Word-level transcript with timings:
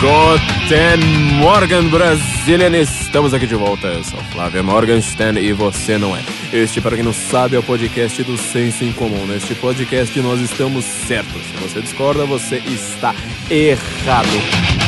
Guten 0.00 1.00
Morgen, 1.38 1.88
Brasilian! 1.88 2.76
Estamos 2.76 3.32
aqui 3.32 3.46
de 3.46 3.54
volta. 3.54 3.86
Eu 3.86 4.04
sou 4.04 4.20
Flávia 4.24 4.62
Morgenstern 4.62 5.40
e 5.40 5.54
você 5.54 5.96
não 5.96 6.14
é. 6.14 6.22
Este, 6.52 6.82
para 6.82 6.96
quem 6.96 7.04
não 7.04 7.14
sabe, 7.14 7.56
é 7.56 7.58
o 7.58 7.62
podcast 7.62 8.22
do 8.22 8.36
Senso 8.36 8.84
em 8.84 8.92
Comum. 8.92 9.26
Neste 9.26 9.54
podcast 9.54 10.20
nós 10.20 10.40
estamos 10.40 10.84
certos. 10.84 11.42
Se 11.42 11.52
você 11.62 11.80
discorda, 11.80 12.26
você 12.26 12.56
está 12.58 13.14
errado. 13.50 14.85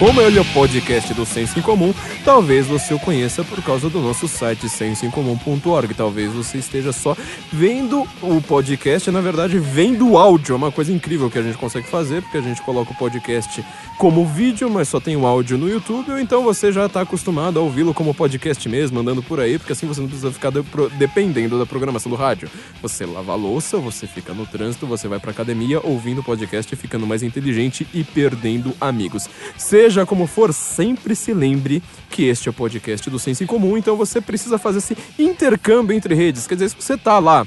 Como 0.00 0.18
ele 0.22 0.38
é 0.38 0.40
o 0.40 0.44
podcast 0.46 1.12
do 1.12 1.26
Senso 1.26 1.58
em 1.58 1.62
Comum, 1.62 1.92
talvez 2.24 2.66
você 2.66 2.94
o 2.94 2.98
conheça 2.98 3.44
por 3.44 3.62
causa 3.62 3.90
do 3.90 4.00
nosso 4.00 4.26
site 4.26 4.66
sensoincomum.org. 4.66 5.92
Talvez 5.92 6.32
você 6.32 6.56
esteja 6.56 6.90
só 6.90 7.14
vendo 7.52 8.08
o 8.22 8.40
podcast, 8.40 9.10
na 9.10 9.20
verdade, 9.20 9.58
vendo 9.58 10.08
o 10.08 10.16
áudio. 10.16 10.54
É 10.54 10.56
uma 10.56 10.72
coisa 10.72 10.90
incrível 10.90 11.28
que 11.28 11.38
a 11.38 11.42
gente 11.42 11.58
consegue 11.58 11.86
fazer, 11.86 12.22
porque 12.22 12.38
a 12.38 12.40
gente 12.40 12.62
coloca 12.62 12.92
o 12.92 12.94
podcast 12.94 13.62
como 13.98 14.24
vídeo, 14.24 14.70
mas 14.70 14.88
só 14.88 14.98
tem 14.98 15.14
o 15.16 15.26
áudio 15.26 15.58
no 15.58 15.68
YouTube, 15.68 16.12
ou 16.12 16.18
então 16.18 16.42
você 16.42 16.72
já 16.72 16.86
está 16.86 17.02
acostumado 17.02 17.58
a 17.58 17.62
ouvi-lo 17.62 17.92
como 17.92 18.14
podcast 18.14 18.66
mesmo, 18.70 19.00
andando 19.00 19.22
por 19.22 19.38
aí, 19.38 19.58
porque 19.58 19.74
assim 19.74 19.86
você 19.86 20.00
não 20.00 20.08
precisa 20.08 20.32
ficar 20.32 20.50
dependendo 20.96 21.58
da 21.58 21.66
programação 21.66 22.08
do 22.08 22.16
rádio. 22.16 22.48
Você 22.80 23.04
lava 23.04 23.32
a 23.32 23.36
louça, 23.36 23.76
você 23.76 24.06
fica 24.06 24.32
no 24.32 24.46
trânsito, 24.46 24.86
você 24.86 25.06
vai 25.06 25.18
pra 25.18 25.30
academia 25.30 25.78
ouvindo 25.84 26.22
o 26.22 26.24
podcast, 26.24 26.74
ficando 26.74 27.06
mais 27.06 27.22
inteligente 27.22 27.86
e 27.92 28.02
perdendo 28.02 28.72
amigos. 28.80 29.28
Seja 29.58 29.89
Seja 29.90 30.06
como 30.06 30.28
for, 30.28 30.54
sempre 30.54 31.16
se 31.16 31.34
lembre 31.34 31.82
que 32.10 32.22
este 32.22 32.48
é 32.48 32.50
o 32.50 32.54
podcast 32.54 33.10
do 33.10 33.18
Senso 33.18 33.42
em 33.42 33.46
Comum, 33.46 33.76
então 33.76 33.96
você 33.96 34.20
precisa 34.20 34.56
fazer 34.56 34.78
esse 34.78 34.96
intercâmbio 35.18 35.96
entre 35.96 36.14
redes. 36.14 36.46
Quer 36.46 36.54
dizer, 36.54 36.68
se 36.68 36.76
você 36.76 36.96
tá 36.96 37.18
lá 37.18 37.44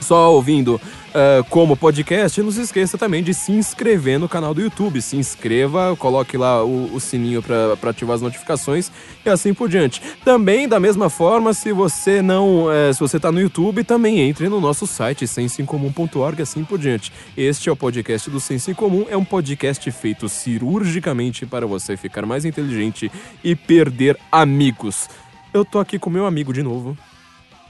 só 0.00 0.32
ouvindo 0.32 0.80
uh, 1.16 1.44
como 1.44 1.76
podcast, 1.76 2.42
não 2.42 2.52
se 2.52 2.60
esqueça 2.60 2.98
também 2.98 3.22
de 3.22 3.32
se 3.32 3.50
inscrever 3.52 4.18
no 4.18 4.28
canal 4.28 4.52
do 4.52 4.60
YouTube. 4.60 5.00
Se 5.00 5.16
inscreva, 5.16 5.96
coloque 5.96 6.36
lá 6.36 6.62
o, 6.62 6.94
o 6.94 7.00
sininho 7.00 7.42
para 7.42 7.90
ativar 7.90 8.14
as 8.14 8.22
notificações 8.22 8.90
e 9.24 9.28
assim 9.30 9.54
por 9.54 9.68
diante. 9.68 10.02
Também, 10.24 10.68
da 10.68 10.78
mesma 10.78 11.08
forma, 11.08 11.54
se 11.54 11.72
você 11.72 12.20
não. 12.20 12.66
Uh, 12.66 12.92
se 12.92 13.00
você 13.00 13.16
está 13.16 13.32
no 13.32 13.40
YouTube, 13.40 13.82
também 13.84 14.20
entre 14.20 14.48
no 14.48 14.60
nosso 14.60 14.86
site 14.86 15.26
sensoincomum.org 15.26 16.38
e 16.38 16.42
assim 16.42 16.62
por 16.64 16.78
diante. 16.78 17.12
Este 17.36 17.68
é 17.68 17.72
o 17.72 17.76
podcast 17.76 18.28
do 18.30 18.38
Senso 18.38 18.70
em 18.70 18.74
Comum, 18.74 19.06
é 19.08 19.16
um 19.16 19.24
podcast 19.24 19.90
feito 19.90 20.28
cirurgicamente 20.28 21.46
para 21.46 21.66
você 21.66 21.96
ficar 21.96 22.26
mais 22.26 22.44
inteligente 22.44 23.10
e 23.42 23.54
perder 23.56 24.18
amigos. 24.30 25.08
Eu 25.52 25.64
tô 25.64 25.78
aqui 25.78 25.98
com 25.98 26.10
meu 26.10 26.26
amigo 26.26 26.52
de 26.52 26.62
novo. 26.62 26.96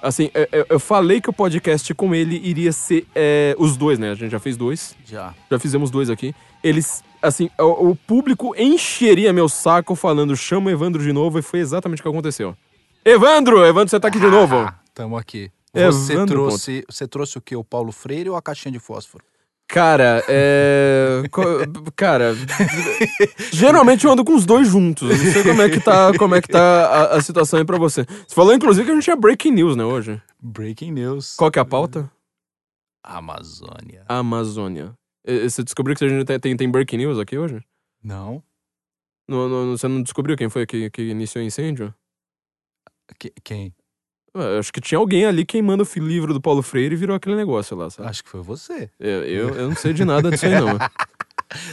Assim, 0.06 0.30
eu, 0.32 0.42
é, 0.42 0.48
é, 0.52 0.66
eu, 0.68 0.78
falei 0.78 1.20
que 1.20 1.28
o 1.28 1.32
podcast 1.32 1.92
com 1.92 2.14
ele 2.14 2.40
iria 2.44 2.70
ser 2.70 3.04
é, 3.12 3.56
os 3.58 3.76
dois, 3.76 3.98
né? 3.98 4.12
A 4.12 4.14
gente 4.14 4.30
já 4.30 4.38
fez 4.38 4.56
dois. 4.56 4.96
Já. 5.04 5.34
Já 5.50 5.58
fizemos 5.58 5.90
dois 5.90 6.08
aqui. 6.08 6.32
Eles, 6.62 7.02
assim, 7.20 7.50
o, 7.58 7.90
o 7.90 7.96
público 7.96 8.54
encheria 8.56 9.32
meu 9.32 9.48
saco 9.48 9.96
falando 9.96 10.36
chama 10.36 10.68
o 10.68 10.70
Evandro 10.70 11.02
de 11.02 11.12
novo 11.12 11.40
e 11.40 11.42
foi 11.42 11.58
exatamente 11.58 11.98
o 11.98 12.02
que 12.04 12.08
aconteceu. 12.08 12.56
Evandro! 13.04 13.64
Evandro, 13.66 13.90
você 13.90 13.98
tá 13.98 14.06
aqui 14.06 14.18
ah, 14.18 14.20
de 14.20 14.28
novo. 14.28 14.72
Tamo 14.94 15.16
aqui. 15.16 15.50
Você 15.74 16.12
Evandro, 16.12 16.46
trouxe, 16.46 16.84
você 16.88 17.08
trouxe 17.08 17.36
o 17.38 17.40
que? 17.40 17.56
O 17.56 17.64
Paulo 17.64 17.90
Freire 17.90 18.30
ou 18.30 18.36
a 18.36 18.42
caixinha 18.42 18.70
de 18.70 18.78
fósforo? 18.78 19.24
Cara, 19.68 20.22
é. 20.28 21.22
Cara, 21.96 22.34
geralmente 23.52 24.04
eu 24.04 24.12
ando 24.12 24.24
com 24.24 24.34
os 24.34 24.46
dois 24.46 24.68
juntos. 24.68 25.10
Eu 25.10 25.16
não 25.16 25.32
sei 25.32 25.42
como 25.42 25.62
é 25.62 25.68
que 25.68 25.80
tá, 25.80 26.16
como 26.16 26.34
é 26.34 26.40
que 26.40 26.48
tá 26.48 26.86
a, 26.86 27.16
a, 27.16 27.20
situação 27.20 27.58
aí 27.58 27.64
pra 27.64 27.76
você. 27.76 28.04
Você 28.04 28.34
falou, 28.34 28.54
inclusive, 28.54 28.84
que 28.84 28.92
a 28.92 28.94
gente 28.94 29.04
tinha 29.04 29.16
breaking 29.16 29.50
news, 29.50 29.76
né, 29.76 29.84
hoje? 29.84 30.22
Breaking 30.40 30.92
news. 30.92 31.34
Qual 31.36 31.50
que 31.50 31.58
é 31.58 31.62
a 31.62 31.64
pauta? 31.64 32.10
Amazônia. 33.02 34.04
Amazônia. 34.08 34.94
Você 35.26 35.64
descobriu 35.64 35.96
que 35.96 36.04
a 36.04 36.08
gente 36.08 36.24
tem, 36.24 36.38
tem, 36.38 36.56
tem 36.56 36.70
breaking 36.70 36.98
news 36.98 37.18
aqui 37.18 37.36
hoje? 37.36 37.60
Não. 38.02 38.42
No, 39.28 39.48
no, 39.48 39.76
você 39.76 39.88
não 39.88 40.02
descobriu 40.02 40.36
quem 40.36 40.48
foi 40.48 40.64
que, 40.64 40.88
que 40.90 41.02
iniciou 41.02 41.42
o 41.42 41.46
incêndio? 41.46 41.92
Que, 43.18 43.32
quem? 43.42 43.74
Acho 44.58 44.72
que 44.72 44.80
tinha 44.80 44.98
alguém 44.98 45.24
ali 45.24 45.44
queimando 45.44 45.84
o 45.84 46.00
livro 46.00 46.34
do 46.34 46.40
Paulo 46.40 46.62
Freire 46.62 46.94
e 46.94 46.98
virou 46.98 47.16
aquele 47.16 47.36
negócio 47.36 47.76
lá, 47.76 47.88
sabe? 47.90 48.08
Acho 48.08 48.24
que 48.24 48.30
foi 48.30 48.42
você. 48.42 48.90
Eu, 48.98 49.24
eu, 49.24 49.48
eu 49.50 49.68
não 49.68 49.76
sei 49.76 49.92
de 49.92 50.04
nada 50.04 50.30
disso 50.30 50.46
aí, 50.46 50.60
não. 50.60 50.78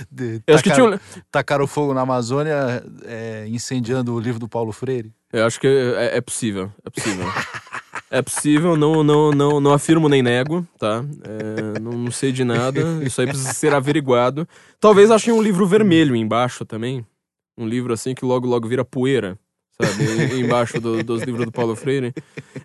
De, 0.09 0.41
eu 0.45 0.53
acho 0.53 0.63
que 0.63 0.71
tinha... 0.71 1.01
Tacaram 1.31 1.65
fogo 1.65 1.95
na 1.95 2.01
Amazônia 2.01 2.83
é, 3.05 3.47
incendiando 3.47 4.13
o 4.13 4.19
livro 4.19 4.39
do 4.39 4.47
Paulo 4.47 4.71
Freire? 4.71 5.11
Eu 5.31 5.45
acho 5.47 5.59
que 5.59 5.67
é, 5.67 6.17
é 6.17 6.21
possível, 6.21 6.71
é 6.85 6.89
possível. 6.91 7.25
É 8.11 8.21
possível, 8.21 8.77
não, 8.77 9.03
não, 9.03 9.31
não, 9.31 9.59
não 9.59 9.73
afirmo 9.73 10.07
nem 10.07 10.21
nego, 10.21 10.65
tá? 10.77 11.03
É, 11.23 11.79
não, 11.79 11.93
não, 11.93 12.11
sei 12.11 12.31
de 12.31 12.43
nada, 12.43 12.79
isso 13.03 13.19
aí 13.19 13.25
precisa 13.25 13.51
ser 13.51 13.73
averiguado. 13.73 14.47
Talvez 14.79 15.09
achem 15.09 15.33
um 15.33 15.41
livro 15.41 15.65
vermelho 15.65 16.15
embaixo 16.15 16.63
também. 16.63 17.03
Um 17.57 17.67
livro 17.67 17.91
assim 17.91 18.13
que 18.13 18.23
logo, 18.23 18.47
logo 18.47 18.67
vira 18.67 18.85
poeira 18.85 19.39
sabe? 19.79 20.39
Embaixo 20.39 20.79
do, 20.79 21.03
dos 21.03 21.23
livros 21.23 21.45
do 21.45 21.51
Paulo 21.51 21.75
Freire. 21.75 22.13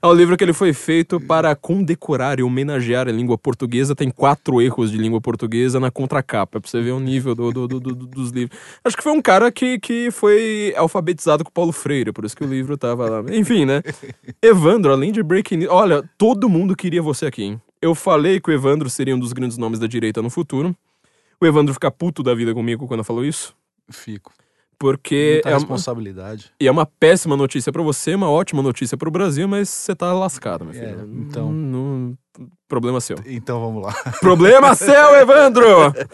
É 0.00 0.06
um 0.06 0.12
livro 0.12 0.36
que 0.36 0.44
ele 0.44 0.52
foi 0.52 0.72
feito 0.72 1.20
para 1.20 1.54
condecorar 1.54 2.38
e 2.38 2.42
homenagear 2.42 3.08
a 3.08 3.12
língua 3.12 3.38
portuguesa. 3.38 3.94
Tem 3.94 4.10
quatro 4.10 4.60
erros 4.60 4.90
de 4.90 4.98
língua 4.98 5.20
portuguesa 5.20 5.80
na 5.80 5.90
contracapa, 5.90 6.60
pra 6.60 6.70
você 6.70 6.80
ver 6.80 6.92
o 6.92 7.00
nível 7.00 7.34
do, 7.34 7.52
do, 7.52 7.68
do, 7.68 7.94
dos 7.94 8.30
livros. 8.30 8.58
Acho 8.84 8.96
que 8.96 9.02
foi 9.02 9.12
um 9.12 9.22
cara 9.22 9.50
que, 9.50 9.78
que 9.78 10.10
foi 10.10 10.74
alfabetizado 10.76 11.44
com 11.44 11.50
o 11.50 11.52
Paulo 11.52 11.72
Freire, 11.72 12.12
por 12.12 12.24
isso 12.24 12.36
que 12.36 12.44
o 12.44 12.48
livro 12.48 12.76
tava 12.76 13.08
lá. 13.08 13.34
Enfim, 13.34 13.64
né? 13.64 13.82
Evandro, 14.42 14.92
além 14.92 15.12
de 15.12 15.22
Breaking 15.22 15.58
News. 15.58 15.72
Olha, 15.72 16.02
todo 16.16 16.48
mundo 16.48 16.76
queria 16.76 17.02
você 17.02 17.26
aqui, 17.26 17.42
hein? 17.42 17.60
Eu 17.80 17.94
falei 17.94 18.40
que 18.40 18.50
o 18.50 18.52
Evandro 18.52 18.90
seria 18.90 19.14
um 19.14 19.18
dos 19.18 19.32
grandes 19.32 19.56
nomes 19.56 19.78
da 19.78 19.86
direita 19.86 20.20
no 20.20 20.30
futuro. 20.30 20.74
O 21.40 21.46
Evandro 21.46 21.72
fica 21.72 21.90
puto 21.90 22.22
da 22.22 22.34
vida 22.34 22.52
comigo 22.52 22.88
quando 22.88 23.00
eu 23.00 23.04
falo 23.04 23.24
isso. 23.24 23.54
Fico. 23.88 24.32
Porque 24.78 25.40
Muita 25.44 25.50
é 25.50 25.54
responsabilidade. 25.54 26.44
Uma, 26.44 26.56
e 26.60 26.68
é 26.68 26.70
uma 26.70 26.86
péssima 26.86 27.36
notícia 27.36 27.72
para 27.72 27.82
você, 27.82 28.14
uma 28.14 28.30
ótima 28.30 28.62
notícia 28.62 28.96
para 28.96 29.08
o 29.08 29.12
Brasil, 29.12 29.48
mas 29.48 29.68
você 29.68 29.94
tá 29.94 30.12
lascado, 30.12 30.64
meu 30.64 30.72
filho. 30.72 31.00
É, 31.00 31.04
então, 31.20 31.52
não, 31.52 32.16
problema 32.68 33.00
seu. 33.00 33.16
Então 33.26 33.60
vamos 33.60 33.82
lá. 33.82 33.92
Problema 34.20 34.74
seu, 34.76 35.16
Evandro. 35.16 35.66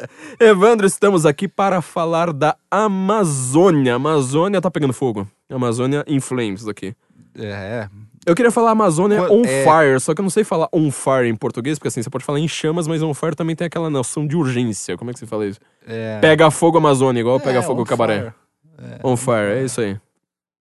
Evandro, 0.40 0.86
estamos 0.86 1.26
aqui 1.26 1.46
para 1.46 1.82
falar 1.82 2.32
da 2.32 2.56
Amazônia. 2.70 3.92
A 3.92 3.96
Amazônia 3.96 4.60
tá 4.62 4.70
pegando 4.70 4.94
fogo. 4.94 5.28
Amazônia 5.50 6.02
in 6.06 6.20
flames 6.20 6.66
aqui. 6.66 6.94
É. 7.36 7.88
Eu 8.24 8.34
queria 8.34 8.50
falar 8.50 8.70
Amazônia 8.70 9.30
on 9.30 9.42
é... 9.44 9.64
fire, 9.64 10.00
só 10.00 10.14
que 10.14 10.20
eu 10.20 10.22
não 10.22 10.30
sei 10.30 10.44
falar 10.44 10.66
on 10.72 10.90
fire 10.90 11.28
em 11.28 11.36
português, 11.36 11.78
porque 11.78 11.88
assim, 11.88 12.02
você 12.02 12.08
pode 12.08 12.24
falar 12.24 12.40
em 12.40 12.48
chamas, 12.48 12.86
mas 12.86 13.02
on 13.02 13.12
fire 13.12 13.36
também 13.36 13.54
tem 13.54 13.66
aquela 13.66 13.90
noção 13.90 14.26
de 14.26 14.34
urgência. 14.34 14.96
Como 14.96 15.10
é 15.10 15.12
que 15.12 15.18
você 15.18 15.26
fala 15.26 15.46
isso? 15.46 15.60
É... 15.86 16.18
Pega 16.20 16.50
fogo 16.50 16.78
Amazônia, 16.78 17.20
igual 17.20 17.36
é, 17.36 17.40
pega 17.40 17.60
fogo 17.60 17.84
cabaré. 17.84 18.20
Fire. 18.20 18.43
É, 18.78 19.06
on 19.06 19.16
fire, 19.16 19.58
é 19.58 19.64
isso 19.64 19.80
aí. 19.80 19.98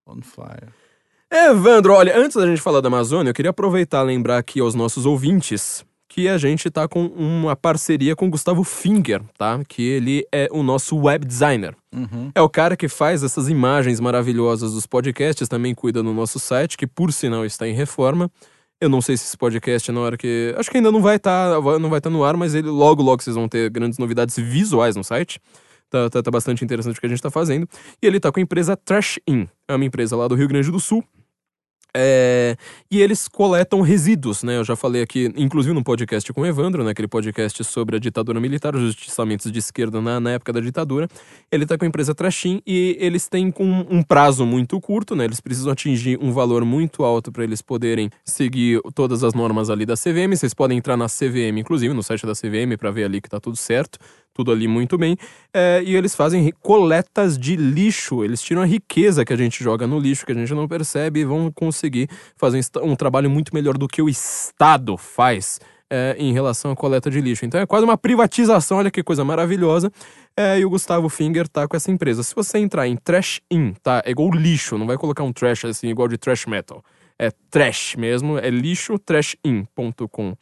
On 0.06 0.22
fire. 0.22 0.68
Evandro, 1.32 1.94
olha, 1.94 2.18
antes 2.18 2.38
da 2.38 2.46
gente 2.46 2.62
falar 2.62 2.80
da 2.80 2.88
Amazônia, 2.88 3.32
eu 3.32 3.34
queria 3.34 3.50
aproveitar 3.50 4.04
e 4.04 4.08
lembrar 4.08 4.38
aqui 4.38 4.60
aos 4.60 4.76
nossos 4.76 5.06
ouvintes 5.06 5.84
que 6.14 6.28
a 6.28 6.38
gente 6.38 6.70
tá 6.70 6.88
com 6.88 7.08
uma 7.08 7.56
parceria 7.56 8.16
com 8.16 8.28
o 8.28 8.30
Gustavo 8.30 8.64
Finger, 8.64 9.20
tá? 9.36 9.60
Que 9.68 9.82
ele 9.82 10.28
é 10.32 10.48
o 10.52 10.62
nosso 10.62 10.96
web 10.96 11.26
designer. 11.26 11.76
Uhum. 11.92 12.30
É 12.36 12.42
o 12.42 12.48
cara 12.48 12.78
que 12.78 12.88
faz 12.88 13.24
essas 13.24 13.50
imagens 13.50 14.00
maravilhosas 14.00 14.74
dos 14.74 14.86
podcasts, 14.86 15.50
também 15.50 15.74
cuida 15.74 16.04
no 16.04 16.14
nosso 16.14 16.40
site, 16.40 16.78
que 16.78 16.86
por 16.86 17.12
sinal 17.12 17.44
está 17.44 17.68
em 17.68 17.74
reforma. 17.74 18.30
Eu 18.80 18.90
não 18.90 19.02
sei 19.02 19.18
se 19.18 19.24
esse 19.24 19.36
podcast 19.36 19.92
na 19.92 20.02
hora 20.02 20.16
que. 20.16 20.54
Acho 20.56 20.70
que 20.70 20.78
ainda 20.78 20.92
não 20.92 21.02
vai 21.02 21.16
estar 21.16 21.50
tá, 21.50 21.80
não 21.80 21.90
vai 21.90 21.98
estar 21.98 22.12
tá 22.12 22.16
no 22.16 22.24
ar, 22.24 22.38
mas 22.38 22.54
ele 22.54 22.68
logo, 22.68 23.02
logo 23.02 23.24
vocês 23.24 23.36
vão 23.36 23.50
ter 23.50 23.72
grandes 23.72 23.98
novidades 23.98 24.38
visuais 24.38 24.96
no 24.96 25.04
site. 25.04 25.42
Tá, 25.90 26.10
tá, 26.10 26.24
tá 26.24 26.32
bastante 26.32 26.64
interessante 26.64 26.98
o 26.98 27.00
que 27.00 27.06
a 27.06 27.10
gente 27.10 27.22
tá 27.22 27.30
fazendo. 27.30 27.68
E 28.02 28.08
ele 28.08 28.20
tá 28.20 28.32
com 28.32 28.40
a 28.40 28.44
empresa 28.44 28.76
Trash 28.76 29.20
In. 29.28 29.48
É 29.68 29.76
uma 29.76 29.86
empresa 29.86 30.16
lá 30.16 30.28
do 30.28 30.36
Rio 30.36 30.48
Grande 30.48 30.72
do 30.72 30.80
Sul. 30.80 31.04
É, 31.96 32.58
e 32.90 33.00
eles 33.02 33.28
coletam 33.28 33.82
resíduos, 33.82 34.42
né? 34.42 34.58
Eu 34.58 34.64
já 34.64 34.76
falei 34.76 35.04
aqui, 35.04 35.32
inclusive 35.38 35.76
no 35.76 35.84
podcast 35.84 36.34
com 36.34 36.42
o 36.42 36.46
Evandro, 36.46 36.84
naquele 36.84 37.06
né? 37.06 37.10
podcast 37.10 37.64
sobre 37.64 37.96
a 37.96 38.00
ditadura 38.00 38.40
militar, 38.40 38.76
os 38.76 38.82
justiçamentos 38.82 39.52
de 39.52 39.60
esquerda 39.60 40.02
na, 40.02 40.20
na 40.20 40.32
época 40.32 40.52
da 40.52 40.60
ditadura. 40.60 41.08
Ele 41.52 41.68
tá 41.68 41.78
com 41.78 41.86
a 41.86 41.88
empresa 41.88 42.16
Trashim 42.16 42.62
e 42.66 42.98
eles 43.00 43.28
têm 43.28 43.54
um, 43.60 43.98
um 43.98 44.02
prazo 44.02 44.44
muito 44.44 44.82
curto, 44.82 45.16
né? 45.16 45.26
Eles 45.26 45.40
precisam 45.40 45.72
atingir 45.72 46.18
um 46.20 46.32
valor 46.32 46.66
muito 46.66 47.04
alto 47.04 47.32
para 47.32 47.44
eles 47.44 47.62
poderem 47.62 48.10
seguir 48.26 48.82
todas 48.96 49.24
as 49.24 49.36
normas 49.36 49.70
ali 49.70 49.86
da 49.86 49.94
CVM. 49.94 50.36
Vocês 50.36 50.54
podem 50.56 50.80
entrar 50.80 50.98
na 50.98 51.06
CVM, 51.06 51.60
inclusive 51.60 51.94
no 51.94 52.02
site 52.02 52.26
da 52.26 52.34
CVM, 52.34 52.76
para 52.76 52.90
ver 52.90 53.04
ali 53.04 53.22
que 53.22 53.30
tá 53.30 53.40
tudo 53.40 53.56
certo 53.56 54.00
tudo 54.34 54.52
ali 54.52 54.68
muito 54.68 54.98
bem. 54.98 55.16
É, 55.54 55.82
e 55.86 55.96
eles 55.96 56.16
fazem 56.16 56.52
coletas 56.62 57.38
de 57.38 57.56
lixo, 57.56 58.24
eles 58.24 58.42
tiram 58.42 58.62
a 58.62 58.66
riqueza 58.66 59.24
que 59.24 59.34
a 59.34 59.38
gente 59.38 59.64
joga 59.64 59.86
no 59.86 60.00
lixo, 60.00 60.26
que 60.26 60.32
a 60.32 60.36
gente 60.36 60.54
não 60.54 60.68
percebe, 60.68 61.22
e 61.22 61.26
vão 61.26 61.52
conseguir 61.52 62.10
fazer 62.36 62.60
um 62.82 62.96
trabalho 62.96 63.30
muito 63.30 63.54
melhor 63.54 63.78
do 63.78 63.88
que 63.88 64.02
o 64.02 64.10
Estado 64.10 64.98
faz 64.98 65.60
é, 65.94 66.16
em 66.18 66.34
relação 66.34 66.72
à 66.72 66.76
coleta 66.76 67.12
de 67.12 67.22
lixo. 67.22 67.46
Então 67.46 67.62
é 67.62 67.68
quase 67.68 67.86
uma 67.86 67.98
privatização, 67.98 68.80
olha 68.80 68.90
que 68.90 69.04
coisa 69.04 69.24
maravilhosa. 69.24 69.92
É, 70.36 70.60
e 70.60 70.66
o 70.66 70.70
Gustavo 70.70 71.08
Finger 71.08 71.48
tá 71.48 71.68
com 71.68 71.78
essa 71.78 71.92
empresa. 71.92 72.24
Se 72.24 72.34
você 72.34 72.58
entrar 72.58 72.88
em 72.88 72.98
Trash 72.98 73.42
In, 73.52 73.74
tá? 73.84 74.02
É 74.04 74.10
igual 74.10 74.32
lixo, 74.32 74.76
não 74.76 74.88
vai 74.88 74.98
colocar 74.98 75.22
um 75.24 75.32
trash 75.32 75.66
assim, 75.66 75.90
igual 75.90 76.08
de 76.08 76.18
trash 76.18 76.48
metal. 76.48 76.84
É 77.20 77.30
trash 77.52 77.96
mesmo, 77.96 78.40
é 78.40 78.50
lixo, 78.50 78.98
trashin.com.br 78.98 80.36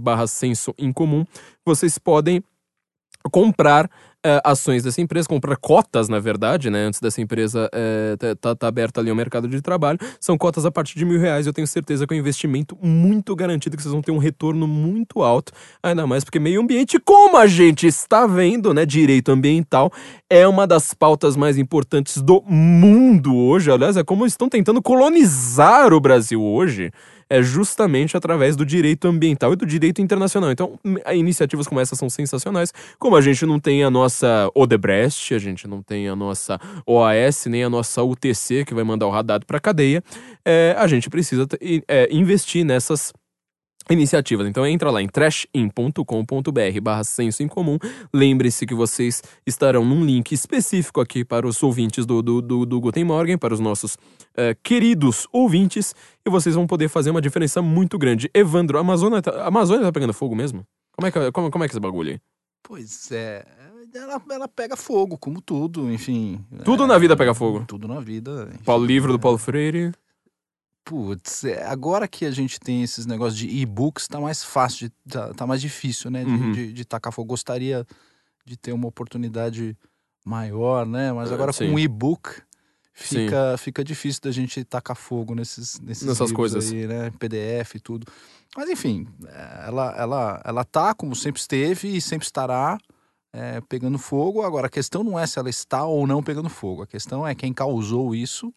barra 0.00 0.26
senso 0.26 0.74
incomum. 0.76 1.24
Vocês 1.64 1.96
podem 1.96 2.42
comprar 3.28 3.86
uh, 3.86 4.40
ações 4.44 4.82
dessa 4.82 5.00
empresa, 5.00 5.28
comprar 5.28 5.56
cotas, 5.56 6.08
na 6.08 6.18
verdade, 6.18 6.70
né? 6.70 6.84
Antes 6.84 7.00
dessa 7.00 7.20
empresa 7.20 7.70
uh, 7.72 8.36
tá, 8.36 8.54
tá 8.54 8.68
aberta 8.68 9.00
ali 9.00 9.10
o 9.10 9.16
mercado 9.16 9.48
de 9.48 9.60
trabalho. 9.60 9.98
São 10.20 10.36
cotas 10.38 10.64
a 10.64 10.70
partir 10.70 10.98
de 10.98 11.04
mil 11.04 11.18
reais. 11.18 11.46
Eu 11.46 11.52
tenho 11.52 11.66
certeza 11.66 12.06
que 12.06 12.14
é 12.14 12.16
um 12.16 12.20
investimento 12.20 12.76
muito 12.80 13.34
garantido, 13.34 13.76
que 13.76 13.82
vocês 13.82 13.92
vão 13.92 14.02
ter 14.02 14.12
um 14.12 14.18
retorno 14.18 14.66
muito 14.66 15.22
alto. 15.22 15.52
Ainda 15.82 16.06
mais 16.06 16.24
porque 16.24 16.38
meio 16.38 16.60
ambiente, 16.60 16.98
como 16.98 17.36
a 17.36 17.46
gente 17.46 17.86
está 17.86 18.26
vendo, 18.26 18.72
né? 18.72 18.86
Direito 18.86 19.32
ambiental 19.32 19.92
é 20.28 20.46
uma 20.46 20.66
das 20.66 20.94
pautas 20.94 21.36
mais 21.36 21.58
importantes 21.58 22.22
do 22.22 22.42
mundo 22.46 23.36
hoje. 23.36 23.70
Aliás, 23.70 23.96
é 23.96 24.04
como 24.04 24.26
estão 24.26 24.48
tentando 24.48 24.82
colonizar 24.82 25.92
o 25.92 26.00
Brasil 26.00 26.42
hoje 26.42 26.92
é 27.30 27.40
justamente 27.40 28.16
através 28.16 28.56
do 28.56 28.66
direito 28.66 29.06
ambiental 29.06 29.52
e 29.52 29.56
do 29.56 29.64
direito 29.64 30.02
internacional. 30.02 30.50
Então, 30.50 30.78
iniciativas 31.14 31.68
como 31.68 31.80
essas 31.80 31.96
são 31.96 32.10
sensacionais. 32.10 32.74
Como 32.98 33.14
a 33.14 33.20
gente 33.20 33.46
não 33.46 33.60
tem 33.60 33.84
a 33.84 33.90
nossa 33.90 34.50
Odebrecht, 34.52 35.32
a 35.32 35.38
gente 35.38 35.68
não 35.68 35.80
tem 35.80 36.08
a 36.08 36.16
nossa 36.16 36.60
OAS, 36.84 37.46
nem 37.46 37.62
a 37.62 37.70
nossa 37.70 38.02
UTC, 38.02 38.64
que 38.64 38.74
vai 38.74 38.82
mandar 38.82 39.06
o 39.06 39.14
Haddad 39.14 39.46
para 39.46 39.60
cadeia, 39.60 40.02
é, 40.44 40.74
a 40.76 40.88
gente 40.88 41.08
precisa 41.08 41.46
é, 41.86 42.08
investir 42.10 42.64
nessas 42.64 43.12
iniciativas. 43.90 44.46
Então 44.46 44.66
entra 44.66 44.90
lá 44.90 45.02
em 45.02 45.08
trashin.com.br 45.08 46.80
barra 46.82 47.04
senso 47.04 47.42
em 47.42 47.48
comum. 47.48 47.78
Lembre-se 48.12 48.66
que 48.66 48.74
vocês 48.74 49.22
estarão 49.46 49.84
num 49.84 50.04
link 50.04 50.32
específico 50.32 51.00
aqui 51.00 51.24
para 51.24 51.46
os 51.46 51.62
ouvintes 51.62 52.06
do, 52.06 52.22
do, 52.22 52.40
do, 52.40 52.66
do 52.66 52.80
Guten 52.80 53.04
Morgen, 53.04 53.36
para 53.36 53.52
os 53.52 53.60
nossos 53.60 53.94
uh, 53.94 54.56
queridos 54.62 55.26
ouvintes, 55.32 55.94
e 56.24 56.30
vocês 56.30 56.54
vão 56.54 56.66
poder 56.66 56.88
fazer 56.88 57.10
uma 57.10 57.20
diferença 57.20 57.60
muito 57.60 57.98
grande. 57.98 58.30
Evandro, 58.32 58.78
a 58.78 58.80
Amazônia 58.80 59.20
tá, 59.20 59.30
a 59.32 59.48
Amazônia 59.48 59.84
tá 59.84 59.92
pegando 59.92 60.12
fogo 60.12 60.34
mesmo? 60.34 60.64
Como 60.92 61.06
é 61.06 61.10
que, 61.10 61.32
como, 61.32 61.50
como 61.50 61.64
é 61.64 61.68
que 61.68 61.72
é 61.72 61.74
esse 61.74 61.80
bagulho 61.80 62.12
aí? 62.12 62.20
Pois 62.62 63.10
é, 63.10 63.44
ela, 63.94 64.22
ela 64.30 64.48
pega 64.48 64.76
fogo, 64.76 65.16
como 65.18 65.40
tudo, 65.40 65.90
enfim. 65.90 66.44
Tudo 66.64 66.84
é, 66.84 66.86
na 66.86 66.98
vida 66.98 67.16
pega 67.16 67.34
fogo. 67.34 67.64
Tudo 67.66 67.88
na 67.88 68.00
vida. 68.00 68.48
Enfim, 68.52 68.64
Paulo 68.64 68.84
livro 68.84 69.12
do 69.12 69.18
Paulo 69.18 69.38
Freire. 69.38 69.92
Putz, 70.84 71.44
é, 71.44 71.64
agora 71.66 72.08
que 72.08 72.24
a 72.24 72.30
gente 72.30 72.58
tem 72.58 72.82
esses 72.82 73.06
negócios 73.06 73.38
de 73.38 73.48
e-books, 73.48 74.08
tá 74.08 74.20
mais 74.20 74.42
fácil, 74.42 74.88
de, 74.88 75.12
tá, 75.12 75.32
tá 75.34 75.46
mais 75.46 75.60
difícil, 75.60 76.10
né? 76.10 76.24
De, 76.24 76.30
uhum. 76.30 76.52
de, 76.52 76.72
de, 76.72 76.84
tacar 76.84 77.12
fogo. 77.12 77.28
Gostaria 77.28 77.86
de 78.44 78.56
ter 78.56 78.72
uma 78.72 78.88
oportunidade 78.88 79.76
maior, 80.24 80.86
né? 80.86 81.12
Mas 81.12 81.30
é, 81.30 81.34
agora 81.34 81.52
com 81.52 81.64
um 81.64 81.78
e-book 81.78 82.42
fica, 82.92 83.56
fica 83.58 83.84
difícil 83.84 84.22
da 84.22 84.30
gente 84.30 84.64
tacar 84.64 84.96
fogo 84.96 85.34
nesses, 85.34 85.78
nesses 85.80 86.06
Nessas 86.06 86.32
coisas 86.32 86.72
aí, 86.72 86.86
né? 86.86 87.10
PDF 87.18 87.76
e 87.76 87.80
tudo. 87.80 88.06
Mas 88.56 88.68
enfim, 88.68 89.06
é, 89.26 89.64
ela, 89.68 89.94
ela, 89.96 90.42
ela 90.44 90.64
tá 90.64 90.94
como 90.94 91.14
sempre 91.14 91.40
esteve 91.40 91.94
e 91.94 92.00
sempre 92.00 92.26
estará 92.26 92.78
é, 93.32 93.60
pegando 93.68 93.98
fogo. 93.98 94.42
Agora, 94.42 94.66
a 94.66 94.70
questão 94.70 95.04
não 95.04 95.18
é 95.18 95.26
se 95.26 95.38
ela 95.38 95.50
está 95.50 95.84
ou 95.84 96.06
não 96.06 96.22
pegando 96.22 96.48
fogo. 96.48 96.82
A 96.82 96.86
questão 96.86 97.26
é 97.26 97.34
quem 97.34 97.52
causou 97.52 98.14
isso. 98.14 98.52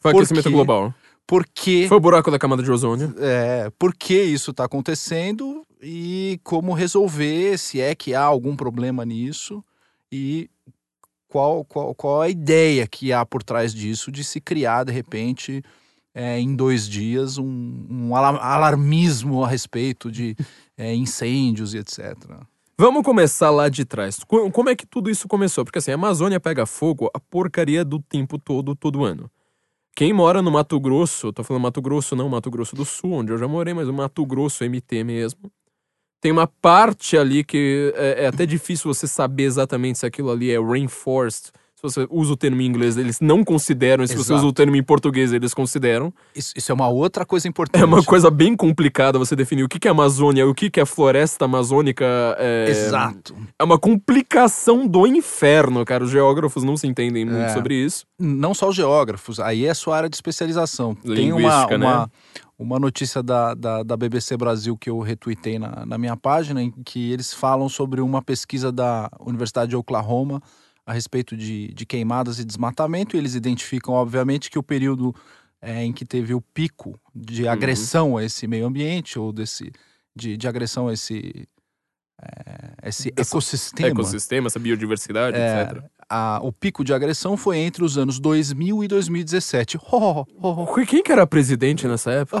Foi 0.00 0.12
aquecimento 0.12 0.50
global 0.50 0.92
por 1.28 1.46
que. 1.46 1.86
Foi 1.86 1.98
o 1.98 2.00
buraco 2.00 2.30
da 2.30 2.38
camada 2.38 2.62
de 2.62 2.70
ozônio. 2.70 3.14
É, 3.18 3.70
por 3.78 3.94
que 3.94 4.20
isso 4.20 4.50
está 4.50 4.64
acontecendo 4.64 5.62
e 5.80 6.40
como 6.42 6.72
resolver, 6.72 7.58
se 7.58 7.82
é 7.82 7.94
que 7.94 8.14
há 8.14 8.22
algum 8.22 8.56
problema 8.56 9.04
nisso 9.04 9.62
e 10.10 10.48
qual, 11.28 11.66
qual, 11.66 11.94
qual 11.94 12.22
a 12.22 12.30
ideia 12.30 12.86
que 12.86 13.12
há 13.12 13.26
por 13.26 13.42
trás 13.42 13.74
disso 13.74 14.10
de 14.10 14.24
se 14.24 14.40
criar, 14.40 14.84
de 14.84 14.92
repente, 14.92 15.62
é, 16.14 16.40
em 16.40 16.56
dois 16.56 16.88
dias, 16.88 17.36
um, 17.36 17.86
um 17.90 18.16
alarmismo 18.16 19.44
a 19.44 19.48
respeito 19.48 20.10
de 20.10 20.34
é, 20.78 20.94
incêndios 20.94 21.74
e 21.74 21.78
etc. 21.78 22.16
Vamos 22.78 23.02
começar 23.02 23.50
lá 23.50 23.68
de 23.68 23.84
trás. 23.84 24.18
Como 24.24 24.70
é 24.70 24.74
que 24.74 24.86
tudo 24.86 25.10
isso 25.10 25.28
começou? 25.28 25.62
Porque 25.62 25.78
assim, 25.78 25.90
a 25.90 25.94
Amazônia 25.94 26.40
pega 26.40 26.64
fogo 26.64 27.10
a 27.12 27.20
porcaria 27.20 27.84
do 27.84 28.00
tempo 28.00 28.38
todo, 28.38 28.74
todo 28.74 29.04
ano. 29.04 29.30
Quem 29.98 30.12
mora 30.12 30.40
no 30.40 30.48
Mato 30.48 30.78
Grosso, 30.78 31.32
tô 31.32 31.42
falando 31.42 31.64
Mato 31.64 31.82
Grosso, 31.82 32.14
não 32.14 32.28
Mato 32.28 32.48
Grosso 32.52 32.76
do 32.76 32.84
Sul, 32.84 33.14
onde 33.14 33.32
eu 33.32 33.36
já 33.36 33.48
morei, 33.48 33.74
mas 33.74 33.88
o 33.88 33.92
Mato 33.92 34.24
Grosso 34.24 34.62
MT 34.62 35.02
mesmo. 35.02 35.50
Tem 36.20 36.30
uma 36.30 36.46
parte 36.46 37.18
ali 37.18 37.42
que 37.42 37.92
é, 37.96 38.22
é 38.22 38.26
até 38.28 38.46
difícil 38.46 38.94
você 38.94 39.08
saber 39.08 39.42
exatamente 39.42 39.98
se 39.98 40.06
aquilo 40.06 40.30
ali 40.30 40.52
é 40.52 40.60
rainforest 40.60 41.50
se 41.78 41.82
você 41.82 42.08
usa 42.10 42.32
o 42.32 42.36
termo 42.36 42.60
em 42.60 42.66
inglês, 42.66 42.96
eles 42.96 43.20
não 43.20 43.44
consideram, 43.44 44.02
e 44.02 44.08
se 44.08 44.14
Exato. 44.14 44.26
você 44.26 44.34
usa 44.34 44.46
o 44.46 44.52
termo 44.52 44.74
em 44.74 44.82
português, 44.82 45.32
eles 45.32 45.54
consideram. 45.54 46.12
Isso, 46.34 46.52
isso, 46.56 46.72
é 46.72 46.74
uma 46.74 46.88
outra 46.88 47.24
coisa 47.24 47.46
importante. 47.46 47.80
É 47.80 47.84
uma 47.84 48.02
coisa 48.02 48.32
bem 48.32 48.56
complicada 48.56 49.16
você 49.16 49.36
definir 49.36 49.62
o 49.62 49.68
que, 49.68 49.86
é 49.86 49.90
Amazônia 49.90 50.42
e 50.42 50.44
o 50.44 50.52
que, 50.52 50.80
é 50.80 50.84
floresta 50.84 51.44
amazônica. 51.44 52.04
É... 52.36 52.68
Exato. 52.68 53.36
É 53.56 53.62
uma 53.62 53.78
complicação 53.78 54.88
do 54.88 55.06
inferno, 55.06 55.84
cara. 55.84 56.02
Os 56.02 56.10
geógrafos 56.10 56.64
não 56.64 56.76
se 56.76 56.88
entendem 56.88 57.24
muito 57.24 57.42
é. 57.42 57.54
sobre 57.54 57.76
isso. 57.76 58.04
Não 58.18 58.54
só 58.54 58.70
os 58.70 58.74
geógrafos, 58.74 59.38
aí 59.38 59.64
é 59.64 59.70
a 59.70 59.74
sua 59.74 59.98
área 59.98 60.08
de 60.08 60.16
especialização. 60.16 60.96
Tem 60.96 61.32
uma, 61.32 61.66
né? 61.66 61.76
uma, 61.76 62.10
uma 62.58 62.78
notícia 62.80 63.22
da, 63.22 63.54
da, 63.54 63.84
da, 63.84 63.96
BBC 63.96 64.36
Brasil 64.36 64.76
que 64.76 64.90
eu 64.90 64.98
retuitei 64.98 65.60
na, 65.60 65.86
na 65.86 65.96
minha 65.96 66.16
página, 66.16 66.60
em 66.60 66.72
que 66.84 67.12
eles 67.12 67.32
falam 67.32 67.68
sobre 67.68 68.00
uma 68.00 68.20
pesquisa 68.20 68.72
da 68.72 69.08
Universidade 69.20 69.70
de 69.70 69.76
Oklahoma 69.76 70.42
a 70.88 70.92
respeito 70.94 71.36
de, 71.36 71.68
de 71.74 71.84
queimadas 71.84 72.38
e 72.38 72.44
desmatamento. 72.46 73.14
E 73.14 73.18
eles 73.18 73.34
identificam, 73.34 73.92
obviamente, 73.92 74.50
que 74.50 74.58
o 74.58 74.62
período 74.62 75.14
é, 75.60 75.84
em 75.84 75.92
que 75.92 76.02
teve 76.02 76.32
o 76.32 76.40
pico 76.40 76.98
de 77.14 77.44
uhum. 77.44 77.50
agressão 77.50 78.16
a 78.16 78.24
esse 78.24 78.46
meio 78.46 78.66
ambiente, 78.66 79.18
ou 79.18 79.30
desse, 79.30 79.70
de, 80.16 80.38
de 80.38 80.48
agressão 80.48 80.88
a 80.88 80.94
esse, 80.94 81.46
é, 82.22 82.88
esse 82.88 83.12
ecossistema. 83.14 83.90
Ecossistema, 83.90 84.46
essa 84.46 84.58
biodiversidade, 84.58 85.36
é, 85.36 85.62
etc. 85.62 85.84
A, 86.08 86.40
o 86.42 86.50
pico 86.50 86.82
de 86.82 86.94
agressão 86.94 87.36
foi 87.36 87.58
entre 87.58 87.84
os 87.84 87.98
anos 87.98 88.18
2000 88.18 88.82
e 88.82 88.88
2017. 88.88 89.78
Oh, 89.92 90.24
oh, 90.40 90.64
oh. 90.64 90.86
Quem 90.86 91.02
que 91.02 91.12
era 91.12 91.26
presidente 91.26 91.86
nessa 91.86 92.12
época? 92.12 92.38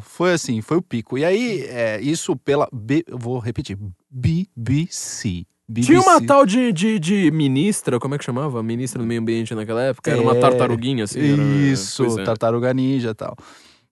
Foi 0.00 0.32
assim, 0.32 0.62
foi 0.62 0.78
o 0.78 0.82
pico. 0.82 1.18
E 1.18 1.24
aí, 1.26 1.64
é, 1.64 2.00
isso 2.00 2.34
pela. 2.34 2.66
B, 2.72 3.04
vou 3.10 3.38
repetir: 3.38 3.76
BBC. 4.10 5.44
BBC. 5.70 5.86
Tinha 5.86 6.00
uma 6.00 6.20
tal 6.20 6.44
de, 6.44 6.72
de, 6.72 6.98
de, 6.98 7.30
ministra, 7.30 8.00
como 8.00 8.16
é 8.16 8.18
que 8.18 8.24
chamava? 8.24 8.60
Ministra 8.60 9.00
do 9.00 9.06
meio 9.06 9.20
ambiente 9.20 9.54
naquela 9.54 9.80
época? 9.82 10.10
Era 10.10 10.20
uma 10.20 10.36
é, 10.36 10.40
tartaruguinha, 10.40 11.04
assim? 11.04 11.20
Isso, 11.70 12.04
era... 12.04 12.22
é. 12.22 12.24
tartaruga 12.24 12.74
ninja 12.74 13.10
e 13.10 13.14
tal. 13.14 13.36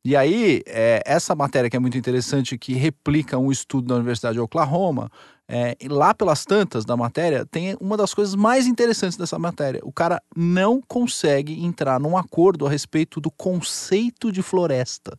E 0.04 0.16
aí, 0.16 0.60
é, 0.66 1.00
essa 1.06 1.36
matéria 1.36 1.70
que 1.70 1.76
é 1.76 1.78
muito 1.78 1.96
interessante, 1.96 2.58
que 2.58 2.72
replica 2.72 3.38
um 3.38 3.52
estudo 3.52 3.86
da 3.86 3.94
Universidade 3.94 4.34
de 4.34 4.40
Oklahoma, 4.40 5.08
é, 5.48 5.76
lá 5.88 6.12
pelas 6.12 6.44
tantas 6.44 6.84
da 6.84 6.96
matéria, 6.96 7.46
tem 7.46 7.76
uma 7.80 7.96
das 7.96 8.12
coisas 8.12 8.34
mais 8.34 8.66
interessantes 8.66 9.16
dessa 9.16 9.38
matéria. 9.38 9.80
O 9.84 9.92
cara 9.92 10.20
não 10.36 10.80
consegue 10.80 11.64
entrar 11.64 12.00
num 12.00 12.16
acordo 12.16 12.66
a 12.66 12.70
respeito 12.70 13.20
do 13.20 13.30
conceito 13.30 14.32
de 14.32 14.42
floresta. 14.42 15.16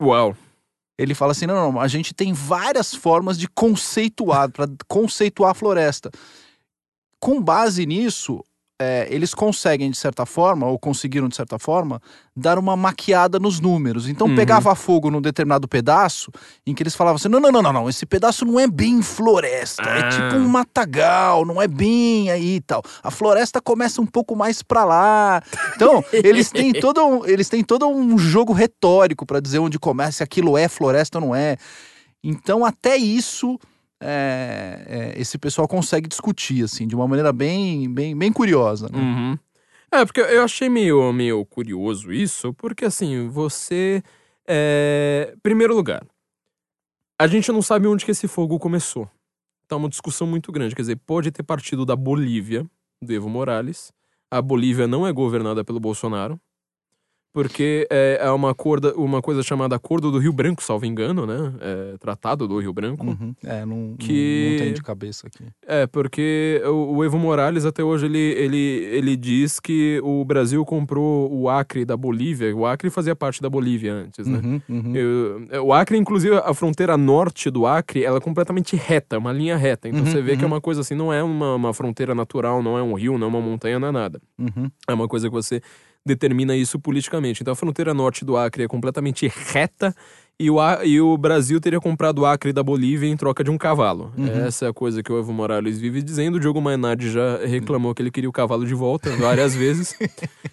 Uau! 0.00 0.34
Ele 1.00 1.14
fala 1.14 1.32
assim: 1.32 1.46
não, 1.46 1.72
não, 1.72 1.80
a 1.80 1.88
gente 1.88 2.12
tem 2.12 2.34
várias 2.34 2.94
formas 2.94 3.38
de 3.38 3.48
conceituar, 3.48 4.50
para 4.50 4.68
conceituar 4.86 5.52
a 5.52 5.54
floresta. 5.54 6.10
Com 7.18 7.42
base 7.42 7.86
nisso, 7.86 8.44
é, 8.80 9.06
eles 9.10 9.34
conseguem, 9.34 9.90
de 9.90 9.98
certa 9.98 10.24
forma, 10.24 10.66
ou 10.66 10.78
conseguiram, 10.78 11.28
de 11.28 11.36
certa 11.36 11.58
forma, 11.58 12.00
dar 12.34 12.58
uma 12.58 12.74
maquiada 12.74 13.38
nos 13.38 13.60
números. 13.60 14.08
Então 14.08 14.26
uhum. 14.26 14.34
pegava 14.34 14.74
fogo 14.74 15.10
num 15.10 15.20
determinado 15.20 15.68
pedaço, 15.68 16.32
em 16.66 16.74
que 16.74 16.82
eles 16.82 16.94
falavam 16.94 17.16
assim: 17.16 17.28
não, 17.28 17.38
não, 17.38 17.52
não, 17.52 17.60
não, 17.60 17.72
não, 17.74 17.88
esse 17.90 18.06
pedaço 18.06 18.46
não 18.46 18.58
é 18.58 18.66
bem 18.66 19.02
floresta, 19.02 19.82
ah. 19.84 19.98
é 19.98 20.08
tipo 20.08 20.36
um 20.36 20.48
matagal, 20.48 21.44
não 21.44 21.60
é 21.60 21.68
bem 21.68 22.30
aí 22.30 22.56
e 22.56 22.60
tal. 22.62 22.82
A 23.02 23.10
floresta 23.10 23.60
começa 23.60 24.00
um 24.00 24.06
pouco 24.06 24.34
mais 24.34 24.62
pra 24.62 24.82
lá. 24.82 25.42
Então, 25.76 26.02
eles 26.10 26.50
têm 26.50 26.72
todo 26.80 27.04
um, 27.04 27.26
eles 27.26 27.50
têm 27.50 27.62
todo 27.62 27.86
um 27.86 28.16
jogo 28.16 28.54
retórico 28.54 29.26
para 29.26 29.40
dizer 29.40 29.58
onde 29.58 29.78
começa, 29.78 30.12
se 30.12 30.22
aquilo 30.22 30.56
é 30.56 30.68
floresta 30.68 31.18
ou 31.18 31.26
não 31.26 31.34
é. 31.34 31.58
Então, 32.24 32.64
até 32.64 32.96
isso 32.96 33.58
é, 34.00 34.84
é, 34.86 35.20
esse 35.20 35.36
pessoal 35.38 35.68
consegue 35.68 36.08
discutir, 36.08 36.64
assim, 36.64 36.86
de 36.86 36.94
uma 36.94 37.06
maneira 37.06 37.32
bem, 37.32 37.92
bem, 37.92 38.16
bem 38.16 38.32
curiosa. 38.32 38.88
Né? 38.90 38.98
Uhum. 38.98 39.38
É, 39.92 40.04
porque 40.04 40.20
eu 40.20 40.42
achei 40.42 40.68
meio, 40.68 41.12
meio 41.12 41.44
curioso 41.44 42.12
isso, 42.12 42.54
porque 42.54 42.84
assim, 42.84 43.28
você. 43.28 44.02
É... 44.46 45.34
Primeiro 45.42 45.74
lugar, 45.74 46.04
a 47.18 47.26
gente 47.26 47.52
não 47.52 47.60
sabe 47.60 47.86
onde 47.86 48.04
que 48.04 48.10
esse 48.10 48.26
fogo 48.26 48.58
começou. 48.58 49.08
Tá 49.68 49.76
uma 49.76 49.88
discussão 49.88 50.26
muito 50.26 50.50
grande. 50.50 50.74
Quer 50.74 50.82
dizer, 50.82 50.96
pode 50.96 51.30
ter 51.30 51.42
partido 51.42 51.84
da 51.84 51.94
Bolívia, 51.94 52.64
do 53.02 53.12
Evo 53.12 53.28
Morales. 53.28 53.92
A 54.30 54.40
Bolívia 54.40 54.86
não 54.86 55.06
é 55.06 55.12
governada 55.12 55.64
pelo 55.64 55.78
Bolsonaro. 55.78 56.40
Porque 57.32 57.86
é, 57.90 58.18
é 58.22 58.30
uma, 58.32 58.52
corda, 58.54 58.92
uma 58.96 59.22
coisa 59.22 59.40
chamada 59.42 59.76
Acordo 59.76 60.10
do 60.10 60.18
Rio 60.18 60.32
Branco, 60.32 60.62
salvo 60.62 60.84
engano, 60.84 61.24
né? 61.26 61.52
É, 61.60 61.96
Tratado 61.98 62.48
do 62.48 62.58
Rio 62.58 62.72
Branco. 62.72 63.06
Uhum. 63.06 63.32
É, 63.44 63.64
não, 63.64 63.94
Que- 63.96 64.42
não, 64.44 64.50
não 64.50 64.58
tem 64.58 64.72
de 64.74 64.82
cabeça 64.82 65.28
aqui. 65.28 65.44
É, 65.64 65.86
porque 65.86 66.60
o, 66.64 66.96
o 66.96 67.04
Evo 67.04 67.18
Morales 67.18 67.64
até 67.64 67.84
hoje 67.84 68.06
ele, 68.06 68.18
ele, 68.18 68.58
ele 68.58 69.16
diz 69.16 69.60
que 69.60 70.00
o 70.02 70.24
Brasil 70.24 70.64
comprou 70.64 71.32
o 71.32 71.48
Acre 71.48 71.84
da 71.84 71.96
Bolívia. 71.96 72.54
O 72.56 72.66
Acre 72.66 72.90
fazia 72.90 73.14
parte 73.14 73.40
da 73.40 73.48
Bolívia 73.48 73.92
antes, 73.92 74.26
né? 74.26 74.40
Uhum, 74.42 74.60
uhum. 74.68 74.96
Eu- 74.96 75.46
é, 75.50 75.60
o 75.60 75.72
Acre, 75.72 75.96
inclusive, 75.96 76.34
a 76.36 76.52
fronteira 76.52 76.96
norte 76.96 77.48
do 77.48 77.64
Acre, 77.64 78.02
ela 78.04 78.16
é 78.18 78.20
completamente 78.20 78.74
reta, 78.74 79.18
uma 79.18 79.32
linha 79.32 79.56
reta. 79.56 79.88
Então 79.88 80.00
Uhum, 80.00 80.06
você 80.06 80.20
vê 80.20 80.36
que 80.36 80.42
é 80.42 80.46
uhum. 80.46 80.54
uma 80.54 80.60
coisa 80.60 80.80
assim, 80.80 80.96
não 80.96 81.12
é 81.12 81.22
uma, 81.22 81.54
uma 81.54 81.72
fronteira 81.72 82.12
natural, 82.12 82.60
não 82.60 82.76
é 82.76 82.82
um 82.82 82.94
rio, 82.94 83.16
não 83.16 83.28
é 83.28 83.30
uma 83.30 83.40
montanha, 83.40 83.78
não 83.78 83.86
é 83.88 83.92
nada. 83.92 84.20
Uhum. 84.36 84.68
É 84.88 84.92
uma 84.92 85.06
coisa 85.06 85.28
que 85.28 85.32
você 85.32 85.62
determina 86.04 86.56
isso 86.56 86.78
politicamente. 86.78 87.42
Então 87.42 87.52
a 87.52 87.56
fronteira 87.56 87.92
norte 87.94 88.24
do 88.24 88.36
Acre 88.36 88.64
é 88.64 88.68
completamente 88.68 89.30
reta 89.52 89.94
e 90.38 90.50
o, 90.50 90.58
e 90.82 90.98
o 91.00 91.18
Brasil 91.18 91.60
teria 91.60 91.78
comprado 91.80 92.20
o 92.20 92.26
Acre 92.26 92.52
da 92.52 92.62
Bolívia 92.62 93.06
em 93.06 93.16
troca 93.16 93.44
de 93.44 93.50
um 93.50 93.58
cavalo. 93.58 94.10
Uhum. 94.16 94.26
Essa 94.46 94.66
é 94.66 94.68
a 94.70 94.72
coisa 94.72 95.02
que 95.02 95.12
o 95.12 95.18
Evo 95.18 95.32
Morales 95.34 95.78
vive 95.78 96.02
dizendo. 96.02 96.36
O 96.36 96.40
Diogo 96.40 96.60
Mainardi 96.62 97.10
já 97.10 97.36
reclamou 97.44 97.94
que 97.94 98.00
ele 98.00 98.10
queria 98.10 98.30
o 98.30 98.32
cavalo 98.32 98.64
de 98.66 98.74
volta 98.74 99.10
várias 99.16 99.54
vezes. 99.56 99.94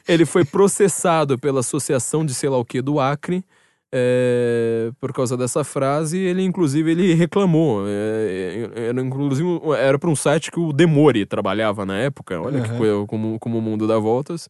Ele 0.06 0.26
foi 0.26 0.44
processado 0.44 1.38
pela 1.40 1.62
associação 1.62 2.26
de 2.26 2.34
sei 2.34 2.50
lá 2.50 2.58
o 2.58 2.66
que 2.66 2.82
do 2.82 3.00
Acre. 3.00 3.46
é, 3.90 4.92
por 5.00 5.14
causa 5.14 5.38
dessa 5.38 5.64
frase, 5.64 6.18
ele 6.18 6.44
inclusive 6.44 6.92
ele 6.92 7.14
reclamou. 7.14 7.86
é, 7.88 8.70
era 8.90 9.02
inclusive 9.02 9.48
era 9.80 9.98
para 9.98 10.10
um 10.10 10.16
site 10.18 10.52
que 10.52 10.60
o 10.60 10.74
Demore 10.74 11.26
trabalhava 11.26 11.86
na 11.86 11.98
época. 11.98 12.40
Olha 12.42 12.62
que 12.62 12.72
Uhum. 12.72 12.78
coisa, 12.78 13.06
como, 13.08 13.40
como 13.40 13.58
o 13.58 13.62
mundo 13.62 13.88
dá 13.88 13.98
voltas. 13.98 14.50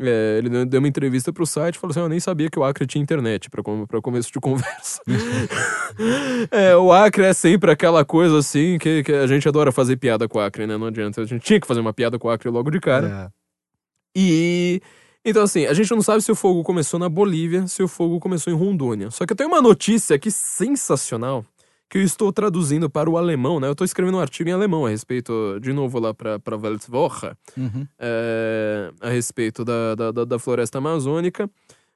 É, 0.00 0.38
ele 0.38 0.64
deu- 0.66 0.80
uma 0.80 0.88
entrevista 0.88 1.32
pro 1.32 1.46
site 1.46 1.76
e 1.76 1.78
falou 1.78 1.92
assim: 1.92 2.00
Eu 2.00 2.08
nem 2.08 2.18
sabia 2.18 2.50
que 2.50 2.58
o 2.58 2.64
Acre 2.64 2.86
tinha 2.86 3.00
internet, 3.02 3.48
pra 3.48 3.62
começo 4.02 4.32
de 4.32 4.38
conversa. 4.40 5.00
é, 6.50 6.76
o 6.76 6.92
Acre 6.92 7.24
é 7.24 7.32
sempre 7.32 7.70
aquela 7.70 8.04
coisa 8.04 8.38
assim 8.38 8.76
que, 8.78 9.04
que 9.04 9.12
a 9.12 9.26
gente 9.26 9.48
adora 9.48 9.70
fazer 9.70 9.96
piada 9.96 10.28
com 10.28 10.38
o 10.38 10.40
Acre, 10.40 10.66
né? 10.66 10.76
Não 10.76 10.88
adianta. 10.88 11.20
A 11.20 11.24
gente 11.24 11.42
tinha 11.42 11.60
que 11.60 11.66
fazer 11.66 11.80
uma 11.80 11.92
piada 11.92 12.18
com 12.18 12.28
o 12.28 12.30
Acre 12.30 12.50
logo 12.50 12.70
de 12.70 12.80
cara. 12.80 13.30
É. 13.30 14.18
E. 14.18 14.80
Então, 15.24 15.42
assim, 15.42 15.64
a 15.64 15.72
gente 15.72 15.90
não 15.90 16.02
sabe 16.02 16.22
se 16.22 16.30
o 16.30 16.34
fogo 16.34 16.62
começou 16.62 17.00
na 17.00 17.08
Bolívia, 17.08 17.66
se 17.66 17.82
o 17.82 17.88
fogo 17.88 18.20
começou 18.20 18.52
em 18.52 18.56
Rondônia. 18.56 19.10
Só 19.10 19.24
que 19.24 19.32
eu 19.32 19.36
tenho 19.36 19.48
uma 19.48 19.62
notícia 19.62 20.14
aqui 20.16 20.30
sensacional 20.30 21.44
que 21.94 21.98
eu 21.98 22.02
estou 22.02 22.32
traduzindo 22.32 22.90
para 22.90 23.08
o 23.08 23.16
alemão, 23.16 23.60
né? 23.60 23.68
Eu 23.68 23.72
estou 23.72 23.84
escrevendo 23.84 24.16
um 24.16 24.20
artigo 24.20 24.50
em 24.50 24.52
alemão 24.52 24.84
a 24.84 24.88
respeito, 24.88 25.60
de 25.60 25.72
novo, 25.72 26.00
lá 26.00 26.12
para 26.12 26.40
Weltwoche 26.56 27.30
Uhum. 27.56 27.86
é, 27.96 28.90
a 29.00 29.08
respeito 29.10 29.64
da, 29.64 29.94
da, 29.94 30.10
da- 30.24 30.38
floresta 30.40 30.78
amazônica. 30.78 31.48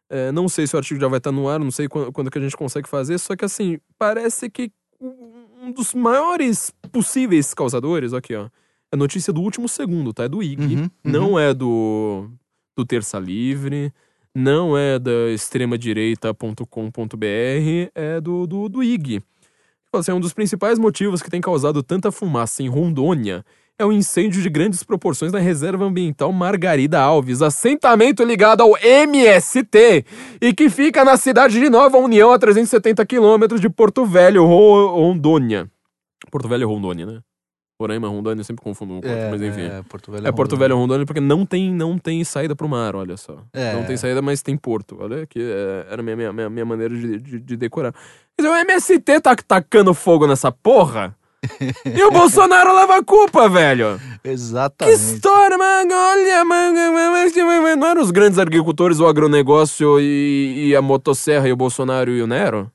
É, 0.08 0.30
não 0.30 0.48
sei 0.48 0.68
se 0.68 0.76
o 0.76 0.78
artigo 0.78 1.00
já 1.00 1.08
vai 1.08 1.18
estar 1.18 1.32
no 1.32 1.48
ar, 1.48 1.58
não 1.58 1.72
sei 1.72 1.88
quando, 1.88 2.12
quando 2.12 2.30
que 2.30 2.38
a 2.38 2.40
gente 2.40 2.56
consegue 2.56 2.88
fazer, 2.88 3.18
só 3.18 3.34
que 3.34 3.44
assim, 3.44 3.78
parece 3.98 4.48
que 4.48 4.70
um 5.00 5.36
um 5.60 5.72
dos 5.72 5.92
maiores 5.92 6.72
possíveis 6.92 7.52
causadores, 7.52 8.14
aqui 8.14 8.32
ó, 8.36 8.48
é 8.92 8.96
notícia 8.96 9.32
do 9.32 9.40
último 9.40 9.68
segundo, 9.68 10.12
tá? 10.12 10.22
É 10.24 10.28
do 10.28 10.40
IG, 10.40 10.76
Uhum, 10.76 10.82
uhum. 10.82 10.90
não 11.02 11.36
é 11.38 11.52
do, 11.52 12.30
do 12.76 12.84
Terça 12.86 13.18
Livre, 13.18 13.92
não 14.32 14.78
é 14.78 15.00
da 15.00 15.28
extremadireita.com.br, 15.32 17.90
é 17.94 18.20
do, 18.20 18.46
do, 18.46 18.68
do 18.68 18.82
IG. 18.82 19.20
Assim, 19.92 20.12
um 20.12 20.20
dos 20.20 20.34
principais 20.34 20.78
motivos 20.78 21.22
que 21.22 21.30
tem 21.30 21.40
causado 21.40 21.82
tanta 21.82 22.12
fumaça 22.12 22.62
em 22.62 22.68
Rondônia 22.68 23.42
é 23.78 23.86
o 23.86 23.92
incêndio 23.92 24.42
de 24.42 24.50
grandes 24.50 24.82
proporções 24.82 25.32
na 25.32 25.38
Reserva 25.38 25.84
Ambiental 25.84 26.30
Margarida 26.32 27.00
Alves, 27.00 27.40
assentamento 27.40 28.22
ligado 28.24 28.60
ao 28.60 28.76
MST 28.76 30.04
e 30.42 30.52
que 30.52 30.68
fica 30.68 31.04
na 31.04 31.16
cidade 31.16 31.58
de 31.58 31.70
Nova 31.70 31.96
União, 31.96 32.32
a 32.32 32.38
370 32.38 33.06
quilômetros 33.06 33.60
de 33.60 33.70
Porto 33.70 34.04
Velho, 34.04 34.44
Ro- 34.44 34.88
Rondônia. 34.94 35.70
Porto 36.30 36.48
Velho, 36.48 36.68
Rondônia, 36.68 37.06
né? 37.06 37.20
Roraima, 37.80 38.08
Rondônia, 38.08 38.40
eu 38.40 38.44
sempre 38.44 38.64
confundo 38.64 38.94
um 38.94 39.00
com 39.00 39.06
É, 39.06 39.30
mas 39.30 39.40
enfim. 39.40 39.66
é, 39.66 39.82
Porto 39.88 40.10
Velho. 40.10 40.26
É 40.26 40.32
Porto 40.32 40.56
Velho, 40.56 40.76
Rondônia, 40.76 41.06
porque 41.06 41.20
não 41.20 41.46
tem, 41.46 41.72
não 41.72 41.96
tem 41.96 42.24
saída 42.24 42.56
pro 42.56 42.68
mar, 42.68 42.96
olha 42.96 43.16
só. 43.16 43.38
É. 43.52 43.72
Não 43.72 43.84
tem 43.84 43.96
saída, 43.96 44.20
mas 44.20 44.42
tem 44.42 44.56
porto. 44.56 44.96
Olha 44.98 45.24
que 45.24 45.38
é, 45.40 45.86
era 45.88 46.02
a 46.02 46.04
minha, 46.04 46.32
minha, 46.32 46.50
minha, 46.50 46.64
maneira 46.64 46.92
de, 46.92 47.20
de, 47.20 47.38
de 47.38 47.56
decorar. 47.56 47.92
Quer 48.36 48.42
dizer, 48.42 48.52
o 48.52 48.56
MST 48.56 49.20
tá 49.20 49.36
tacando 49.36 49.94
fogo 49.94 50.26
nessa 50.26 50.50
porra? 50.50 51.14
e 51.84 52.02
o 52.02 52.10
Bolsonaro 52.10 52.74
leva 52.74 52.96
a 52.96 53.04
culpa, 53.04 53.48
velho. 53.48 54.00
Que 54.24 54.30
Exatamente. 54.30 54.96
história, 54.96 55.56
mano. 55.56 55.94
Olha, 55.94 56.44
mano. 56.44 56.78
Não 57.76 57.86
eram 57.86 58.02
os 58.02 58.10
grandes 58.10 58.40
agricultores, 58.40 58.98
o 58.98 59.06
agronegócio 59.06 60.00
e, 60.00 60.70
e 60.70 60.76
a 60.76 60.82
motosserra 60.82 61.48
e 61.48 61.52
o 61.52 61.56
Bolsonaro 61.56 62.10
e 62.10 62.20
o 62.20 62.26
Nero? 62.26 62.68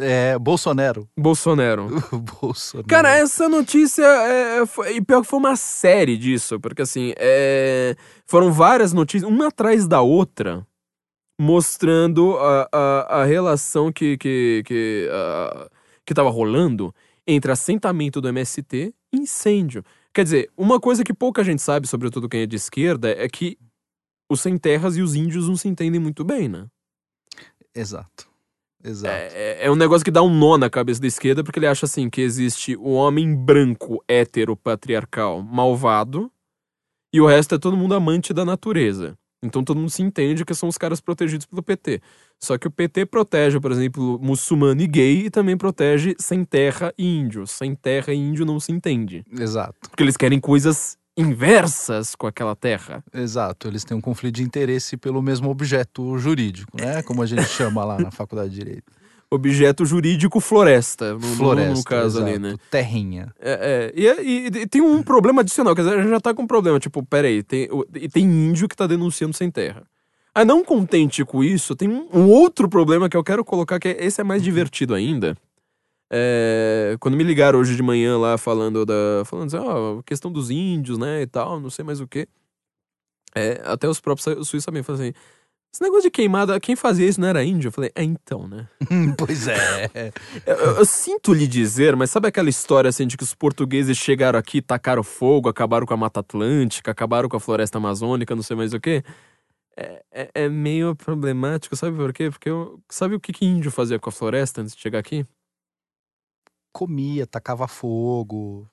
É, 0.00 0.38
Bolsonaro. 0.38 1.08
Bolsonaro. 1.18 1.88
Bolsonaro. 2.40 2.88
Cara, 2.88 3.10
essa 3.16 3.48
notícia 3.48 4.02
é, 4.04 4.66
foi, 4.66 4.96
e 4.96 5.00
pior 5.02 5.22
que 5.22 5.28
foi 5.28 5.38
uma 5.38 5.56
série 5.56 6.16
disso, 6.16 6.58
porque 6.60 6.82
assim, 6.82 7.12
é, 7.16 7.94
foram 8.26 8.52
várias 8.52 8.92
notícias, 8.92 9.30
uma 9.30 9.48
atrás 9.48 9.86
da 9.86 10.00
outra, 10.00 10.66
mostrando 11.40 12.36
a, 12.38 12.68
a, 12.72 13.20
a 13.20 13.24
relação 13.24 13.92
que, 13.92 14.16
que, 14.18 14.62
que, 14.66 15.08
a- 15.12 15.70
que 16.04 16.14
tava 16.14 16.30
rolando 16.30 16.94
entre 17.26 17.52
assentamento 17.52 18.20
do 18.20 18.28
MST 18.28 18.94
e 19.12 19.16
incêndio. 19.16 19.84
Quer 20.12 20.24
dizer, 20.24 20.50
uma 20.56 20.80
coisa 20.80 21.04
que 21.04 21.14
pouca 21.14 21.44
gente 21.44 21.62
sabe, 21.62 21.86
sobretudo 21.86 22.28
quem 22.28 22.40
é 22.40 22.46
de 22.46 22.56
esquerda, 22.56 23.10
é 23.10 23.28
que 23.28 23.56
os 24.30 24.40
sem 24.40 24.58
terras 24.58 24.96
e 24.96 25.02
os 25.02 25.14
índios 25.14 25.46
não 25.48 25.56
se 25.56 25.68
entendem 25.68 26.00
muito 26.00 26.24
bem, 26.24 26.48
né? 26.48 26.66
Exato. 27.74 28.28
Exato. 28.82 29.14
É, 29.14 29.66
é 29.66 29.70
um 29.70 29.74
negócio 29.74 30.04
que 30.04 30.10
dá 30.10 30.22
um 30.22 30.32
nó 30.32 30.56
na 30.56 30.70
cabeça 30.70 31.00
da 31.00 31.06
esquerda, 31.06 31.42
porque 31.42 31.58
ele 31.58 31.66
acha 31.66 31.86
assim 31.86 32.08
que 32.08 32.20
existe 32.20 32.76
o 32.76 32.92
homem 32.92 33.34
branco, 33.34 34.02
hétero, 34.06 34.56
patriarcal, 34.56 35.42
malvado, 35.42 36.30
e 37.12 37.20
o 37.20 37.26
resto 37.26 37.54
é 37.54 37.58
todo 37.58 37.76
mundo 37.76 37.94
amante 37.94 38.32
da 38.32 38.44
natureza. 38.44 39.16
Então 39.42 39.62
todo 39.62 39.78
mundo 39.78 39.90
se 39.90 40.02
entende 40.02 40.44
que 40.44 40.54
são 40.54 40.68
os 40.68 40.76
caras 40.76 41.00
protegidos 41.00 41.46
pelo 41.46 41.62
PT. 41.62 42.02
Só 42.40 42.58
que 42.58 42.66
o 42.66 42.70
PT 42.70 43.06
protege, 43.06 43.60
por 43.60 43.70
exemplo, 43.70 44.18
muçulmano 44.20 44.80
e 44.80 44.86
gay 44.86 45.26
e 45.26 45.30
também 45.30 45.56
protege 45.56 46.14
sem 46.18 46.44
terra 46.44 46.92
e 46.98 47.06
índio. 47.06 47.46
Sem 47.46 47.74
terra 47.74 48.12
e 48.12 48.16
índio 48.16 48.44
não 48.44 48.58
se 48.58 48.72
entende. 48.72 49.24
Exato. 49.32 49.74
Porque 49.88 50.02
eles 50.02 50.16
querem 50.16 50.40
coisas 50.40 50.97
inversas 51.18 52.14
com 52.14 52.26
aquela 52.26 52.54
terra. 52.56 53.02
Exato. 53.12 53.68
Eles 53.68 53.84
têm 53.84 53.96
um 53.96 54.00
conflito 54.00 54.36
de 54.36 54.42
interesse 54.42 54.96
pelo 54.96 55.20
mesmo 55.20 55.50
objeto 55.50 56.16
jurídico, 56.18 56.76
né? 56.80 57.02
Como 57.02 57.22
a 57.22 57.26
gente 57.26 57.44
chama 57.44 57.84
lá 57.84 57.98
na 57.98 58.10
faculdade 58.10 58.50
de 58.50 58.56
Direito. 58.58 58.84
Objeto 59.30 59.84
jurídico 59.84 60.40
floresta, 60.40 61.12
no, 61.12 61.20
Floresta. 61.20 61.74
no 61.74 61.84
caso 61.84 62.18
ali, 62.22 62.30
exato. 62.30 62.46
né? 62.48 62.54
Terrinha. 62.70 63.30
É, 63.38 63.92
é. 63.94 64.00
E, 64.00 64.06
e- 64.22 64.46
e 64.62 64.66
tem 64.66 64.80
um 64.80 65.02
problema 65.02 65.42
adicional, 65.42 65.74
quer 65.74 65.82
dizer, 65.82 65.96
a 65.98 66.00
gente 66.00 66.08
já 66.10 66.18
tá 66.20 66.32
com 66.32 66.44
um 66.44 66.46
problema. 66.46 66.80
Tipo, 66.80 67.04
peraí, 67.04 67.42
tem, 67.42 67.68
e 67.94 68.08
tem 68.08 68.24
índio 68.24 68.66
que 68.66 68.74
tá 68.74 68.86
denunciando 68.86 69.36
sem 69.36 69.50
terra. 69.50 69.82
Ah, 70.34 70.46
não 70.46 70.64
contente 70.64 71.26
com 71.26 71.44
isso, 71.44 71.76
tem 71.76 71.88
um, 71.90 72.08
um 72.10 72.26
outro 72.30 72.70
problema 72.70 73.06
que 73.06 73.16
eu 73.18 73.22
quero 73.24 73.44
colocar, 73.44 73.78
que 73.78 73.88
é- 73.88 74.02
esse 74.06 74.18
é 74.18 74.24
mais 74.24 74.42
divertido 74.42 74.94
ainda. 74.94 75.36
É, 76.10 76.96
quando 77.00 77.16
me 77.16 77.22
ligaram 77.24 77.58
hoje 77.58 77.76
de 77.76 77.82
manhã 77.82 78.16
lá 78.18 78.38
falando 78.38 78.84
da. 78.86 79.22
Falando 79.26 79.46
assim, 79.54 79.64
ó, 79.66 80.00
questão 80.02 80.32
dos 80.32 80.50
índios, 80.50 80.98
né, 80.98 81.22
e 81.22 81.26
tal, 81.26 81.60
não 81.60 81.70
sei 81.70 81.84
mais 81.84 82.00
o 82.00 82.06
quê. 82.08 82.26
É, 83.34 83.60
até 83.64 83.88
os 83.88 84.00
próprios 84.00 84.24
suíços 84.48 84.64
sabem, 84.64 84.82
falam 84.82 85.00
assim. 85.02 85.12
Esse 85.70 85.82
negócio 85.82 86.04
de 86.04 86.10
queimada, 86.10 86.58
quem 86.58 86.74
fazia 86.74 87.06
isso 87.06 87.20
não 87.20 87.28
era 87.28 87.44
índio? 87.44 87.68
Eu 87.68 87.72
falei, 87.72 87.90
é 87.94 88.02
então, 88.02 88.48
né? 88.48 88.66
pois 89.18 89.46
é. 89.46 89.90
Eu, 90.46 90.56
eu- 90.56 90.76
eu 90.76 90.84
sinto 90.86 91.34
lhe 91.34 91.46
dizer, 91.46 91.94
mas 91.94 92.10
sabe 92.10 92.26
aquela 92.26 92.48
história 92.48 92.88
assim 92.88 93.06
de 93.06 93.18
que 93.18 93.22
os 93.22 93.34
portugueses 93.34 93.98
chegaram 93.98 94.38
aqui, 94.38 94.62
tacaram 94.62 95.02
fogo, 95.02 95.46
acabaram 95.46 95.84
com 95.86 95.92
a 95.92 95.96
Mata 95.96 96.20
Atlântica, 96.20 96.90
acabaram 96.90 97.28
com 97.28 97.36
a 97.36 97.40
floresta 97.40 97.76
amazônica, 97.76 98.34
não 98.34 98.42
sei 98.42 98.56
mais 98.56 98.72
o 98.72 98.80
quê? 98.80 99.02
É, 99.76 100.02
é- 100.10 100.30
é 100.34 100.48
meio 100.48 100.96
problemático, 100.96 101.76
sabe 101.76 101.94
por 101.98 102.14
quê? 102.14 102.30
Porque 102.30 102.48
eu- 102.48 102.80
sabe 102.88 103.14
o 103.14 103.20
que, 103.20 103.30
que 103.32 103.44
índio 103.44 103.70
fazia 103.70 103.98
com 103.98 104.08
a 104.08 104.12
floresta 104.12 104.62
antes 104.62 104.74
de 104.74 104.80
chegar 104.80 104.98
aqui? 105.00 105.26
Comia, 106.78 107.26
tacava 107.26 107.66
fogo. 107.66 108.68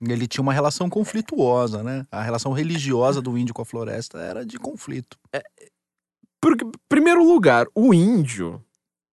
Ele 0.00 0.26
tinha 0.26 0.42
uma 0.42 0.52
relação 0.52 0.90
conflituosa, 0.90 1.84
né? 1.84 2.04
A 2.10 2.20
relação 2.20 2.52
religiosa 2.52 3.22
do 3.22 3.38
índio 3.38 3.54
com 3.54 3.62
a 3.62 3.64
floresta 3.64 4.18
era 4.18 4.44
de 4.44 4.58
conflito. 4.58 5.16
Porque, 6.40 6.64
em 6.64 6.72
primeiro 6.88 7.24
lugar, 7.24 7.68
o 7.76 7.94
índio, 7.94 8.60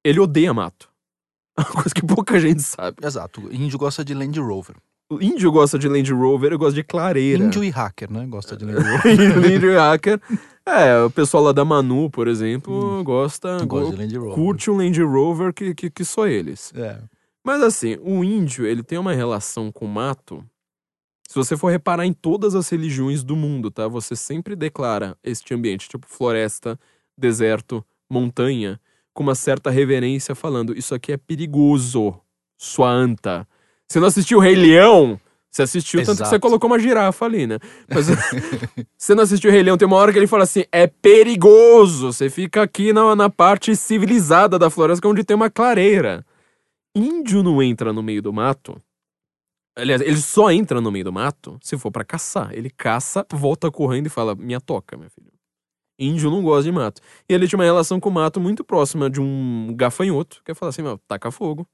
ele 0.03 0.21
odeia 0.21 0.55
mato. 0.55 0.89
Uma 1.59 1.67
coisa 1.67 1.95
que 1.95 2.01
pouca 2.01 2.41
gente 2.41 2.63
sabe. 2.63 2.97
Exato. 3.03 3.43
O 3.43 3.53
índio 3.53 3.79
gosta 3.79 4.03
de 4.03 4.15
Land 4.15 4.41
Rover. 4.41 4.77
O 5.11 5.21
índio 5.23 5.53
gosta 5.53 5.79
de 5.79 5.87
Land 5.87 6.11
Rover, 6.11 6.53
eu 6.53 6.59
gosto 6.59 6.77
de 6.77 6.83
clareira. 6.83 7.45
Índio 7.45 7.63
e 7.63 7.69
hacker, 7.69 8.11
né? 8.11 8.27
Gosta 8.27 8.57
de 8.57 8.65
Land 8.65 8.89
Rover. 8.89 9.55
índio 9.55 9.75
hacker. 9.77 10.19
É, 10.65 10.99
o 11.03 11.11
pessoal 11.11 11.43
lá 11.45 11.53
da 11.53 11.63
Manu, 11.63 12.09
por 12.09 12.27
exemplo, 12.27 13.05
gosta, 13.05 13.63
gosta 13.67 13.95
de 13.95 14.01
Land 14.01 14.17
Rover. 14.17 14.35
curte 14.35 14.71
um 14.71 14.79
Land 14.79 15.03
Rover 15.03 15.53
que, 15.53 15.75
que, 15.75 15.91
que 15.91 16.05
só 16.07 16.27
eles. 16.27 16.73
É. 16.75 16.99
Mas 17.45 17.63
assim, 17.63 17.99
o 18.01 18.25
índio, 18.25 18.67
ele 18.67 18.83
tem 18.83 18.97
uma 18.97 19.13
relação 19.13 19.71
com 19.71 19.85
o 19.85 19.89
mato. 19.89 20.43
Se 21.29 21.35
você 21.35 21.57
for 21.57 21.71
reparar 21.71 22.07
em 22.07 22.13
todas 22.13 22.55
as 22.55 22.69
religiões 22.69 23.23
do 23.23 23.37
mundo, 23.37 23.71
tá? 23.71 23.87
Você 23.87 24.17
sempre 24.17 24.57
declara 24.57 25.17
este 25.23 25.53
ambiente, 25.53 25.89
tipo 25.89 26.07
floresta, 26.07 26.79
deserto, 27.17 27.85
montanha, 28.09 28.81
com 29.13 29.23
uma 29.23 29.35
certa 29.35 29.71
reverência, 29.71 30.35
falando: 30.35 30.77
Isso 30.77 30.95
aqui 30.95 31.13
é 31.13 31.17
perigoso, 31.17 32.19
sua 32.57 32.91
anta. 32.91 33.47
Você 33.87 34.01
não 34.01 34.09
assistiu 34.09 34.39
o 34.39 34.41
Rei 34.41 34.55
Leão? 34.55 35.21
Você 35.51 35.63
assistiu, 35.63 36.01
tanto 36.01 36.17
que 36.17 36.25
você 36.25 36.35
Exato. 36.35 36.41
colocou 36.41 36.69
uma 36.69 36.81
girafa 36.81 37.25
ali, 37.27 37.47
né? 37.47 37.59
Mas 37.89 38.07
você 38.97 39.15
não 39.15 39.23
assistiu 39.23 39.51
o 39.51 39.53
Rei 39.53 39.63
Leão, 39.63 39.77
tem 39.77 39.87
uma 39.87 39.97
hora 39.97 40.13
que 40.13 40.19
ele 40.19 40.27
fala 40.27 40.45
assim: 40.45 40.65
é 40.73 40.87
perigoso. 40.87 42.13
Você 42.13 42.31
fica 42.31 42.63
aqui 42.63 42.93
na, 42.93 43.15
na 43.15 43.29
parte 43.29 43.77
civilizada 43.77 44.59
da 44.59 44.71
floresta, 44.71 45.07
onde 45.07 45.25
tem 45.25 45.37
uma 45.37 45.51
clareira. 45.51 46.25
Índio 46.95 47.43
não 47.43 47.63
entra 47.63 47.93
no 47.93 48.03
meio 48.03 48.23
do 48.23 48.33
mato. 48.33 48.81
Aliás, 49.77 50.01
ele 50.01 50.17
só 50.17 50.53
entra 50.53 50.81
no 50.81 50.93
meio 50.93 51.05
do 51.05 51.13
mato 51.13 51.59
se 51.61 51.77
for 51.77 51.91
pra 51.91 52.05
caçar. 52.05 52.53
Ele 52.55 52.71
caça, 52.71 53.27
volta 53.33 53.71
correndo 53.71 54.07
e 54.07 54.11
fala: 54.11 54.35
Minha 54.35 54.61
toca, 54.61 54.97
meu 54.97 55.11
filho. 55.11 55.33
Índio 55.99 56.31
não 56.31 56.43
gosta 56.43 56.65
de 56.65 56.73
mato. 56.73 57.01
E 57.29 57.35
ele 57.35 57.49
tinha 57.49 57.59
uma 57.59 57.65
relação 57.65 57.99
com 57.99 58.09
o 58.09 58.13
mato 58.13 58.41
muito 58.41 58.65
próxima 58.65 59.11
de 59.11 59.21
um 59.21 59.75
gafanhoto, 59.77 60.43
que 60.45 60.53
é 60.53 60.55
falar 60.55 60.71
assim: 60.71 60.83
Meu, 60.83 60.99
taca 61.09 61.31
fogo. 61.31 61.67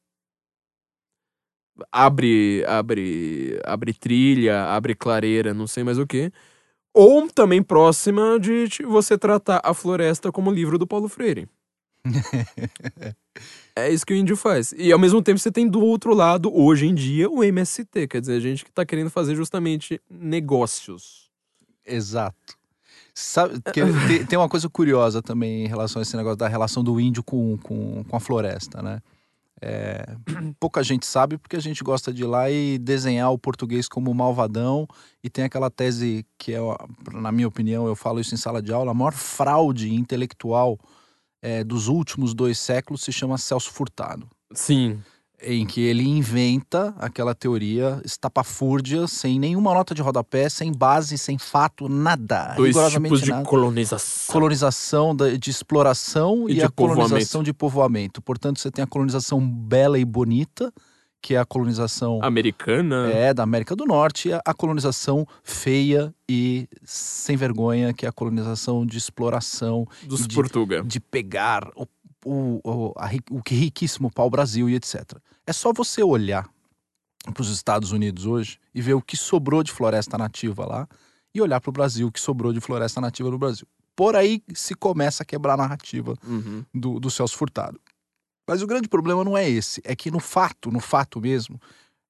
Abre, 1.92 2.64
abre, 2.66 3.58
abre 3.64 3.92
trilha, 3.94 4.64
abre 4.64 4.94
clareira, 4.94 5.54
não 5.54 5.66
sei 5.66 5.82
mais 5.84 5.98
o 5.98 6.06
que. 6.06 6.30
Ou 6.94 7.28
também 7.30 7.62
próxima 7.62 8.38
de 8.38 8.66
você 8.84 9.16
tratar 9.16 9.60
a 9.64 9.72
floresta 9.72 10.32
como 10.32 10.50
o 10.50 10.54
livro 10.54 10.78
do 10.78 10.86
Paulo 10.86 11.08
Freire. 11.08 11.48
É 13.86 13.92
isso 13.92 14.04
que 14.06 14.12
o 14.12 14.16
índio 14.16 14.36
faz. 14.36 14.72
E 14.76 14.92
ao 14.92 14.98
mesmo 14.98 15.22
tempo 15.22 15.38
você 15.38 15.50
tem 15.50 15.68
do 15.68 15.80
outro 15.80 16.14
lado, 16.14 16.50
hoje 16.54 16.86
em 16.86 16.94
dia, 16.94 17.30
o 17.30 17.42
MST, 17.42 18.08
quer 18.08 18.20
dizer, 18.20 18.34
a 18.34 18.40
gente 18.40 18.64
que 18.64 18.72
tá 18.72 18.84
querendo 18.84 19.10
fazer 19.10 19.34
justamente 19.34 20.00
negócios. 20.10 21.30
Exato. 21.86 22.58
Sabe, 23.14 23.60
tem, 23.72 24.26
tem 24.26 24.38
uma 24.38 24.48
coisa 24.48 24.68
curiosa 24.68 25.22
também 25.22 25.64
em 25.64 25.68
relação 25.68 26.00
a 26.00 26.02
esse 26.02 26.16
negócio 26.16 26.38
da 26.38 26.48
relação 26.48 26.82
do 26.82 27.00
índio 27.00 27.22
com, 27.22 27.58
com, 27.58 28.04
com 28.04 28.16
a 28.16 28.20
floresta, 28.20 28.82
né? 28.82 29.00
É, 29.62 30.16
pouca 30.58 30.82
gente 30.82 31.04
sabe 31.04 31.36
porque 31.36 31.54
a 31.54 31.60
gente 31.60 31.84
gosta 31.84 32.10
de 32.10 32.22
ir 32.22 32.26
lá 32.26 32.50
e 32.50 32.78
desenhar 32.78 33.30
o 33.30 33.38
português 33.38 33.86
como 33.86 34.14
malvadão 34.14 34.88
e 35.22 35.28
tem 35.28 35.44
aquela 35.44 35.70
tese 35.70 36.24
que 36.38 36.54
é, 36.54 36.58
na 37.12 37.30
minha 37.30 37.46
opinião, 37.46 37.86
eu 37.86 37.94
falo 37.94 38.20
isso 38.20 38.34
em 38.34 38.38
sala 38.38 38.62
de 38.62 38.72
aula, 38.72 38.92
a 38.92 38.94
maior 38.94 39.12
fraude 39.12 39.92
intelectual 39.92 40.78
é, 41.42 41.64
dos 41.64 41.88
últimos 41.88 42.34
dois 42.34 42.58
séculos 42.58 43.02
se 43.02 43.12
chama 43.12 43.38
Celso 43.38 43.70
Furtado 43.70 44.28
Sim. 44.52 44.98
em 45.42 45.66
que 45.66 45.80
ele 45.80 46.06
inventa 46.06 46.94
aquela 46.98 47.34
teoria 47.34 48.00
estapafúrdia, 48.04 49.06
sem 49.06 49.38
nenhuma 49.38 49.72
nota 49.72 49.94
de 49.94 50.02
rodapé, 50.02 50.48
sem 50.50 50.70
base, 50.70 51.16
sem 51.16 51.38
fato, 51.38 51.88
nada. 51.88 52.52
Dois 52.56 52.76
tipos 52.90 53.20
de 53.22 53.30
nada. 53.30 53.44
colonização. 53.48 54.32
Colonização 54.34 55.16
da- 55.16 55.30
de 55.36 55.50
exploração 55.50 56.46
E 56.48 56.52
e, 56.52 56.54
de 56.56 56.62
a 56.64 56.68
colonização 56.70 57.42
de 57.42 57.52
povoamento. 57.54 58.20
Portanto, 58.20 58.60
você 58.60 58.70
tem 58.70 58.82
a 58.82 58.86
colonização 58.86 59.40
bela 59.40 59.98
e 59.98 60.04
bonita, 60.04 60.70
que 61.22 61.34
é 61.34 61.38
a 61.38 61.44
colonização 61.44 62.18
Americana. 62.22 63.10
é, 63.10 63.34
da 63.34 63.42
América 63.42 63.76
do 63.76 63.84
Norte, 63.84 64.32
a, 64.32 64.40
a 64.44 64.54
colonização 64.54 65.26
feia 65.42 66.14
e 66.28 66.66
sem 66.84 67.36
vergonha, 67.36 67.92
que 67.92 68.06
é 68.06 68.08
a 68.08 68.12
colonização 68.12 68.86
de 68.86 68.96
exploração 68.96 69.86
dos 70.04 70.26
de- 70.26 70.34
Portuga. 70.34 70.82
de 70.82 70.98
pegar 71.00 71.70
o, 71.76 71.86
o, 72.24 72.60
o, 72.64 72.94
a 72.96 73.10
o 73.30 73.42
que 73.42 73.54
riquíssimo 73.54 74.10
pau-brasil 74.10 74.68
e 74.68 74.74
etc. 74.74 75.18
É 75.46 75.52
só 75.52 75.72
você 75.72 76.02
olhar 76.02 76.48
para 77.34 77.42
os 77.42 77.50
Estados 77.50 77.92
Unidos 77.92 78.24
hoje 78.24 78.58
e 78.74 78.80
ver 78.80 78.94
o 78.94 79.02
que 79.02 79.16
sobrou 79.16 79.62
de 79.62 79.70
floresta 79.72 80.16
nativa 80.16 80.64
lá 80.66 80.88
e 81.34 81.40
olhar 81.42 81.60
para 81.60 81.68
o 81.68 81.72
Brasil 81.72 82.06
o 82.08 82.12
que 82.12 82.20
sobrou 82.20 82.52
de 82.52 82.60
floresta 82.60 83.00
nativa 83.00 83.30
no 83.30 83.38
Brasil. 83.38 83.66
Por 83.94 84.16
aí 84.16 84.42
se 84.54 84.74
começa 84.74 85.22
a 85.22 85.26
quebrar 85.26 85.54
a 85.54 85.56
narrativa 85.58 86.14
Uhum. 86.26 86.64
do, 86.74 86.98
do 86.98 87.10
Celso 87.10 87.36
Furtado. 87.36 87.78
Mas 88.50 88.62
o 88.62 88.66
grande 88.66 88.88
problema 88.88 89.22
não 89.22 89.38
é 89.38 89.48
esse, 89.48 89.80
é 89.84 89.94
que 89.94 90.10
no 90.10 90.18
fato, 90.18 90.72
no 90.72 90.80
fato 90.80 91.20
mesmo, 91.20 91.60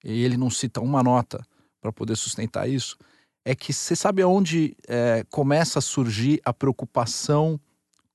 e 0.03 0.25
ele 0.25 0.39
não 0.39 0.49
cita 0.49 0.81
uma 0.81 1.03
nota 1.03 1.47
para 1.83 1.93
poder 1.93 2.17
sustentar 2.17 2.67
isso, 2.67 2.97
é 3.45 3.55
que 3.55 3.75
você 3.75 3.95
sabe 3.95 4.23
aonde 4.23 4.75
é, 4.89 5.23
começa 5.29 5.81
a 5.81 5.83
surgir 5.83 6.41
a 6.43 6.51
preocupação 6.51 7.61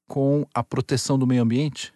com 0.08 0.43
a 0.56 0.63
proteção 0.63 1.19
do 1.19 1.28
meio 1.28 1.43
ambiente? 1.43 1.93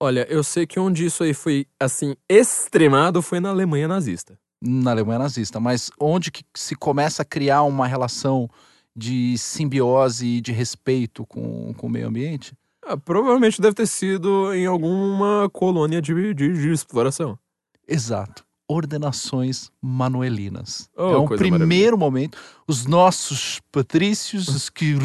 Olha, 0.00 0.26
eu 0.30 0.42
sei 0.42 0.66
que 0.66 0.80
onde 0.80 1.04
isso 1.04 1.22
aí 1.22 1.34
foi, 1.34 1.66
assim, 1.78 2.16
extremado 2.26 3.20
foi 3.20 3.38
na 3.38 3.50
Alemanha 3.50 3.86
nazista. 3.86 4.38
Na 4.58 4.92
Alemanha 4.92 5.18
nazista, 5.18 5.60
mas 5.60 5.90
onde 6.00 6.30
que 6.30 6.44
se 6.56 6.74
começa 6.74 7.20
a 7.20 7.26
criar 7.26 7.64
uma 7.64 7.86
relação 7.86 8.48
de 8.96 9.36
simbiose 9.36 10.26
e 10.26 10.40
de 10.40 10.50
respeito 10.50 11.26
com, 11.26 11.74
com 11.74 11.88
o 11.88 11.90
meio 11.90 12.08
ambiente? 12.08 12.54
Ah, 12.84 12.96
provavelmente 12.96 13.60
deve 13.60 13.74
ter 13.74 13.86
sido 13.86 14.52
em 14.52 14.66
alguma 14.66 15.48
colônia 15.52 16.02
de, 16.02 16.34
de, 16.34 16.52
de 16.52 16.72
exploração. 16.72 17.38
Exato. 17.86 18.44
Ordenações 18.68 19.70
manuelinas. 19.80 20.88
Oh, 20.96 21.02
é 21.02 21.18
um 21.18 21.28
primeiro 21.28 21.96
momento. 21.96 22.38
Os 22.66 22.86
nossos 22.86 23.60
patrícios, 23.70 24.48
os 24.48 24.68
que 24.70 24.96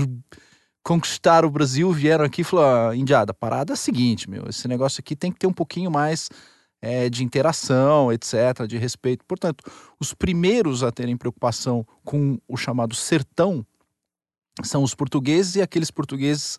conquistaram 0.84 1.48
o 1.48 1.52
Brasil, 1.52 1.92
vieram 1.92 2.26
aqui 2.26 2.42
e 2.42 2.44
falaram: 2.44 2.90
ah, 2.90 2.96
Indiada, 2.96 3.32
a 3.32 3.36
parada 3.36 3.74
é 3.74 3.76
a 3.76 3.78
seguinte, 3.78 4.30
meu. 4.30 4.46
Esse 4.50 4.68
negócio 4.68 5.02
aqui 5.02 5.16
tem 5.16 5.32
que 5.32 5.40
ter 5.40 5.48
um 5.48 5.54
pouquinho 5.54 5.92
mais 5.92 6.30
é, 6.82 7.10
de 7.10 7.24
interação, 7.24 8.12
etc., 8.12 8.66
de 8.68 8.78
respeito. 8.78 9.26
Portanto, 9.26 9.64
os 10.00 10.14
primeiros 10.14 10.84
a 10.84 10.92
terem 10.92 11.18
preocupação 11.18 11.86
com 12.04 12.40
o 12.48 12.58
chamado 12.58 12.96
sertão 12.96 13.66
são 14.64 14.82
os 14.82 14.96
portugueses 14.96 15.56
e 15.56 15.62
aqueles 15.62 15.92
portugueses 15.92 16.58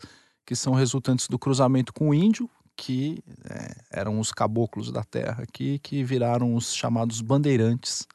que 0.48 0.56
são 0.56 0.72
resultantes 0.72 1.28
do 1.28 1.38
cruzamento 1.38 1.92
com 1.92 2.08
o 2.08 2.14
índio, 2.14 2.48
que 2.74 3.22
é, 3.50 3.74
eram 4.00 4.18
os 4.18 4.32
caboclos 4.32 4.90
da 4.90 5.04
terra 5.04 5.42
aqui, 5.42 5.78
que 5.80 6.02
viraram 6.02 6.54
os 6.54 6.72
chamados 6.74 7.20
bandeirantes, 7.20 8.06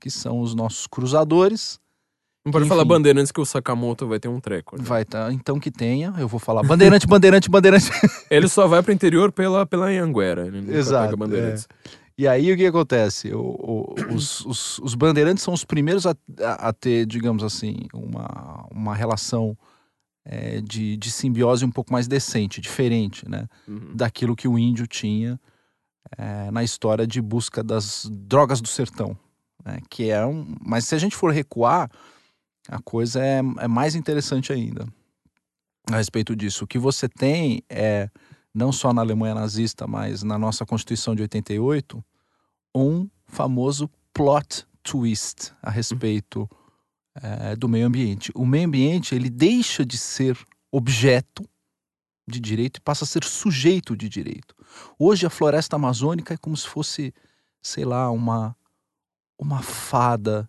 que 0.00 0.10
são 0.10 0.40
os 0.40 0.52
nossos 0.52 0.88
cruzadores. 0.88 1.78
Não 2.44 2.50
pode 2.50 2.64
Enfim. 2.64 2.70
falar 2.70 2.84
bandeira 2.84 3.20
antes 3.20 3.30
que 3.30 3.40
o 3.40 3.44
Sakamoto 3.44 4.04
vai 4.08 4.18
ter 4.18 4.26
um 4.26 4.40
treco. 4.40 4.76
né? 4.76 4.82
Vai 4.84 5.02
estar, 5.02 5.32
então 5.32 5.60
que 5.60 5.70
tenha, 5.70 6.12
eu 6.18 6.26
vou 6.26 6.40
falar 6.40 6.64
bandeirante, 6.64 7.06
bandeirante, 7.06 7.48
bandeirante. 7.48 7.88
Ele 8.28 8.48
só 8.48 8.66
vai 8.66 8.82
pro 8.82 8.92
interior 8.92 9.30
pela, 9.30 9.64
pela 9.64 9.86
Anhanguera. 9.86 10.44
Ele 10.48 10.76
Exato, 10.76 11.16
bandeirantes. 11.16 11.68
E 12.18 12.26
aí 12.26 12.52
o 12.52 12.56
que 12.56 12.66
acontece? 12.66 13.32
O- 13.32 13.40
o- 13.40 13.94
os, 14.12 14.40
os- 14.44 14.78
os 14.80 14.94
bandeirantes 14.96 15.44
são 15.44 15.54
os 15.54 15.64
primeiros 15.64 16.04
a, 16.04 16.16
a- 16.40 16.68
a 16.68 16.72
ter, 16.72 17.06
digamos 17.06 17.44
assim, 17.44 17.76
uma, 17.94 18.66
uma 18.72 18.92
relação 18.92 19.56
é, 20.28 20.60
de, 20.60 20.96
de 20.96 21.10
simbiose 21.10 21.64
um 21.64 21.70
pouco 21.70 21.92
mais 21.92 22.08
decente, 22.08 22.60
diferente, 22.60 23.28
né? 23.28 23.48
Uhum. 23.66 23.94
daquilo 23.94 24.34
que 24.34 24.48
o 24.48 24.58
índio 24.58 24.86
tinha 24.86 25.40
é, 26.18 26.50
na 26.50 26.64
história 26.64 27.06
de 27.06 27.22
busca 27.22 27.62
das 27.62 28.08
drogas 28.10 28.60
do 28.60 28.68
sertão. 28.68 29.16
né, 29.64 29.80
que 29.88 30.10
é 30.10 30.26
um, 30.26 30.56
mas 30.60 30.84
se 30.84 30.94
a 30.94 30.98
gente 30.98 31.14
for 31.14 31.32
recuar, 31.32 31.90
a 32.68 32.80
coisa 32.80 33.24
é, 33.24 33.38
é 33.58 33.68
mais 33.68 33.94
interessante 33.94 34.52
ainda 34.52 34.86
a 35.88 35.96
respeito 35.96 36.34
disso. 36.34 36.64
O 36.64 36.66
que 36.66 36.78
você 36.78 37.08
tem 37.08 37.62
é, 37.70 38.10
não 38.52 38.72
só 38.72 38.92
na 38.92 39.02
Alemanha 39.02 39.34
nazista, 39.34 39.86
mas 39.86 40.24
na 40.24 40.36
nossa 40.36 40.66
Constituição 40.66 41.14
de 41.14 41.22
88, 41.22 42.04
um 42.74 43.08
famoso 43.26 43.88
plot 44.12 44.66
twist 44.82 45.52
a 45.62 45.70
respeito 45.70 46.48
é, 47.22 47.56
do 47.56 47.68
meio 47.68 47.86
ambiente. 47.86 48.30
O 48.34 48.46
meio 48.46 48.66
ambiente 48.66 49.14
ele 49.14 49.30
deixa 49.30 49.84
de 49.84 49.96
ser 49.96 50.38
objeto 50.70 51.48
de 52.28 52.40
direito 52.40 52.78
e 52.78 52.80
passa 52.80 53.04
a 53.04 53.06
ser 53.06 53.24
sujeito 53.24 53.96
de 53.96 54.08
direito. 54.08 54.54
Hoje 54.98 55.26
a 55.26 55.30
floresta 55.30 55.76
amazônica 55.76 56.34
é 56.34 56.36
como 56.36 56.56
se 56.56 56.66
fosse, 56.66 57.14
sei 57.62 57.84
lá, 57.84 58.10
uma 58.10 58.56
uma 59.38 59.62
fada 59.62 60.48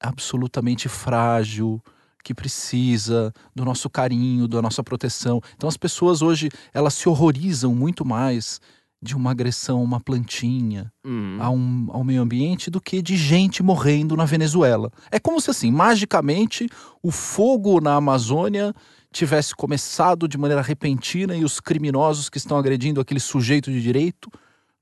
absolutamente 0.00 0.88
frágil 0.88 1.82
que 2.24 2.34
precisa 2.34 3.32
do 3.54 3.64
nosso 3.64 3.88
carinho, 3.88 4.48
da 4.48 4.60
nossa 4.60 4.82
proteção. 4.82 5.40
Então 5.54 5.68
as 5.68 5.76
pessoas 5.76 6.22
hoje 6.22 6.48
elas 6.72 6.94
se 6.94 7.08
horrorizam 7.08 7.74
muito 7.74 8.04
mais 8.04 8.60
de 9.06 9.16
uma 9.16 9.30
agressão 9.30 9.78
a 9.78 9.82
uma 9.82 10.00
plantinha, 10.00 10.92
Uhum. 11.04 11.38
a 11.40 11.48
um, 11.50 11.86
ao 11.90 12.04
meio 12.04 12.20
ambiente 12.20 12.70
do 12.70 12.80
que 12.80 13.00
de 13.00 13.16
gente 13.16 13.62
morrendo 13.62 14.16
na 14.16 14.24
Venezuela. 14.24 14.90
É 15.10 15.18
como 15.18 15.40
se 15.40 15.50
assim, 15.50 15.70
magicamente, 15.70 16.68
o 17.02 17.10
fogo 17.10 17.80
na 17.80 17.94
Amazônia 17.94 18.74
tivesse 19.12 19.54
começado 19.54 20.28
de 20.28 20.36
maneira 20.36 20.60
repentina 20.60 21.34
e 21.36 21.44
os 21.44 21.60
criminosos 21.60 22.28
que 22.28 22.38
estão 22.38 22.58
agredindo 22.58 23.00
aquele 23.00 23.20
sujeito 23.20 23.70
de 23.70 23.80
direito, 23.80 24.30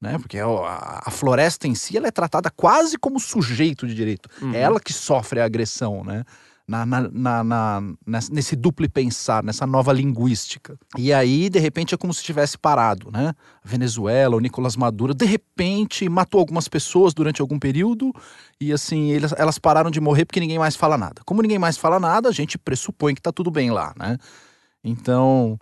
né? 0.00 0.18
Porque 0.18 0.38
a, 0.38 1.02
a 1.06 1.10
floresta 1.10 1.68
em 1.68 1.74
si 1.74 1.96
ela 1.96 2.08
é 2.08 2.10
tratada 2.10 2.50
quase 2.50 2.98
como 2.98 3.20
sujeito 3.20 3.86
de 3.86 3.94
direito. 3.94 4.28
Uhum. 4.42 4.52
É 4.52 4.60
ela 4.60 4.80
que 4.80 4.92
sofre 4.92 5.40
a 5.40 5.44
agressão, 5.44 6.02
né? 6.02 6.24
Na, 6.66 6.86
na, 6.86 7.00
na, 7.12 7.44
na- 7.44 7.82
ness- 8.06 8.30
nesse 8.30 8.56
duplo 8.56 8.88
pensar, 8.90 9.44
nessa 9.44 9.66
nova 9.66 9.92
linguística. 9.92 10.78
E 10.96 11.12
aí, 11.12 11.50
de 11.50 11.58
repente, 11.58 11.94
é 11.94 11.98
como 11.98 12.14
se 12.14 12.22
tivesse 12.24 12.56
parado, 12.56 13.10
né? 13.12 13.34
A 13.62 13.68
Venezuela, 13.68 14.34
o 14.34 14.40
Nicolás 14.40 14.74
Maduro, 14.74 15.12
de 15.12 15.26
repente 15.26 16.08
matou 16.08 16.40
algumas 16.40 16.66
pessoas 16.66 17.12
durante 17.12 17.42
algum 17.42 17.58
período 17.58 18.10
e 18.58 18.72
assim, 18.72 19.10
eles, 19.10 19.34
elas 19.36 19.58
pararam 19.58 19.90
de 19.90 20.00
morrer 20.00 20.24
porque 20.24 20.40
ninguém 20.40 20.58
mais 20.58 20.74
fala 20.74 20.96
nada. 20.96 21.20
Como 21.26 21.42
ninguém 21.42 21.58
mais 21.58 21.76
fala 21.76 22.00
nada, 22.00 22.30
a 22.30 22.32
gente 22.32 22.56
pressupõe 22.56 23.14
que 23.14 23.20
tá 23.20 23.30
tudo 23.30 23.50
bem 23.50 23.70
lá, 23.70 23.92
né? 23.98 24.16
Então, 24.82 25.58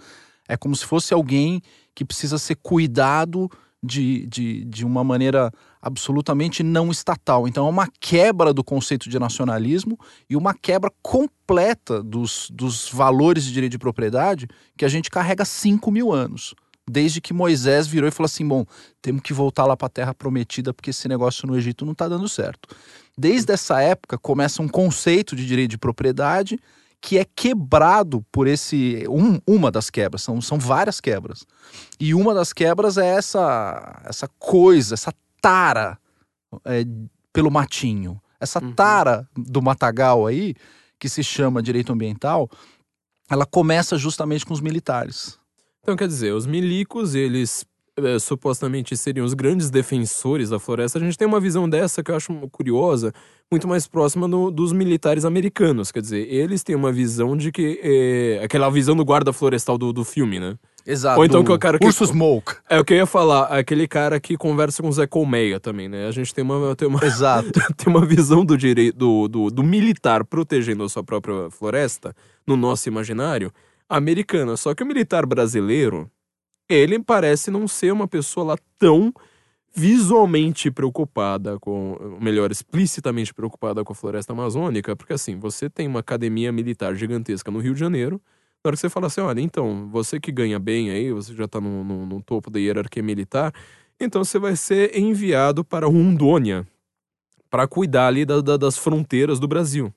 É 0.49 0.57
como 0.57 0.75
se 0.75 0.85
fosse 0.85 1.15
alguém 1.15 1.63
que 1.95 2.05
precisa 2.05 2.39
ser 2.39 2.57
cuidado 2.57 3.49
de, 3.81 4.27
de, 4.27 4.65
de 4.65 4.85
uma 4.85 5.05
maneira 5.05 5.53
absolutamente 5.83 6.63
não 6.63 6.93
estatal. 6.93 7.49
Então 7.49 7.67
é 7.67 7.71
uma 7.71 7.89
quebra 8.01 8.55
do 8.55 8.63
conceito 8.63 9.11
de 9.11 9.19
nacionalismo 9.19 9.99
e 10.31 10.37
uma 10.37 10.55
quebra 10.55 10.91
completa 11.03 12.01
dos, 12.01 12.49
dos 12.51 12.89
valores 12.89 13.45
de 13.45 13.53
direito 13.53 13.73
de 13.73 13.79
propriedade 13.79 14.49
que 14.79 14.85
a 14.85 14.89
gente 14.89 15.11
carrega 15.11 15.45
5 15.45 15.91
mil 15.91 16.13
anos. 16.13 16.55
Desde 16.89 17.21
que 17.21 17.33
Moisés 17.33 17.87
virou 17.87 18.09
e 18.09 18.13
falou 18.13 18.27
assim: 18.27 18.47
bom, 18.47 18.65
temos 19.01 19.23
que 19.23 19.33
voltar 19.33 19.67
lá 19.67 19.77
para 19.77 19.87
a 19.87 19.91
terra 19.91 20.15
prometida 20.15 20.73
porque 20.73 20.91
esse 20.91 21.09
negócio 21.09 21.47
no 21.47 21.57
Egito 21.57 21.85
não 21.85 21.93
está 21.93 22.09
dando 22.09 22.29
certo. 22.29 22.69
Desde 23.19 23.53
essa 23.53 23.81
época 23.81 24.17
começa 24.19 24.63
um 24.63 24.69
conceito 24.69 25.35
de 25.35 25.47
direito 25.47 25.73
de 25.73 25.79
propriedade 25.79 26.59
que 27.01 27.19
é 27.19 27.25
quebrado 27.25 28.25
por 28.31 28.47
esse. 28.47 29.05
Um, 29.09 29.41
uma 29.47 29.71
das 29.71 29.91
quebras, 29.91 30.23
são, 30.23 30.41
são 30.41 30.59
várias 30.59 31.01
quebras. 31.01 31.45
E 31.99 32.15
uma 32.15 32.33
das 32.33 32.53
quebras 32.53 32.97
é 32.97 33.07
essa, 33.07 34.01
essa 34.05 34.29
coisa, 34.39 34.95
essa 34.95 35.13
tara 35.43 35.99
é, 36.65 36.85
pelo 37.33 37.51
matinho. 37.51 38.19
Essa 38.41 38.63
uhum. 38.63 38.73
tara 38.73 39.29
do 39.37 39.61
matagal 39.61 40.27
aí, 40.27 40.55
que 40.99 41.09
se 41.09 41.23
chama 41.23 41.63
direito 41.63 41.93
ambiental, 41.93 42.49
ela 43.29 43.45
começa 43.45 43.99
justamente 43.99 44.47
com 44.47 44.55
os 44.55 44.61
militares. 44.61 45.39
Então, 45.81 45.97
quer 45.97 46.07
dizer, 46.07 46.33
os 46.33 46.47
milicos, 46.47 47.15
eles 47.15 47.67
é, 47.97 48.19
supostamente 48.19 48.97
seriam 48.97 49.27
os 49.27 49.35
grandes 49.35 49.69
defensores 49.69 50.49
da 50.49 50.59
floresta, 50.59 50.99
a 50.99 51.03
gente 51.03 51.19
tem 51.19 51.29
uma 51.29 51.41
visão 51.41 51.69
dessa 51.69 52.03
que 52.03 52.11
eu 52.11 52.17
acho 52.17 52.33
curiosa, 52.51 53.13
muito 53.51 53.69
mais 53.69 53.87
próxima 53.87 54.27
no, 54.27 54.51
dos 54.51 54.73
militares 54.73 55.25
americanos. 55.25 55.93
Quer 55.93 56.01
dizer, 56.01 56.27
eles 56.33 56.63
têm 56.63 56.75
uma 56.75 56.93
visão 56.93 57.37
de 57.37 57.53
que. 57.53 57.81
É, 57.83 58.45
aquela 58.45 58.71
visão 58.71 58.97
do 58.97 59.05
guarda 59.05 59.33
florestal 59.33 59.77
do, 59.77 59.93
do 59.93 60.05
filme, 60.05 60.41
né? 60.41 60.57
Exato. 60.87 61.19
Ou 61.19 61.25
então 61.25 61.45
que 61.45 61.53
o 61.53 61.59
cara 61.59 61.79
que. 61.79 61.87
Urso 61.87 62.07
Smoke. 62.07 62.57
É 62.69 62.79
o 62.79 62.85
que 62.85 62.93
eu 62.93 62.99
ia 62.99 63.07
falar, 63.07 63.45
aquele 63.45 63.87
cara 63.87 64.19
que 64.19 64.37
conversa 64.37 64.83
com 64.83 64.89
o 64.89 64.93
Zé 64.93 65.07
Colmeia 65.07 65.61
também, 65.61 65.89
né? 65.89 66.07
A 66.07 66.11
gente 66.11 66.35
tem 66.35 66.43
uma. 66.45 66.75
Tem 66.75 66.89
uma 66.89 67.05
Exato. 67.05 67.51
tem 67.77 67.87
uma 67.87 68.05
visão 68.05 68.45
do 68.45 68.57
direito 68.57 68.97
do, 68.97 69.29
do, 69.29 69.51
do 69.51 69.63
militar 69.63 70.25
protegendo 70.25 70.85
a 70.85 70.89
sua 70.89 71.05
própria 71.05 71.51
floresta, 71.51 72.15
no 72.47 72.57
nosso 72.57 72.89
imaginário, 72.89 73.53
americana. 73.89 74.57
Só 74.57 74.75
que 74.75 74.83
o 74.83 74.87
militar 74.87 75.27
brasileiro 75.27 76.11
ele 76.69 76.99
parece 76.99 77.51
não 77.51 77.69
ser 77.69 77.93
uma 77.93 78.09
pessoa 78.09 78.47
lá 78.47 78.57
tão 78.79 79.13
visualmente 79.75 80.71
preocupada 80.71 81.59
com, 81.59 82.19
melhor, 82.21 82.51
explicitamente 82.51 83.33
preocupada 83.33 83.83
com 83.83 83.93
a 83.93 83.97
floresta 83.97 84.33
amazônica, 84.33 84.95
porque 84.95 85.15
assim, 85.15 85.39
você 85.39 85.69
tem 85.71 85.89
uma 85.89 86.01
academia 86.01 86.53
militar 86.53 86.95
gigantesca 86.95 87.51
no 87.51 87.59
Rio 87.59 87.73
de 87.73 87.81
Janeiro, 87.81 88.21
na 88.65 88.69
hora 88.69 88.77
que 88.77 88.81
você 88.81 88.89
fala 88.89 89.09
assim, 89.09 89.21
olha, 89.21 89.41
então, 89.41 89.89
você 89.91 90.21
que 90.21 90.31
ganha 90.31 90.59
bem 90.59 90.91
aí, 90.91 91.13
você 91.13 91.35
já 91.35 91.49
tá 91.49 91.61
no, 91.61 91.83
no, 91.83 92.07
no 92.07 92.23
topo 92.23 92.49
da 92.49 92.61
hierarquia 92.61 93.03
militar, 93.03 93.53
então 93.99 94.23
você 94.23 94.39
vai 94.39 94.55
ser 94.55 94.97
enviado 94.97 95.65
para 95.65 95.87
Rondônia 95.87 96.67
para 97.51 97.67
cuidar 97.67 98.07
ali 98.07 98.25
da, 98.25 98.41
da, 98.41 98.57
das 98.57 98.79
fronteiras 98.79 99.41
do 99.41 99.49
Brasil 99.49 99.93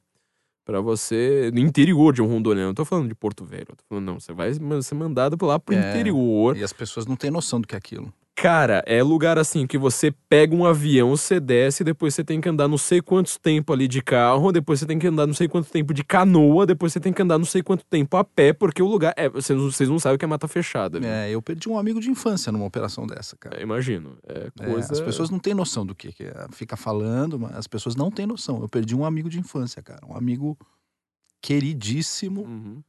para 0.66 0.82
você 0.82 1.52
no 1.54 1.60
interior 1.60 2.12
de 2.12 2.24
um 2.24 2.26
Rondônia. 2.26 2.66
Não 2.66 2.74
tô 2.74 2.84
falando 2.84 3.08
de 3.08 3.14
Porto 3.14 3.46
Velho, 3.46 3.68
tô 3.68 3.84
falando 3.88 4.06
não, 4.06 4.20
você 4.20 4.34
vai 4.34 4.52
ser 4.82 4.96
mandado 4.96 5.38
lá 5.46 5.60
pro 5.60 5.76
é, 5.76 5.92
interior. 5.92 6.58
E 6.58 6.64
as 6.64 6.74
pessoas 6.74 7.06
não 7.06 7.16
têm 7.16 7.30
noção 7.30 7.62
do 7.62 7.68
que 7.68 7.76
é 7.76 7.78
aquilo. 7.78 8.12
Cara, 8.36 8.84
é 8.86 9.02
lugar 9.02 9.40
assim 9.40 9.66
que 9.66 9.78
você 9.78 10.12
pega 10.28 10.54
um 10.54 10.66
avião, 10.66 11.10
você 11.12 11.40
desce, 11.40 11.86
depois 11.86 12.14
você 12.14 12.22
tem 12.22 12.42
que 12.42 12.50
andar 12.50 12.68
não 12.68 12.78
sei 12.78 13.02
quantos 13.02 13.38
tempo 13.38 13.72
ali 13.72 13.88
de 13.88 14.02
carro, 14.02 14.52
depois 14.52 14.80
você 14.80 14.86
tem 14.86 15.00
que 15.00 15.08
andar 15.08 15.26
não 15.26 15.34
sei 15.34 15.48
quanto 15.48 15.72
tempo 15.72 15.94
de 15.94 16.04
canoa, 16.04 16.66
depois 16.66 16.92
você 16.92 17.00
tem 17.00 17.14
que 17.14 17.22
andar 17.22 17.38
não 17.38 17.46
sei 17.46 17.64
quanto 17.64 17.86
tempo 17.86 18.18
a 18.18 18.26
pé, 18.26 18.52
porque 18.52 18.84
o 18.84 18.88
lugar. 18.88 19.14
É, 19.16 19.30
vocês, 19.30 19.58
vocês 19.58 19.88
não 19.88 20.00
sabem 20.00 20.18
que 20.18 20.26
é 20.26 20.28
mata 20.28 20.50
fechada. 20.50 21.00
Viu? 21.00 21.08
É, 21.08 21.32
eu 21.32 21.42
perdi 21.42 21.70
um 21.70 21.78
amigo 21.78 22.02
de 22.02 22.10
infância 22.12 22.52
numa 22.52 22.66
operação 22.66 23.08
dessa, 23.08 23.38
cara. 23.38 23.58
É, 23.58 23.64
imagino. 23.64 24.18
É, 24.28 24.52
coisa... 24.52 24.90
É, 24.90 24.92
as 24.92 25.00
pessoas 25.00 25.30
não 25.30 25.40
têm 25.40 25.54
noção 25.54 25.86
do 25.86 25.96
que, 25.96 26.12
que 26.12 26.24
é. 26.24 26.48
Fica 26.52 26.76
falando, 26.76 27.40
mas 27.40 27.56
as 27.56 27.68
pessoas 27.68 27.96
não 27.96 28.12
têm 28.12 28.28
noção. 28.28 28.60
Eu 28.62 28.68
perdi 28.68 28.94
um 28.94 29.06
amigo 29.06 29.30
de 29.30 29.40
infância, 29.40 29.82
cara. 29.82 30.06
Um 30.06 30.16
amigo 30.16 30.58
queridíssimo 31.42 32.42
uhum. 32.42 32.84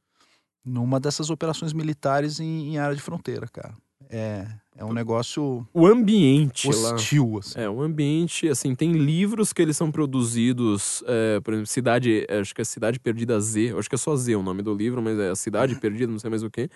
numa 0.65 0.99
dessas 0.99 1.31
operações 1.31 1.73
militares 1.73 2.41
em, 2.41 2.75
em, 2.75 2.79
área 2.79 2.97
de 2.97 3.03
fronteira, 3.03 3.47
cara. 3.47 3.75
É, 4.11 4.47
é 4.79 4.85
um 4.85 4.93
negócio. 4.93 5.67
O 5.73 5.87
ambiente 5.87 6.69
hostil, 6.69 7.33
lá. 7.33 7.39
Assim. 7.41 7.61
É, 7.61 7.69
o 7.69 7.81
ambiente, 7.81 8.49
assim, 8.49 8.75
tem 8.75 8.93
livros 8.93 9.53
que 9.53 9.63
eles 9.63 9.77
são 9.77 9.91
produzidos, 9.91 11.03
é, 11.07 11.41
por 11.41 11.55
exemplo, 11.55 11.67
Cidade. 11.67 12.27
Acho 12.29 12.55
que 12.55 12.61
é 12.61 12.65
Cidade 12.65 13.01
Perdida 13.01 13.41
Z, 13.41 13.75
acho 13.79 13.89
que 13.89 13.95
é 13.95 13.99
só 13.99 14.15
Z 14.15 14.37
o 14.37 14.43
nome 14.43 14.63
do 14.63 14.75
livro, 14.75 15.01
mas 15.01 15.19
é 15.19 15.31
a 15.31 15.37
Cidade 15.37 15.75
Perdida, 15.77 16.13
não 16.13 16.19
sei 16.19 16.31
mais 16.31 16.43
o 16.43 16.51
que. 16.51 16.69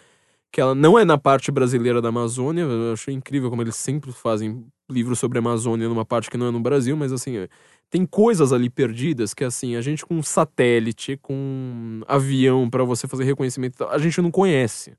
Que 0.50 0.60
ela 0.60 0.74
não 0.74 0.98
é 0.98 1.04
na 1.04 1.16
parte 1.16 1.52
brasileira 1.52 2.00
da 2.02 2.08
Amazônia. 2.08 2.62
Eu 2.62 2.92
achei 2.92 3.14
incrível 3.14 3.50
como 3.50 3.62
eles 3.62 3.76
sempre 3.76 4.12
fazem 4.12 4.66
livros 4.90 5.18
sobre 5.18 5.38
a 5.38 5.40
Amazônia 5.40 5.88
numa 5.88 6.04
parte 6.04 6.30
que 6.30 6.36
não 6.36 6.46
é 6.46 6.50
no 6.50 6.60
Brasil, 6.60 6.96
mas 6.96 7.12
assim, 7.12 7.46
tem 7.88 8.04
coisas 8.06 8.52
ali 8.52 8.68
perdidas 8.68 9.34
que 9.34 9.44
assim, 9.44 9.76
a 9.76 9.80
gente 9.80 10.04
com 10.04 10.20
satélite, 10.22 11.16
com 11.18 12.00
avião 12.08 12.68
para 12.68 12.82
você 12.82 13.06
fazer 13.06 13.24
reconhecimento, 13.24 13.84
a 13.84 13.98
gente 13.98 14.20
não 14.20 14.30
conhece. 14.30 14.96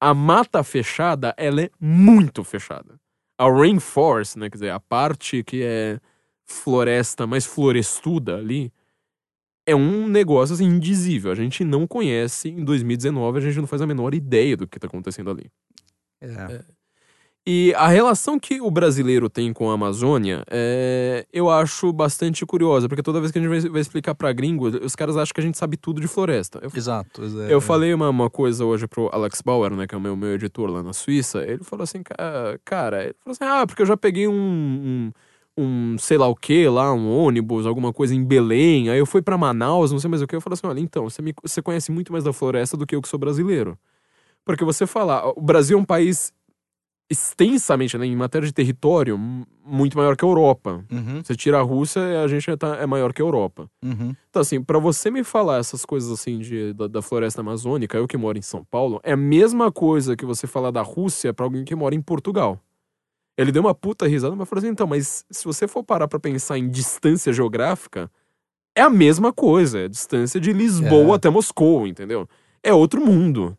A 0.00 0.12
mata 0.12 0.62
fechada, 0.62 1.34
ela 1.36 1.62
é 1.62 1.70
muito 1.80 2.44
fechada. 2.44 3.00
A 3.38 3.50
rainforest, 3.50 4.36
né, 4.38 4.48
quer 4.50 4.56
dizer, 4.56 4.70
a 4.70 4.80
parte 4.80 5.42
que 5.42 5.62
é 5.62 5.98
floresta 6.44 7.26
mais 7.26 7.44
florestuda 7.44 8.36
ali, 8.36 8.72
é 9.66 9.74
um 9.74 10.06
negócio 10.06 10.54
assim 10.54 10.64
indizível. 10.64 11.32
A 11.32 11.34
gente 11.34 11.64
não 11.64 11.86
conhece 11.86 12.48
em 12.48 12.64
2019, 12.64 13.38
a 13.38 13.40
gente 13.40 13.58
não 13.58 13.66
faz 13.66 13.82
a 13.82 13.86
menor 13.86 14.14
ideia 14.14 14.56
do 14.56 14.66
que 14.66 14.78
tá 14.78 14.86
acontecendo 14.86 15.30
ali. 15.30 15.50
É. 16.20 16.26
é. 16.26 16.64
E 17.48 17.72
a 17.76 17.86
relação 17.86 18.40
que 18.40 18.60
o 18.60 18.68
brasileiro 18.72 19.30
tem 19.30 19.52
com 19.52 19.70
a 19.70 19.74
Amazônia, 19.74 20.42
é, 20.50 21.24
eu 21.32 21.48
acho 21.48 21.92
bastante 21.92 22.44
curiosa, 22.44 22.88
porque 22.88 23.04
toda 23.04 23.20
vez 23.20 23.30
que 23.30 23.38
a 23.38 23.42
gente 23.42 23.68
vai, 23.70 23.80
explicar 23.80 24.16
pra 24.16 24.32
gringo, 24.32 24.66
os 24.66 24.96
caras 24.96 25.16
acham 25.16 25.32
que 25.32 25.40
a 25.40 25.44
gente 25.44 25.56
sabe 25.56 25.76
tudo 25.76 26.00
de 26.00 26.08
floresta. 26.08 26.58
Eu, 26.60 26.70
Exato. 26.74 27.22
É, 27.48 27.54
eu 27.54 27.60
falei 27.60 27.94
uma, 27.94 28.10
uma 28.10 28.28
coisa 28.28 28.64
hoje 28.64 28.88
pro 28.88 29.08
Alex 29.12 29.40
Bauer, 29.42 29.70
né, 29.76 29.86
que 29.86 29.94
é 29.94 29.98
o 29.98 30.00
meu, 30.00 30.16
meu 30.16 30.34
editor 30.34 30.68
lá 30.68 30.82
na 30.82 30.92
Suíça, 30.92 31.44
ele 31.44 31.62
falou 31.62 31.84
assim, 31.84 32.02
cara, 32.64 33.04
ele 33.04 33.14
falou 33.20 33.32
assim, 33.32 33.44
ah, 33.44 33.64
porque 33.64 33.82
eu 33.82 33.86
já 33.86 33.96
peguei 33.96 34.26
um, 34.26 34.32
um 34.34 35.12
um 35.58 35.96
sei 35.98 36.18
lá 36.18 36.28
o 36.28 36.36
que 36.36 36.68
lá, 36.68 36.92
um 36.92 37.08
ônibus, 37.08 37.64
alguma 37.64 37.92
coisa 37.92 38.14
em 38.14 38.22
Belém. 38.22 38.90
Aí 38.90 38.98
eu 38.98 39.06
fui 39.06 39.22
pra 39.22 39.38
Manaus, 39.38 39.90
não 39.90 39.98
sei 39.98 40.10
mais 40.10 40.20
o 40.20 40.26
que. 40.26 40.36
Eu 40.36 40.40
falei 40.40 40.54
assim: 40.54 40.66
olha, 40.66 40.80
então, 40.80 41.08
você, 41.08 41.22
me, 41.22 41.34
você 41.42 41.62
conhece 41.62 41.90
muito 41.90 42.12
mais 42.12 42.24
da 42.24 42.32
floresta 42.32 42.76
do 42.76 42.86
que 42.86 42.94
eu 42.94 43.00
que 43.00 43.08
sou 43.08 43.18
brasileiro. 43.18 43.78
Porque 44.44 44.64
você 44.64 44.86
falar, 44.86 45.26
o 45.30 45.40
Brasil 45.40 45.78
é 45.78 45.80
um 45.80 45.84
país 45.84 46.32
extensamente, 47.10 47.96
né, 47.96 48.06
em 48.06 48.16
matéria 48.16 48.46
de 48.46 48.52
território, 48.52 49.16
muito 49.64 49.96
maior 49.96 50.16
que 50.16 50.24
a 50.24 50.28
Europa. 50.28 50.84
Uhum, 50.90 51.22
Você 51.22 51.34
tira 51.36 51.58
a 51.58 51.62
Rússia, 51.62 52.00
a 52.22 52.28
gente 52.28 52.54
tá, 52.56 52.76
é 52.76 52.86
maior 52.86 53.12
que 53.12 53.22
a 53.22 53.24
Europa. 53.24 53.70
uhum. 53.82 54.14
Então, 54.28 54.42
assim, 54.42 54.62
pra 54.62 54.78
você 54.78 55.10
me 55.10 55.22
falar 55.24 55.58
essas 55.58 55.84
coisas 55.84 56.10
assim 56.10 56.38
de, 56.38 56.72
da, 56.72 56.86
da 56.88 57.02
floresta 57.02 57.40
amazônica, 57.40 57.96
eu 57.96 58.06
que 58.08 58.16
moro 58.16 58.36
em 58.38 58.42
São 58.42 58.64
Paulo, 58.64 59.00
é 59.02 59.12
a 59.12 59.16
mesma 59.16 59.70
coisa 59.70 60.16
que 60.16 60.26
você 60.26 60.46
falar 60.46 60.70
da 60.70 60.82
Rússia 60.82 61.32
pra 61.32 61.46
alguém 61.46 61.64
que 61.64 61.74
mora 61.74 61.94
em 61.94 62.02
Portugal. 62.02 62.60
Ele 63.38 63.52
deu 63.52 63.62
uma 63.62 63.74
puta 63.74 64.06
risada, 64.08 64.34
mas 64.34 64.48
falou 64.48 64.60
assim: 64.60 64.72
então, 64.72 64.86
mas 64.86 65.24
se 65.30 65.44
você 65.44 65.68
for 65.68 65.84
parar 65.84 66.08
pra 66.08 66.18
pensar 66.18 66.56
em 66.58 66.68
distância 66.70 67.32
geográfica, 67.32 68.10
é 68.74 68.80
a 68.80 68.88
mesma 68.90 69.30
coisa. 69.32 69.80
É 69.80 69.84
a 69.84 69.88
distância 69.88 70.40
de 70.40 70.52
Lisboa 70.54 71.12
É. 71.12 71.16
até 71.16 71.28
Moscou, 71.28 71.86
entendeu? 71.86 72.26
É 72.62 72.72
outro 72.72 73.04
mundo. 73.04 73.56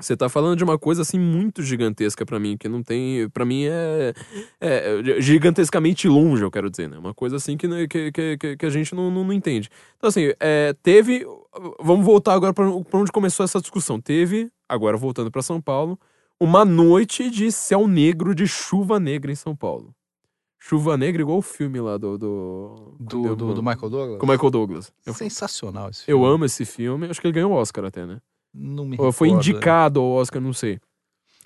Você 0.00 0.16
tá 0.16 0.26
falando 0.28 0.56
de 0.56 0.64
uma 0.64 0.78
coisa 0.78 1.02
assim 1.02 1.18
muito 1.18 1.62
gigantesca 1.62 2.24
pra 2.24 2.38
mim, 2.40 2.56
que 2.56 2.66
não 2.66 2.82
tem. 2.82 3.28
Pra 3.28 3.44
mim 3.44 3.64
é, 3.66 4.14
é 4.58 5.20
gigantescamente 5.20 6.08
longe, 6.08 6.42
eu 6.42 6.50
quero 6.50 6.70
dizer, 6.70 6.88
né? 6.88 6.96
Uma 6.98 7.12
coisa 7.12 7.36
assim 7.36 7.58
que, 7.58 7.68
né, 7.68 7.86
que, 7.86 8.10
que, 8.10 8.38
que- 8.38 8.56
que 8.56 8.66
a 8.66 8.70
gente 8.70 8.94
não, 8.94 9.10
não, 9.10 9.22
não 9.24 9.32
entende. 9.34 9.68
Então, 9.98 10.08
assim, 10.08 10.32
é, 10.40 10.74
teve. 10.82 11.26
Vamos 11.78 12.06
voltar 12.06 12.32
agora 12.32 12.54
pra 12.54 12.66
onde 12.70 13.12
começou 13.12 13.44
essa 13.44 13.60
discussão. 13.60 14.00
Teve, 14.00 14.50
agora 14.66 14.96
voltando 14.96 15.30
pra 15.30 15.42
São 15.42 15.60
Paulo, 15.60 15.98
uma 16.40 16.64
noite 16.64 17.28
de 17.30 17.52
céu 17.52 17.86
negro, 17.86 18.34
de 18.34 18.46
chuva 18.48 18.98
negra 18.98 19.30
em 19.30 19.36
São 19.36 19.54
Paulo. 19.54 19.94
Chuva 20.58 20.96
negra, 20.96 21.20
igual 21.20 21.36
o 21.38 21.42
filme 21.42 21.78
lá 21.80 21.98
do. 21.98 22.16
Do, 22.16 22.94
Do, 22.98 23.36
do, 23.36 23.54
do 23.54 23.62
Michael 23.62 23.90
Douglas? 23.90 24.18
Com 24.18 24.24
o 24.26 24.28
Michael 24.30 24.50
Douglas. 24.50 24.92
Eu, 25.04 25.12
Sensacional 25.12 25.90
esse 25.90 26.02
eu 26.10 26.16
filme. 26.18 26.34
amo 26.34 26.44
esse 26.46 26.64
filme. 26.64 27.06
Acho 27.08 27.20
que 27.20 27.26
ele 27.26 27.34
ganhou 27.34 27.52
o 27.52 27.54
Oscar 27.56 27.84
até, 27.84 28.06
né? 28.06 28.18
Não 28.54 28.84
me 28.84 28.96
Ou 28.98 29.10
foi 29.12 29.28
recordo. 29.28 29.48
indicado 29.48 30.00
ao 30.00 30.06
Oscar, 30.10 30.40
não 30.40 30.52
sei. 30.52 30.78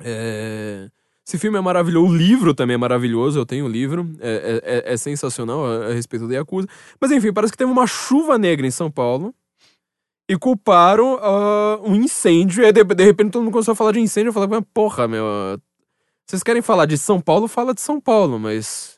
É, 0.00 0.88
Esse 1.26 1.38
filme 1.38 1.58
é 1.58 1.60
maravilhoso. 1.60 2.12
O 2.12 2.16
livro 2.16 2.54
também 2.54 2.74
é 2.74 2.78
maravilhoso. 2.78 3.38
Eu 3.38 3.46
tenho 3.46 3.64
o 3.64 3.68
livro. 3.68 4.08
É, 4.20 4.60
é- 4.64 4.90
é- 4.90 4.92
é 4.92 4.96
sensacional 4.96 5.64
a, 5.66 5.86
a 5.86 5.92
respeito 5.92 6.28
da 6.28 6.34
Yakuza. 6.34 6.68
Mas 7.00 7.10
enfim, 7.10 7.32
parece 7.32 7.52
que 7.52 7.58
teve 7.58 7.70
uma 7.70 7.86
chuva 7.86 8.38
negra 8.38 8.66
em 8.66 8.70
São 8.70 8.90
Paulo. 8.90 9.34
E 10.28 10.36
culparam 10.36 11.18
ah, 11.22 11.80
um 11.84 11.94
incêndio. 11.94 12.64
E 12.64 12.72
de, 12.72 12.82
de 12.84 13.04
repente 13.04 13.30
todo 13.30 13.42
mundo 13.42 13.52
começou 13.52 13.72
a 13.72 13.76
falar 13.76 13.92
de 13.92 14.00
incêndio. 14.00 14.28
Eu 14.30 14.32
falei, 14.32 14.48
porra, 14.74 15.06
meu. 15.08 15.24
Vocês 16.28 16.42
querem 16.42 16.62
falar 16.62 16.86
de 16.86 16.98
São 16.98 17.20
Paulo? 17.20 17.46
Fala 17.48 17.72
de 17.74 17.80
São 17.80 18.00
Paulo, 18.00 18.38
mas. 18.38 18.95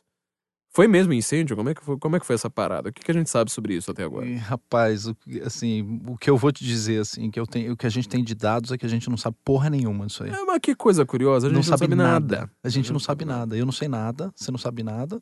Foi 0.71 0.87
mesmo 0.87 1.11
incêndio? 1.13 1.55
Como 1.57 1.69
é 1.69 1.73
que 1.73 1.83
foi, 1.83 1.97
como 1.97 2.15
é 2.15 2.19
que 2.19 2.25
foi 2.25 2.35
essa 2.35 2.49
parada? 2.49 2.89
O 2.89 2.93
que, 2.93 3.01
que 3.03 3.09
a 3.09 3.13
gente 3.13 3.29
sabe 3.29 3.51
sobre 3.51 3.73
isso 3.75 3.89
até 3.89 4.03
agora? 4.03 4.25
E, 4.27 4.35
rapaz, 4.35 5.07
o, 5.07 5.15
que- 5.15 5.41
assim, 5.41 5.99
o 6.07 6.15
que 6.15 6.29
eu 6.29 6.37
vou 6.37 6.51
te 6.51 6.63
dizer, 6.63 7.01
assim, 7.01 7.31
que 7.31 7.39
eu 7.39 7.47
tenho, 7.47 7.73
o 7.73 7.77
que 7.77 7.87
a 7.87 7.89
gente 7.89 8.07
tem 8.07 8.23
de 8.23 8.35
dados 8.35 8.71
é 8.71 8.77
que 8.77 8.85
a 8.85 8.89
gente 8.89 9.09
não 9.09 9.17
sabe 9.17 9.35
porra 9.43 9.69
nenhuma 9.69 10.05
disso 10.05 10.23
aí. 10.23 10.29
É, 10.29 10.45
mas 10.45 10.59
que 10.61 10.75
coisa 10.75 11.03
curiosa. 11.05 11.47
A 11.47 11.49
gente 11.49 11.55
não, 11.69 11.77
sabe, 11.77 11.95
nada. 11.95 12.49
A 12.63 12.69
gente 12.69 12.93
não 12.93 12.99
sabe 12.99 13.25
nada. 13.25 13.57
Eu 13.57 13.65
não 13.65 13.71
sei 13.73 13.87
nada, 13.87 14.31
você 14.35 14.51
não 14.51 14.59
sabe 14.59 14.83
nada, 14.83 15.19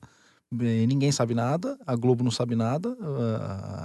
ninguém 0.51 1.11
sabe 1.13 1.33
nada, 1.33 1.77
a 1.87 1.95
Globo 1.95 2.23
não 2.25 2.31
sabe 2.31 2.53
nada, 2.55 2.95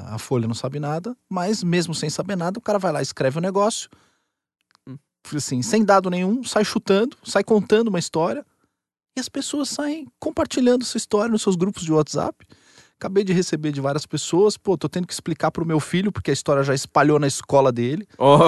a- 0.08 0.18
Folha 0.18 0.46
não 0.48 0.54
sabe 0.54 0.78
nada, 0.80 1.16
mas 1.30 1.62
mesmo 1.62 1.94
sem 1.94 2.10
saber 2.10 2.36
nada, 2.36 2.58
o 2.58 2.62
cara 2.62 2.78
vai 2.78 2.90
lá, 2.92 3.00
escreve 3.02 3.38
o 3.38 3.40
negócio, 3.40 3.88
Hum. 4.88 4.96
assim, 5.34 5.62
sem 5.62 5.84
dado 5.84 6.10
nenhum, 6.10 6.42
sai 6.44 6.64
chutando, 6.64 7.16
sai 7.24 7.42
contando 7.44 7.88
uma 7.88 7.98
história, 7.98 8.44
e 9.16 9.20
as 9.20 9.28
pessoas 9.28 9.68
saem 9.68 10.06
compartilhando 10.18 10.82
essa 10.82 10.96
história 10.96 11.30
nos 11.30 11.42
seus 11.42 11.56
grupos 11.56 11.82
de 11.82 11.92
WhatsApp. 11.92 12.46
Acabei 12.98 13.24
de 13.24 13.32
receber 13.32 13.72
de 13.72 13.80
várias 13.80 14.06
pessoas, 14.06 14.56
pô, 14.56 14.78
tô 14.78 14.88
tendo 14.88 15.08
que 15.08 15.12
explicar 15.12 15.50
pro 15.50 15.66
meu 15.66 15.80
filho, 15.80 16.12
porque 16.12 16.30
a 16.30 16.32
história 16.32 16.62
já 16.62 16.72
espalhou 16.72 17.18
na 17.18 17.26
escola 17.26 17.72
dele 17.72 18.06
Oh, 18.16 18.38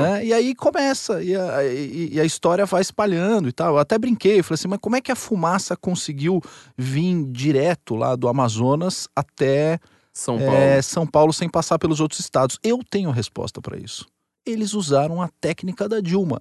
né? 0.00 0.24
E 0.24 0.32
aí 0.32 0.54
começa, 0.54 1.20
e 1.20 1.34
a, 1.34 1.64
e- 1.64 2.10
e 2.12 2.20
a 2.20 2.24
história 2.24 2.64
vai 2.64 2.82
espalhando 2.82 3.48
e 3.48 3.52
tal. 3.52 3.74
Eu 3.74 3.78
até 3.78 3.98
brinquei, 3.98 4.44
falei 4.44 4.54
assim, 4.54 4.68
mas 4.68 4.78
como 4.80 4.94
é 4.94 5.00
que 5.00 5.10
a 5.10 5.16
fumaça 5.16 5.76
conseguiu 5.76 6.40
vir 6.78 7.24
direto 7.32 7.96
lá 7.96 8.14
do 8.14 8.28
Amazonas 8.28 9.08
até 9.14 9.80
São 10.12 10.38
Paulo. 10.38 10.52
é, 10.52 10.80
São 10.82 11.04
Paulo 11.04 11.32
sem 11.32 11.48
passar 11.48 11.76
pelos 11.76 11.98
outros 11.98 12.20
estados? 12.20 12.60
Eu 12.62 12.78
tenho 12.88 13.10
resposta 13.10 13.60
para 13.60 13.76
isso. 13.76 14.06
Eles 14.46 14.72
usaram 14.72 15.20
a 15.20 15.28
técnica 15.40 15.88
da 15.88 16.00
Dilma. 16.00 16.40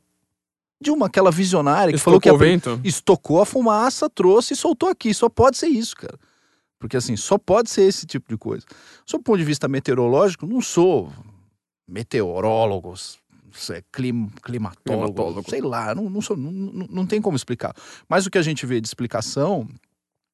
Dilma, 0.82 1.08
aquela 1.08 1.30
visionária 1.32 1.92
que 1.94 2.00
falou 2.00 2.20
que 2.22 2.30
Estocou 2.30 2.48
o 2.48 2.50
vento? 2.50 2.82
estocou 2.84 3.42
a 3.42 3.46
fumaça, 3.46 4.10
trouxe 4.10 4.54
e 4.54 4.58
soltou 4.58 4.90
aqui. 4.90 5.14
Só 5.14 5.28
pode 5.28 5.58
ser 5.58 5.68
isso, 5.68 5.96
cara. 5.96 6.18
Porque 6.80 6.96
assim, 6.96 7.18
só 7.18 7.38
pode 7.38 7.70
ser 7.70 7.82
esse 7.84 8.06
tipo 8.06 8.30
de 8.30 8.38
coisa. 8.38 8.66
Sob 9.06 9.20
o 9.22 9.24
ponto 9.24 9.38
de 9.38 9.44
vista 9.44 9.68
meteorológico, 9.68 10.48
não 10.48 10.62
sou 10.62 11.12
meteorólogo, 11.86 12.94
clim, 13.92 14.30
climatólogo, 14.42 15.14
Climatólogo. 15.14 15.50
sei 15.50 15.62
lá, 15.62 15.94
não, 15.94 16.10
não, 16.10 16.22
sou, 16.22 16.38
não, 16.38 16.52
não, 16.52 16.88
não 16.90 17.06
tem 17.06 17.22
como 17.22 17.36
explicar. 17.36 17.76
Mas 18.08 18.26
o 18.26 18.30
que 18.30 18.38
a 18.38 18.42
gente 18.42 18.66
vê 18.66 18.80
de 18.80 18.88
explicação 18.88 19.68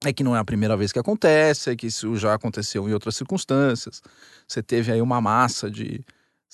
é 0.03 0.13
que 0.13 0.23
não 0.23 0.35
é 0.35 0.39
a 0.39 0.45
primeira 0.45 0.77
vez 0.77 0.91
que 0.91 0.99
acontece, 0.99 1.71
é 1.71 1.75
que 1.75 1.87
isso 1.87 2.15
já 2.17 2.35
aconteceu 2.35 2.87
em 2.87 2.93
outras 2.93 3.15
circunstâncias. 3.15 4.01
Você 4.47 4.61
teve 4.61 4.91
aí 4.91 5.01
uma 5.01 5.19
massa 5.19 5.71
de, 5.71 6.05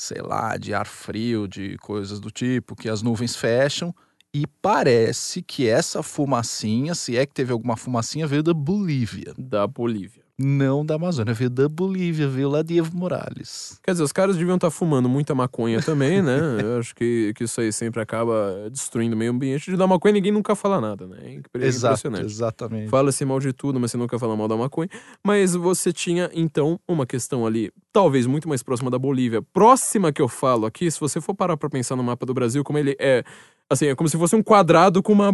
sei 0.01 0.19
lá, 0.19 0.57
de 0.57 0.73
ar 0.73 0.87
frio, 0.87 1.47
de 1.47 1.77
coisas 1.77 2.19
do 2.19 2.31
tipo, 2.31 2.75
que 2.75 2.89
as 2.89 3.03
nuvens 3.03 3.35
fecham 3.35 3.93
e 4.33 4.47
parece 4.47 5.43
que 5.43 5.67
essa 5.67 6.01
fumacinha, 6.01 6.95
se 6.95 7.15
é 7.15 7.23
que 7.23 7.33
teve 7.33 7.51
alguma 7.51 7.77
fumacinha, 7.77 8.25
veio 8.25 8.41
da 8.41 8.53
Bolívia. 8.53 9.31
Da 9.37 9.67
Bolívia. 9.67 10.20
Não 10.41 10.85
da 10.85 10.95
Amazônia, 10.95 11.33
veio 11.33 11.49
da 11.49 11.69
Bolívia, 11.69 12.27
veio 12.27 12.49
lá 12.49 12.61
de 12.61 12.77
Evo 12.77 12.95
Morales. 12.97 13.79
Quer 13.83 13.91
dizer, 13.91 14.03
os 14.03 14.11
caras 14.11 14.35
deviam 14.35 14.55
estar 14.55 14.69
fumando 14.71 15.07
muita 15.07 15.35
maconha 15.35 15.81
também, 15.81 16.21
né? 16.21 16.37
Eu 16.61 16.79
acho 16.79 16.95
que, 16.95 17.33
que 17.35 17.43
isso 17.43 17.61
aí 17.61 17.71
sempre 17.71 18.01
acaba 18.01 18.67
destruindo 18.71 19.15
o 19.15 19.19
meio 19.19 19.31
ambiente. 19.31 19.69
De 19.69 19.77
dar 19.77 19.87
maconha, 19.87 20.13
ninguém 20.13 20.31
nunca 20.31 20.55
fala 20.55 20.81
nada, 20.81 21.05
né? 21.07 21.17
É 21.23 21.33
impre- 21.33 21.65
Exato, 21.65 21.93
exatamente. 22.25 22.89
Fala-se 22.89 23.23
mal 23.25 23.39
de 23.39 23.53
tudo, 23.53 23.79
mas 23.79 23.91
você 23.91 23.97
nunca 23.97 24.17
fala 24.17 24.35
mal 24.35 24.47
da 24.47 24.57
maconha. 24.57 24.89
Mas 25.25 25.53
você 25.55 25.91
tinha, 25.93 26.29
então, 26.33 26.79
uma 26.87 27.05
questão 27.05 27.45
ali, 27.45 27.71
talvez 27.93 28.25
muito 28.25 28.47
mais 28.49 28.63
próxima 28.63 28.89
da 28.89 28.97
Bolívia. 28.99 29.41
Próxima 29.53 30.11
que 30.11 30.21
eu 30.21 30.27
falo 30.27 30.65
aqui, 30.65 30.89
se 30.89 30.99
você 30.99 31.21
for 31.21 31.33
parar 31.35 31.57
pra 31.57 31.69
pensar 31.69 31.95
no 31.95 32.03
mapa 32.03 32.25
do 32.25 32.33
Brasil, 32.33 32.63
como 32.63 32.77
ele 32.79 32.95
é. 32.99 33.23
Assim, 33.71 33.85
é 33.87 33.95
como 33.95 34.09
se 34.09 34.17
fosse 34.17 34.35
um 34.35 34.43
quadrado 34.43 35.01
com 35.01 35.13
uma 35.13 35.33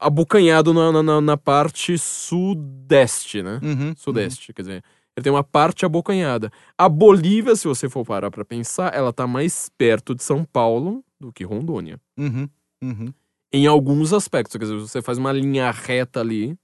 abocanhado 0.00 0.72
na, 0.72 1.02
na, 1.02 1.20
na 1.20 1.36
parte 1.36 1.98
sudeste, 1.98 3.42
né? 3.42 3.60
Uhum, 3.62 3.94
Sudeste, 3.94 4.54
quer 4.54 4.62
dizer, 4.62 4.84
ele 5.14 5.22
tem 5.22 5.30
uma 5.30 5.44
parte 5.44 5.84
abocanhada. 5.84 6.50
A 6.78 6.88
Bolívia, 6.88 7.54
se 7.54 7.68
você 7.68 7.86
for 7.86 8.02
parar 8.02 8.30
pra 8.30 8.46
pensar, 8.46 8.94
ela 8.94 9.12
tá 9.12 9.26
mais 9.26 9.70
perto 9.76 10.14
de 10.14 10.22
São 10.22 10.42
Paulo 10.42 11.04
do 11.20 11.30
que 11.30 11.44
Rondônia. 11.44 12.00
Uhum, 12.16 12.48
uhum. 12.82 13.12
Em 13.52 13.66
alguns 13.66 14.14
aspectos, 14.14 14.56
quer 14.56 14.64
dizer, 14.64 14.78
você 14.78 15.02
faz 15.02 15.18
uma 15.18 15.30
linha 15.30 15.70
reta 15.70 16.20
ali, 16.20 16.56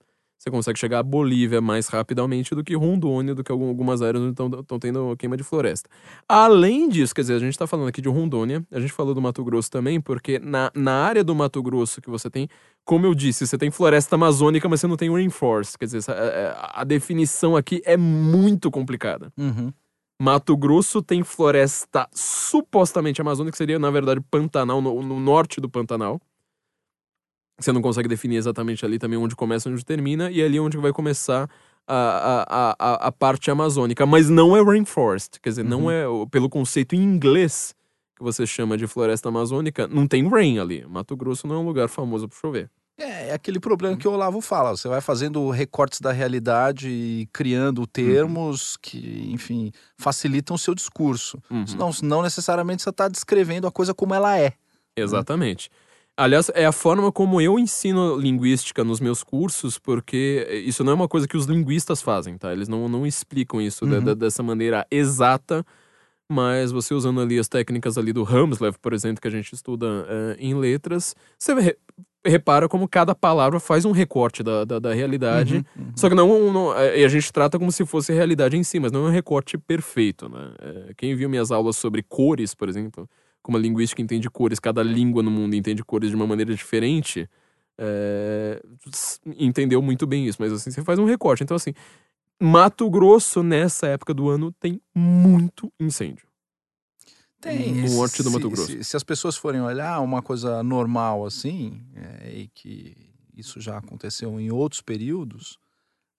você 0.43 0.51
consegue 0.51 0.77
chegar 0.77 0.99
à 0.99 1.03
Bolívia 1.05 1.61
mais 1.61 1.87
rapidamente 1.87 2.53
do 2.53 2.65
que 2.65 2.75
Rondônia, 2.75 3.33
do 3.33 3.45
que 3.45 3.53
algum- 3.53 3.69
algumas 3.69 4.03
áreas 4.03 4.21
onde 4.25 4.33
estão 4.33 4.79
tendo 4.79 5.17
queima 5.17 5.37
de 5.37 5.45
floresta. 5.45 5.89
Além 6.29 6.89
disso, 6.89 7.15
quer 7.15 7.21
dizer, 7.21 7.35
a 7.35 7.39
gente 7.39 7.57
tá 7.57 7.65
falando 7.65 7.87
aqui 7.89 8.01
de 8.03 8.09
Rondônia, 8.09 8.67
a 8.73 8.81
gente 8.81 8.93
falou 8.93 9.15
do 9.15 9.21
Mato 9.23 9.45
Grosso 9.45 9.71
também, 9.71 10.01
porque 10.01 10.41
na, 10.41 10.73
na 10.75 10.95
área 11.05 11.23
do 11.23 11.33
Mato 11.33 11.63
Grosso 11.63 12.01
que 12.03 12.11
você 12.11 12.29
tem, 12.29 12.49
como 12.85 13.07
eu 13.07 13.15
disse, 13.15 13.47
você 13.47 13.57
tem 13.57 13.71
floresta 13.71 14.17
amazônica, 14.17 14.69
mas 14.69 14.81
você 14.81 14.89
não 14.89 14.97
tem 14.97 15.13
rainforest. 15.13 15.79
Quer 15.79 15.85
dizer, 15.85 15.99
essa- 15.99 16.13
é- 16.13 16.49
a, 16.57 16.81
a 16.81 16.85
definição 16.85 17.55
aqui 17.55 17.81
é 17.85 17.97
muito 17.97 18.69
complicada. 18.69 19.33
Uhum. 19.39 19.73
Mato 20.21 20.57
Grosso 20.57 21.01
tem 21.03 21.23
floresta 21.23 22.09
supostamente 22.13 23.21
amazônica, 23.21 23.53
que 23.53 23.59
seria, 23.59 23.79
na 23.79 23.91
verdade, 23.91 24.21
Pantanal, 24.29 24.81
no, 24.83 25.03
no 25.03 25.21
norte 25.21 25.61
do 25.61 25.69
Pantanal. 25.69 26.21
Você 27.65 27.73
não 27.73 27.83
consegue 27.83 28.09
definir 28.09 28.37
exatamente 28.37 28.85
ali 28.85 28.99
também 28.99 29.19
onde 29.19 29.35
começa 29.37 29.69
onde 29.71 29.85
termina, 29.85 30.31
e 30.31 30.43
ali 30.43 30.57
é 30.57 30.61
onde 30.61 30.77
vai 30.77 30.93
começar 30.93 31.49
a, 31.87 31.97
a, 31.97 32.77
a, 32.79 33.07
a- 33.09 33.13
parte 33.13 33.51
amazônica. 33.51 34.05
Mas 34.07 34.29
não 34.29 34.57
é 34.57 34.63
rainforest, 34.63 35.39
quer 35.43 35.51
dizer, 35.51 35.65
não 35.65 35.85
Uhum. 35.85 35.91
é, 35.91 36.07
o- 36.09 36.27
pelo 36.27 36.49
conceito 36.49 36.95
em 36.95 37.03
inglês 37.03 37.75
que 38.17 38.23
você 38.23 38.47
chama 38.47 38.77
de 38.77 38.87
floresta 38.87 39.29
amazônica, 39.29 39.89
não 39.89 40.07
tem 40.07 40.29
rain 40.29 40.59
ali. 40.59 40.85
Mato 40.87 41.17
Grosso 41.17 41.47
não 41.47 41.57
é 41.57 41.59
um 41.59 41.67
lugar 41.67 41.89
famoso 41.89 42.29
por 42.29 42.37
chover. 42.37 42.71
É, 42.99 43.31
é 43.31 43.33
aquele 43.35 43.59
problema 43.59 43.97
que 43.97 44.07
o 44.07 44.13
Olavo 44.13 44.41
fala. 44.41 44.77
Você 44.77 44.87
vai 44.87 45.01
fazendo 45.01 45.49
recortes 45.51 46.01
da 46.01 46.13
realidade 46.13 46.89
e 46.89 47.27
criando 47.33 47.87
termos 47.87 48.77
que, 48.77 49.29
enfim, 49.33 49.73
facilitam 49.97 50.55
o 50.55 50.59
seu 50.59 50.75
discurso. 50.75 51.43
Uhum. 51.51 51.65
Não, 51.79 51.91
não 52.03 52.23
necessariamente 52.23 52.83
você 52.83 52.91
está 52.91 53.09
descrevendo 53.09 53.67
a 53.67 53.73
coisa 53.73 53.93
como 53.95 54.15
ela 54.15 54.39
é. 54.39 54.53
Exatamente. 54.95 55.71
Aliás, 56.17 56.51
é 56.55 56.67
a 56.67 56.73
forma 56.73 57.11
como 57.11 57.41
eu 57.41 57.59
ensino 57.59 58.17
linguística 58.17 58.85
nos 58.85 59.01
meus 59.01 59.23
cursos, 59.25 59.79
porque 59.79 60.47
isso 60.67 60.85
não 60.85 60.93
é 60.93 60.95
uma 60.95 61.09
coisa 61.09 61.27
que 61.27 61.37
os 61.37 61.47
linguistas 61.47 62.03
fazem, 62.03 62.37
tá? 62.37 62.53
Eles 62.53 62.69
não, 62.69 62.87
não 62.89 63.07
explicam 63.07 63.61
isso 63.63 63.87
Uhum. 63.87 64.15
dessa 64.15 64.43
maneira 64.43 64.87
exata, 64.91 65.65
mas 66.31 66.71
você 66.71 66.93
usando 66.93 67.21
ali 67.21 67.39
as 67.39 67.49
técnicas 67.49 67.97
ali 67.97 68.13
do 68.13 68.25
Hamslev, 68.25 68.77
por 68.81 68.93
exemplo, 68.93 69.23
que 69.23 69.29
a 69.29 69.31
gente 69.31 69.55
estuda 69.55 69.87
eh, 70.09 70.37
em 70.39 70.55
letras, 70.55 71.17
você 71.39 71.55
vê- 71.55 71.79
repara 72.25 72.69
como 72.69 72.87
cada 72.87 73.15
palavra 73.15 73.59
faz 73.59 73.85
um 73.87 73.91
recorte 73.91 74.43
da, 74.43 74.65
da, 74.67 74.79
da 74.79 74.93
realidade. 74.95 75.57
Uhum, 75.57 75.65
uhum. 75.85 75.93
Só 75.97 76.09
que 76.11 76.15
não, 76.15 76.53
não- 76.53 76.79
é, 76.79 77.01
E 77.01 77.05
a 77.07 77.09
gente 77.09 77.33
trata 77.33 77.59
como 77.59 77.73
se 77.73 77.87
fosse 77.87 78.13
a 78.13 78.15
realidade 78.15 78.57
em 78.57 78.63
si, 78.63 78.79
mas 78.79 78.93
não 78.93 79.07
é 79.07 79.09
um 79.09 79.13
recorte 79.13 79.57
perfeito, 79.57 80.29
né? 80.29 80.53
É, 80.61 80.93
quem 80.97 81.15
viu 81.17 81.29
minhas 81.31 81.51
aulas 81.51 81.77
sobre 81.77 82.03
cores, 82.03 82.55
por 82.55 82.69
exemplo, 82.69 83.09
como 83.43 83.57
a 83.57 83.61
linguística 83.61 84.01
entende 84.01 84.31
cores, 84.31 84.61
cada 84.61 84.83
língua 84.83 85.23
no 85.23 85.31
mundo 85.31 85.55
entende 85.57 85.83
cores 85.85 86.11
de 86.11 86.17
uma 86.17 86.27
maneira 86.27 86.55
diferente, 86.55 87.29
é, 87.77 88.63
entendeu 89.37 89.83
muito 89.83 90.07
bem 90.07 90.27
isso. 90.27 90.39
Mas 90.41 90.53
assim, 90.53 90.71
você 90.71 90.83
faz 90.83 90.99
um 90.99 91.05
recorte. 91.05 91.43
Então, 91.43 91.57
assim, 91.57 91.73
Mato 92.41 92.89
Grosso, 92.89 93.43
nessa 93.43 93.87
época 93.89 94.15
do 94.15 94.29
ano, 94.29 94.53
tem 94.53 94.81
muito 94.95 95.73
incêndio. 95.81 96.27
Tem. 97.41 97.73
no 97.75 97.97
norte 97.97 98.23
do 98.23 98.29
se- 98.31 98.35
Mato 98.37 98.49
Grosso. 98.51 98.67
Se, 98.67 98.85
se 98.85 98.97
as 98.97 99.03
pessoas 99.03 99.37
forem 99.37 99.61
olhar 99.61 100.01
uma 100.01 100.23
coisa 100.23 100.63
normal 100.63 101.27
assim, 101.27 101.83
é, 101.95 102.33
e 102.33 102.49
que 102.55 102.97
isso 103.37 103.61
já 103.61 103.79
aconteceu 103.79 104.39
em 104.39 104.51
outros 104.53 104.81
períodos, 104.81 105.59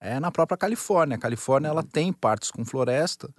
é 0.00 0.20
na 0.20 0.30
própria 0.30 0.58
Califórnia. 0.58 1.16
A 1.16 1.20
Califórnia 1.20 1.68
ela 1.68 1.82
tem 1.82 2.12
partes 2.12 2.50
com 2.50 2.62
floresta 2.64 3.32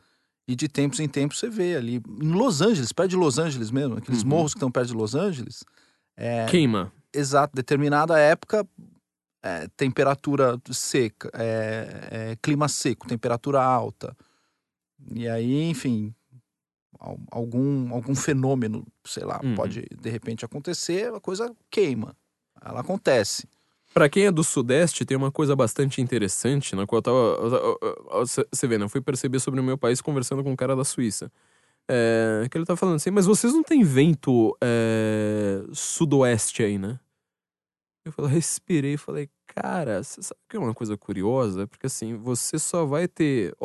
e 0.47 0.55
de 0.55 0.67
tempos 0.67 0.99
em 0.99 1.07
tempos 1.07 1.39
você 1.39 1.49
vê 1.49 1.75
ali 1.75 1.95
em 2.21 2.31
Los 2.31 2.61
Angeles, 2.61 2.91
perto 2.91 3.09
de 3.11 3.15
Los 3.15 3.37
Angeles 3.39 3.71
mesmo, 3.71 3.97
aqueles 3.97 4.23
Uhum. 4.23 4.29
morros 4.29 4.53
que 4.53 4.57
estão 4.57 4.71
perto 4.71 4.87
de 4.89 4.93
Los 4.93 5.15
Angeles, 5.15 5.63
é, 6.15 6.45
Queima. 6.45 6.91
exato, 7.13 7.55
determinada 7.55 8.17
época, 8.19 8.67
é, 9.43 9.67
temperatura 9.75 10.59
seca, 10.71 11.29
é, 11.33 12.07
é, 12.11 12.35
clima 12.41 12.67
seco, 12.67 13.07
temperatura 13.07 13.61
alta. 13.61 14.15
E 15.13 15.27
aí, 15.27 15.63
enfim, 15.69 16.13
al- 16.99 17.19
algum, 17.31 17.93
algum 17.93 18.15
fenômeno, 18.15 18.85
sei 19.05 19.23
lá, 19.23 19.39
Uhum. 19.43 19.55
pode 19.55 19.85
de 20.01 20.09
repente 20.09 20.45
acontecer, 20.45 21.13
a 21.13 21.19
coisa 21.19 21.55
queima. 21.69 22.15
Ela 22.63 22.81
acontece. 22.81 23.47
Pra 23.95 24.09
quem 24.09 24.25
é 24.25 24.31
do 24.31 24.43
Sudeste, 24.43 25.05
tem 25.05 25.15
uma 25.15 25.31
coisa 25.31 25.55
bastante 25.55 26.01
interessante, 26.01 26.75
na 26.75 26.85
qual 26.85 26.97
eu 26.97 27.01
tava. 27.01 28.25
Você 28.25 28.67
vê, 28.67 28.77
né? 28.77 28.83
Eu 28.83 28.89
fui 28.89 28.99
perceber 28.99 29.39
sobre 29.39 29.61
o 29.61 29.63
meu 29.63 29.77
país 29.77 30.01
conversando 30.01 30.43
com 30.43 30.51
um 30.51 30.55
cara 30.55 30.75
da 30.75 30.83
Suíça. 30.83 31.31
É, 31.89 32.45
que 32.51 32.57
ele 32.57 32.65
tá 32.65 32.75
falando 32.75 32.95
assim, 32.95 33.09
mas 33.09 33.25
vocês 33.25 33.53
não 33.53 33.63
têm 33.63 33.83
vento 33.83 34.57
é, 34.61 35.63
sudoeste 35.71 36.61
aí, 36.61 36.77
né? 36.77 36.99
Eu 38.03 38.11
falei, 38.11 38.31
respirei 38.33 38.95
e 38.95 38.97
falei, 38.97 39.29
cara, 39.47 40.03
você 40.03 40.21
sabe 40.21 40.41
que 40.49 40.57
é 40.57 40.59
uma 40.59 40.73
coisa 40.73 40.97
curiosa? 40.97 41.65
Porque 41.65 41.87
assim, 41.87 42.17
você 42.17 42.59
só 42.59 42.85
vai 42.85 43.07
ter. 43.07 43.55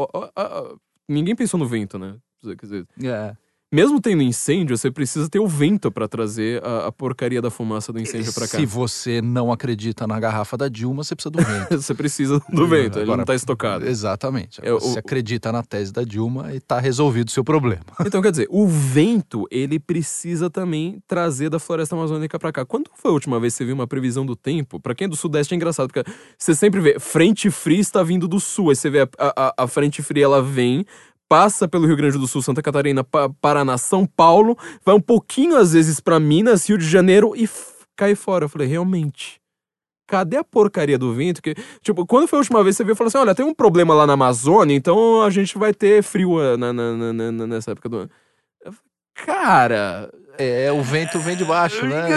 ninguém 1.09 1.35
pensou 1.35 1.59
no 1.59 1.67
vento, 1.67 1.99
né? 1.99 2.17
Quer 2.41 2.55
dizer, 2.55 2.87
É. 3.03 3.37
mesmo 3.73 4.01
tendo 4.01 4.23
incêndio, 4.23 4.77
você 4.77 4.91
precisa 4.91 5.29
ter 5.29 5.39
o 5.39 5.47
vento 5.47 5.91
pra 5.93 6.09
trazer 6.09 6.61
a, 6.65 6.87
a 6.89 6.93
porcaria 6.93 7.41
da 7.41 7.51
fumaça 7.51 7.93
do 7.93 8.01
incêndio 8.01 8.33
pra 8.33 8.49
cá. 8.49 8.59
Se 8.59 8.67
você 8.67 9.23
não 9.23 9.53
acredita 9.53 10.07
na 10.07 10.19
garrafa 10.19 10.57
da 10.57 10.69
Dilma, 10.69 11.05
você 11.05 11.15
precisa 11.15 11.31
do 11.31 11.39
vento. 11.43 11.71
Você 11.81 11.95
precisa 11.95 12.43
do 12.53 12.67
vento, 12.67 12.99
ele 12.99 13.07
não 13.07 13.13
Agora, 13.15 13.27
tá 13.27 13.35
estocado. 13.35 13.87
Exatamente. 13.87 14.61
É, 14.63 14.73
o- 14.73 14.81
você 14.81 14.99
acredita 14.99 15.53
na 15.53 15.63
tese 15.63 15.93
da 15.93 16.03
Dilma 16.03 16.53
e 16.55 16.61
tá 16.61 16.79
resolvido 16.81 17.29
o 17.29 17.31
seu 17.31 17.45
problema. 17.45 17.85
Então, 18.05 18.21
quer 18.21 18.31
dizer, 18.33 18.49
o 18.51 18.67
vento, 18.67 19.47
ele 19.51 19.79
precisa 19.79 20.51
também 20.51 21.01
trazer 21.07 21.49
da 21.49 21.59
floresta 21.61 21.95
amazônica 21.95 22.39
pra 22.39 22.51
cá. 22.53 22.65
Quando 22.65 22.91
foi 22.95 23.11
a 23.11 23.15
última 23.15 23.39
vez 23.39 23.55
que 23.55 23.59
você 23.59 23.65
viu 23.67 23.75
uma 23.75 23.87
previsão 23.87 24.27
do 24.27 24.35
tempo? 24.35 24.81
Pra 24.81 24.95
quem 24.95 25.05
é 25.05 25.09
do 25.09 25.17
sudeste 25.17 25.55
é 25.55 25.57
engraçado, 25.57 25.89
porque 25.93 26.11
você 26.37 26.55
sempre 26.55 26.81
vê, 26.81 26.99
frente 26.99 27.51
fria 27.51 27.81
está 27.81 28.03
vindo 28.03 28.27
do 28.27 28.41
sul. 28.41 28.71
Aí 28.71 28.77
você 28.77 28.91
vê 28.91 29.01
a, 29.03 29.09
a, 29.19 29.55
a 29.65 29.67
frente 29.69 30.03
fria, 30.03 30.25
ela 30.25 30.43
vem, 30.43 30.85
passa 31.31 31.69
pelo 31.69 31.87
Rio 31.87 31.97
Grande 31.97 32.19
do 32.19 32.27
Sul, 32.27 32.43
Santa 32.43 32.61
Catarina, 32.61 33.05
Pa- 33.05 33.31
Paraná, 33.41 33.79
São 33.79 34.05
Paulo, 34.05 34.59
vai 34.85 34.97
um 34.97 35.01
pouquinho 35.01 35.57
às 35.57 35.73
vezes 35.73 36.01
pra 36.01 36.19
Minas, 36.19 36.69
Rio 36.69 36.77
de 36.77 36.85
Janeiro 36.89 37.33
e 37.37 37.49
cai 37.97 38.17
fora. 38.17 38.47
Eu 38.47 38.49
falei, 38.49 38.67
realmente. 38.67 39.39
Cadê 40.09 40.39
a 40.39 40.43
porcaria 40.43 40.99
do 40.99 41.15
vento? 41.15 41.41
Que, 41.41 41.55
tipo, 41.83 42.05
quando 42.05 42.27
foi 42.27 42.39
a 42.39 42.41
última 42.41 42.65
vez 42.65 42.75
que 42.75 42.79
você 42.79 42.85
viu 42.85 42.95
e 42.95 42.97
falou 42.97 43.07
assim: 43.07 43.19
olha, 43.19 43.33
tem 43.33 43.47
um 43.47 43.55
problema 43.55 43.95
lá 43.95 44.09
na 44.09 44.15
Amazônia, 44.15 44.75
então 44.75 45.23
a 45.23 45.31
gente 45.31 45.57
vai 45.57 45.73
ter 45.73 46.03
frio 46.03 46.43
eh, 46.43 46.57
na, 46.57 46.73
na- 46.73 47.13
na- 47.13 47.47
nessa 47.47 47.71
época 47.71 47.89
do 47.89 47.97
ano. 47.99 48.11
Eu 48.65 48.73
falei, 48.73 48.91
Cara. 49.25 50.11
É, 50.37 50.73
o 50.73 50.83
vento 50.83 51.19
vem 51.21 51.37
de 51.37 51.45
baixo, 51.45 51.87
né? 51.87 52.09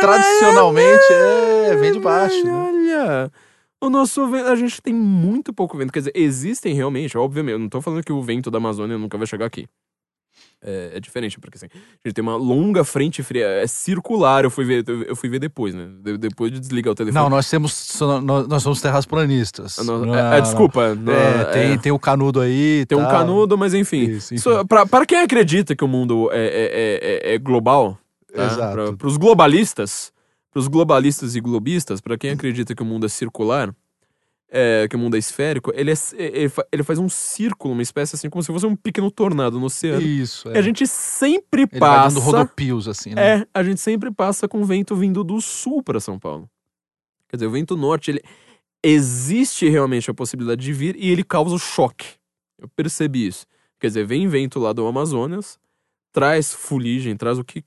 Tradicionalmente 0.00 1.12
é, 1.12 1.76
vem 1.76 1.92
de 1.92 2.00
baixo. 2.00 2.44
né? 2.44 3.30
O 3.80 3.88
nosso 3.88 4.26
vento, 4.28 4.48
a 4.48 4.56
gente 4.56 4.80
tem 4.82 4.92
muito 4.92 5.52
pouco 5.52 5.76
vento. 5.78 5.92
Quer 5.92 6.00
dizer, 6.00 6.12
existem 6.14 6.74
realmente, 6.74 7.16
obviamente. 7.16 7.52
Eu 7.52 7.58
não 7.60 7.68
tô 7.68 7.80
falando 7.80 8.02
que 8.02 8.12
o 8.12 8.22
vento 8.22 8.50
da 8.50 8.58
Amazônia 8.58 8.98
nunca 8.98 9.16
vai 9.16 9.26
chegar 9.26 9.46
aqui. 9.46 9.66
É, 10.60 10.92
é 10.94 11.00
diferente, 11.00 11.38
porque 11.38 11.56
assim, 11.56 11.66
a 11.72 12.08
gente 12.08 12.14
tem 12.14 12.22
uma 12.22 12.34
longa 12.36 12.82
frente 12.82 13.22
fria, 13.22 13.46
é 13.46 13.66
circular. 13.68 14.42
Eu 14.44 14.50
fui 14.50 14.64
ver, 14.64 14.84
eu 15.06 15.14
fui 15.14 15.28
ver 15.28 15.38
depois, 15.38 15.72
né? 15.74 15.88
De- 16.02 16.18
depois 16.18 16.50
de 16.50 16.58
desligar 16.58 16.90
o 16.92 16.94
telefone. 16.96 17.22
Não, 17.22 17.30
nós 17.30 17.48
temos. 17.48 18.00
Nós, 18.24 18.48
nós 18.48 18.62
somos 18.64 18.80
terraplanistas. 18.80 19.78
Ah, 19.78 19.84
não, 19.84 20.04
Não, 20.06 20.14
é, 20.14 20.38
é, 20.38 20.40
desculpa. 20.40 20.94
não. 20.96 21.04
não, 21.04 21.12
É, 21.12 21.44
tem, 21.44 21.72
é. 21.74 21.78
tem 21.78 21.92
o 21.92 21.98
canudo 21.98 22.40
aí. 22.40 22.84
Tem 22.86 22.98
um 22.98 23.02
tal. 23.02 23.10
canudo, 23.12 23.56
mas 23.56 23.74
enfim. 23.74 24.02
Isso, 24.10 24.34
enfim. 24.34 24.42
Só 24.42 24.64
pra, 24.64 24.84
para 24.84 25.06
quem 25.06 25.18
acredita 25.20 25.76
que 25.76 25.84
o 25.84 25.88
mundo 25.88 26.28
é, 26.32 26.46
é, 26.46 27.30
é- 27.30 27.34
é 27.34 27.38
global, 27.38 27.96
tá? 28.34 28.44
Exato. 28.46 28.96
Para 28.96 29.06
os 29.06 29.16
globalistas, 29.16 30.12
para 30.58 30.62
os 30.62 30.66
globalistas 30.68 31.36
e 31.36 31.40
globistas, 31.40 32.00
para 32.00 32.18
quem 32.18 32.30
acredita 32.30 32.74
que 32.74 32.82
o 32.82 32.84
mundo 32.84 33.06
é 33.06 33.08
circular, 33.08 33.72
é, 34.50 34.88
que 34.90 34.96
o 34.96 34.98
mundo 34.98 35.14
é 35.14 35.18
esférico, 35.18 35.70
ele, 35.72 35.92
é, 35.92 35.94
ele, 36.16 36.48
fa- 36.48 36.66
ele 36.72 36.82
faz 36.82 36.98
um 36.98 37.08
círculo, 37.08 37.74
uma 37.74 37.82
espécie 37.82 38.16
assim, 38.16 38.28
como 38.28 38.42
se 38.42 38.48
fosse 38.52 38.66
um 38.66 38.74
pequeno 38.74 39.08
tornado 39.08 39.60
no 39.60 39.66
oceano. 39.66 40.02
Isso. 40.02 40.48
É. 40.48 40.54
E 40.54 40.58
a 40.58 40.62
gente 40.62 40.84
sempre 40.86 41.62
Ele 41.62 41.78
vai 41.78 41.80
passa. 41.80 42.16
dando 42.16 42.24
rodopios, 42.24 42.88
assim, 42.88 43.14
né? 43.14 43.38
É, 43.40 43.46
a 43.54 43.62
gente 43.62 43.80
sempre 43.80 44.10
passa 44.10 44.48
com 44.48 44.64
vento 44.64 44.96
vindo 44.96 45.22
do 45.22 45.40
sul 45.40 45.80
para 45.82 46.00
São 46.00 46.18
Paulo. 46.18 46.50
Quer 47.28 47.36
dizer, 47.36 47.46
o 47.46 47.50
vento 47.52 47.76
norte, 47.76 48.10
ele 48.10 48.22
existe 48.82 49.68
realmente 49.68 50.10
a 50.10 50.14
possibilidade 50.14 50.60
de 50.64 50.72
vir 50.72 50.96
e 50.98 51.08
ele 51.10 51.22
causa 51.22 51.54
o 51.54 51.58
choque. 51.58 52.06
Eu 52.58 52.68
percebi 52.68 53.28
isso. 53.28 53.46
Quer 53.78 53.88
dizer, 53.88 54.04
vem 54.06 54.26
vento 54.26 54.58
lá 54.58 54.72
do 54.72 54.84
Amazonas, 54.86 55.56
traz 56.12 56.52
fuligem, 56.52 57.16
traz 57.16 57.38
o 57.38 57.44
que, 57.44 57.62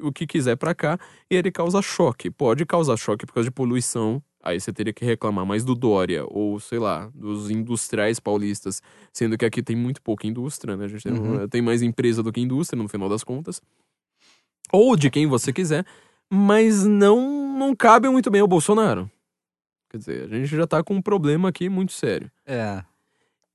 o 0.00 0.12
que 0.12 0.26
quiser 0.26 0.56
para 0.56 0.74
cá 0.74 0.98
e 1.30 1.36
ele 1.36 1.50
causa 1.50 1.80
choque. 1.82 2.30
Pode 2.30 2.64
causar 2.66 2.96
choque 2.96 3.26
por 3.26 3.34
causa 3.34 3.48
de 3.48 3.54
poluição. 3.54 4.22
Aí 4.42 4.60
você 4.60 4.72
teria 4.72 4.92
que 4.92 5.04
reclamar 5.04 5.44
mais 5.44 5.64
do 5.64 5.74
Dória 5.74 6.24
ou, 6.28 6.60
sei 6.60 6.78
lá, 6.78 7.10
dos 7.14 7.50
industriais 7.50 8.20
paulistas, 8.20 8.80
sendo 9.12 9.36
que 9.36 9.44
aqui 9.44 9.60
tem 9.62 9.74
muito 9.74 10.00
pouca 10.00 10.26
indústria, 10.26 10.76
né? 10.76 10.84
A 10.84 10.88
gente 10.88 11.02
tem, 11.02 11.12
Uhum. 11.12 11.48
tem 11.48 11.60
mais 11.60 11.82
empresa 11.82 12.22
do 12.22 12.32
que 12.32 12.40
indústria 12.40 12.80
no 12.80 12.88
final 12.88 13.08
das 13.08 13.24
contas 13.24 13.60
ou 14.72 14.96
de 14.96 15.10
quem 15.10 15.26
você 15.26 15.52
quiser, 15.52 15.84
mas 16.30 16.84
não 16.84 17.34
não 17.56 17.74
cabe 17.74 18.08
muito 18.10 18.30
bem 18.30 18.40
ao 18.42 18.46
Bolsonaro. 18.48 19.10
Quer 19.90 19.96
dizer, 19.98 20.24
a 20.24 20.28
gente 20.36 20.46
já 20.54 20.66
tá 20.66 20.82
com 20.82 20.94
um 20.94 21.00
problema 21.02 21.48
aqui 21.48 21.68
muito 21.70 21.92
sério. 21.92 22.30
É. 22.44 22.84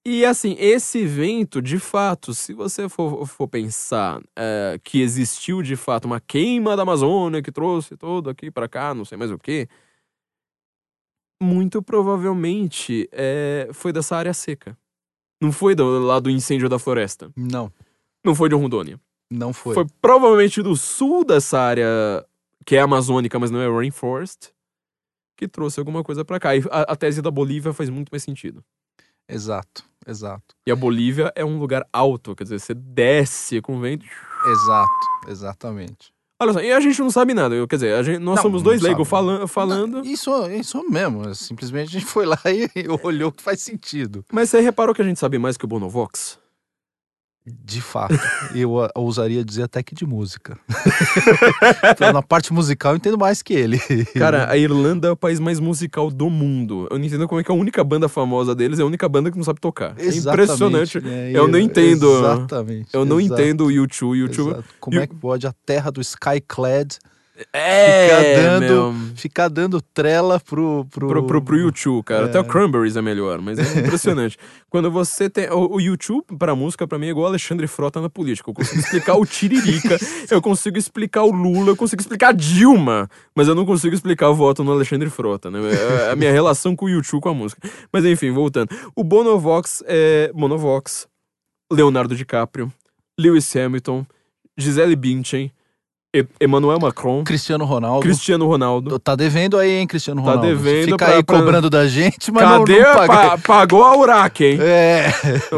E 0.06 0.26
assim, 0.26 0.56
esse 0.58 1.00
evento, 1.00 1.62
de 1.62 1.78
fato, 1.78 2.34
se 2.34 2.54
você 2.54 2.90
for, 2.90 3.26
for 3.28 3.48
pensar 3.48 4.20
é, 4.36 4.80
que 4.84 5.00
existiu 5.00 5.62
de 5.62 5.76
fato 5.76 6.06
uma 6.06 6.20
queima 6.20 6.76
da 6.76 6.82
Amazônia 6.82 7.42
que 7.42 7.52
trouxe 7.52 7.96
todo 7.96 8.28
aqui 8.30 8.50
pra 8.50 8.68
cá, 8.68 8.96
não 8.96 9.06
sei 9.06 9.16
mais 9.16 9.30
o 9.30 9.38
que, 9.38 9.68
muito 11.42 11.82
provavelmente 11.84 13.08
é, 13.12 13.70
foi 13.74 13.94
dessa 13.94 14.16
área 14.16 14.34
seca. 14.34 14.78
Não 15.42 15.52
foi 15.52 15.76
do, 15.76 16.00
lá 16.00 16.20
do 16.20 16.30
incêndio 16.30 16.70
da 16.70 16.78
floresta. 16.80 17.32
Não, 17.36 17.72
Não 18.24 18.34
foi 18.36 18.50
de 18.50 18.56
Rondônia. 18.56 19.00
não 19.30 19.54
foi. 19.54 19.74
Foi 19.74 19.86
provavelmente 20.02 20.62
do 20.62 20.76
sul 20.76 21.24
dessa 21.24 21.60
área 21.60 22.26
que 22.66 22.76
é 22.76 22.80
amazônica, 22.80 23.38
mas 23.40 23.50
não 23.50 23.60
é 23.60 23.68
rainforest, 23.68 24.50
que 25.36 25.48
trouxe 25.48 25.80
alguma 25.80 26.04
coisa 26.04 26.24
pra 26.24 26.40
cá. 26.40 26.56
E 26.56 26.64
a, 26.72 26.82
a 26.94 26.96
tese 26.96 27.22
da 27.22 27.32
Bolívia 27.32 27.74
faz 27.74 27.90
muito 27.90 28.10
mais 28.12 28.22
sentido. 28.24 28.64
Exato, 29.28 29.84
exato. 30.08 30.56
E 30.66 30.72
a 30.72 30.76
Bolívia 30.76 31.32
é 31.36 31.44
um 31.46 31.58
lugar 31.60 31.86
alto, 31.92 32.36
quer 32.36 32.44
dizer, 32.44 32.60
você 32.60 32.74
desce 32.74 33.62
com 33.62 33.80
vento. 33.80 34.06
Exato, 34.46 35.08
exatamente. 35.28 36.12
Olha 36.42 36.54
só, 36.54 36.60
e 36.60 36.72
a 36.72 36.80
gente 36.80 37.00
não 37.00 37.12
sabe 37.12 37.36
nada. 37.36 37.56
Quer 37.68 37.76
dizer, 37.76 37.94
a 37.94 38.02
gente- 38.02 38.18
nós 38.18 38.38
Não, 38.38 38.42
somos 38.44 38.62
não 38.62 38.66
dois 38.72 38.82
leigos 38.82 39.08
falan- 39.08 39.46
falando. 39.46 40.04
Isso, 40.04 40.32
isso 40.50 40.84
mesmo. 40.90 41.30
é 41.30 41.36
Simplesmente 41.36 41.90
a 41.90 42.00
gente 42.00 42.06
foi 42.10 42.26
lá 42.26 42.40
e 42.76 42.88
olhou 43.04 43.32
que 43.32 43.44
faz 43.44 43.62
sentido. 43.62 44.26
Mas 44.32 44.50
você 44.50 44.60
reparou 44.60 44.96
que 44.96 45.02
a 45.04 45.06
gente 45.06 45.20
sabe 45.20 45.38
mais 45.38 45.56
que 45.56 45.66
o 45.66 45.68
Bonovox? 45.68 46.40
De 47.46 47.82
fato. 47.82 48.14
eu 48.54 48.80
a- 48.84 48.92
ousaria 48.96 49.44
dizer 49.44 49.64
até 49.64 49.82
que 49.82 49.96
de 49.96 50.06
música. 50.06 50.58
Então, 51.92 52.14
Na 52.14 52.22
parte 52.22 52.54
musical 52.54 52.94
eu 52.94 52.98
entendo 52.98 53.18
mais 53.18 53.42
que 53.42 53.54
ele. 53.54 53.80
Cara, 54.18 54.50
a 54.50 54.58
Irlanda 54.58 55.08
é 55.08 55.12
o 55.12 55.16
país 55.16 55.40
mais 55.40 55.60
musical 55.60 56.10
do 56.12 56.30
mundo. 56.30 56.88
Eu 56.92 56.98
não 57.00 57.06
entendo 57.06 57.28
como 57.28 57.42
é 57.42 57.44
que 57.44 57.52
a 57.52 57.56
única 57.56 57.84
banda 57.84 58.08
famosa 58.08 58.54
deles 58.56 58.80
é 58.80 58.84
a 58.84 58.86
única 58.86 59.08
banda 59.10 59.32
que 59.32 59.38
não 59.38 59.44
sabe 59.44 59.60
tocar. 59.60 59.96
É 59.98 60.06
Exatamente, 60.06 60.44
impressionante. 60.44 61.02
né? 61.02 61.32
Eu 61.34 61.48
não 61.48 61.60
entendo. 61.60 62.08
Exatamente. 62.20 62.90
Eu 62.94 63.06
não 63.06 63.20
exato, 63.20 63.42
entendo 63.42 63.66
o 63.66 63.72
YouTube. 63.72 64.18
YouTube. 64.18 64.64
Como 64.80 65.00
é 65.00 65.08
que 65.08 65.16
pode 65.16 65.48
a 65.48 65.54
terra 65.66 65.92
do 65.92 66.00
Skyclad 66.02 66.98
É, 67.54 68.08
Fica 68.08 68.42
dando- 68.42 68.60
meu. 68.94 68.96
Ficar 69.16 69.48
dando 69.50 69.82
trela 69.82 70.40
pro. 70.40 70.86
pro... 70.90 71.08
Pro, 71.08 71.26
pro, 71.26 71.42
pro 71.42 71.58
YouTube, 71.58 72.04
cara. 72.04 72.24
É. 72.24 72.30
Até 72.30 72.40
o 72.40 72.44
Cranberries 72.44 72.96
é 72.96 73.02
melhor, 73.02 73.40
mas 73.42 73.60
é 73.60 73.80
impressionante. 73.80 74.38
Quando 74.70 74.90
você 74.92 75.30
tem. 75.30 75.50
O, 75.50 75.76
o 75.76 75.82
YouTube, 75.82 76.26
pra 76.38 76.56
música, 76.56 76.88
pra 76.88 76.98
mim, 76.98 77.08
é 77.08 77.10
igual 77.10 77.28
Alexandre 77.28 77.68
Frota 77.68 78.02
na 78.02 78.10
política. 78.10 78.50
Eu 78.50 78.54
consigo 78.54 78.80
explicar 78.80 79.16
o 79.16 79.26
Tiririca, 79.26 79.98
eu 80.30 80.42
consigo 80.42 80.78
explicar 80.78 81.24
o 81.24 81.32
Lula, 81.32 81.70
eu 81.72 81.76
consigo 81.76 82.02
explicar 82.02 82.30
a 82.30 82.32
Dilma, 82.32 83.10
mas 83.36 83.48
eu 83.48 83.56
não 83.56 83.66
consigo 83.66 83.94
explicar 83.94 84.30
o 84.30 84.36
voto 84.36 84.64
no 84.64 84.72
Alexandre 84.72 85.10
Frota, 85.10 85.50
né? 85.52 85.60
É 86.08 86.12
a 86.12 86.16
minha 86.16 86.32
relação 86.32 86.76
com 86.76 86.86
o 86.86 86.90
YouTube 86.90 87.22
com 87.22 87.30
a 87.30 87.34
música. 87.34 87.62
Mas 87.92 88.06
enfim, 88.06 88.32
voltando. 88.32 88.70
O 88.96 89.04
Bonovox 89.04 89.84
é. 89.86 90.32
Monovox, 90.34 91.08
Leonardo 91.72 92.16
DiCaprio, 92.16 92.72
Lewis 93.20 93.56
Hamilton, 93.56 94.06
Gisele 94.58 94.96
Bündchen, 94.96 95.52
E- 96.14 96.28
Emmanuel 96.42 96.78
Macron, 96.78 97.24
Cristiano 97.24 97.64
Ronaldo. 97.64 98.02
Cristiano 98.02 98.46
Ronaldo. 98.46 99.00
Tá 99.00 99.16
devendo 99.16 99.58
aí, 99.58 99.72
hein, 99.78 99.88
Cristiano 99.88 100.22
Tá 100.22 100.32
Ronaldo? 100.32 100.48
devendo 100.48 100.86
Fica 100.92 100.98
pra- 101.06 101.16
aí 101.16 101.24
pra- 101.24 101.40
cobrando 101.40 101.70
da 101.70 101.88
gente, 101.88 102.30
mas 102.34 102.44
Cadê? 102.44 102.80
não, 102.82 102.90
não 102.90 102.96
paga. 103.08 103.14
pa- 103.14 103.38
pagou 103.38 103.84
a 103.86 103.98
Uraque, 103.98 104.44
hein? 104.44 104.58
É, 104.62 105.06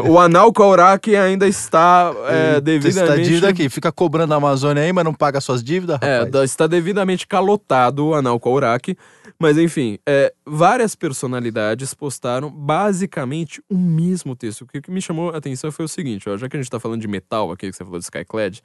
O 0.08 0.16
anal 0.16 0.52
com 0.52 0.62
a 0.62 0.68
Uraque 0.68 1.16
ainda 1.16 1.48
está 1.48 2.12
é, 2.28 2.48
Está 2.50 2.60
devidamente. 2.60 3.24
dívida 3.24 3.48
aqui. 3.48 3.68
Fica 3.68 3.90
cobrando 3.90 4.32
a 4.32 4.36
Amazônia 4.36 4.80
aí, 4.84 4.92
mas 4.92 5.04
não 5.04 5.12
paga 5.12 5.40
suas 5.40 5.62
dívidas, 5.62 5.98
É, 6.00 6.18
rapaz. 6.18 6.30
da- 6.30 6.44
está 6.44 6.68
devidamente 6.68 7.26
calotado 7.26 8.06
o 8.06 8.14
anal 8.14 8.38
com 8.38 8.48
a 8.50 8.52
Uraque. 8.52 8.96
Mas 9.36 9.58
enfim, 9.58 9.98
é, 10.06 10.32
várias 10.46 10.94
personalidades 10.94 11.92
postaram 11.94 12.48
basicamente 12.48 13.60
o 13.68 13.76
mesmo 13.76 14.36
texto. 14.36 14.62
O 14.62 14.66
que 14.68 14.80
que 14.80 14.90
me 14.92 15.02
chamou 15.02 15.30
a 15.30 15.38
atenção 15.38 15.72
foi 15.72 15.84
o 15.84 15.88
seguinte: 15.88 16.28
ó, 16.28 16.36
já 16.36 16.48
que 16.48 16.56
a 16.56 16.60
gente 16.60 16.70
tá 16.70 16.78
falando 16.78 17.00
de 17.00 17.08
metal 17.08 17.50
aqui, 17.50 17.68
que 17.68 17.76
você 17.76 17.84
falou 17.84 17.98
de 17.98 18.04
Skyclad, 18.04 18.60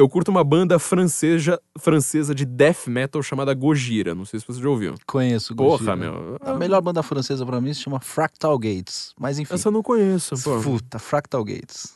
eu 0.00 0.08
curto 0.08 0.30
uma 0.30 0.42
banda 0.42 0.78
francesa, 0.78 1.60
francesa 1.78 2.34
de 2.34 2.44
death 2.46 2.86
metal 2.86 3.22
chamada 3.22 3.52
Gojira. 3.52 4.14
Não 4.14 4.24
sei 4.24 4.40
se 4.40 4.46
você 4.46 4.60
já 4.60 4.68
ouviu. 4.68 4.94
Conheço, 5.06 5.54
Porra, 5.54 5.76
Gojira. 5.78 5.96
meu. 5.96 6.36
A 6.40 6.54
melhor 6.54 6.80
banda 6.80 7.02
francesa 7.02 7.44
pra 7.44 7.60
mim 7.60 7.74
se 7.74 7.80
chama 7.80 8.00
Fractal 8.00 8.58
Gates. 8.58 9.12
Mas 9.18 9.38
enfim. 9.38 9.52
Essa 9.54 9.68
eu 9.68 9.72
não 9.72 9.82
conheço. 9.82 10.34
Pô. 10.42 10.58
Puta, 10.60 10.98
Fractal 10.98 11.44
Gates. 11.44 11.92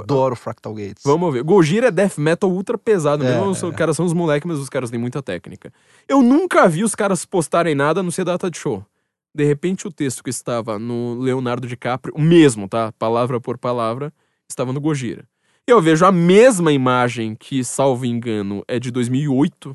Adoro 0.00 0.34
Fractal 0.34 0.74
Gates. 0.74 1.02
Vamos 1.04 1.32
ver. 1.32 1.42
Gojira 1.44 1.88
é 1.88 1.90
death 1.90 2.18
metal 2.18 2.50
ultra 2.50 2.76
pesado. 2.76 3.24
É, 3.24 3.38
mesmo. 3.38 3.50
Os 3.50 3.76
caras 3.76 3.96
são 3.96 4.04
os 4.04 4.12
moleques, 4.12 4.48
mas 4.48 4.58
os 4.58 4.68
caras 4.68 4.90
têm 4.90 4.98
muita 4.98 5.22
técnica. 5.22 5.72
Eu 6.08 6.22
nunca 6.22 6.68
vi 6.68 6.82
os 6.82 6.94
caras 6.94 7.24
postarem 7.24 7.74
nada 7.74 8.02
no 8.02 8.10
ser 8.10 8.24
data 8.24 8.50
de 8.50 8.58
show. 8.58 8.84
De 9.32 9.44
repente, 9.44 9.86
o 9.86 9.92
texto 9.92 10.22
que 10.22 10.30
estava 10.30 10.78
no 10.78 11.14
Leonardo 11.20 11.66
DiCaprio, 11.66 12.14
o 12.16 12.20
mesmo, 12.20 12.68
tá? 12.68 12.92
Palavra 12.98 13.40
por 13.40 13.58
palavra, 13.58 14.12
estava 14.48 14.72
no 14.72 14.80
Gojira. 14.80 15.24
Eu 15.66 15.80
vejo 15.80 16.04
a 16.04 16.12
mesma 16.12 16.72
imagem 16.72 17.34
que, 17.34 17.64
salvo 17.64 18.04
engano, 18.04 18.62
é 18.68 18.78
de 18.78 18.90
2008. 18.90 19.74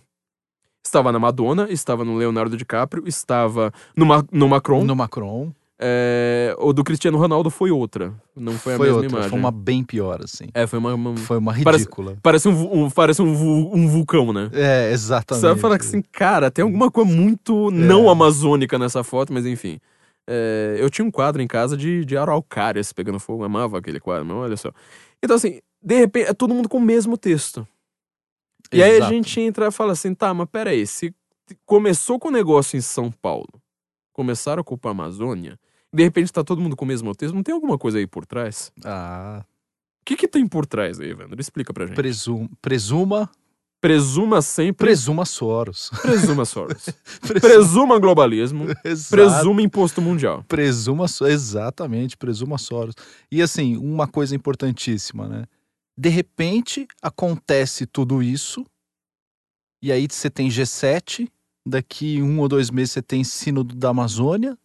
Estava 0.85 1.11
na 1.11 1.19
Madonna, 1.19 1.67
estava 1.69 2.05
no 2.05 2.15
Leonardo 2.15 2.55
DiCaprio, 2.55 3.03
estava 3.07 3.71
no, 3.95 4.05
Ma 4.05 4.23
no 4.31 4.47
Macron. 4.47 4.83
No 4.83 4.95
Macron. 4.95 5.51
É, 5.81 6.53
o 6.59 6.73
do 6.73 6.83
Cristiano 6.83 7.17
Ronaldo 7.17 7.49
foi 7.49 7.71
outra. 7.71 8.13
Não 8.35 8.53
foi, 8.53 8.75
a 8.75 8.77
mesma 8.79 8.93
outra. 8.95 9.09
imagem. 9.09 9.29
Foi 9.29 9.39
uma 9.39 9.51
bem 9.51 9.83
pior, 9.83 10.21
assim. 10.23 10.47
É, 10.53 10.67
foi 10.67 10.77
uma- 10.77 10.93
uma 10.93 11.15
Foi 11.17 11.37
uma 11.37 11.53
Parece- 11.63 11.83
ridícula. 11.83 12.17
Parece 12.21 12.47
um, 12.49 12.53
vu- 12.53 12.69
um- 12.73 12.89
parece 12.89 13.21
um, 13.21 13.33
vu- 13.33 13.71
um 13.73 13.87
vulcão, 13.87 14.31
né? 14.33 14.49
É, 14.53 14.91
exatamente. 14.91 15.41
Você 15.41 15.47
vai 15.47 15.57
falar 15.57 15.79
que 15.79 15.85
assim, 15.85 16.01
cara, 16.11 16.51
tem 16.51 16.63
alguma 16.63 16.91
coisa 16.91 17.09
muito 17.09 17.71
não 17.71 18.09
amazônica 18.09 18.77
nessa 18.77 19.03
foto, 19.03 19.31
mas 19.33 19.45
enfim. 19.45 19.79
É, 20.29 20.75
eu 20.79 20.89
tinha 20.89 21.05
um 21.05 21.11
quadro 21.11 21.41
em 21.41 21.47
casa 21.47 21.75
de, 21.75 22.03
de 22.05 22.15
araucárias 22.17 22.91
pegando 22.93 23.19
fogo, 23.19 23.41
eu 23.41 23.45
amava 23.47 23.77
aquele 23.79 23.99
quadro, 23.99 24.25
mas 24.25 24.37
olha 24.37 24.57
só. 24.57 24.71
Então, 25.23 25.35
assim, 25.35 25.59
de 25.82 25.95
repente, 25.95 26.30
é 26.30 26.34
todo 26.34 26.53
mundo 26.53 26.69
com 26.69 26.77
o 26.77 26.82
mesmo 26.82 27.17
texto. 27.17 27.67
E 28.71 28.84
aí 28.84 29.01
a 29.01 29.09
gente 29.09 29.39
entra 29.39 29.67
e 29.67 29.71
fala 29.71 29.93
assim, 29.93 30.13
tá, 30.13 30.34
mas 30.34 30.47
peraí, 30.51 30.86
se 30.86 31.13
começou 31.65 32.19
com 32.19 32.27
o 32.27 32.32
negócio 32.32 32.77
em 32.77 32.82
São 32.82 33.11
Paulo, 33.11 33.61
começaram 34.13 34.61
a 34.61 34.63
culpar 34.63 34.91
a 34.91 34.91
Amazônia, 34.91 35.59
de 35.91 36.03
repente 36.03 36.32
tá 36.32 36.43
todo 36.43 36.61
mundo 36.61 36.75
com 36.75 36.86
o 36.86 36.88
mesmo 36.88 37.15
texto, 37.15 37.34
não 37.34 37.41
tem 37.41 37.53
alguma 37.55 37.77
coisa 37.77 37.97
aí 37.97 38.05
por 38.05 38.25
trás? 38.25 38.71
Ah, 38.86 39.43
O 40.01 40.05
que 40.05 40.15
que 40.15 40.27
tem 40.27 40.47
por 40.47 40.67
trás 40.67 40.99
aí, 40.99 41.09
Evandro? 41.09 41.39
Explica 41.41 41.73
pra 41.73 41.88
gente. 41.88 41.95
presum, 41.95 42.47
presuma, 42.61 43.30
Presuma 43.82 44.41
sempre... 44.41 44.88
presuma 44.88 45.23
Soros. 45.23 45.89
Presuma 46.01 46.43
Soros. 46.43 46.89
Presuma, 47.21 47.39
Presuma 47.39 47.99
globalismo. 47.99 48.65
Exato. 48.84 49.09
Presuma 49.11 49.61
imposto 49.61 50.01
mundial. 50.01 50.43
Presuma, 50.49 51.05
exatamente, 51.05 52.17
presuma 52.17 52.57
Soros. 52.57 52.93
E 53.32 53.41
assim, 53.41 53.77
uma 53.77 54.05
coisa 54.05 54.36
importantíssima, 54.36 55.30
né? 55.30 55.45
De 55.99 56.07
repente 56.07 56.87
acontece 57.01 57.85
tudo 57.85 58.23
isso, 58.23 58.65
e 59.83 59.91
aí 59.91 60.07
você 60.09 60.29
tem 60.29 60.47
G7, 60.47 61.29
daqui 61.67 62.21
um 62.21 62.39
ou 62.39 62.47
dois 62.47 62.71
meses 62.71 62.91
você 62.91 63.01
tem 63.01 63.21
Sínodo 63.21 63.75
da 63.75 63.89
Amazônia. 63.89 64.57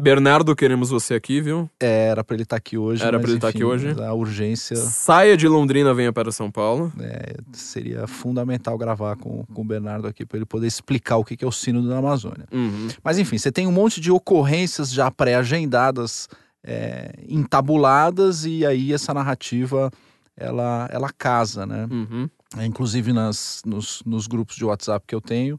Bernardo, 0.00 0.56
queremos 0.56 0.88
você 0.88 1.12
aqui, 1.12 1.42
viu? 1.42 1.68
Era 1.78 2.24
pra 2.24 2.34
ele 2.34 2.44
estar 2.44 2.56
aqui 2.56 2.78
hoje. 2.78 3.02
Era 3.02 3.18
mas, 3.18 3.20
pra 3.20 3.30
ele 3.30 3.36
estar 3.36 3.48
aqui 3.48 3.58
enfim, 3.58 3.66
hoje. 3.66 4.02
A 4.02 4.14
urgência 4.14 4.76
Saia 4.76 5.36
de 5.36 5.46
Londrina, 5.46 5.92
venha 5.92 6.10
para 6.10 6.32
São 6.32 6.50
Paulo. 6.50 6.90
é, 7.00 7.34
seria 7.52 8.06
fundamental 8.06 8.78
gravar 8.78 9.16
com, 9.16 9.44
com 9.44 9.60
o 9.60 9.64
Bernardo 9.66 10.08
aqui 10.08 10.24
para 10.24 10.38
ele 10.38 10.46
poder 10.46 10.68
explicar 10.68 11.18
o 11.18 11.24
que 11.24 11.36
que 11.36 11.44
é 11.44 11.48
o 11.48 11.52
Sínodo 11.52 11.86
da 11.90 11.98
Amazônia. 11.98 12.46
Uhum. 12.50 12.88
Mas 13.04 13.18
enfim, 13.18 13.36
você 13.36 13.52
tem 13.52 13.66
um 13.66 13.72
monte 13.72 14.00
de 14.00 14.10
ocorrências 14.10 14.90
já 14.90 15.10
pré-agendadas, 15.10 16.30
é, 16.64 17.12
entabuladas, 17.28 18.46
e 18.46 18.64
aí 18.64 18.94
essa 18.94 19.12
narrativa 19.12 19.90
ela, 20.38 20.88
ela 20.90 21.10
casa, 21.12 21.66
né? 21.66 21.86
Uhum. 21.90 22.30
É, 22.56 22.64
inclusive 22.64 23.12
nas, 23.12 23.60
nos, 23.66 24.02
nos 24.06 24.26
grupos 24.26 24.56
de 24.56 24.64
WhatsApp 24.64 25.04
que 25.06 25.14
eu 25.14 25.20
tenho, 25.20 25.58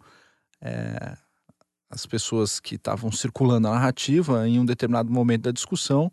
é, 0.62 1.18
as 1.90 2.06
pessoas 2.06 2.60
que 2.60 2.76
estavam 2.76 3.12
circulando 3.12 3.68
a 3.68 3.72
narrativa 3.72 4.48
em 4.48 4.60
um 4.60 4.66
determinado 4.66 5.12
momento 5.12 5.44
da 5.44 5.52
discussão, 5.52 6.12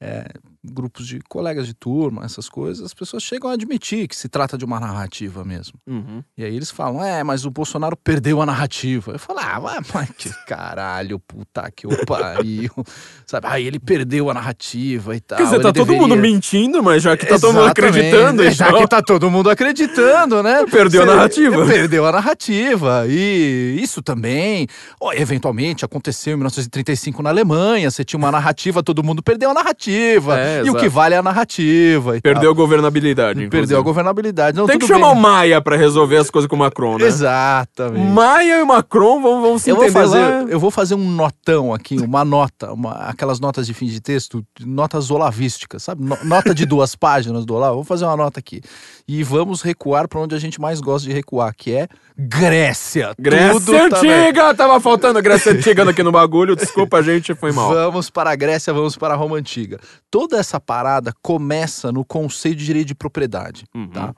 é, 0.00 0.26
grupos 0.70 1.06
de 1.06 1.20
colegas 1.28 1.66
de 1.66 1.74
turma, 1.74 2.24
essas 2.24 2.48
coisas, 2.48 2.84
as 2.84 2.94
pessoas 2.94 3.22
chegam 3.22 3.50
a 3.50 3.54
admitir 3.54 4.08
que 4.08 4.16
se 4.16 4.28
trata 4.28 4.56
de 4.58 4.64
uma 4.64 4.78
narrativa 4.80 5.44
mesmo. 5.44 5.78
Uhum. 5.86 6.22
E 6.36 6.44
aí 6.44 6.54
eles 6.54 6.70
falam, 6.70 7.02
é, 7.04 7.22
mas 7.24 7.44
o 7.44 7.50
Bolsonaro 7.50 7.96
perdeu 7.96 8.42
a 8.42 8.46
narrativa. 8.46 9.12
Eu 9.12 9.18
falo, 9.18 9.38
ah, 9.40 9.80
mas, 9.94 10.10
que 10.16 10.30
caralho, 10.46 11.18
puta 11.18 11.70
que 11.74 11.86
o 11.86 12.06
pariu. 12.06 12.70
Sabe, 13.26 13.46
ah, 13.48 13.60
ele 13.60 13.78
perdeu 13.78 14.30
a 14.30 14.34
narrativa 14.34 15.14
e 15.16 15.20
tal. 15.20 15.38
Quer 15.38 15.44
dizer, 15.44 15.56
tá 15.60 15.72
todo 15.72 15.86
deveria- 15.86 16.00
mundo 16.02 16.16
mentindo, 16.16 16.82
mas 16.82 17.02
já 17.02 17.16
que 17.16 17.26
tá 17.26 17.38
todo 17.38 17.52
mundo 17.52 17.64
Exatamente, 17.64 17.96
acreditando, 17.98 18.50
Já 18.50 18.68
então... 18.68 18.80
que 18.80 18.88
tá 18.88 19.02
todo 19.02 19.30
mundo 19.30 19.50
acreditando, 19.50 20.42
né? 20.42 20.64
Perdeu 20.70 21.02
a 21.02 21.04
Você- 21.06 21.14
narrativa. 21.14 21.66
Perdeu 21.66 22.06
a 22.06 22.12
narrativa. 22.12 23.04
E 23.08 23.78
isso 23.82 24.02
também, 24.02 24.66
ó, 25.00 25.12
eventualmente, 25.12 25.84
aconteceu 25.84 26.34
em 26.34 26.36
1935 26.36 27.22
na 27.22 27.30
Alemanha. 27.30 27.90
Você 27.90 28.04
tinha 28.04 28.18
uma 28.18 28.30
narrativa, 28.30 28.82
todo 28.82 29.02
mundo 29.02 29.22
perdeu 29.22 29.50
a 29.50 29.54
narrativa. 29.54 30.38
É, 30.38 30.55
e 30.58 30.60
o 30.62 30.64
exato. 30.66 30.78
que 30.78 30.88
vale 30.88 31.14
é 31.14 31.18
a 31.18 31.22
narrativa. 31.22 32.16
e 32.16 32.20
Perdeu 32.20 32.50
a 32.50 32.54
tal. 32.54 32.54
governabilidade, 32.54 33.48
Perdeu 33.48 33.78
a 33.78 33.82
governabilidade. 33.82 34.56
Não, 34.56 34.66
Tem 34.66 34.78
que 34.78 34.86
chamar 34.86 35.08
bem. 35.10 35.18
o 35.18 35.20
Maia 35.20 35.60
pra 35.60 35.76
resolver 35.76 36.16
as 36.16 36.30
coisas 36.30 36.48
com 36.48 36.56
o 36.56 36.58
Macron, 36.58 36.98
né? 36.98 37.06
Exatamente. 37.06 38.06
Maia 38.10 38.60
e 38.60 38.64
Macron 38.64 39.20
vão, 39.20 39.40
vão 39.42 39.58
se 39.58 39.70
Eu 39.70 39.76
vou, 39.76 39.84
entender 39.84 39.98
fazer, 40.00 40.18
lá. 40.18 40.42
eu 40.48 40.58
vou 40.60 40.70
fazer 40.70 40.94
um 40.94 41.10
notão 41.10 41.72
aqui, 41.72 41.96
uma 41.98 42.24
nota, 42.24 42.72
uma, 42.72 42.92
aquelas 42.92 43.38
notas 43.40 43.66
de 43.66 43.74
fim 43.74 43.86
de 43.86 44.00
texto, 44.00 44.44
notas 44.64 45.10
olavísticas, 45.10 45.82
sabe? 45.82 46.02
No- 46.04 46.18
nota 46.24 46.54
de 46.54 46.64
duas 46.66 46.94
páginas 46.96 47.44
do 47.44 47.54
Olavo. 47.54 47.76
Vou 47.76 47.84
fazer 47.84 48.04
uma 48.04 48.16
nota 48.16 48.38
aqui. 48.40 48.60
E 49.08 49.22
vamos 49.22 49.62
recuar 49.62 50.08
para 50.08 50.20
onde 50.20 50.34
a 50.34 50.38
gente 50.38 50.60
mais 50.60 50.80
gosta 50.80 51.06
de 51.08 51.14
recuar, 51.14 51.54
que 51.54 51.72
é 51.72 51.86
Grécia. 52.18 53.14
Grécia 53.16 53.60
Tudo 53.60 53.90
tá. 53.90 53.98
Antiga! 53.98 54.54
Tava 54.54 54.80
faltando 54.80 55.22
Grécia 55.22 55.52
Antiga 55.52 55.88
aqui 55.88 56.02
no 56.02 56.10
bagulho. 56.10 56.56
Desculpa, 56.56 57.00
gente, 57.02 57.32
foi 57.34 57.52
mal. 57.52 57.72
Vamos 57.72 58.10
para 58.10 58.30
a 58.30 58.34
Grécia, 58.34 58.72
vamos 58.72 58.96
para 58.96 59.14
a 59.14 59.16
Roma 59.16 59.36
Antiga. 59.36 59.78
Toda 60.10 60.38
essa 60.38 60.58
parada 60.58 61.12
começa 61.22 61.92
no 61.92 62.04
conceito 62.04 62.58
de 62.58 62.64
direito 62.64 62.88
de 62.88 62.94
propriedade. 62.96 63.64
Uhum. 63.72 63.88
tá? 63.88 64.12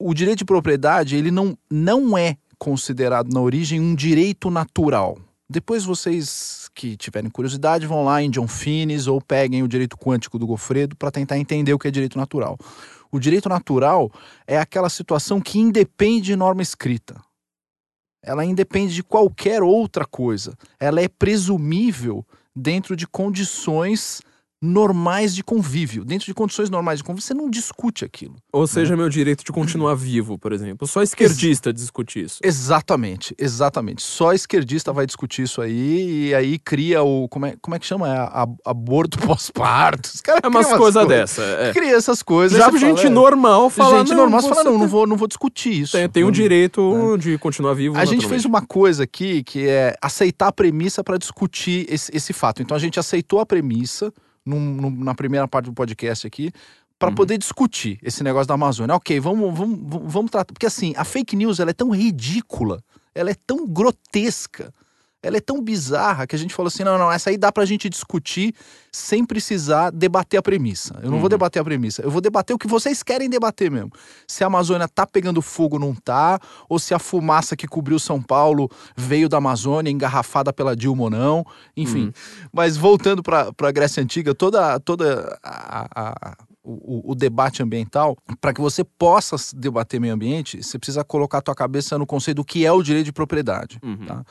O 0.00 0.12
direito 0.12 0.38
de 0.38 0.44
propriedade, 0.44 1.14
ele 1.14 1.30
não, 1.30 1.56
não 1.70 2.18
é 2.18 2.36
considerado 2.58 3.32
na 3.32 3.40
origem 3.40 3.80
um 3.80 3.94
direito 3.94 4.50
natural. 4.50 5.16
Depois 5.48 5.84
vocês 5.84 6.70
que 6.74 6.96
tiverem 6.96 7.30
curiosidade 7.30 7.86
vão 7.86 8.04
lá 8.04 8.22
em 8.22 8.30
John 8.30 8.48
Finnes 8.48 9.06
ou 9.06 9.20
peguem 9.20 9.62
o 9.62 9.68
direito 9.68 9.96
quântico 9.96 10.38
do 10.38 10.46
Gofredo 10.46 10.96
para 10.96 11.10
tentar 11.10 11.38
entender 11.38 11.72
o 11.72 11.78
que 11.78 11.86
é 11.86 11.90
direito 11.90 12.18
natural. 12.18 12.58
O 13.12 13.20
direito 13.20 13.48
natural 13.48 14.10
é 14.46 14.58
aquela 14.58 14.88
situação 14.88 15.40
que 15.40 15.58
independe 15.58 16.26
de 16.26 16.36
norma 16.36 16.62
escrita. 16.62 17.22
Ela 18.22 18.44
independe 18.44 18.94
de 18.94 19.02
qualquer 19.02 19.62
outra 19.62 20.06
coisa. 20.06 20.56
Ela 20.80 21.02
é 21.02 21.08
presumível 21.08 22.24
dentro 22.56 22.96
de 22.96 23.06
condições 23.06 24.22
normais 24.62 25.34
de 25.34 25.42
convívio. 25.42 26.04
Dentro 26.04 26.24
de 26.26 26.32
condições 26.32 26.70
normais 26.70 27.00
de 27.00 27.04
convívio, 27.04 27.26
você 27.26 27.34
não 27.34 27.50
discute 27.50 28.04
aquilo. 28.04 28.36
Ou 28.52 28.64
seja, 28.64 28.96
meu 28.96 29.08
direito 29.08 29.44
de 29.44 29.50
continuar 29.50 29.96
vivo, 29.96 30.38
por 30.38 30.52
exemplo. 30.52 30.86
Só 30.86 31.02
esquerdista 31.02 31.72
discute 31.72 32.22
isso. 32.22 32.38
Exatamente, 32.44 33.34
exatamente. 33.36 34.02
Só 34.02 34.32
esquerdista 34.32 34.92
vai 34.92 35.04
discutir 35.04 35.42
isso 35.42 35.60
aí 35.60 36.28
e 36.28 36.34
aí 36.34 36.58
cria 36.60 37.02
o. 37.02 37.28
Como 37.28 37.46
é, 37.46 37.56
como 37.60 37.74
é 37.74 37.78
que 37.80 37.86
chama? 37.86 38.08
É 38.08 38.16
a- 38.18 38.46
aborto 38.64 39.18
pós-parto. 39.26 40.08
É 40.42 40.46
umas 40.46 40.66
criam 40.66 40.78
coisas 40.78 41.08
dessa. 41.08 41.42
É. 41.42 41.72
Cria 41.72 41.96
essas 41.96 42.22
coisas. 42.22 42.56
Já 42.56 42.70
gente 42.70 42.96
fala, 42.96 43.06
é, 43.06 43.10
normal 43.10 43.68
fala. 43.70 43.98
gente 43.98 44.14
normal 44.14 44.40
você 44.42 44.48
fala, 44.48 44.64
não, 44.64 44.78
não 44.78 44.88
vou, 44.88 45.06
não 45.06 45.16
vou 45.16 45.26
discutir 45.26 45.80
isso. 45.82 45.92
Tem, 45.96 46.08
tem 46.08 46.22
o 46.22 46.26
Não- 46.26 46.32
direito 46.32 47.16
de 47.18 47.36
continuar 47.38 47.74
vivo. 47.74 47.98
A 47.98 48.04
gente 48.04 48.26
fez 48.28 48.44
uma 48.44 48.62
coisa 48.62 49.02
aqui 49.04 49.42
que 49.42 49.66
é 49.66 49.96
aceitar 50.00 50.48
a 50.48 50.52
premissa 50.52 51.02
para 51.02 51.16
discutir 51.18 51.84
esse, 51.88 52.14
esse 52.14 52.32
fato. 52.32 52.62
Então 52.62 52.76
a 52.76 52.80
gente 52.80 52.98
aceitou 53.00 53.40
a 53.40 53.46
premissa 53.46 54.12
num- 54.44 54.74
num- 54.74 55.04
na 55.04 55.14
primeira 55.14 55.46
parte 55.48 55.66
do 55.66 55.72
podcast 55.72 56.26
aqui 56.26 56.52
para 56.98 57.08
Uhum. 57.08 57.14
poder 57.14 57.36
discutir 57.38 57.98
esse 58.02 58.22
negócio 58.22 58.46
da 58.46 58.54
Amazônia. 58.54 58.94
Ok, 58.94 59.18
vamos, 59.20 59.56
vamos, 59.58 59.78
vamos, 59.82 60.12
vamos 60.12 60.30
tratar. 60.30 60.52
Porque 60.52 60.66
assim, 60.66 60.92
a 60.96 61.04
fake 61.04 61.34
news 61.36 61.58
ela 61.60 61.70
é 61.70 61.74
tão 61.74 61.90
ridícula, 61.90 62.82
ela 63.14 63.30
é 63.30 63.34
tão 63.46 63.66
grotesca, 63.66 64.72
ela 65.22 65.36
é 65.36 65.40
tão 65.40 65.62
bizarra 65.62 66.26
que 66.26 66.34
a 66.34 66.38
gente 66.38 66.52
falou 66.54 66.68
assim: 66.68 66.82
não, 66.84 66.98
não, 66.98 67.10
essa 67.12 67.30
aí 67.30 67.38
dá 67.38 67.52
pra 67.52 67.64
gente 67.64 67.88
discutir 67.88 68.54
sem 68.90 69.24
precisar 69.24 69.90
debater 69.90 70.38
a 70.38 70.42
premissa. 70.42 70.94
Eu 71.02 71.04
não 71.10 71.12
vou 71.18 71.22
Uhum. 71.22 71.28
debater 71.28 71.62
a 71.62 71.64
premissa, 71.64 72.02
eu 72.02 72.10
vou 72.10 72.20
debater 72.20 72.54
o 72.54 72.58
que 72.58 72.66
vocês 72.66 73.02
querem 73.02 73.30
debater 73.30 73.70
mesmo. 73.70 73.90
Se 74.26 74.42
a 74.44 74.48
Amazônia 74.48 74.86
tá 74.88 75.06
pegando 75.06 75.40
fogo 75.40 75.76
ou 75.76 75.80
não 75.80 75.94
tá, 75.94 76.38
ou 76.68 76.78
se 76.78 76.92
a 76.92 76.98
fumaça 76.98 77.56
que 77.56 77.66
cobriu 77.68 77.98
São 77.98 78.20
Paulo 78.20 78.68
veio 78.96 79.28
da 79.28 79.38
Amazônia, 79.38 79.90
engarrafada 79.90 80.52
pela 80.52 80.74
Dilma 80.76 81.04
ou 81.04 81.10
não, 81.10 81.46
enfim. 81.76 82.06
Uhum. 82.06 82.12
Mas 82.52 82.76
voltando 82.76 83.22
para 83.22 83.50
a 83.62 83.70
Grécia 83.72 84.02
Antiga, 84.02 84.34
toda, 84.34 84.78
toda 84.80 85.38
a- 85.42 85.88
a- 85.94 86.36
o, 86.64 87.10
o 87.10 87.14
debate 87.16 87.60
ambiental, 87.62 88.16
para 88.40 88.52
que 88.54 88.60
você 88.60 88.84
possa 88.84 89.34
debater 89.56 89.98
meio 90.00 90.14
ambiente, 90.14 90.62
você 90.62 90.78
precisa 90.78 91.02
colocar 91.02 91.38
a 91.38 91.42
tua 91.42 91.54
cabeça 91.56 91.98
no 91.98 92.06
conceito 92.06 92.36
do 92.36 92.44
que 92.44 92.64
é 92.64 92.70
o 92.70 92.82
direito 92.84 93.06
de 93.06 93.12
propriedade. 93.12 93.80
Uhum. 93.82 94.06
Tá? 94.06 94.24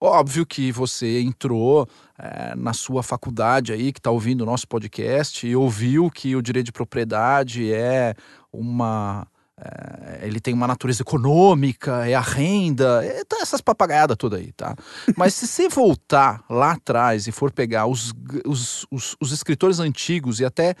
Óbvio 0.00 0.46
que 0.46 0.72
você 0.72 1.20
entrou 1.20 1.86
eh, 2.18 2.54
na 2.56 2.72
sua 2.72 3.02
faculdade 3.02 3.70
aí, 3.72 3.92
que 3.92 3.98
está 3.98 4.10
ouvindo 4.10 4.40
o 4.40 4.46
nosso 4.46 4.66
podcast, 4.66 5.46
e 5.46 5.54
ouviu 5.54 6.10
que 6.10 6.34
o 6.34 6.40
direito 6.40 6.66
de 6.66 6.72
propriedade 6.72 7.70
é 7.72 8.14
uma. 8.50 9.26
eh, 9.58 10.20
ele 10.26 10.40
tem 10.40 10.54
uma 10.54 10.66
natureza 10.66 11.02
econômica, 11.02 12.08
é 12.08 12.14
a 12.14 12.20
renda, 12.20 13.04
é 13.04 13.22
tá 13.24 13.36
essas 13.42 13.60
papagaiadas 13.60 14.16
toda 14.16 14.38
aí, 14.38 14.52
tá? 14.52 14.74
Mas 15.16 15.34
se 15.34 15.46
você 15.46 15.68
voltar 15.68 16.42
lá 16.48 16.72
atrás 16.72 17.26
e 17.26 17.32
for 17.32 17.52
pegar 17.52 17.86
os, 17.86 18.14
os, 18.46 18.86
os, 18.90 19.16
os 19.20 19.32
escritores 19.32 19.80
antigos 19.80 20.40
e 20.40 20.46
até 20.46 20.74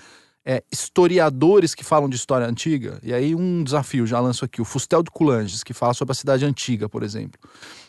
eh, 0.44 0.62
historiadores 0.72 1.74
que 1.74 1.84
falam 1.84 2.08
de 2.08 2.16
história 2.16 2.46
antiga, 2.46 2.98
e 3.02 3.12
aí 3.12 3.34
um 3.34 3.62
desafio, 3.62 4.06
já 4.06 4.18
lanço 4.20 4.44
aqui, 4.44 4.60
o 4.60 4.64
Fustel 4.64 5.02
de 5.02 5.10
Coulanges, 5.10 5.62
que 5.62 5.74
fala 5.74 5.94
sobre 5.94 6.12
a 6.12 6.14
cidade 6.14 6.44
antiga, 6.44 6.88
por 6.88 7.02
exemplo. 7.02 7.40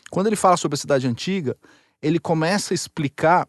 Quando 0.09 0.27
ele 0.27 0.35
fala 0.35 0.57
sobre 0.57 0.75
a 0.75 0.77
cidade 0.77 1.07
antiga, 1.07 1.55
ele 2.01 2.19
começa 2.19 2.73
a 2.73 2.75
explicar 2.75 3.47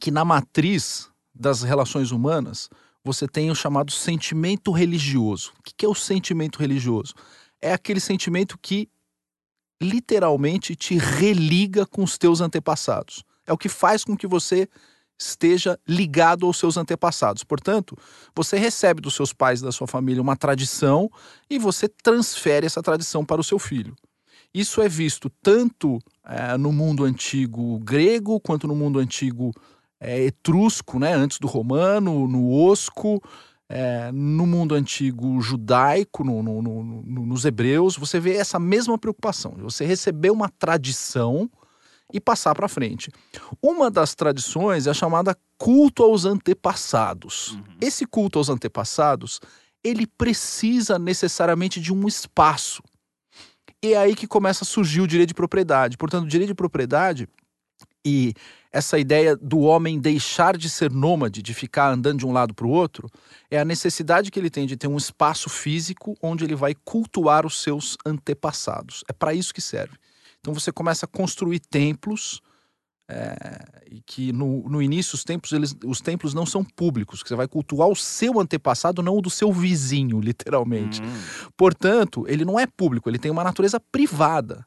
que 0.00 0.10
na 0.10 0.24
matriz 0.24 1.08
das 1.34 1.62
relações 1.62 2.10
humanas 2.10 2.68
você 3.02 3.26
tem 3.26 3.50
o 3.50 3.54
chamado 3.54 3.90
sentimento 3.90 4.70
religioso. 4.70 5.52
O 5.58 5.62
que 5.62 5.86
é 5.86 5.88
o 5.88 5.94
sentimento 5.94 6.58
religioso? 6.58 7.14
É 7.60 7.72
aquele 7.72 8.00
sentimento 8.00 8.58
que 8.60 8.88
literalmente 9.80 10.74
te 10.74 10.98
religa 10.98 11.86
com 11.86 12.02
os 12.02 12.18
teus 12.18 12.40
antepassados. 12.40 13.24
É 13.46 13.52
o 13.52 13.58
que 13.58 13.68
faz 13.68 14.04
com 14.04 14.16
que 14.16 14.26
você 14.26 14.68
esteja 15.18 15.78
ligado 15.86 16.46
aos 16.46 16.58
seus 16.58 16.76
antepassados. 16.76 17.42
Portanto, 17.42 17.96
você 18.34 18.56
recebe 18.56 19.00
dos 19.00 19.14
seus 19.14 19.32
pais 19.32 19.60
e 19.60 19.64
da 19.64 19.72
sua 19.72 19.86
família 19.86 20.22
uma 20.22 20.36
tradição 20.36 21.10
e 21.50 21.58
você 21.58 21.88
transfere 21.88 22.66
essa 22.66 22.82
tradição 22.82 23.24
para 23.24 23.40
o 23.40 23.44
seu 23.44 23.58
filho. 23.58 23.96
Isso 24.54 24.80
é 24.80 24.88
visto 24.88 25.30
tanto 25.42 25.98
eh, 26.24 26.56
no 26.56 26.72
mundo 26.72 27.04
antigo 27.04 27.78
grego 27.80 28.40
quanto 28.40 28.66
no 28.66 28.74
mundo 28.74 28.98
antigo 28.98 29.52
eh, 30.00 30.26
etrusco, 30.26 30.98
né, 30.98 31.12
antes 31.12 31.38
do 31.38 31.46
romano, 31.46 32.26
no 32.26 32.50
osco, 32.52 33.20
eh, 33.68 34.10
no 34.12 34.46
mundo 34.46 34.74
antigo 34.74 35.40
judaico, 35.40 36.24
no- 36.24 36.42
no- 36.42 36.62
no- 36.62 36.82
no- 36.82 37.26
nos 37.26 37.44
hebreus. 37.44 37.96
Você 37.96 38.18
vê 38.18 38.36
essa 38.36 38.58
mesma 38.58 38.96
preocupação. 38.96 39.52
Você 39.58 39.84
receber 39.84 40.30
uma 40.30 40.48
tradição 40.48 41.50
e 42.12 42.20
passar 42.20 42.54
para 42.54 42.68
frente. 42.68 43.10
Uma 43.62 43.90
das 43.90 44.14
tradições 44.14 44.86
é 44.86 44.90
a 44.90 44.94
chamada 44.94 45.36
culto 45.56 46.02
aos 46.02 46.24
antepassados. 46.24 47.52
Uhum. 47.52 47.64
Esse 47.80 48.06
culto 48.06 48.38
aos 48.38 48.48
antepassados, 48.48 49.40
ele 49.84 50.06
precisa 50.06 50.98
necessariamente 50.98 51.80
de 51.80 51.92
um 51.92 52.06
espaço. 52.08 52.82
E 53.82 53.92
é 53.92 53.98
aí 53.98 54.14
que 54.16 54.26
começa 54.26 54.64
a 54.64 54.66
surgir 54.66 55.00
o 55.00 55.06
direito 55.06 55.28
de 55.28 55.34
propriedade. 55.34 55.96
Portanto, 55.96 56.24
o 56.24 56.28
direito 56.28 56.48
de 56.48 56.54
propriedade 56.54 57.28
e 58.04 58.32
essa 58.72 58.98
ideia 58.98 59.36
do 59.36 59.60
homem 59.60 59.98
deixar 59.98 60.56
de 60.56 60.68
ser 60.68 60.90
nômade, 60.90 61.42
de 61.42 61.54
ficar 61.54 61.90
andando 61.90 62.18
de 62.18 62.26
um 62.26 62.32
lado 62.32 62.54
para 62.54 62.66
o 62.66 62.70
outro, 62.70 63.08
é 63.50 63.58
a 63.58 63.64
necessidade 63.64 64.30
que 64.30 64.38
ele 64.38 64.50
tem 64.50 64.66
de 64.66 64.76
ter 64.76 64.86
um 64.86 64.96
espaço 64.96 65.48
físico 65.48 66.16
onde 66.22 66.44
ele 66.44 66.54
vai 66.54 66.74
cultuar 66.84 67.46
os 67.46 67.62
seus 67.62 67.96
antepassados. 68.04 69.04
É 69.08 69.12
para 69.12 69.32
isso 69.34 69.54
que 69.54 69.60
serve. 69.60 69.96
Então 70.40 70.54
você 70.54 70.72
começa 70.72 71.06
a 71.06 71.08
construir 71.08 71.60
templos, 71.60 72.40
é, 73.10 73.84
e 73.90 74.02
que 74.02 74.32
no, 74.32 74.68
no 74.68 74.82
início 74.82 75.14
os 75.14 75.24
templos, 75.24 75.52
eles, 75.52 75.74
os 75.84 76.00
templos 76.00 76.34
não 76.34 76.44
são 76.44 76.62
públicos, 76.62 77.22
que 77.22 77.28
você 77.28 77.34
vai 77.34 77.48
cultuar 77.48 77.88
o 77.88 77.96
seu 77.96 78.38
antepassado, 78.38 79.02
não 79.02 79.16
o 79.16 79.22
do 79.22 79.30
seu 79.30 79.50
vizinho, 79.50 80.20
literalmente. 80.20 81.00
Hum. 81.00 81.22
Portanto, 81.56 82.24
ele 82.28 82.44
não 82.44 82.60
é 82.60 82.66
público, 82.66 83.08
ele 83.08 83.18
tem 83.18 83.30
uma 83.30 83.44
natureza 83.44 83.80
privada. 83.80 84.66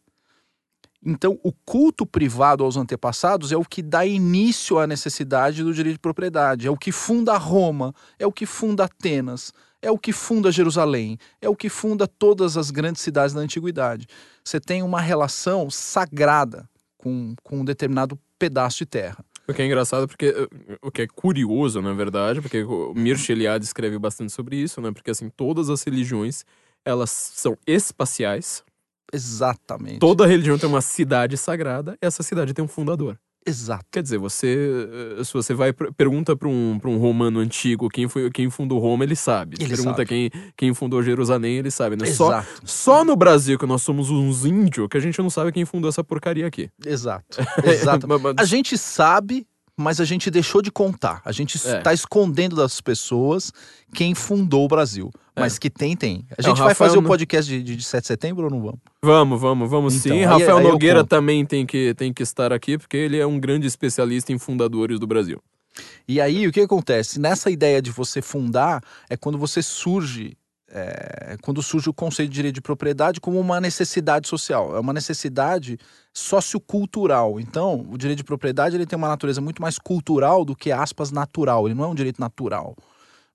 Então, 1.04 1.40
o 1.44 1.52
culto 1.52 2.06
privado 2.06 2.64
aos 2.64 2.78
antepassados 2.78 3.52
é 3.52 3.58
o 3.58 3.66
que 3.66 3.82
dá 3.82 4.06
início 4.06 4.78
à 4.78 4.86
necessidade 4.86 5.64
do 5.64 5.74
direito 5.74 5.96
de 5.96 6.00
propriedade, 6.00 6.68
é 6.68 6.70
o 6.70 6.78
que 6.78 6.92
funda 6.92 7.38
Roma, 7.38 7.94
é 8.20 8.28
o 8.28 8.32
que 8.32 8.46
funda 8.46 8.86
Atenas, 8.86 9.52
é 9.82 9.90
o 9.90 9.98
que 9.98 10.12
funda 10.12 10.52
Jerusalém, 10.52 11.18
é 11.42 11.50
o 11.50 11.56
que 11.56 11.70
funda 11.70 12.08
todas 12.08 12.58
as 12.58 12.70
grandes 12.72 13.02
cidades 13.02 13.34
da 13.34 13.42
antiguidade. 13.42 14.08
Você 14.44 14.60
tem 14.60 14.84
uma 14.84 15.02
relação 15.02 15.70
sagrada 15.70 16.70
com, 16.98 17.36
com 17.44 17.62
um 17.62 17.66
determinado 17.66 18.18
pedaço 18.38 18.80
de 18.80 18.86
terra. 18.86 19.26
O 19.48 19.54
que 19.54 19.62
é 19.62 19.66
engraçado, 19.66 20.08
porque 20.08 20.30
uh, 20.30 20.48
o 20.82 20.92
que 20.92 21.02
é 21.02 21.08
curioso, 21.08 21.82
na 21.82 21.94
verdade, 21.94 22.42
porque 22.42 22.64
o 22.64 22.94
Mircea 22.94 23.36
Eliade 23.36 23.66
escreve 23.66 23.98
bastante 23.98 24.32
sobre 24.32 24.56
isso, 24.56 24.80
né? 24.80 24.92
Porque 24.92 25.12
assim, 25.12 25.30
todas 25.30 25.70
as 25.70 25.84
religiões, 25.84 26.46
elas 26.86 27.10
são 27.10 27.58
espaciais. 27.66 28.64
Exatamente. 29.12 30.00
Toda 30.00 30.26
religião 30.26 30.58
tem 30.58 30.70
uma 30.70 30.80
cidade 30.80 31.38
sagrada, 31.38 31.98
essa 32.00 32.24
cidade 32.24 32.54
tem 32.54 32.64
um 32.64 32.68
fundador. 32.68 33.18
Exato. 33.46 33.86
Quer 33.92 34.04
dizer, 34.04 34.18
você, 34.20 34.88
eh, 35.20 35.24
se 35.24 35.34
você 35.34 35.54
vai 35.54 35.74
per- 35.74 35.92
pergunta 35.94 36.36
para 36.36 36.48
um, 36.48 36.78
pra 36.80 36.90
um 36.90 36.98
romano 36.98 37.40
antigo 37.40 37.90
quem 37.90 38.08
foi 38.08 38.30
quem 38.30 38.50
fundou 38.50 38.78
Roma, 38.80 39.04
ele 39.04 39.16
sabe. 39.16 39.56
Ele 39.60 39.70
pergunta 39.70 39.98
sabe. 39.98 40.06
Quem, 40.06 40.32
quem 40.56 40.74
fundou 40.74 41.02
Jerusalém, 41.02 41.58
ele 41.58 41.72
sabe, 41.72 41.96
né? 41.96 42.06
Só, 42.06 42.28
Exato. 42.28 42.62
só 42.64 43.04
no 43.04 43.16
Brasil 43.16 43.58
que 43.58 43.66
nós 43.66 43.82
somos 43.82 44.10
uns 44.12 44.46
índios 44.46 44.88
que 44.90 44.98
a 44.98 45.00
gente 45.02 45.18
não 45.20 45.30
sabe 45.30 45.52
quem 45.52 45.66
fundou 45.66 45.90
essa 45.90 46.04
porcaria 46.04 46.46
aqui. 46.46 46.70
Exato. 46.86 47.40
Exato. 47.66 48.08
A 48.38 48.46
gente 48.46 48.78
sabe, 48.78 49.48
mas 49.78 50.00
a 50.00 50.06
gente 50.06 50.30
deixou 50.30 50.62
de 50.62 50.72
contar. 50.72 51.22
A 51.26 51.32
gente 51.32 51.58
É. 51.68 51.78
está 51.78 51.94
escondendo 51.94 52.56
das 52.56 52.80
pessoas 52.82 53.52
quem 53.94 54.14
fundou 54.14 54.66
o 54.66 54.68
Brasil. 54.68 55.12
Mas 55.36 55.58
que 55.58 55.70
tem, 55.70 55.96
tem. 55.96 56.26
A 56.32 56.36
É, 56.38 56.44
gente 56.44 56.58
o 56.58 56.60
vai 56.60 56.68
Rafael 56.70 56.90
fazer 56.90 56.98
o 57.00 57.02
não- 57.02 57.08
podcast 57.10 57.50
de, 57.50 57.76
de 57.76 57.84
7 57.84 58.02
de 58.02 58.08
setembro 58.08 58.44
ou 58.46 58.50
não 58.52 58.62
vamos? 58.62 58.80
Vamos, 59.02 59.42
vamos, 59.42 59.70
vamos 59.70 59.96
Então, 59.96 60.12
sim. 60.12 60.20
aí- 60.20 60.26
Rafael 60.26 60.58
aí 60.58 60.64
Nogueira 60.68 61.04
também 61.04 61.46
tem 61.46 61.66
que, 61.66 61.94
tem 61.96 62.14
que 62.14 62.22
estar 62.22 62.52
aqui, 62.54 62.78
porque 62.78 62.98
ele 62.98 63.18
é 63.18 63.26
um 63.26 63.40
grande 63.40 63.66
especialista 63.66 64.32
em 64.34 64.38
fundadores 64.38 65.00
do 65.00 65.08
Brasil. 65.08 65.42
E 66.08 66.20
aí, 66.20 66.46
o 66.46 66.52
que 66.52 66.60
acontece? 66.60 67.18
Nessa 67.20 67.50
ideia 67.50 67.82
de 67.82 67.92
você 67.92 68.22
fundar, 68.22 68.84
é 69.10 69.16
quando 69.16 69.38
você 69.38 69.64
surge. 69.64 70.38
É, 70.74 71.38
quando 71.42 71.62
surge 71.62 71.90
o 71.90 71.94
conceito 71.94 72.30
de 72.30 72.36
direito 72.36 72.56
de 72.56 72.62
propriedade 72.62 73.20
como 73.20 73.40
uma 73.40 73.60
necessidade 73.60 74.28
social, 74.28 74.76
é 74.76 74.80
uma 74.80 74.94
necessidade 74.94 75.78
sociocultural. 76.14 77.40
Então, 77.40 77.86
o 77.90 77.98
direito 77.98 78.20
de 78.20 78.24
propriedade 78.24 78.76
ele 78.76 78.86
tem 78.86 78.98
uma 78.98 79.10
natureza 79.10 79.42
muito 79.42 79.62
mais 79.62 79.78
cultural 79.78 80.46
do 80.46 80.56
que 80.56 80.72
aspas 80.72 81.12
natural. 81.12 81.68
Ele 81.68 81.76
não 81.76 81.84
é 81.84 81.88
um 81.88 81.96
direito 81.96 82.22
natural, 82.22 82.76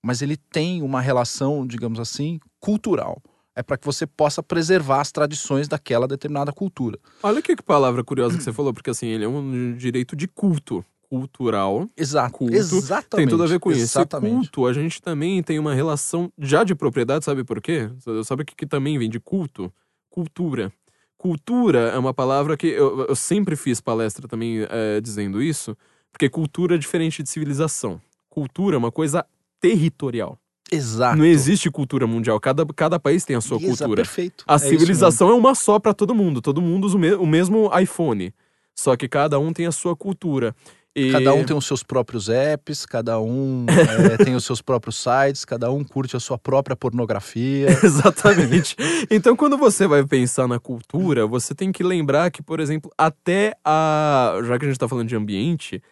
mas 0.02 0.22
ele 0.22 0.36
tem 0.36 0.82
uma 0.82 1.00
relação, 1.00 1.66
digamos 1.66 2.00
assim, 2.00 2.40
cultural. 2.58 3.22
É 3.54 3.62
para 3.62 3.78
que 3.78 3.86
você 3.86 4.06
possa 4.06 4.42
preservar 4.42 5.00
as 5.00 5.10
tradições 5.10 5.66
daquela 5.66 6.06
determinada 6.06 6.52
cultura. 6.52 6.98
Olha 7.22 7.40
que 7.40 7.56
palavra 7.56 8.04
curiosa 8.04 8.36
que 8.36 8.42
você 8.42 8.52
falou, 8.52 8.72
porque 8.72 8.90
assim, 8.90 9.06
ele 9.06 9.24
é 9.24 9.28
um 9.28 9.74
direito 9.76 10.14
de 10.14 10.28
culto. 10.28 10.84
Cultural. 11.08 11.88
Exato. 11.96 12.32
Culto. 12.38 12.54
Exatamente. 12.54 13.08
Tem 13.10 13.28
tudo 13.28 13.42
a 13.44 13.46
ver 13.46 13.60
com 13.60 13.70
isso. 13.70 13.80
E 13.80 13.82
Exatamente. 13.82 14.32
culto, 14.50 14.66
a 14.66 14.72
gente 14.72 15.00
também 15.00 15.42
tem 15.42 15.58
uma 15.58 15.74
relação 15.74 16.30
já 16.38 16.64
de 16.64 16.74
propriedade, 16.74 17.24
sabe 17.24 17.44
por 17.44 17.60
quê? 17.60 17.88
Sabe 18.24 18.42
o 18.42 18.44
que, 18.44 18.54
que 18.54 18.66
também 18.66 18.98
vem 18.98 19.08
de 19.08 19.20
culto? 19.20 19.72
Cultura. 20.10 20.72
Cultura 21.16 21.78
é 21.90 21.98
uma 21.98 22.12
palavra 22.12 22.56
que 22.56 22.66
eu, 22.66 23.06
eu 23.08 23.16
sempre 23.16 23.56
fiz 23.56 23.80
palestra 23.80 24.28
também 24.28 24.66
eh, 24.68 25.00
dizendo 25.00 25.42
isso, 25.42 25.76
porque 26.12 26.28
cultura 26.28 26.74
é 26.74 26.78
diferente 26.78 27.22
de 27.22 27.28
civilização. 27.30 28.00
cultura 28.28 28.76
é 28.76 28.78
uma 28.78 28.92
coisa 28.92 29.24
territorial. 29.60 30.38
Exato. 30.70 31.16
Não 31.16 31.24
existe 31.24 31.70
cultura 31.70 32.06
mundial. 32.06 32.38
Cada, 32.40 32.66
cada 32.66 32.98
país 32.98 33.24
tem 33.24 33.36
a 33.36 33.40
sua 33.40 33.56
Exa- 33.56 33.66
cultura. 33.84 34.02
Perfeito. 34.02 34.44
A 34.48 34.56
É 34.56 34.58
civilização 34.58 35.30
é 35.30 35.34
uma 35.34 35.54
só 35.54 35.78
pra 35.78 35.94
todo 35.94 36.14
mundo. 36.14 36.42
Todo 36.42 36.60
mundo 36.60 36.84
usa 36.86 36.96
o, 36.96 36.98
me- 37.00 37.14
o 37.14 37.26
mesmo 37.26 37.70
iPhone. 37.78 38.34
Só 38.74 38.96
que 38.96 39.08
cada 39.08 39.38
um 39.38 39.52
tem 39.52 39.64
a 39.66 39.72
sua 39.72 39.94
cultura. 39.96 40.54
E... 40.96 41.12
Cada 41.12 41.34
um 41.34 41.44
tem 41.44 41.54
os 41.54 41.66
seus 41.66 41.82
próprios 41.82 42.30
apps, 42.30 42.86
cada 42.86 43.20
um 43.20 43.66
é, 43.68 44.16
tem 44.24 44.34
os 44.34 44.46
seus 44.46 44.62
próprios 44.62 44.96
sites, 44.96 45.44
cada 45.44 45.70
um 45.70 45.84
curte 45.84 46.16
a 46.16 46.20
sua 46.20 46.38
própria 46.38 46.74
pornografia. 46.74 47.68
Exatamente. 47.84 48.74
Então, 49.10 49.36
quando 49.36 49.58
você 49.58 49.86
vai 49.86 50.02
pensar 50.06 50.48
na 50.48 50.58
cultura, 50.58 51.26
você 51.26 51.54
tem 51.54 51.70
que 51.70 51.84
lembrar 51.84 52.30
que, 52.30 52.42
por 52.42 52.60
exemplo, 52.60 52.90
até 52.96 53.54
a. 53.62 54.38
Já 54.42 54.58
que 54.58 54.64
a 54.64 54.68
gente 54.68 54.78
tá 54.78 54.88
falando 54.88 55.06
de 55.06 55.14
ambiente, 55.14 55.82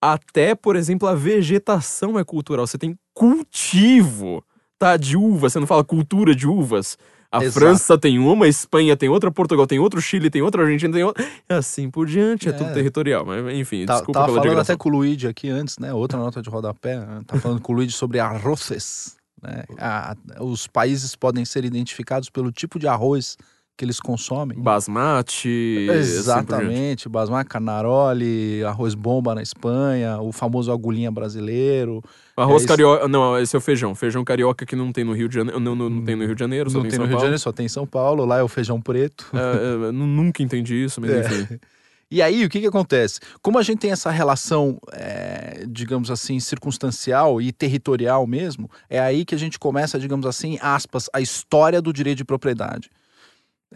até, 0.00 0.54
por 0.54 0.76
exemplo, 0.76 1.06
a 1.06 1.14
vegetação 1.14 2.18
é 2.18 2.24
cultural. 2.24 2.66
Você 2.66 2.78
tem 2.78 2.98
cultivo, 3.12 4.42
tá? 4.78 4.96
De 4.96 5.14
uvas. 5.14 5.52
Você 5.52 5.60
não 5.60 5.66
fala 5.66 5.84
cultura 5.84 6.34
de 6.34 6.48
uvas. 6.48 6.96
A 7.38 7.42
Exato. 7.44 7.58
França 7.58 7.98
tem 7.98 8.18
uma, 8.18 8.44
a 8.44 8.48
Espanha 8.48 8.96
tem 8.96 9.08
outra, 9.08 9.30
Portugal 9.30 9.66
tem 9.66 9.78
outro, 9.78 10.00
Chile 10.00 10.30
tem 10.30 10.40
outra, 10.42 10.62
a 10.62 10.64
Argentina 10.66 10.92
tem 10.92 11.02
outra. 11.02 11.24
E 11.48 11.52
assim 11.54 11.90
por 11.90 12.06
diante, 12.06 12.48
é, 12.48 12.50
É. 12.50 12.54
tudo 12.54 12.72
territorial. 12.72 13.24
Mas, 13.26 13.54
enfim, 13.56 13.84
Tá, 13.86 13.94
desculpa 13.94 14.20
tava 14.20 14.32
pela 14.32 14.42
falando 14.44 14.60
até 14.60 14.76
com 14.76 14.88
o 14.88 14.92
Luigi 14.92 15.26
aqui 15.26 15.48
antes, 15.48 15.78
né? 15.78 15.92
Outra 15.92 16.18
nota 16.18 16.40
de 16.40 16.48
rodapé. 16.48 16.96
né? 16.98 17.20
Tá 17.26 17.38
falando 17.40 17.60
com 17.60 17.72
o 17.72 17.76
Luigi 17.76 17.92
sobre 17.92 18.18
arroces. 18.20 19.16
Né? 19.42 19.64
A- 19.78 20.16
os 20.40 20.66
países 20.66 21.14
podem 21.16 21.44
ser 21.44 21.64
identificados 21.64 22.30
pelo 22.30 22.50
tipo 22.52 22.78
de 22.78 22.86
arroz 22.86 23.36
que 23.76 23.84
eles 23.84 23.98
consomem. 23.98 24.58
Basmati. 24.58 25.88
assim. 25.90 25.98
Exatamente, 25.98 27.08
basmati, 27.08 27.48
canaroli, 27.48 28.62
arroz 28.64 28.94
bomba 28.94 29.34
na 29.34 29.42
Espanha, 29.42 30.20
o 30.20 30.30
famoso 30.32 30.70
agulhinha 30.70 31.10
brasileiro. 31.10 32.02
Arroz 32.36 32.64
É 32.64 32.66
carioca. 32.68 33.08
Não, 33.08 33.38
esse 33.38 33.54
é 33.54 33.58
o 33.58 33.60
feijão. 33.60 33.94
Feijão 33.94 34.24
carioca 34.24 34.64
que 34.64 34.76
não 34.76 34.92
tem 34.92 35.04
no 35.04 35.12
Rio 35.12 35.28
de 35.28 35.34
Janeiro. 35.34 35.58
Não, 35.58 35.74
não, 35.74 35.90
não 35.90 36.04
tem 36.04 36.16
no 36.16 36.24
Rio 36.24 36.34
de 36.34 36.40
Janeiro, 36.40 36.70
só 36.70 36.78
Não 36.78 36.82
tem, 36.82 36.90
tem 36.92 36.98
em 36.98 37.02
no 37.02 37.04
São 37.04 37.08
Rio 37.08 37.08
de 37.08 37.12
Paulo. 37.14 37.24
Janeiro, 37.26 37.38
só 37.42 37.52
tem 37.52 37.66
em 37.66 37.68
São 37.68 37.86
Paulo, 37.86 38.24
lá 38.24 38.38
é 38.38 38.42
o 38.42 38.48
feijão 38.48 38.80
preto. 38.80 39.26
É, 39.32 39.88
é, 39.88 39.92
nunca 39.92 40.42
entendi 40.42 40.84
isso, 40.84 41.00
mas 41.00 41.10
É. 41.10 41.20
enfim. 41.20 41.58
E 42.10 42.22
aí, 42.22 42.44
o 42.44 42.48
que, 42.48 42.60
que 42.60 42.66
acontece? 42.66 43.18
Como 43.42 43.58
a 43.58 43.62
gente 43.62 43.78
tem 43.78 43.90
essa 43.90 44.08
relação, 44.08 44.78
é, 44.92 45.64
digamos 45.66 46.12
assim, 46.12 46.38
circunstancial 46.38 47.40
e 47.40 47.50
territorial 47.50 48.24
mesmo, 48.24 48.70
é 48.88 49.00
aí 49.00 49.24
que 49.24 49.34
a 49.34 49.38
gente 49.38 49.58
começa, 49.58 49.98
digamos 49.98 50.24
assim, 50.24 50.56
aspas, 50.60 51.10
a 51.12 51.20
história 51.20 51.82
do 51.82 51.92
direito 51.92 52.18
de 52.18 52.24
propriedade. 52.24 52.88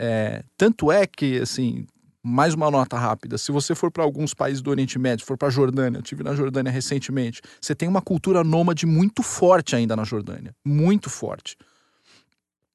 É, 0.00 0.44
tanto 0.56 0.92
é 0.92 1.04
que, 1.08 1.40
assim, 1.40 1.84
mais 2.22 2.54
uma 2.54 2.70
nota 2.70 2.96
rápida: 2.96 3.36
se 3.36 3.50
você 3.50 3.74
for 3.74 3.90
para 3.90 4.04
alguns 4.04 4.32
países 4.32 4.62
do 4.62 4.70
Oriente 4.70 4.98
Médio, 4.98 5.26
for 5.26 5.36
para 5.36 5.48
a 5.48 5.50
Jordânia, 5.50 5.98
eu 5.98 6.02
estive 6.02 6.22
na 6.22 6.34
Jordânia 6.34 6.70
recentemente, 6.70 7.42
você 7.60 7.74
tem 7.74 7.88
uma 7.88 8.00
cultura 8.00 8.44
nômade 8.44 8.86
muito 8.86 9.22
forte 9.22 9.74
ainda 9.74 9.96
na 9.96 10.04
Jordânia 10.04 10.54
muito 10.64 11.10
forte. 11.10 11.56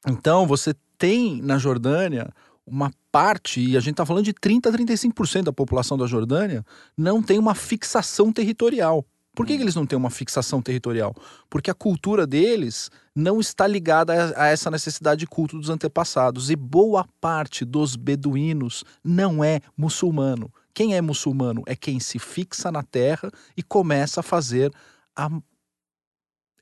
Então, 0.06 0.46
você 0.46 0.76
tem 0.98 1.42
na 1.42 1.58
Jordânia 1.58 2.30
uma 2.66 2.92
parte, 3.12 3.62
e 3.62 3.78
a 3.78 3.80
gente 3.80 3.92
está 3.92 4.06
falando 4.06 4.26
de 4.26 4.34
30 4.34 4.70
a 4.70 4.72
35% 4.72 5.44
da 5.44 5.54
população 5.54 5.98
da 5.98 6.08
Jordânia, 6.08 6.66
não 6.98 7.22
tem 7.22 7.38
uma 7.38 7.54
fixação 7.54 8.32
territorial. 8.32 9.06
Por 9.36 9.48
que, 9.48 9.58
que 9.58 9.64
eles 9.64 9.76
não 9.76 9.86
têm 9.86 9.98
uma 9.98 10.12
fixação 10.12 10.62
territorial? 10.62 11.16
Porque 11.50 11.72
a 11.72 11.74
cultura 11.74 12.28
deles 12.28 12.92
não 13.16 13.40
está 13.40 13.66
ligada 13.66 14.14
a, 14.14 14.44
a 14.44 14.48
essa 14.48 14.70
necessidade 14.70 15.22
de 15.22 15.28
culto 15.28 15.58
dos 15.58 15.70
antepassados. 15.70 16.52
E 16.52 16.56
boa 16.56 17.08
parte 17.20 17.66
dos 17.66 17.96
beduínos 17.96 18.84
não 19.04 19.44
é 19.44 19.60
muçulmano. 19.76 20.54
Quem 20.74 20.96
é 20.96 21.02
muçulmano 21.02 21.64
é 21.66 21.76
quem 21.76 22.00
se 22.00 22.20
fixa 22.20 22.72
na 22.72 22.84
terra 22.84 23.32
e 23.58 23.64
começa 23.64 24.20
a 24.20 24.24
fazer 24.24 24.72
a 25.16 25.30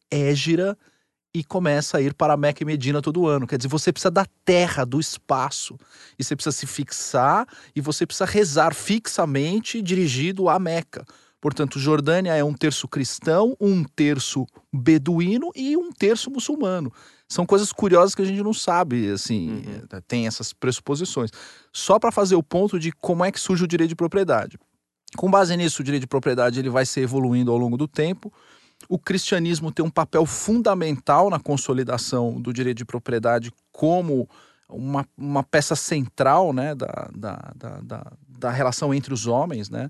égira 0.10 0.78
e 1.34 1.44
começa 1.44 1.98
a 1.98 2.02
ir 2.02 2.14
para 2.14 2.36
Meca 2.36 2.62
e 2.62 2.66
Medina 2.66 3.02
todo 3.02 3.28
ano. 3.28 3.48
Quer 3.48 3.58
dizer, 3.58 3.70
você 3.70 3.92
precisa 3.92 4.12
da 4.12 4.26
terra, 4.44 4.86
do 4.86 5.00
espaço. 5.00 5.78
E 6.20 6.24
você 6.24 6.36
precisa 6.36 6.56
se 6.56 6.68
fixar 6.68 7.48
e 7.76 7.80
você 7.80 8.06
precisa 8.06 8.26
rezar 8.26 8.74
fixamente 8.74 9.82
dirigido 9.82 10.50
a 10.50 10.60
Meca. 10.60 11.06
Portanto, 11.42 11.80
Jordânia 11.80 12.36
é 12.36 12.44
um 12.44 12.54
terço 12.54 12.88
cristão, 12.88 13.58
um 13.60 13.84
terço 13.84 14.46
beduíno 14.72 15.52
e 15.56 15.76
um 15.76 15.92
terço 15.92 16.30
muçulmano. 16.30 16.94
São 17.28 17.48
coisas 17.48 17.72
curiosas 17.74 18.14
que 18.14 18.22
a 18.22 18.26
gente 18.26 18.44
não 18.44 18.54
sabe, 18.54 19.10
assim, 19.10 19.50
Uhum. 19.50 19.82
eh, 19.92 20.02
tem 20.08 20.28
essas 20.28 20.54
pressuposições. 20.54 21.32
Só 21.74 21.98
para 21.98 22.12
fazer 22.12 22.36
o 22.36 22.44
ponto 22.44 22.78
de 22.80 22.92
como 22.92 23.26
é 23.26 23.32
que 23.32 23.40
surge 23.40 23.64
o 23.64 23.68
direito 23.68 23.90
de 23.90 23.96
propriedade. 23.96 24.60
Com 25.18 25.32
base 25.32 25.58
nisso, 25.58 25.82
o 25.82 25.84
direito 25.84 26.02
de 26.02 26.08
propriedade 26.08 26.60
ele 26.60 26.70
vai 26.70 26.86
ser 26.86 27.02
evoluindo 27.02 27.52
ao 27.52 27.58
longo 27.58 27.76
do 27.76 27.88
tempo. 27.88 28.32
O 28.88 29.00
cristianismo 29.00 29.72
tem 29.72 29.84
um 29.84 29.90
papel 29.90 30.26
fundamental 30.26 31.30
na 31.30 31.40
consolidação 31.40 32.40
do 32.40 32.54
direito 32.54 32.78
de 32.78 32.86
propriedade 32.86 33.52
como 33.72 34.30
uma, 34.70 35.06
uma 35.18 35.44
peça 35.44 35.76
central 35.76 36.54
né, 36.54 36.76
da, 36.76 37.10
da, 37.16 37.52
da, 37.56 37.82
da, 37.82 38.12
da 38.28 38.52
relação 38.52 38.94
entre 38.94 39.14
os 39.14 39.28
homens. 39.28 39.70
Né? 39.70 39.90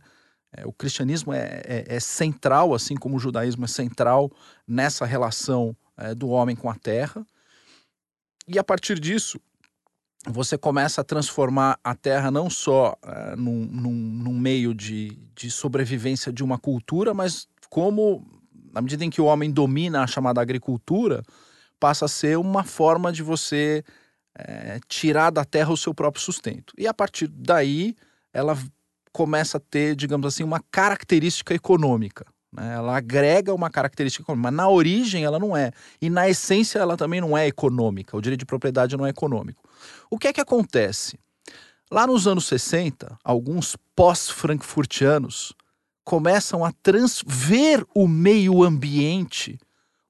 É, 0.53 0.65
o 0.65 0.73
cristianismo 0.73 1.33
é, 1.33 1.61
é, 1.65 1.85
é 1.95 1.99
central, 1.99 2.73
assim 2.73 2.95
como 2.95 3.15
o 3.15 3.19
judaísmo 3.19 3.65
é 3.65 3.67
central 3.67 4.31
nessa 4.67 5.05
relação 5.05 5.75
é, 5.97 6.13
do 6.13 6.29
homem 6.29 6.55
com 6.55 6.69
a 6.69 6.75
terra. 6.75 7.25
E 8.47 8.59
a 8.59 8.63
partir 8.63 8.99
disso, 8.99 9.39
você 10.27 10.57
começa 10.57 11.01
a 11.01 11.03
transformar 11.03 11.79
a 11.83 11.95
terra 11.95 12.29
não 12.29 12.49
só 12.49 12.95
é, 13.03 13.35
num, 13.35 13.65
num, 13.65 13.93
num 13.93 14.39
meio 14.39 14.73
de, 14.73 15.17
de 15.35 15.49
sobrevivência 15.49 16.31
de 16.31 16.43
uma 16.43 16.57
cultura, 16.57 17.13
mas 17.13 17.47
como, 17.69 18.25
na 18.73 18.81
medida 18.81 19.05
em 19.05 19.09
que 19.09 19.21
o 19.21 19.25
homem 19.25 19.49
domina 19.49 20.03
a 20.03 20.07
chamada 20.07 20.41
agricultura, 20.41 21.23
passa 21.79 22.05
a 22.05 22.09
ser 22.09 22.37
uma 22.37 22.63
forma 22.63 23.11
de 23.11 23.23
você 23.23 23.83
é, 24.35 24.79
tirar 24.87 25.31
da 25.31 25.43
terra 25.43 25.71
o 25.71 25.77
seu 25.77 25.93
próprio 25.93 26.23
sustento. 26.23 26.73
E 26.77 26.87
a 26.87 26.93
partir 26.93 27.27
daí, 27.27 27.95
ela 28.33 28.57
começa 29.11 29.57
a 29.57 29.59
ter, 29.59 29.95
digamos 29.95 30.27
assim, 30.27 30.43
uma 30.43 30.61
característica 30.71 31.53
econômica. 31.53 32.25
Né? 32.51 32.73
Ela 32.75 32.97
agrega 32.97 33.53
uma 33.53 33.69
característica 33.69 34.23
econômica, 34.23 34.51
mas 34.51 34.57
na 34.57 34.69
origem 34.69 35.23
ela 35.23 35.39
não 35.39 35.55
é. 35.55 35.71
E 36.01 36.09
na 36.09 36.29
essência 36.29 36.79
ela 36.79 36.97
também 36.97 37.21
não 37.21 37.37
é 37.37 37.47
econômica. 37.47 38.15
O 38.15 38.21
direito 38.21 38.41
de 38.41 38.45
propriedade 38.45 38.97
não 38.97 39.05
é 39.05 39.09
econômico. 39.09 39.63
O 40.09 40.17
que 40.17 40.27
é 40.27 40.33
que 40.33 40.41
acontece? 40.41 41.19
Lá 41.91 42.07
nos 42.07 42.27
anos 42.27 42.45
60, 42.45 43.17
alguns 43.23 43.75
pós-frankfurtianos 43.95 45.53
começam 46.03 46.63
a 46.65 46.73
ver 47.25 47.85
o 47.93 48.07
meio 48.07 48.63
ambiente 48.63 49.59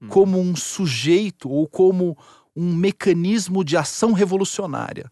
Hum. 0.01 0.07
como 0.07 0.39
um 0.39 0.55
sujeito 0.55 1.49
ou 1.49 1.67
como 1.67 2.17
um 2.55 2.73
mecanismo 2.73 3.63
de 3.63 3.77
ação 3.77 4.13
revolucionária. 4.13 5.11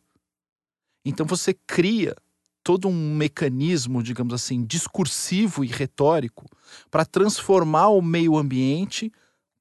Então 1.05 1.25
você 1.25 1.53
cria 1.53 2.15
todo 2.63 2.87
um 2.87 3.15
mecanismo, 3.15 4.03
digamos 4.03 4.33
assim, 4.33 4.63
discursivo 4.63 5.63
e 5.63 5.67
retórico 5.67 6.45
para 6.91 7.05
transformar 7.05 7.89
o 7.89 8.01
meio 8.01 8.37
ambiente 8.37 9.11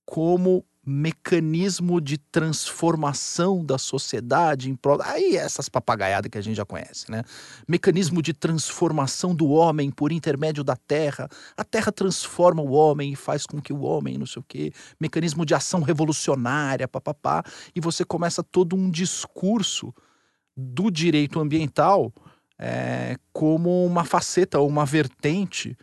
como 0.04 0.64
mecanismo 0.88 2.00
de 2.00 2.16
transformação 2.16 3.62
da 3.62 3.76
sociedade 3.76 4.70
em 4.70 4.74
prol. 4.74 4.98
Aí 5.02 5.36
essas 5.36 5.68
papagaiadas 5.68 6.30
que 6.30 6.38
a 6.38 6.40
gente 6.40 6.56
já 6.56 6.64
conhece, 6.64 7.10
né? 7.10 7.22
Mecanismo 7.68 8.22
de 8.22 8.32
transformação 8.32 9.34
do 9.34 9.48
homem 9.48 9.90
por 9.90 10.10
intermédio 10.10 10.64
da 10.64 10.74
terra. 10.74 11.28
A 11.54 11.62
terra 11.62 11.92
transforma 11.92 12.62
o 12.62 12.70
homem 12.70 13.12
e 13.12 13.16
faz 13.16 13.44
com 13.44 13.60
que 13.60 13.70
o 13.70 13.82
homem, 13.82 14.16
não 14.16 14.24
sei 14.24 14.40
o 14.40 14.44
quê, 14.48 14.72
mecanismo 14.98 15.44
de 15.44 15.54
ação 15.54 15.82
revolucionária, 15.82 16.88
papapá, 16.88 17.44
e 17.74 17.80
você 17.80 18.02
começa 18.02 18.42
todo 18.42 18.74
um 18.74 18.90
discurso 18.90 19.94
do 20.56 20.90
direito 20.90 21.38
ambiental 21.38 22.10
é, 22.58 23.16
como 23.32 23.84
uma 23.86 24.04
faceta 24.04 24.58
ou 24.58 24.66
uma 24.68 24.84
vertente 24.84 25.76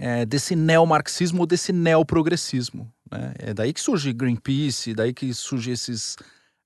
é, 0.00 0.24
desse 0.24 0.54
neomarxismo 0.56 1.40
ou 1.40 1.46
desse 1.46 1.72
neoprogressismo. 1.72 2.90
Né? 3.10 3.34
É 3.38 3.54
daí 3.54 3.72
que 3.72 3.80
surge 3.80 4.12
Greenpeace, 4.12 4.94
daí 4.94 5.12
que 5.12 5.32
surge 5.34 5.70
esses. 5.72 6.16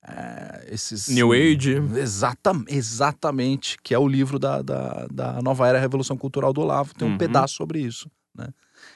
é, 0.06 0.68
esses 0.70 1.08
New 1.08 1.32
Age. 1.32 1.76
Exata, 1.96 2.52
exatamente, 2.68 3.76
que 3.82 3.94
é 3.94 3.98
o 3.98 4.06
livro 4.08 4.38
da, 4.38 4.60
da, 4.62 5.06
da 5.12 5.42
Nova 5.42 5.66
Era 5.68 5.78
Revolução 5.80 6.16
Cultural 6.16 6.52
do 6.52 6.60
Olavo. 6.60 6.94
Tem 6.94 7.06
um 7.06 7.12
Uhum. 7.12 7.18
pedaço 7.18 7.54
sobre 7.54 7.80
isso. 7.80 8.10
Né? 8.36 8.48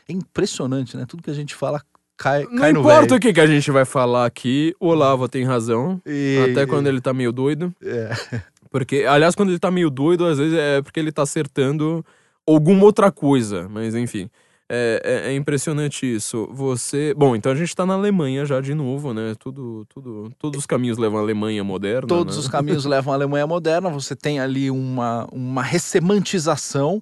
É 0.09 0.13
impressionante, 0.13 0.97
né? 0.97 1.05
Tudo 1.07 1.23
que 1.23 1.31
a 1.31 1.35
gente 1.35 1.55
fala 1.55 1.81
cai, 2.17 2.45
Não 2.45 2.57
cai 2.59 2.73
no 2.73 2.81
importa 2.81 3.03
velho. 3.03 3.17
o 3.17 3.21
que, 3.21 3.33
que 3.33 3.41
a 3.41 3.47
gente 3.47 3.71
vai 3.71 3.85
falar 3.85 4.27
aqui, 4.27 4.75
o 4.81 4.89
Olavo 4.89 5.29
tem 5.29 5.45
razão. 5.45 6.01
E- 6.05 6.49
Até 6.51 6.67
quando 6.67 6.87
ele 6.89 7.01
tá 7.01 7.13
meio 7.15 7.31
doido. 7.33 7.73
É. 7.83 8.11
Porque, 8.79 9.05
aliás, 9.09 9.35
quando 9.35 9.49
ele 9.51 9.59
tá 9.59 9.71
meio 9.71 9.89
doido, 9.91 10.27
às 10.27 10.39
vezes 10.39 10.53
é 10.59 10.83
porque 10.83 11.01
ele 11.01 11.11
tá 11.13 11.23
acertando 11.23 12.05
alguma 12.47 12.85
outra 12.85 13.11
coisa. 13.11 13.69
Mas 13.71 13.95
enfim. 13.95 14.29
É, 14.69 15.01
é- 15.29 15.33
é 15.33 15.37
impressionante 15.37 16.05
isso. 16.05 16.49
Você. 16.53 17.15
Bom, 17.17 17.37
então 17.37 17.53
a 17.53 17.55
gente 17.55 17.73
tá 17.75 17.87
na 17.87 17.95
Alemanha 17.95 18.45
já 18.45 18.61
de 18.61 18.75
novo, 18.75 19.15
né? 19.15 19.35
Tudo, 19.39 19.87
tudo, 19.89 20.29
todos 20.39 20.59
os 20.59 20.67
caminhos 20.67 20.99
levam 20.99 21.19
à 21.19 21.23
Alemanha 21.23 21.63
moderna. 21.63 22.09
Todos 22.09 22.35
né? 22.35 22.41
os 22.41 22.49
caminhos 22.49 22.85
levam 22.87 23.13
à 23.13 23.17
Alemanha 23.17 23.47
moderna. 23.47 23.89
Você 23.91 24.17
tem 24.17 24.41
ali 24.41 24.69
uma, 24.71 25.27
uma 25.33 25.63
ressemantização 25.63 27.01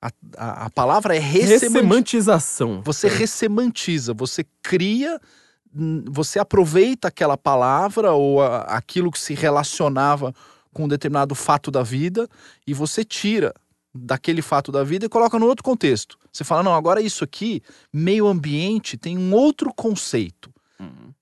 A, 0.00 0.10
a, 0.36 0.66
a 0.66 0.70
palavra 0.70 1.14
é 1.14 1.18
ressemantização. 1.20 1.68
Ressemantização. 1.68 2.82
Você 2.84 3.08
ressemantiza, 3.08 4.14
você 4.14 4.44
cria, 4.62 5.20
você 6.10 6.38
aproveita 6.38 7.08
aquela 7.08 7.36
palavra 7.36 8.12
ou 8.12 8.42
a- 8.42 8.62
aquilo 8.62 9.10
que 9.12 9.18
se 9.20 9.34
relacionava 9.34 10.34
com 10.72 10.84
um 10.84 10.88
determinado 10.88 11.34
fato 11.34 11.70
da 11.70 11.82
vida 11.82 12.28
e 12.66 12.72
você 12.74 13.04
tira 13.04 13.54
daquele 13.94 14.40
fato 14.40 14.72
da 14.72 14.82
vida 14.82 15.06
e 15.06 15.08
coloca 15.08 15.38
no 15.38 15.46
outro 15.46 15.62
contexto. 15.62 16.18
Você 16.32 16.44
fala, 16.44 16.62
não, 16.62 16.74
agora 16.74 17.00
isso 17.00 17.22
aqui, 17.22 17.62
meio 17.92 18.26
ambiente, 18.26 18.96
tem 18.96 19.18
um 19.18 19.34
outro 19.34 19.72
conceito. 19.74 20.50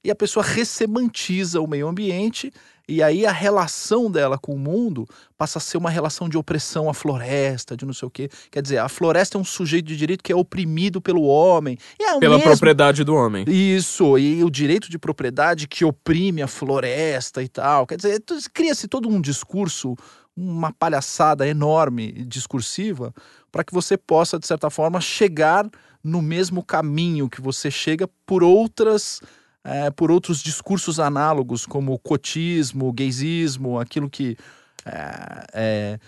E 0.03 0.11
a 0.11 0.15
pessoa 0.15 0.45
ressemantiza 0.45 1.61
o 1.61 1.67
meio 1.67 1.89
ambiente 1.89 2.53
e 2.91 3.03
aí 3.03 3.25
a 3.25 3.31
relação 3.31 4.11
dela 4.11 4.37
com 4.37 4.53
o 4.53 4.59
mundo 4.59 5.07
passa 5.39 5.59
a 5.59 5.61
ser 5.61 5.79
uma 5.79 5.89
relação 5.89 6.29
de 6.29 6.37
opressão 6.37 6.91
à 6.91 6.95
floresta, 6.95 7.77
de 7.77 7.87
não 7.87 7.95
sei 7.95 8.09
o 8.09 8.11
quê. 8.11 8.29
Quer 8.51 8.61
dizer, 8.61 8.79
a 8.79 8.89
floresta 8.89 9.39
é 9.39 9.41
um 9.41 9.45
sujeito 9.45 9.87
de 9.87 9.97
direito 9.97 10.25
que 10.25 10.33
é 10.33 10.37
oprimido 10.37 11.01
pelo 11.01 11.23
homem. 11.23 11.79
É 12.01 12.19
Pela 12.19 12.37
mesmo 12.37 12.51
propriedade 12.51 13.05
do 13.05 13.15
homem. 13.15 13.45
isso, 13.49 14.19
e 14.19 14.43
o 14.43 14.51
direito 14.51 14.91
de 14.91 14.99
propriedade 14.99 15.69
que 15.69 15.85
oprime 15.85 16.43
a 16.43 16.49
floresta 16.49 17.43
e 17.43 17.49
tal. 17.49 17.87
Quer 17.87 17.97
dizer, 17.97 18.23
cria-se 18.53 18.89
todo 18.89 19.09
um 19.09 19.21
discurso, 19.21 19.95
uma 20.37 20.73
palhaçada 20.73 21.47
enorme 21.47 22.25
discursiva, 22.27 23.15
para 23.53 23.63
que 23.63 23.73
você 23.73 23.97
possa, 23.97 24.39
de 24.39 24.47
certa 24.47 24.69
forma, 24.69 25.01
chegar 25.01 25.69
no 26.03 26.21
mesmo 26.21 26.63
caminho 26.65 27.29
que 27.29 27.41
você 27.41 27.71
chega 27.71 28.09
por 28.27 28.43
outras. 28.43 29.21
Eh, 29.65 29.91
por 29.91 30.11
outros 30.11 30.43
discursos 30.43 30.99
análogos, 30.99 31.67
como 31.67 31.99
cotismo, 31.99 32.93
gaysismo, 32.93 33.79
aquilo 33.79 34.09
que. 34.09 34.37
É, 34.83 35.47
é, 35.53 35.99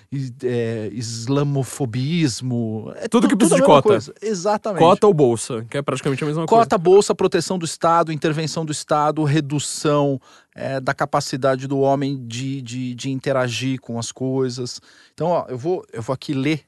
é, 0.45 0.89
islamofobismo. 0.95 2.91
É 2.97 3.07
Tudo 3.07 3.29
que 3.29 3.37
precisa 3.37 3.57
de 3.57 3.63
cota. 3.63 3.83
coisa. 3.83 4.15
Exatamente. 4.23 4.81
Cota 4.81 5.07
ou 5.07 5.13
bolsa, 5.13 5.63
que 5.69 5.77
é 5.77 5.83
praticamente 5.83 6.25
a 6.25 6.27
mesma 6.27 6.47
coisa. 6.47 6.65
Cota, 6.65 6.79
bolsa, 6.79 7.15
proteção 7.15 7.59
do 7.59 7.67
Estado, 7.67 8.11
intervenção 8.11 8.65
do 8.65 8.73
Estado, 8.73 9.23
redução 9.25 10.19
é, 10.55 10.81
da 10.81 10.95
capacidade 10.95 11.67
do 11.67 11.81
homem 11.81 12.27
de, 12.27 12.63
de, 12.63 12.95
de 12.95 13.11
interagir 13.11 13.79
com 13.79 13.99
as 13.99 14.11
coisas. 14.11 14.81
Então, 15.13 15.29
ó, 15.29 15.45
eu 15.51 15.59
vou, 15.59 15.85
eu 15.93 16.01
vou 16.01 16.15
aqui 16.15 16.33
ler 16.33 16.65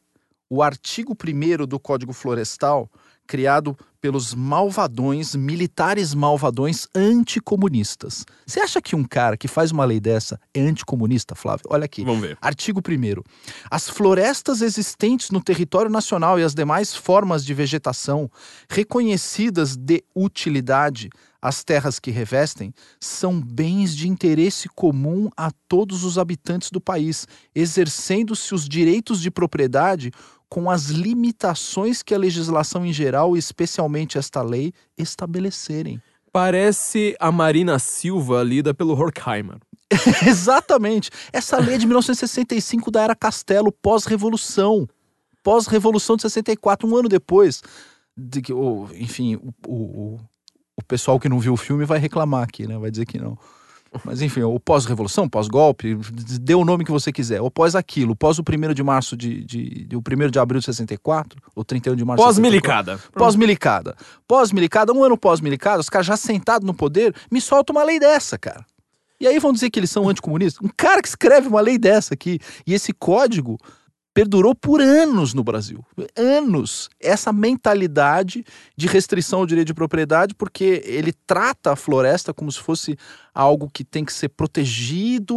o 0.50 0.62
artigo 0.62 1.16
1 1.16 1.66
do 1.66 1.80
Código 1.80 2.12
Florestal, 2.12 2.90
criado 3.26 3.76
pelos 4.04 4.34
malvadões, 4.34 5.34
militares 5.34 6.12
malvadões 6.12 6.86
anticomunistas. 6.94 8.26
Você 8.46 8.60
acha 8.60 8.82
que 8.82 8.94
um 8.94 9.02
cara 9.02 9.34
que 9.34 9.48
faz 9.48 9.70
uma 9.70 9.84
lei 9.84 9.98
dessa 9.98 10.38
é 10.52 10.60
anticomunista, 10.60 11.34
Flávio? 11.34 11.64
Olha 11.70 11.86
aqui. 11.86 12.04
Vamos 12.04 12.20
ver. 12.20 12.36
Artigo 12.38 12.80
1. 12.86 13.22
As 13.70 13.88
florestas 13.88 14.60
existentes 14.60 15.30
no 15.30 15.42
território 15.42 15.90
nacional 15.90 16.38
e 16.38 16.42
as 16.42 16.54
demais 16.54 16.94
formas 16.94 17.42
de 17.46 17.54
vegetação 17.54 18.30
reconhecidas 18.68 19.74
de 19.74 20.04
utilidade 20.14 21.08
às 21.40 21.64
terras 21.64 21.98
que 21.98 22.10
revestem 22.10 22.74
são 23.00 23.40
bens 23.40 23.96
de 23.96 24.06
interesse 24.06 24.68
comum 24.68 25.30
a 25.34 25.50
todos 25.66 26.04
os 26.04 26.18
habitantes 26.18 26.70
do 26.70 26.80
país, 26.80 27.26
exercendo-se 27.54 28.54
os 28.54 28.68
direitos 28.68 29.20
de 29.20 29.30
propriedade 29.30 30.10
com 30.54 30.70
as 30.70 30.84
limitações 30.84 32.00
que 32.00 32.14
a 32.14 32.18
legislação 32.18 32.86
em 32.86 32.92
geral, 32.92 33.34
e 33.34 33.40
especialmente 33.40 34.16
esta 34.18 34.40
lei, 34.40 34.72
estabelecerem. 34.96 36.00
Parece 36.32 37.16
a 37.18 37.32
Marina 37.32 37.76
Silva 37.80 38.40
lida 38.44 38.72
pelo 38.72 38.92
Horkheimer. 38.92 39.56
Exatamente. 40.24 41.10
Essa 41.32 41.58
lei 41.58 41.74
é 41.74 41.78
de 41.78 41.86
1965 41.86 42.88
da 42.92 43.02
era 43.02 43.16
Castelo, 43.16 43.72
pós-revolução. 43.72 44.88
Pós-revolução 45.42 46.14
de 46.14 46.22
64, 46.22 46.88
um 46.88 46.96
ano 46.96 47.08
depois. 47.08 47.60
De 48.16 48.40
que, 48.40 48.52
o- 48.52 48.86
enfim, 48.94 49.34
o, 49.34 49.52
o, 49.66 50.20
o 50.76 50.84
pessoal 50.84 51.18
que 51.18 51.28
não 51.28 51.40
viu 51.40 51.54
o 51.54 51.56
filme 51.56 51.84
vai 51.84 51.98
reclamar 51.98 52.44
aqui, 52.44 52.64
né? 52.64 52.78
Vai 52.78 52.92
dizer 52.92 53.06
que 53.06 53.18
não. 53.18 53.36
Mas 54.04 54.22
enfim, 54.22 54.42
o 54.42 54.58
pós-revolução, 54.58 55.28
pós-golpe, 55.28 55.96
dê 56.40 56.54
o 56.54 56.64
nome 56.64 56.84
que 56.84 56.90
você 56.90 57.12
quiser. 57.12 57.40
Ou 57.40 57.50
pós 57.50 57.74
aquilo, 57.74 58.16
pós 58.16 58.38
o 58.38 58.42
1 58.42 58.74
de 58.74 58.82
março 58.82 59.16
de, 59.16 59.44
de, 59.44 59.84
de. 59.86 59.96
O 59.96 60.00
1 60.00 60.30
de 60.30 60.38
abril 60.38 60.58
de 60.58 60.66
64, 60.66 61.40
ou 61.54 61.64
31 61.64 61.94
de 61.94 62.04
março 62.04 62.22
de 62.22 62.34
64. 62.34 62.94
Pós-milicada. 62.94 63.00
Pós-milicada. 63.12 63.96
Pós-milicada, 64.26 64.92
um 64.92 65.04
ano 65.04 65.16
pós-milicada, 65.16 65.80
os 65.80 65.88
caras 65.88 66.06
já 66.06 66.16
sentados 66.16 66.66
no 66.66 66.74
poder, 66.74 67.14
me 67.30 67.40
soltam 67.40 67.76
uma 67.76 67.84
lei 67.84 68.00
dessa, 68.00 68.38
cara. 68.38 68.64
E 69.20 69.26
aí 69.26 69.38
vão 69.38 69.52
dizer 69.52 69.70
que 69.70 69.78
eles 69.78 69.90
são 69.90 70.08
anticomunistas? 70.08 70.62
Um 70.62 70.70
cara 70.76 71.00
que 71.00 71.08
escreve 71.08 71.48
uma 71.48 71.60
lei 71.60 71.78
dessa 71.78 72.14
aqui. 72.14 72.40
E 72.66 72.74
esse 72.74 72.92
código 72.92 73.58
perdurou 74.14 74.54
por 74.54 74.80
anos 74.80 75.34
no 75.34 75.42
Brasil. 75.42 75.84
Anos. 76.16 76.88
Essa 77.00 77.32
mentalidade 77.32 78.44
de 78.76 78.86
restrição 78.86 79.40
ao 79.40 79.46
direito 79.46 79.66
de 79.66 79.74
propriedade, 79.74 80.34
porque 80.34 80.82
ele 80.86 81.12
trata 81.26 81.72
a 81.72 81.76
floresta 81.76 82.32
como 82.32 82.50
se 82.50 82.60
fosse 82.60 82.96
algo 83.34 83.68
que 83.68 83.82
tem 83.82 84.04
que 84.04 84.12
ser 84.12 84.28
protegido, 84.28 85.36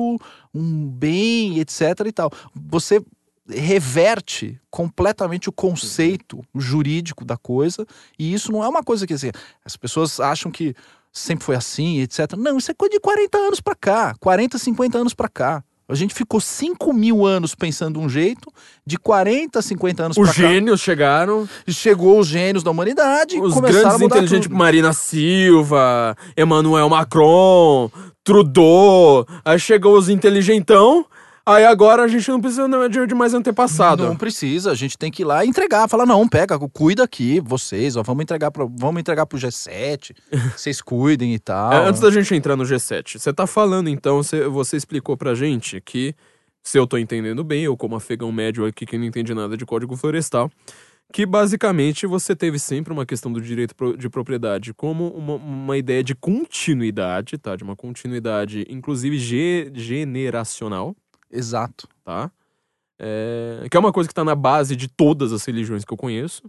um 0.53 0.88
bem, 0.88 1.59
etc. 1.59 1.82
e 2.05 2.11
tal. 2.11 2.32
Você 2.53 3.03
reverte 3.49 4.59
completamente 4.69 5.49
o 5.49 5.53
conceito 5.53 6.43
jurídico 6.53 7.25
da 7.25 7.38
coisa, 7.38 7.86
e 8.19 8.34
isso 8.34 8.51
não 8.51 8.63
é 8.63 8.67
uma 8.67 8.84
coisa 8.84 9.07
que 9.07 9.13
assim, 9.13 9.32
as 9.63 9.78
pessoas 9.78 10.19
acham 10.19 10.51
que 10.51 10.75
sempre 11.11 11.45
foi 11.45 11.55
assim, 11.55 11.99
etc. 12.01 12.34
Não, 12.38 12.57
isso 12.57 12.69
é 12.69 12.73
coisa 12.73 12.91
de 12.91 12.99
40 12.99 13.38
anos 13.38 13.61
pra 13.61 13.73
cá, 13.73 14.13
40, 14.19 14.57
50 14.57 14.97
anos 14.97 15.13
pra 15.13 15.30
cá. 15.30 15.63
A 15.89 15.95
gente 15.95 16.13
ficou 16.13 16.41
5 16.41 16.91
mil 16.91 17.25
anos 17.25 17.55
pensando 17.55 17.99
um 17.99 18.09
jeito, 18.09 18.51
de 18.85 18.97
40, 18.97 19.61
50 19.61 20.03
anos 20.03 20.17
Os 20.17 20.29
pra 20.29 20.33
cá, 20.33 20.49
gênios 20.49 20.81
chegaram, 20.81 21.47
chegou 21.69 22.19
os 22.19 22.27
gênios 22.27 22.61
da 22.61 22.71
humanidade 22.71 23.39
os 23.39 23.53
grandes 23.53 24.01
inteligentes, 24.01 24.47
tudo. 24.47 24.57
Marina 24.57 24.91
Silva, 24.91 26.15
Emmanuel 26.38 26.89
Macron, 26.89 27.89
Trudeau, 28.21 29.25
aí 29.45 29.57
chegou 29.57 29.97
os 29.97 30.09
inteligentão, 30.09 31.05
aí 31.53 31.65
agora 31.65 32.03
a 32.03 32.07
gente 32.07 32.29
não 32.29 32.39
precisa 32.41 32.67
não, 32.67 32.87
de, 32.89 33.07
de 33.07 33.15
mais 33.15 33.33
antepassado. 33.33 34.05
Não 34.05 34.15
precisa, 34.15 34.71
a 34.71 34.75
gente 34.75 34.97
tem 34.97 35.11
que 35.11 35.21
ir 35.23 35.25
lá 35.25 35.45
e 35.45 35.47
entregar. 35.47 35.87
Falar, 35.87 36.05
não, 36.05 36.27
pega, 36.27 36.57
cuida 36.69 37.03
aqui, 37.03 37.39
vocês, 37.39 37.95
ó, 37.95 38.03
vamos 38.03 38.23
entregar 38.23 38.51
pro, 38.51 38.71
vamos 38.77 38.99
entregar 38.99 39.25
pro 39.25 39.37
G7, 39.37 40.15
vocês 40.55 40.81
cuidem 40.81 41.33
e 41.33 41.39
tal. 41.39 41.73
É, 41.73 41.87
antes 41.87 42.01
da 42.01 42.11
gente 42.11 42.33
entrar 42.35 42.55
no 42.55 42.63
G7, 42.63 43.17
você 43.17 43.33
tá 43.33 43.47
falando 43.47 43.89
então, 43.89 44.17
você, 44.21 44.47
você 44.47 44.77
explicou 44.77 45.15
pra 45.15 45.33
gente 45.33 45.81
que, 45.81 46.13
se 46.61 46.77
eu 46.77 46.85
tô 46.85 46.97
entendendo 46.97 47.43
bem, 47.43 47.63
eu 47.63 47.77
como 47.77 47.95
afegão 47.95 48.31
médio 48.31 48.65
aqui 48.65 48.85
que 48.85 48.97
não 48.97 49.05
entende 49.05 49.33
nada 49.33 49.55
de 49.55 49.65
código 49.65 49.95
florestal, 49.95 50.51
que 51.13 51.25
basicamente 51.25 52.05
você 52.05 52.35
teve 52.35 52.59
sempre 52.59 52.91
uma 52.91 53.05
questão 53.05 53.31
do 53.31 53.39
direito 53.39 53.73
de 53.97 54.09
propriedade 54.09 54.73
como 54.73 55.07
uma, 55.07 55.35
uma 55.35 55.77
ideia 55.77 56.03
de 56.03 56.13
continuidade, 56.13 57.37
tá? 57.37 57.55
De 57.55 57.63
uma 57.63 57.77
continuidade, 57.77 58.65
inclusive 58.69 59.17
ge- 59.17 59.71
generacional, 59.73 60.93
Exato. 61.32 61.88
tá? 62.03 62.32
É, 62.99 63.67
que 63.69 63.78
é 63.78 63.80
uma 63.80 63.91
coisa 63.93 64.07
que 64.07 64.13
tá 64.15 64.23
na 64.23 64.34
base 64.36 64.75
de 64.75 64.88
todas 64.88 65.32
as 65.32 65.45
religiões 65.45 65.86
que 65.86 65.93
eu 65.93 65.97
conheço. 65.97 66.43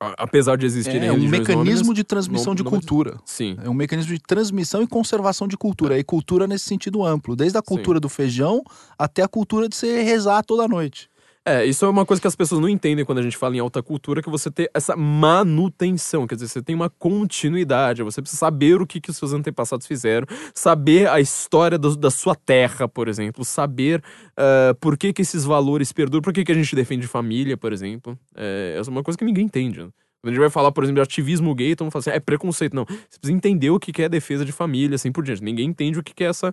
A- 0.00 0.14
Apesar 0.24 0.56
de 0.56 0.66
existirem 0.66 1.08
É 1.08 1.12
um 1.12 1.14
religiões 1.14 1.40
mecanismo 1.40 1.64
nômades, 1.84 1.94
de 1.94 2.04
transmissão 2.04 2.52
nô- 2.52 2.56
de 2.56 2.64
cultura. 2.64 3.18
Sim. 3.24 3.56
É 3.62 3.68
um 3.68 3.74
mecanismo 3.74 4.12
de 4.14 4.20
transmissão 4.20 4.82
e 4.82 4.86
conservação 4.86 5.48
de 5.48 5.56
cultura. 5.56 5.98
E 5.98 6.04
cultura 6.04 6.46
nesse 6.46 6.64
sentido 6.66 7.02
amplo. 7.04 7.34
Desde 7.36 7.56
a 7.58 7.62
cultura 7.62 7.98
do 8.00 8.08
feijão 8.08 8.62
até 8.98 9.22
a 9.22 9.28
cultura 9.28 9.68
de 9.68 9.74
você 9.76 10.02
rezar 10.02 10.42
toda 10.42 10.68
noite. 10.68 11.08
É, 11.48 11.64
isso 11.64 11.84
é 11.84 11.88
uma 11.88 12.04
coisa 12.04 12.20
que 12.20 12.26
as 12.26 12.34
pessoas 12.34 12.60
não 12.60 12.68
entendem 12.68 13.04
quando 13.04 13.18
a 13.18 13.22
gente 13.22 13.36
fala 13.36 13.54
em 13.54 13.60
alta 13.60 13.80
cultura, 13.80 14.20
que 14.20 14.28
você 14.28 14.50
tem 14.50 14.68
essa 14.74 14.96
manutenção, 14.96 16.26
quer 16.26 16.34
dizer, 16.34 16.48
você 16.48 16.60
tem 16.60 16.74
uma 16.74 16.90
continuidade, 16.90 18.02
você 18.02 18.20
precisa 18.20 18.40
saber 18.40 18.82
o 18.82 18.86
que, 18.86 19.00
que 19.00 19.10
os 19.10 19.16
seus 19.16 19.32
antepassados 19.32 19.86
fizeram, 19.86 20.26
saber 20.52 21.08
a 21.08 21.20
história 21.20 21.78
do- 21.78 21.96
da 21.96 22.10
sua 22.10 22.34
terra, 22.34 22.88
por 22.88 23.06
exemplo, 23.06 23.44
saber 23.44 24.02
ah, 24.36 24.74
por 24.80 24.98
que, 24.98 25.12
que 25.12 25.22
esses 25.22 25.44
valores 25.44 25.92
perduram, 25.92 26.20
por 26.20 26.32
que, 26.32 26.44
que 26.44 26.50
a 26.50 26.54
gente 26.54 26.74
defende 26.74 27.06
família, 27.06 27.56
por 27.56 27.72
exemplo. 27.72 28.18
É, 28.34 28.80
é 28.84 28.90
uma 28.90 29.04
coisa 29.04 29.16
que 29.16 29.24
ninguém 29.24 29.44
entende. 29.44 29.78
Quando 29.78 29.92
a 30.24 30.30
gente 30.30 30.40
vai 30.40 30.50
falar, 30.50 30.72
por 30.72 30.82
exemplo, 30.82 31.00
de 31.00 31.02
ativismo 31.02 31.54
gay, 31.54 31.70
então 31.70 31.88
fala 31.92 32.00
assim, 32.00 32.10
é 32.10 32.18
preconceito. 32.18 32.74
Não, 32.74 32.84
você 32.84 33.18
precisa 33.20 33.32
entender 33.32 33.70
o 33.70 33.78
que, 33.78 34.02
é 34.02 34.08
defesa 34.08 34.44
de 34.44 34.50
família, 34.50 34.96
assim 34.96 35.12
por 35.12 35.22
diante. 35.22 35.44
Ninguém 35.44 35.68
entende 35.68 36.00
o 36.00 36.02
que 36.02 36.24
é 36.24 36.26
essa 36.26 36.52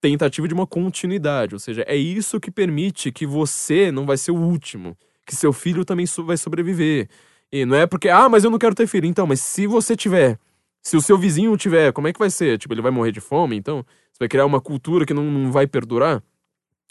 tentativa 0.00 0.46
de 0.46 0.54
uma 0.54 0.66
continuidade, 0.66 1.54
ou 1.54 1.58
seja, 1.58 1.84
é 1.86 1.96
isso 1.96 2.40
que 2.40 2.50
permite 2.50 3.10
que 3.10 3.26
você 3.26 3.90
não 3.90 4.06
vai 4.06 4.16
ser 4.16 4.30
o 4.30 4.36
último, 4.36 4.96
que 5.26 5.34
seu 5.34 5.52
filho 5.52 5.84
também 5.84 6.06
vai 6.24 6.36
sobreviver. 6.36 7.08
E 7.50 7.64
não 7.64 7.76
é 7.76 7.86
porque, 7.86 8.08
ah, 8.08 8.28
mas 8.28 8.44
eu 8.44 8.50
não 8.50 8.58
quero 8.58 8.74
ter 8.74 8.86
filho. 8.86 9.06
Então, 9.06 9.26
mas 9.26 9.40
se 9.40 9.66
você 9.66 9.96
tiver, 9.96 10.38
se 10.82 10.96
o 10.96 11.00
seu 11.00 11.16
vizinho 11.18 11.56
tiver, 11.56 11.92
como 11.92 12.08
é 12.08 12.12
que 12.12 12.18
vai 12.18 12.30
ser? 12.30 12.58
Tipo, 12.58 12.74
ele 12.74 12.82
vai 12.82 12.90
morrer 12.90 13.12
de 13.12 13.20
fome? 13.20 13.56
Então, 13.56 13.84
você 14.12 14.18
vai 14.20 14.28
criar 14.28 14.46
uma 14.46 14.60
cultura 14.60 15.04
que 15.06 15.14
não, 15.14 15.24
não 15.24 15.52
vai 15.52 15.66
perdurar? 15.66 16.22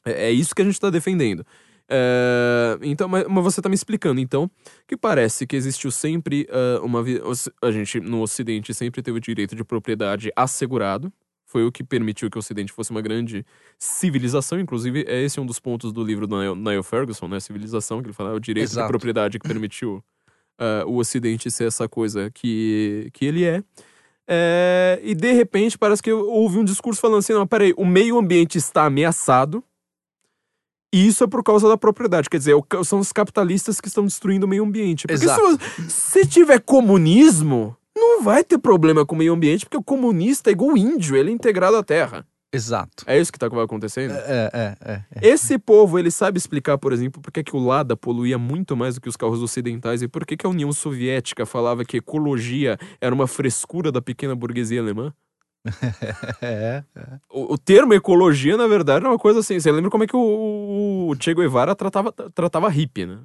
É, 0.06 0.28
é 0.28 0.32
isso 0.32 0.56
que 0.56 0.62
a 0.62 0.66
gente 0.66 0.76
está 0.76 0.89
defendendo. 0.89 1.45
É, 1.88 2.78
então, 2.82 3.08
mas, 3.08 3.26
mas 3.28 3.43
você 3.43 3.60
está 3.60 3.70
me 3.70 3.76
explicando, 3.76 4.20
então, 4.20 4.49
que 4.88 4.97
parece 4.97 5.45
que 5.45 5.56
existiu 5.56 5.91
sempre 5.91 6.47
ah, 6.49 6.82
uma. 6.84 7.03
A 7.62 7.72
gente, 7.72 7.99
no 7.99 8.22
Ocidente, 8.22 8.74
sempre 8.74 9.01
teve 9.01 9.18
o 9.18 9.22
direito 9.22 9.56
de 9.56 9.64
propriedade 9.64 10.32
assegurado. 10.36 11.12
Foi 11.56 11.64
o 11.64 11.72
que 11.72 11.86
permitiu 11.86 12.30
que 12.30 12.38
o 12.38 12.39
Ocidente 12.39 12.74
fosse 12.74 12.91
uma 12.91 13.01
grande 13.01 13.45
civilização. 13.80 14.60
Inclusive, 14.60 15.06
é 15.08 15.24
esse 15.24 15.39
um 15.39 15.45
dos 15.45 15.58
pontos 15.58 15.93
do 15.93 16.03
livro 16.03 16.28
do 16.28 16.38
Niall, 16.38 16.53
Niall 16.53 16.84
Ferguson, 16.84 17.30
né? 17.30 17.39
Civilização, 17.39 18.01
que 18.01 18.08
ele 18.08 18.14
fala, 18.14 18.32
é 18.32 18.34
o 18.34 18.39
direito 18.41 18.66
Exato. 18.72 18.88
de 18.88 18.91
propriedade 18.91 19.39
que 19.39 19.47
permitiu 19.47 20.03
ah, 20.60 20.84
o 20.86 20.97
Ocidente 20.97 21.49
ser 21.49 21.68
essa 21.68 21.88
coisa 21.88 22.30
que, 22.30 23.10
que 23.14 23.24
ele 23.24 23.45
é. 23.45 23.64
É, 24.28 24.99
E 25.01 25.16
de 25.16 25.32
repente 25.32 25.78
parece 25.78 26.03
que 26.03 26.12
houve 26.12 26.58
um 26.58 26.66
discurso 26.66 26.99
falando 26.99 27.20
assim: 27.20 27.32
não, 27.32 27.47
peraí, 27.47 27.74
o 27.78 27.86
meio 27.86 28.18
ambiente 28.20 28.58
está 28.58 28.84
ameaçado. 28.84 29.64
E 30.93 31.08
isso 31.08 31.24
é 31.24 31.28
por 31.28 31.41
causa 31.41 31.70
da 31.70 31.78
propriedade. 31.78 32.30
Quer 32.30 32.38
dizer, 32.38 32.53
é 32.53 32.84
são 32.84 32.99
os 32.99 33.14
capitalistas 33.14 33.80
que 33.80 33.88
estão 33.88 34.03
destruindo 34.03 34.45
o 34.45 34.49
meio 34.49 34.64
ambiente. 34.66 35.08
Porque 35.08 35.18
se, 35.20 35.24
Exato. 35.24 35.41
vo- 35.58 35.89
se 35.89 36.26
tiver 36.28 36.60
comunismo, 36.60 37.78
não 37.95 38.21
vai 38.21 38.43
ter 38.43 38.57
problema 38.57 39.05
com 39.05 39.15
o 39.15 39.17
meio 39.17 39.33
ambiente, 39.33 39.65
porque 39.65 39.77
o 39.77 39.83
comunista 39.83 40.49
é 40.49 40.53
igual 40.53 40.73
o 40.73 40.77
índio, 40.77 41.15
ele 41.15 41.29
é 41.31 41.33
integrado 41.33 41.77
à 41.77 41.83
terra. 41.83 42.25
Exato. 42.55 43.03
É 43.05 43.19
isso 43.19 43.33
que 43.33 43.39
tá 43.39 43.47
acontecendo? 43.47 44.13
É, 44.13 44.49
é, 44.53 44.77
é. 44.81 44.91
é. 44.93 45.27
Esse 45.27 45.57
povo, 45.57 45.99
ele 45.99 46.09
sabe 46.09 46.37
explicar, 46.37 46.77
por 46.77 46.93
exemplo, 46.93 47.21
por 47.21 47.31
que, 47.31 47.43
que 47.43 47.55
o 47.55 47.59
Lada 47.59 47.97
poluía 47.97 48.37
muito 48.37 48.77
mais 48.77 48.95
do 48.95 49.01
que 49.01 49.09
os 49.09 49.17
carros 49.17 49.41
ocidentais 49.41 50.01
e 50.01 50.07
por 50.07 50.25
que, 50.25 50.37
que 50.37 50.45
a 50.45 50.49
União 50.49 50.71
Soviética 50.71 51.45
falava 51.45 51.83
que 51.83 51.97
ecologia 51.97 52.77
era 53.01 53.13
uma 53.13 53.27
frescura 53.27 53.91
da 53.91 54.01
pequena 54.01 54.35
burguesia 54.35 54.79
alemã? 54.81 55.13
É, 56.41 56.83
O, 57.29 57.55
o 57.55 57.57
termo 57.57 57.93
ecologia, 57.93 58.55
na 58.55 58.67
verdade, 58.67 59.03
é 59.03 59.09
uma 59.09 59.17
coisa 59.17 59.39
assim. 59.39 59.59
Você 59.59 59.71
lembra 59.71 59.89
como 59.89 60.03
é 60.03 60.07
que 60.07 60.15
o, 60.15 61.09
o 61.09 61.15
Che 61.19 61.33
Guevara 61.33 61.75
tratava, 61.75 62.11
tratava 62.11 62.69
hippie, 62.69 63.05
né? 63.05 63.19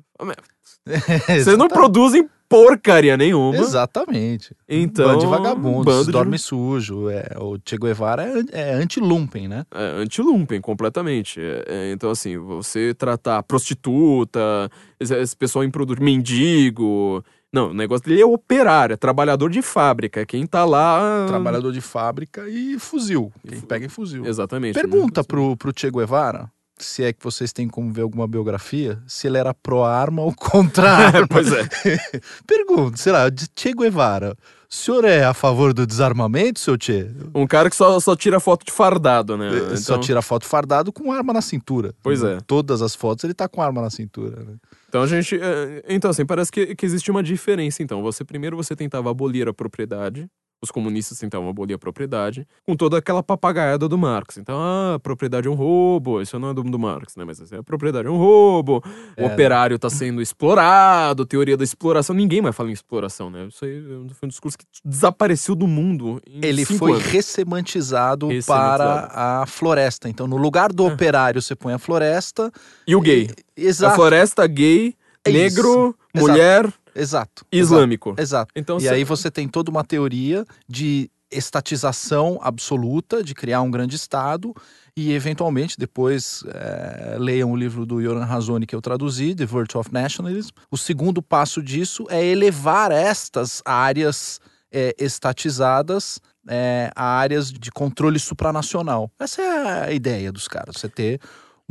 é. 0.88 1.38
Vocês 1.38 1.58
não 1.58 1.68
produzem 1.68 2.28
porcaria 2.50 3.16
nenhuma. 3.16 3.56
Exatamente. 3.56 4.56
Então, 4.68 5.06
bando 5.06 5.20
de 5.20 5.26
vagabundos, 5.26 5.84
bando 5.84 6.06
de- 6.06 6.10
dorme 6.12 6.36
sujo. 6.36 7.08
É, 7.08 7.36
o 7.38 7.56
Che 7.64 7.78
Guevara 7.78 8.24
é, 8.24 8.72
é 8.72 8.74
anti-lumpen, 8.74 9.46
né? 9.46 9.64
É, 9.72 10.02
anti-lumpen, 10.02 10.60
completamente. 10.60 11.40
É, 11.40 11.64
é, 11.68 11.92
então, 11.92 12.10
assim, 12.10 12.36
você 12.36 12.92
tratar 12.92 13.44
prostituta, 13.44 14.68
esse, 14.98 15.14
esse 15.14 15.36
pessoal 15.36 15.64
em 15.64 15.70
produto, 15.70 16.02
mendigo. 16.02 17.24
Não, 17.52 17.70
o 17.70 17.74
negócio 17.74 18.04
dele 18.04 18.20
é 18.22 18.26
operário, 18.26 18.94
é 18.94 18.96
trabalhador 18.96 19.50
de 19.50 19.62
fábrica, 19.62 20.20
é 20.20 20.26
quem 20.26 20.46
tá 20.46 20.64
lá. 20.64 21.26
Trabalhador 21.28 21.72
de 21.72 21.80
fábrica 21.80 22.48
e 22.48 22.78
fuzil. 22.78 23.32
Quem 23.48 23.60
pega 23.60 23.86
em 23.86 23.88
fuzil. 23.88 24.24
Exatamente. 24.26 24.74
Pergunta 24.74 25.20
né? 25.20 25.24
pro, 25.26 25.56
pro 25.56 25.72
Che 25.74 25.90
Guevara, 25.90 26.50
se 26.84 27.02
é 27.04 27.12
que 27.12 27.22
vocês 27.22 27.52
têm 27.52 27.68
como 27.68 27.92
ver 27.92 28.02
alguma 28.02 28.26
biografia, 28.28 28.98
se 29.06 29.26
ele 29.26 29.38
era 29.38 29.52
pró-arma 29.54 30.22
ou 30.22 30.34
contra 30.34 30.90
arma. 30.90 31.26
pois 31.30 31.52
é. 31.52 31.68
Pergunta, 32.46 32.96
sei 32.96 33.12
lá, 33.12 33.28
de 33.28 33.46
Che 33.54 33.72
Guevara, 33.72 34.36
o 34.70 34.74
senhor 34.74 35.04
é 35.04 35.24
a 35.24 35.34
favor 35.34 35.72
do 35.72 35.86
desarmamento, 35.86 36.60
seu 36.60 36.76
Che? 36.80 37.10
Um 37.34 37.46
cara 37.46 37.68
que 37.68 37.76
só, 37.76 37.98
só 38.00 38.14
tira 38.14 38.38
foto 38.38 38.64
de 38.64 38.72
fardado, 38.72 39.36
né? 39.36 39.50
Só 39.76 39.94
Então- 39.94 40.00
tira 40.00 40.22
foto 40.22 40.46
fardado 40.46 40.92
com 40.92 41.10
arma 41.12 41.32
na 41.32 41.40
cintura. 41.40 41.92
Pois 42.02 42.22
é. 42.22 42.38
Todas 42.46 42.80
as 42.82 42.94
fotos 42.94 43.24
ele 43.24 43.34
tá 43.34 43.48
com 43.48 43.60
arma 43.60 43.82
na 43.82 43.90
cintura. 43.90 44.36
né? 44.44 44.54
Então 44.90 45.00
a 45.02 45.06
gente. 45.06 45.38
é, 45.40 45.82
Então, 45.88 46.10
assim, 46.10 46.26
parece 46.26 46.52
que, 46.52 46.74
que 46.74 46.84
existe 46.84 47.10
uma 47.10 47.22
diferença. 47.22 47.82
Então, 47.82 48.02
você 48.02 48.24
primeiro 48.24 48.56
você 48.56 48.76
tentava 48.76 49.10
abolir 49.10 49.48
a 49.48 49.54
propriedade. 49.54 50.26
Os 50.62 50.70
comunistas 50.70 51.18
tentavam 51.18 51.48
abolir 51.48 51.72
a 51.72 51.78
propriedade, 51.78 52.46
com 52.68 52.76
toda 52.76 52.98
aquela 52.98 53.22
papagaiada 53.22 53.88
do 53.88 53.96
Marx. 53.96 54.36
Então, 54.36 54.58
ah, 54.60 54.96
a 54.96 54.98
propriedade 54.98 55.48
é 55.48 55.50
um 55.50 55.54
roubo, 55.54 56.20
isso 56.20 56.38
não 56.38 56.50
é 56.50 56.52
do, 56.52 56.62
do 56.62 56.78
Marx, 56.78 57.16
né? 57.16 57.24
Mas 57.24 57.40
assim, 57.40 57.56
a 57.56 57.62
propriedade 57.62 58.06
é 58.06 58.10
um 58.10 58.18
roubo, 58.18 58.82
o 59.16 59.22
É. 59.22 59.24
operário 59.24 59.76
está 59.76 59.88
sendo 59.88 60.20
explorado, 60.20 61.24
teoria 61.24 61.56
da 61.56 61.64
exploração. 61.64 62.14
Ninguém 62.14 62.42
mais 62.42 62.54
fala 62.54 62.68
em 62.68 62.74
exploração, 62.74 63.30
né? 63.30 63.46
Isso 63.46 63.64
aí 63.64 63.82
foi 64.12 64.26
um 64.26 64.28
discurso 64.28 64.58
que 64.58 64.66
desapareceu 64.84 65.54
do 65.54 65.66
mundo. 65.66 66.20
Ele 66.26 66.66
foi 66.66 66.92
anos. 66.92 67.04
ressemantizado, 67.06 68.28
Ressemantizado. 68.28 68.78
para 69.08 69.42
a 69.42 69.46
floresta. 69.46 70.10
Então, 70.10 70.26
no 70.26 70.36
lugar 70.36 70.74
do 70.74 70.86
Ah. 70.86 70.92
operário, 70.92 71.40
você 71.40 71.56
põe 71.56 71.72
a 71.72 71.78
floresta. 71.78 72.52
E 72.86 72.94
o 72.94 73.00
gay. 73.00 73.30
E- 73.30 73.49
A 73.60 73.68
Exato. 73.68 73.94
floresta 73.94 74.46
gay, 74.46 74.94
É 75.24 75.30
negro, 75.30 75.94
Exato. 76.14 76.30
mulher 76.32 76.72
Exato. 76.94 77.44
islâmico. 77.52 78.14
Exato. 78.18 78.52
Então, 78.56 78.78
E 78.78 78.82
cê- 78.82 78.88
aí 78.90 79.04
você 79.04 79.30
tem 79.30 79.46
toda 79.48 79.70
uma 79.70 79.84
teoria 79.84 80.44
de 80.68 81.10
estatização 81.30 82.38
absoluta, 82.42 83.22
de 83.22 83.34
criar 83.34 83.60
um 83.62 83.70
grande 83.70 83.94
Estado, 83.96 84.54
e 84.96 85.12
eventualmente, 85.12 85.76
depois 85.78 86.42
eh, 86.48 87.16
leiam 87.18 87.52
o 87.52 87.56
livro 87.56 87.86
do 87.86 88.00
Yoran 88.00 88.24
Razoni 88.24 88.66
que 88.66 88.74
eu 88.74 88.80
traduzi, 88.82 89.34
The 89.34 89.46
Virtue 89.46 89.78
of 89.78 89.92
Nationalism. 89.92 90.50
O 90.70 90.76
segundo 90.76 91.20
passo 91.22 91.62
disso 91.62 92.06
é 92.10 92.24
elevar 92.24 92.90
estas 92.90 93.62
áreas 93.64 94.40
eh, 94.72 94.94
estatizadas 94.98 96.18
eh, 96.48 96.90
a 96.96 97.04
áreas 97.18 97.52
de 97.52 97.70
controle 97.70 98.18
supranacional. 98.18 99.10
Essa 99.18 99.42
é 99.42 99.84
a 99.88 99.92
ideia 99.92 100.32
dos 100.32 100.48
caras, 100.48 100.76
você 100.78 100.88
ter 100.88 101.20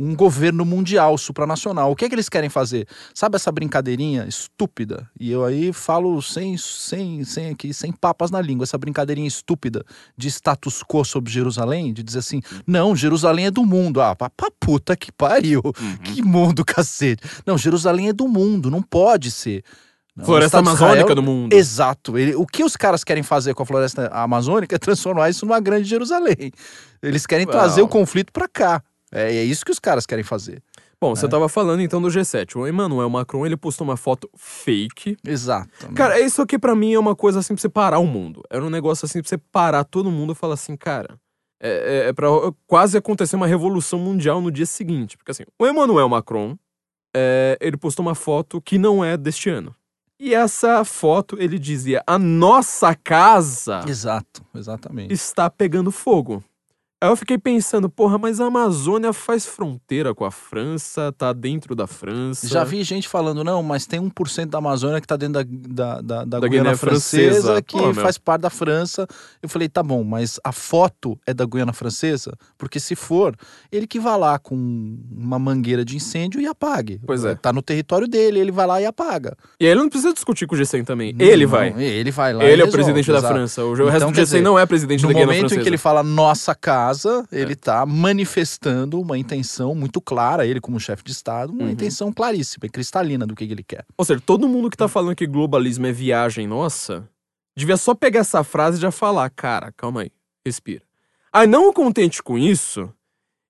um 0.02 0.14
governo 0.16 0.64
mundial 0.64 1.18
supranacional. 1.18 1.90
O 1.90 1.96
que 1.96 2.06
é 2.06 2.08
que 2.08 2.14
eles 2.14 2.28
querem 2.28 2.48
fazer? 2.48 2.86
Sabe 3.14 3.36
essa 3.36 3.52
brincadeirinha 3.52 4.24
estúpida? 4.26 5.06
E 5.20 5.30
eu 5.30 5.44
aí 5.44 5.72
falo 5.72 6.22
sem, 6.22 6.56
sem, 6.56 7.22
sem, 7.24 7.50
aqui, 7.50 7.74
sem 7.74 7.92
papas 7.92 8.30
na 8.30 8.40
língua, 8.40 8.64
essa 8.64 8.78
brincadeirinha 8.78 9.28
estúpida 9.28 9.84
de 10.16 10.28
status 10.28 10.82
quo 10.82 11.04
sobre 11.04 11.30
Jerusalém, 11.30 11.92
de 11.92 12.02
dizer 12.02 12.20
assim, 12.20 12.40
não, 12.66 12.96
Jerusalém 12.96 13.46
é 13.46 13.50
do 13.50 13.66
mundo. 13.66 14.00
Ah, 14.00 14.16
pra, 14.16 14.30
pra 14.30 14.48
puta 14.58 14.96
que 14.96 15.12
pariu. 15.12 15.60
Uhum. 15.64 15.96
Que 15.98 16.22
mundo, 16.22 16.64
cacete. 16.64 17.22
Não, 17.44 17.58
Jerusalém 17.58 18.08
é 18.08 18.12
do 18.12 18.26
mundo, 18.26 18.70
não 18.70 18.80
pode 18.82 19.30
ser. 19.30 19.62
Não, 20.16 20.24
Floresta 20.24 20.58
amazônica 20.58 20.98
Israel- 21.00 21.14
do 21.14 21.22
mundo. 21.22 21.52
Exato. 21.52 22.16
Ele- 22.18 22.34
o 22.34 22.46
que 22.46 22.64
os 22.64 22.76
caras 22.76 23.04
querem 23.04 23.22
fazer 23.22 23.54
com 23.54 23.62
a 23.62 23.66
floresta 23.66 24.08
amazônica 24.08 24.74
é 24.74 24.78
transformar 24.78 25.28
isso 25.30 25.44
numa 25.46 25.60
grande 25.60 25.88
Jerusalém. 25.88 26.50
Eles 27.02 27.26
querem 27.26 27.46
trazer 27.46 27.80
Well. 27.80 27.86
o 27.86 27.88
conflito 27.88 28.32
pra 28.32 28.48
cá. 28.48 28.82
É, 29.12 29.34
é 29.36 29.44
isso 29.44 29.64
que 29.64 29.70
os 29.72 29.78
caras 29.78 30.06
querem 30.06 30.24
fazer. 30.24 30.62
Bom, 31.00 31.16
você 31.16 31.26
É. 31.26 31.28
tava 31.28 31.48
falando 31.48 31.80
então 31.80 32.00
do 32.00 32.08
G7. 32.08 32.56
O 32.56 32.68
Emmanuel 32.68 33.08
Macron, 33.08 33.46
ele 33.46 33.56
postou 33.56 33.86
uma 33.86 33.96
foto 33.96 34.28
fake. 34.36 35.16
Exato. 35.26 35.92
Cara, 35.94 36.20
isso 36.20 36.42
aqui 36.42 36.58
pra 36.58 36.76
mim 36.76 36.92
é 36.92 36.98
uma 36.98 37.16
coisa 37.16 37.38
assim 37.38 37.54
pra 37.54 37.60
você 37.60 37.68
parar 37.70 37.98
o 37.98 38.06
mundo. 38.06 38.42
Era 38.50 38.62
um 38.64 38.68
negócio 38.70 39.06
assim 39.06 39.20
pra 39.22 39.28
você 39.28 39.38
parar 39.38 39.84
todo 39.84 40.10
mundo 40.10 40.32
e 40.32 40.36
falar 40.36 40.54
assim, 40.54 40.76
cara. 40.76 41.18
É, 41.62 42.04
é, 42.04 42.08
é 42.08 42.12
pra 42.12 42.28
quase 42.66 42.96
acontecer 42.98 43.36
uma 43.36 43.46
revolução 43.46 43.98
mundial 43.98 44.40
no 44.40 44.50
dia 44.50 44.66
seguinte. 44.66 45.16
Porque 45.16 45.30
assim, 45.30 45.44
o 45.58 45.66
Emmanuel 45.66 46.08
Macron, 46.08 46.56
é, 47.16 47.56
ele 47.60 47.76
postou 47.76 48.04
uma 48.04 48.14
foto 48.14 48.60
que 48.60 48.78
não 48.78 49.04
é 49.04 49.16
deste 49.16 49.48
ano. 49.50 49.74
E 50.18 50.34
essa 50.34 50.84
foto, 50.84 51.36
ele 51.40 51.58
dizia: 51.58 52.02
A 52.06 52.18
nossa 52.18 52.94
casa 52.94 53.82
Exato, 53.88 54.42
exatamente. 54.54 55.12
está 55.14 55.48
pegando 55.48 55.90
fogo. 55.90 56.44
Aí 57.02 57.08
eu 57.08 57.16
fiquei 57.16 57.38
pensando, 57.38 57.88
porra, 57.88 58.18
mas 58.18 58.40
a 58.40 58.44
Amazônia 58.46 59.10
faz 59.14 59.46
fronteira 59.46 60.14
com 60.14 60.22
a 60.24 60.30
França, 60.30 61.10
tá 61.16 61.32
dentro 61.32 61.74
da 61.74 61.86
França. 61.86 62.46
Já 62.46 62.62
vi 62.62 62.82
gente 62.82 63.08
falando, 63.08 63.42
não, 63.42 63.62
mas 63.62 63.86
tem 63.86 63.98
1% 63.98 64.46
da 64.50 64.58
Amazônia 64.58 65.00
que 65.00 65.06
tá 65.06 65.16
dentro 65.16 65.42
da, 65.42 65.44
da, 65.44 66.00
da, 66.02 66.24
da, 66.26 66.40
Da 66.40 66.48
Guiana 66.48 66.76
Francesa, 66.76 67.30
Francesa. 67.54 67.62
que 67.62 67.78
Pô, 67.78 67.94
faz 67.94 68.18
parte 68.18 68.42
da 68.42 68.50
França. 68.50 69.06
Eu 69.42 69.48
falei, 69.48 69.66
tá 69.66 69.82
bom, 69.82 70.04
mas 70.04 70.38
a 70.44 70.52
foto 70.52 71.18
é 71.26 71.32
da 71.32 71.46
Guiana 71.46 71.72
Francesa? 71.72 72.34
Porque 72.58 72.78
se 72.78 72.94
for, 72.94 73.34
ele 73.72 73.86
que 73.86 73.98
vá 73.98 74.16
lá 74.16 74.38
com 74.38 74.54
uma 75.10 75.38
mangueira 75.38 75.82
de 75.84 75.96
incêndio 75.96 76.38
e 76.38 76.46
apague. 76.46 77.00
Pois 77.06 77.24
é. 77.24 77.34
Tá 77.34 77.50
no 77.50 77.62
território 77.62 78.06
dele, 78.06 78.40
ele 78.40 78.52
vai 78.52 78.66
lá 78.66 78.78
e 78.78 78.84
apaga. 78.84 79.34
E 79.58 79.64
aí 79.64 79.70
ele 79.72 79.80
não 79.80 79.88
precisa 79.88 80.12
discutir 80.12 80.46
com 80.46 80.54
o 80.54 80.58
G100 80.58 80.84
também. 80.84 81.14
ele 81.18 81.44
Não, 81.44 81.50
vai. 81.50 81.74
Ele 81.82 82.10
vai 82.10 82.34
lá. 82.34 82.44
Ele 82.44 82.60
é 82.60 82.64
o 82.64 82.66
resolve, 82.66 82.72
presidente 82.72 83.10
da 83.10 83.18
exato. 83.20 83.32
França. 83.34 83.64
O 83.64 83.72
Então, 83.72 83.86
resto 83.88 84.06
do 84.06 84.12
quer 84.12 84.20
G100 84.20 84.24
dizer, 84.24 84.42
não 84.42 84.58
é 84.58 84.66
presidente 84.66 85.00
No 85.02 85.08
da 85.08 85.14
Guiana 85.14 85.26
momento 85.32 85.40
Francesa. 85.40 85.60
em 85.60 85.62
que 85.64 85.68
ele 85.70 85.78
fala 85.78 86.02
nossa 86.02 86.54
casa, 86.90 87.26
ele 87.30 87.54
tá 87.54 87.86
manifestando 87.86 89.00
uma 89.00 89.16
intenção 89.16 89.74
muito 89.74 90.00
clara, 90.00 90.46
ele 90.46 90.60
como 90.60 90.78
chefe 90.80 91.02
de 91.04 91.12
Estado, 91.12 91.52
uma 91.52 91.64
Uhum. 91.64 91.70
intenção 91.70 92.12
claríssima 92.12 92.66
e 92.66 92.68
cristalina 92.68 93.26
do 93.26 93.34
que 93.34 93.46
que 93.46 93.52
ele 93.52 93.62
quer. 93.62 93.84
Ou 93.96 94.04
seja, 94.04 94.20
todo 94.24 94.48
mundo 94.48 94.68
que 94.68 94.76
tá 94.76 94.88
falando 94.88 95.14
que 95.14 95.26
globalismo 95.26 95.86
é 95.86 95.92
viagem 95.92 96.46
nossa, 96.46 97.08
devia 97.56 97.76
só 97.76 97.94
pegar 97.94 98.20
essa 98.20 98.42
frase 98.42 98.78
e 98.78 98.80
já 98.80 98.90
falar, 98.90 99.30
cara, 99.30 99.72
calma 99.76 100.02
aí, 100.02 100.10
respira. 100.44 100.82
Aí, 101.32 101.46
não 101.46 101.72
contente 101.72 102.22
com 102.22 102.36
isso, 102.36 102.92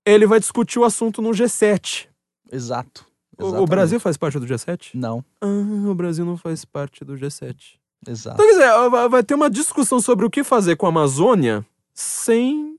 ele 0.05 0.27
vai 0.27 0.39
discutir 0.39 0.79
o 0.79 0.85
assunto 0.85 1.23
no 1.23 1.31
G7. 1.31 2.09
Exato. 2.53 3.07
O-. 3.39 3.67
Brasil 3.67 3.99
faz 3.99 4.19
parte 4.19 4.39
do 4.39 4.47
G7? 4.47 4.91
Não, 4.95 5.25
Ah, 5.41 5.47
o 5.47 5.95
Brasil 5.95 6.27
não 6.27 6.37
faz 6.37 6.65
parte 6.67 7.03
do 7.07 7.15
G7. 7.17 7.79
exato. 8.07 8.35
Então, 8.43 8.47
quer 8.47 8.53
dizer, 8.53 9.09
vai 9.09 9.23
ter 9.23 9.35
uma 9.35 9.49
discussão 9.49 9.99
sobre 9.99 10.27
o 10.27 10.31
que 10.31 10.45
fazer 10.45 10.77
com 10.77 10.85
a 10.85 10.91
Amazônia 10.91 11.65
sem 11.95 12.77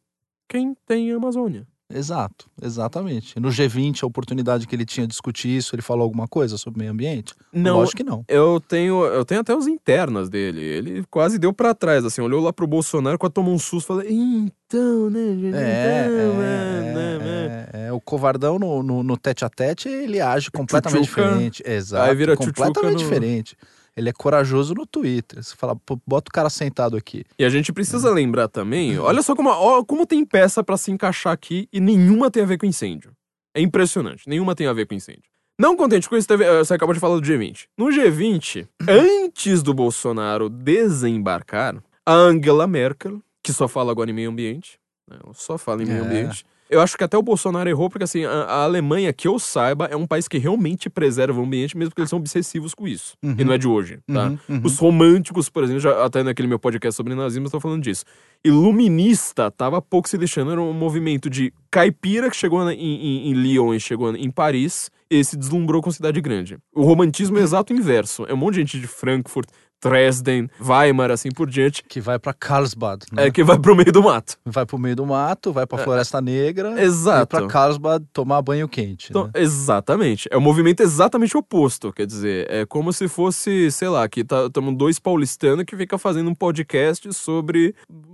quem 0.51 0.75
tem 0.85 1.11
a 1.11 1.15
Amazônia. 1.15 1.65
Exato, 1.93 2.49
exatamente. 2.61 3.37
No 3.37 3.49
G20, 3.49 4.03
a 4.03 4.07
oportunidade 4.07 4.65
que 4.65 4.73
ele 4.73 4.85
tinha 4.85 5.05
de 5.05 5.11
discutir 5.11 5.49
isso, 5.49 5.75
ele 5.75 5.81
falou 5.81 6.03
alguma 6.03 6.25
coisa 6.25 6.57
sobre 6.57 6.79
meio 6.79 6.91
ambiente? 6.91 7.33
Não, 7.51 7.75
Lógico 7.79 7.97
que 7.97 8.03
não. 8.03 8.23
eu 8.29 8.61
tenho, 8.65 9.03
eu 9.05 9.25
tenho 9.25 9.41
até 9.41 9.53
os 9.53 9.67
internas 9.67 10.29
dele. 10.29 10.61
Ele 10.61 11.03
quase 11.11 11.37
deu 11.37 11.51
pra 11.51 11.73
trás, 11.73 12.05
assim, 12.05 12.21
olhou 12.21 12.41
lá 12.41 12.53
pro 12.53 12.65
Bolsonaro, 12.65 13.17
quase 13.19 13.33
tomou 13.33 13.53
um 13.53 13.59
susto, 13.59 13.87
falou: 13.87 14.03
"Então, 14.07 15.09
né, 15.09 15.35
gente, 15.35 15.55
É, 15.55 16.05
então, 16.07 16.41
é, 16.41 16.41
né, 16.41 16.93
né, 16.93 17.17
né." 17.17 17.69
é, 17.73 17.87
é, 17.87 17.91
o 17.91 17.99
covardão 17.99 18.57
no, 18.57 18.81
no, 18.81 19.03
no 19.03 19.17
tete 19.17 19.43
a 19.43 19.49
tete, 19.49 19.89
ele 19.89 20.21
age 20.21 20.49
completamente 20.49 21.03
Tchutchuca. 21.09 21.23
diferente. 21.27 21.63
Exato, 21.65 22.09
Aí 22.09 22.15
vira 22.15 22.37
completamente 22.37 22.93
no- 22.93 22.99
diferente. 22.99 23.57
Ele 23.95 24.09
é 24.09 24.13
corajoso 24.13 24.73
no 24.73 24.85
Twitter. 24.85 25.43
Você 25.43 25.55
fala, 25.55 25.75
"Pô, 25.75 25.99
bota 26.07 26.29
o 26.29 26.33
cara 26.33 26.49
sentado 26.49 26.95
aqui. 26.95 27.25
E 27.37 27.43
a 27.43 27.49
gente 27.49 27.73
precisa 27.73 28.09
lembrar 28.11 28.47
também, 28.47 28.97
olha 28.97 29.21
só 29.21 29.35
como, 29.35 29.49
ó, 29.49 29.83
como 29.83 30.05
tem 30.05 30.25
peça 30.25 30.63
pra 30.63 30.77
se 30.77 30.91
encaixar 30.91 31.33
aqui 31.33 31.67
e 31.73 31.79
nenhuma 31.79 32.31
tem 32.31 32.41
a 32.43 32.45
ver 32.45 32.57
com 32.57 32.65
incêndio. 32.65 33.11
É 33.53 33.59
impressionante, 33.61 34.27
nenhuma 34.29 34.55
tem 34.55 34.67
a 34.67 34.73
ver 34.73 34.85
com 34.85 34.93
incêndio. 34.93 35.23
Não 35.59 35.75
contente 35.75 36.07
com 36.09 36.15
isso, 36.15 36.27
teve- 36.27 36.45
eh, 36.45 36.59
você 36.59 36.73
acabou 36.73 36.93
de 36.93 36.99
falar 37.01 37.19
do 37.19 37.21
G20. 37.25 37.67
No 37.77 37.87
G20, 37.91 38.65
antes 38.87 39.61
do 39.61 39.73
Bolsonaro 39.73 40.49
desembarcar, 40.49 41.83
a 42.05 42.13
Angela 42.13 42.65
Merkel, 42.67 43.21
que 43.43 43.51
só 43.53 43.67
fala 43.67 43.91
agora 43.91 44.09
em 44.09 44.13
meio 44.13 44.29
ambiente, 44.29 44.79
né, 45.09 45.17
só 45.33 45.57
fala 45.57 45.83
em 45.83 45.85
meio 45.85 46.03
É. 46.03 46.05
ambiente. 46.05 46.45
Eu 46.71 46.79
acho 46.81 46.97
que 46.97 47.03
até 47.03 47.17
o 47.17 47.21
Bolsonaro 47.21 47.69
errou, 47.69 47.89
porque 47.89 48.05
assim, 48.05 48.23
a, 48.23 48.31
a 48.31 48.63
Alemanha, 48.63 49.11
que 49.11 49.27
eu 49.27 49.37
saiba, 49.37 49.85
é 49.91 49.95
um 49.95 50.07
país 50.07 50.27
que 50.27 50.37
realmente 50.37 50.89
preserva 50.89 51.37
o 51.39 51.43
ambiente, 51.43 51.77
mesmo 51.77 51.89
porque 51.91 52.01
eles 52.01 52.09
são 52.09 52.17
obsessivos 52.17 52.73
com 52.73 52.87
isso. 52.87 53.13
E 53.21 53.27
Uhum. 53.27 53.35
não 53.45 53.53
é 53.53 53.57
de 53.57 53.67
hoje, 53.67 53.99
tá? 54.07 54.29
Uhum, 54.29 54.37
uhum. 54.47 54.61
Os 54.63 54.79
românticos, 54.79 55.49
por 55.49 55.63
exemplo, 55.65 55.81
já, 55.81 56.05
até 56.05 56.23
naquele 56.23 56.47
meu 56.47 56.57
podcast 56.57 56.95
sobre 56.95 57.13
nazismo, 57.13 57.45
estão 57.45 57.59
falando 57.59 57.83
disso. 57.83 58.05
Iluminista 58.43 59.51
tava 59.51 59.81
pouco 59.81 60.07
se 60.07 60.17
deixando, 60.17 60.51
era 60.51 60.61
um 60.61 60.71
movimento 60.73 61.29
de 61.29 61.53
caipira 61.69 62.29
que 62.29 62.35
chegou 62.37 62.63
na- 62.63 62.73
em, 62.73 62.77
em, 62.79 63.29
em 63.29 63.33
Lyon 63.33 63.73
e 63.73 63.79
chegou 63.79 64.15
em 64.15 64.31
Paris 64.31 64.89
e 65.09 65.23
se 65.25 65.35
deslumbrou 65.35 65.81
com 65.81 65.91
cidade 65.91 66.21
grande. 66.21 66.57
O 66.73 66.83
romantismo 66.83 67.37
é 67.37 67.41
o 67.41 67.43
exato 67.43 67.73
inverso. 67.73 68.25
É 68.29 68.33
um 68.33 68.37
monte 68.37 68.53
de 68.55 68.59
gente 68.61 68.79
de 68.79 68.87
Frankfurt, 68.87 69.49
Dresden, 69.83 70.49
Weimar, 70.59 71.09
assim 71.11 71.29
por 71.29 71.49
diante, 71.49 71.83
Que 71.87 71.99
vai 71.99 72.19
pra 72.19 72.33
Carlsbad, 72.33 73.03
né? 73.11 73.27
é 73.27 73.31
que 73.31 73.43
vai 73.43 73.57
pro 73.57 73.75
meio 73.75 73.91
do 73.91 74.03
mato. 74.03 74.37
Vai 74.45 74.65
pro 74.65 74.77
meio 74.77 74.95
do 74.95 75.05
mato, 75.05 75.51
vai 75.51 75.65
pra 75.65 75.77
Floresta 75.79 76.21
Negra. 76.21 76.81
Exato. 76.81 77.23
E 77.23 77.25
pra 77.39 77.47
Carlsbad 77.47 78.03
tomar 78.13 78.41
banho 78.41 78.67
quente. 78.67 79.07
Então, 79.09 79.25
né? 79.25 79.31
Exatamente. 79.35 80.27
É 80.31 80.37
um 80.37 80.41
movimento 80.41 80.81
exatamente 80.81 81.35
oposto. 81.35 81.91
Quer 81.91 82.05
dizer, 82.05 82.47
é 82.49 82.65
como 82.65 82.93
se 82.93 83.07
fosse, 83.07 83.71
sei 83.71 83.89
lá, 83.89 84.07
que 84.07 84.21
estamos 84.21 84.75
dois 84.77 84.99
paulistanos 84.99 85.65
que 85.65 85.75
fica 85.75 85.97
fazendo 85.97 86.29
um 86.29 86.35
podcast 86.35 87.11
sobre 87.13 87.73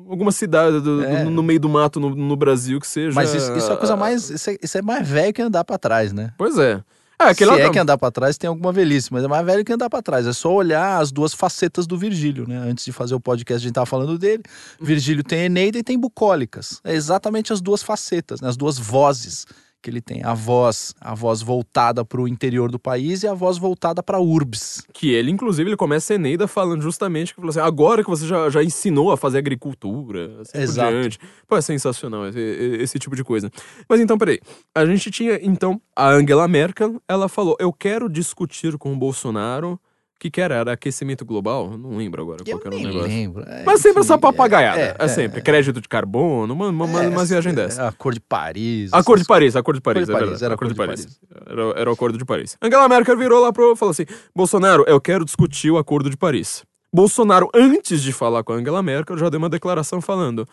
alguma 0.10 0.32
cidade 0.32 0.80
do- 0.80 1.04
É. 1.04 1.24
do- 1.24 1.30
no 1.32 1.44
meio 1.44 1.60
do 1.60 1.70
mato 1.70 2.00
no, 2.00 2.16
no 2.16 2.36
Brasil 2.36 2.80
que 2.80 2.88
seja. 2.88 3.14
Mas 3.14 3.34
isso, 3.34 3.52
isso 3.58 3.70
é 3.70 3.74
a 3.74 3.78
coisa 3.78 3.96
mais. 3.96 4.30
Isso 4.30 4.50
é, 4.50 4.58
isso 4.62 4.78
é 4.78 4.82
mais 4.82 5.08
velho 5.08 5.34
que 5.34 5.42
andar 5.42 5.64
pra 5.64 5.78
trás, 5.78 6.14
né? 6.14 6.32
Pois 6.38 6.58
é. 6.58 6.82
Ah, 7.20 7.30
aquele 7.30 7.52
Se 7.56 7.62
é 7.62 7.70
que 7.72 7.80
andar 7.80 7.98
pra 7.98 8.12
trás 8.12 8.38
tem 8.38 8.48
alguma 8.48 8.72
velhice, 8.72 9.12
mas 9.12 9.24
é 9.24 9.28
mais 9.28 9.44
velho 9.44 9.66
que 9.66 9.74
andar 9.74 9.90
pra 9.90 10.04
trás. 10.04 10.28
É 10.28 10.34
só 10.34 10.54
olhar 10.54 11.02
as 11.02 11.12
duas 11.12 11.34
facetas 11.34 11.88
do 11.88 11.98
Virgílio, 11.98 12.48
né? 12.48 12.58
Antes 12.58 12.86
de 12.86 12.92
fazer 12.92 13.16
o 13.16 13.20
podcast, 13.20 13.64
a 13.64 13.68
gente 13.68 13.74
tava 13.74 13.88
falando 13.88 14.20
dele. 14.20 14.44
Virgílio 14.80 15.24
tem 15.24 15.46
Eneida 15.46 15.80
e 15.80 15.84
tem 15.84 15.98
bucólicas. 15.98 16.80
É 16.84 16.94
exatamente 16.94 17.52
as 17.52 17.60
duas 17.60 17.82
facetas, 17.82 18.40
né? 18.40 18.48
as 18.48 18.56
duas 18.56 18.78
vozes 18.78 19.48
que 19.82 19.90
ele 19.90 20.02
tem. 20.02 20.24
A 20.24 20.34
voz, 20.34 20.94
a 21.00 21.14
voz 21.14 21.42
voltada 21.42 22.04
pro 22.04 22.28
interior 22.28 22.72
do 22.72 22.80
país 22.80 23.24
e 23.24 23.28
a 23.28 23.34
voz 23.34 23.58
voltada 23.58 24.02
pra 24.02 24.20
urbs. 24.20 24.84
Que 24.94 25.14
ele, 25.14 25.32
inclusive, 25.32 25.70
ele 25.70 25.78
começa 25.78 26.14
a 26.14 26.16
Eneida 26.16 26.48
falando 26.48 26.82
justamente 26.82 27.34
que 27.34 27.36
falou 27.40 27.50
assim: 27.50 27.60
agora 27.60 28.04
que 28.04 28.10
você 28.10 28.26
já, 28.26 28.50
já 28.50 28.64
ensinou 28.64 29.12
a 29.12 29.18
fazer 29.18 29.38
agricultura, 29.38 30.42
assim 30.42 30.58
Exato. 30.58 30.92
por 30.92 31.00
diante. 31.00 31.20
Pô, 31.48 31.58
é 31.58 31.62
sensacional 31.62 32.28
esse, 32.28 32.40
esse 32.40 33.00
tipo 33.00 33.16
de 33.16 33.24
coisa. 33.24 33.52
Mas 33.88 34.00
então, 34.00 34.18
peraí. 34.18 34.40
A 34.76 34.86
gente 34.86 35.10
tinha, 35.12 35.40
então, 35.42 35.82
a 35.96 36.10
Angela 36.10 36.48
Merkel, 36.48 37.02
ela 37.08 37.30
falou: 37.30 37.56
eu 37.60 37.72
quero 37.72 38.10
discutir 38.10 38.78
com 38.78 38.94
o 38.94 38.98
Bolsonaro. 38.98 39.80
O 40.18 40.20
que 40.20 40.32
que 40.32 40.42
era? 40.42 40.56
Era 40.56 40.74
aquecimento 40.74 41.24
global? 41.24 41.78
Não 41.78 41.96
lembro 41.96 42.24
agora 42.24 42.44
qual 42.44 42.58
Eu 42.58 42.60
que 42.60 42.68
era 42.68 42.76
o 42.76 42.80
nem 42.80 42.88
negócio. 42.88 43.08
lembro. 43.08 43.44
É, 43.44 43.64
Mas 43.64 43.82
sempre 43.82 44.00
essa 44.00 44.18
papagaiada. 44.18 44.80
é, 44.80 44.96
É, 44.98 45.06
é, 45.06 45.08
sempre. 45.08 45.44
Crédito 45.44 45.80
de 45.80 45.88
carbono, 45.88 46.56
uma, 46.56 46.70
uma, 46.70 46.86
uma, 46.86 47.04
é, 47.04 47.08
umas 47.08 47.30
viagens 47.30 47.54
é, 47.54 47.56
dessas. 47.56 47.78
A 47.78 47.92
cor 47.92 48.16
de 48.16 48.20
Paris. 48.20 48.92
A 48.92 49.04
cor 49.04 49.20
de 49.20 49.26
Paris, 49.26 49.56
a 49.56 49.62
cor 49.62 49.76
de 49.76 49.82
Paris, 49.82 50.08
de 50.08 50.12
é 50.12 50.18
Paris, 50.18 50.42
era 50.42 50.56
a 50.56 50.58
cor 50.58 50.68
de 50.70 50.74
Paris. 50.74 51.20
Era, 51.46 51.62
era 51.80 51.90
o 51.92 51.94
acordo 51.94 52.18
de 52.18 52.26
Paris. 52.26 52.58
Angela 52.60 52.90
Merkel 52.90 53.16
virou 53.16 53.44
lá 53.44 53.54
pro 53.54 53.76
falou 53.76 53.92
assim: 53.92 54.06
Bolsonaro, 54.36 54.84
eu 54.88 55.00
quero 55.00 55.24
discutir 55.24 55.70
o 55.70 55.78
acordo 55.78 56.10
de 56.10 56.18
Paris. 56.18 56.64
Bolsonaro, 56.92 57.48
antes 57.54 58.02
de 58.02 58.12
falar 58.12 58.44
com 58.44 58.54
a 58.54 58.56
Angela 58.56 58.82
Merkel, 58.82 59.20
já 59.20 59.30
deu 59.30 59.38
uma 59.38 59.50
declaração 59.50 60.02
falando: 60.02 60.48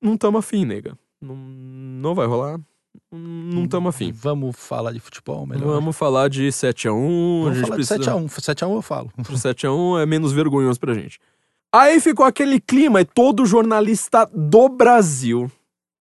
não 0.00 0.16
tamo 0.16 0.38
afim, 0.38 0.64
nega. 0.64 0.96
Não, 1.20 1.36
não 1.36 2.14
vai 2.14 2.26
rolar. 2.26 2.58
Não 3.12 3.66
tamo 3.66 3.88
afim. 3.88 4.12
Vamos 4.12 4.56
falar 4.56 4.92
de 4.92 5.00
futebol 5.00 5.44
melhor. 5.46 5.66
Vamos 5.66 5.96
falar 5.96 6.28
de 6.28 6.46
7x1. 6.48 6.90
a 6.90 7.44
Vamos 7.44 7.60
falar 7.60 7.74
precisa... 7.74 7.98
de 7.98 8.04
7x1. 8.06 8.26
7x1 8.28 8.74
eu 8.74 8.82
falo. 8.82 9.10
Pro 9.22 9.34
7x1 9.34 10.02
é 10.02 10.06
menos 10.06 10.32
vergonhoso 10.32 10.78
pra 10.78 10.94
gente. 10.94 11.18
Aí 11.72 12.00
ficou 12.00 12.24
aquele 12.24 12.60
clima 12.60 13.00
e 13.00 13.04
todo 13.04 13.44
jornalista 13.46 14.28
do 14.34 14.68
Brasil. 14.68 15.50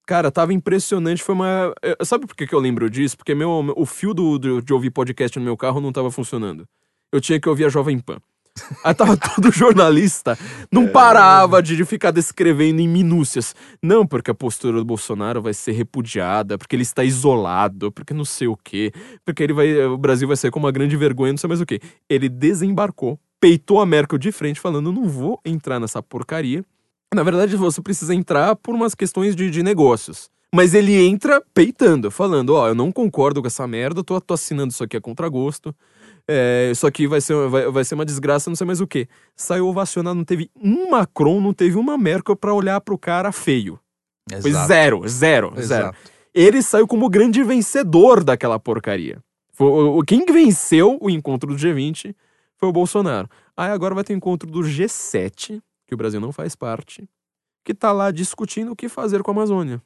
Cara, 0.06 0.32
tava 0.32 0.54
impressionante. 0.54 1.24
Foi 1.24 1.36
uma. 1.36 1.74
Sabe 2.04 2.26
por 2.26 2.36
que, 2.36 2.48
que 2.48 2.54
eu 2.56 2.60
lembro 2.60 2.90
disso? 2.90 3.16
Porque 3.18 3.36
meu, 3.36 3.74
o 3.76 3.86
fio 3.86 4.14
do, 4.14 4.40
do- 4.40 4.62
de 4.62 4.74
ouvir 4.74 4.90
podcast 4.90 5.38
no 5.38 5.46
meu 5.46 5.56
carro 5.56 5.80
não 5.80 5.92
tava 5.92 6.10
funcionando. 6.12 6.68
Eu 7.12 7.20
tinha 7.22 7.40
que 7.40 7.48
ouvir 7.50 7.66
a 7.66 7.70
Jovem 7.70 8.00
Pan. 8.00 8.18
Aí 8.84 8.94
tava 8.94 9.16
todo 9.16 9.52
jornalista, 9.54 10.38
não 10.72 10.88
parava 10.88 11.62
de, 11.62 11.76
de 11.76 11.86
ficar 11.86 12.12
descrevendo 12.12 12.82
em 12.82 12.88
minúcias. 12.88 13.56
Não, 13.82 14.06
porque 14.06 14.32
a 14.32 14.34
postura 14.34 14.78
do 14.78 14.86
Bolsonaro 14.86 15.42
vai 15.42 15.54
ser 15.54 15.72
repudiada, 15.72 16.58
porque 16.58 16.76
ele 16.76 16.84
está 16.84 17.04
isolado, 17.04 17.92
porque 17.92 18.14
não 18.14 18.26
sei 18.26 18.48
o 18.48 18.58
quê, 18.58 18.92
porque 19.26 19.44
ele 19.44 19.54
vai, 19.54 19.86
o 19.86 19.98
Brasil 19.98 20.28
vai 20.28 20.38
ser 20.38 20.52
como 20.52 20.66
uma 20.66 20.72
grande 20.72 20.96
vergonha, 20.98 21.34
não 21.34 21.38
sei 21.38 21.48
mais 21.48 21.62
o 21.62 21.66
quê. 21.66 21.80
Ele 22.10 22.30
desembarcou, 22.30 23.20
peitou 23.40 23.80
a 23.80 23.86
Merkel 23.86 24.18
de 24.18 24.32
frente, 24.32 24.60
falando: 24.60 24.92
não 24.92 25.08
vou 25.08 25.40
entrar 25.46 25.80
nessa 25.80 26.02
porcaria. 26.04 26.64
Na 27.14 27.24
verdade, 27.24 27.56
você 27.56 27.82
precisa 27.82 28.14
entrar 28.14 28.56
por 28.56 28.76
umas 28.76 28.94
questões 28.94 29.36
de, 29.36 29.50
de 29.50 29.64
negócios. 29.64 30.30
Mas 30.54 30.74
ele 30.74 30.96
entra 31.00 31.42
peitando, 31.54 32.10
falando: 32.10 32.56
Ó, 32.56 32.68
eu 32.68 32.76
não 32.76 32.92
concordo 32.92 33.42
com 33.42 33.48
essa 33.48 33.68
merda, 33.68 34.04
tô, 34.04 34.20
tô 34.20 34.34
assinando 34.34 34.72
isso 34.72 34.84
aqui 34.84 34.98
a 34.98 35.02
contragosto. 35.02 35.76
É, 36.32 36.70
isso 36.72 36.86
aqui 36.86 37.08
vai 37.08 37.20
ser, 37.20 37.34
vai, 37.48 37.72
vai 37.72 37.84
ser 37.84 37.96
uma 37.96 38.06
desgraça, 38.06 38.52
não 38.52 38.56
sei 38.56 38.68
mais 38.68 38.80
o 38.80 38.86
quê. 38.86 39.08
Saiu 39.36 39.68
ovacionado, 39.68 40.16
não 40.16 40.24
teve 40.24 40.52
um 40.56 40.92
Macron, 40.92 41.42
não 41.42 41.54
teve 41.54 41.76
uma 41.76 41.98
Merkel 41.98 42.36
pra 42.36 42.54
olhar 42.54 42.80
pro 42.82 43.00
cara 43.00 43.32
feio. 43.32 43.80
Foi 44.42 44.52
Exato. 44.52 44.68
zero, 44.68 45.08
zero, 45.08 45.54
zero. 45.56 45.60
Exato. 45.60 45.98
Ele 46.32 46.62
saiu 46.62 46.88
como 46.88 47.08
o 47.08 47.10
grande 47.10 47.44
vencedor 47.44 48.24
daquela 48.24 48.60
porcaria. 48.60 49.18
Foi, 49.54 49.72
quem 50.06 50.24
venceu 50.24 51.00
o 51.02 51.10
encontro 51.10 51.50
do 51.50 51.56
G20 51.56 52.16
foi 52.56 52.70
o 52.70 52.72
Bolsonaro. 52.72 53.28
Aí 53.58 53.72
agora 53.72 53.96
vai 53.96 54.04
ter 54.04 54.14
o 54.14 54.18
encontro 54.18 54.50
do 54.50 54.60
G7, 54.60 55.60
que 55.88 55.94
o 55.96 55.98
Brasil 55.98 56.22
não 56.22 56.32
faz 56.32 56.56
parte, 56.56 57.10
que 57.66 57.74
tá 57.74 57.92
lá 57.92 58.12
discutindo 58.12 58.72
o 58.72 58.76
que 58.76 58.88
fazer 58.88 59.24
com 59.24 59.32
a 59.32 59.34
Amazônia. 59.34 59.82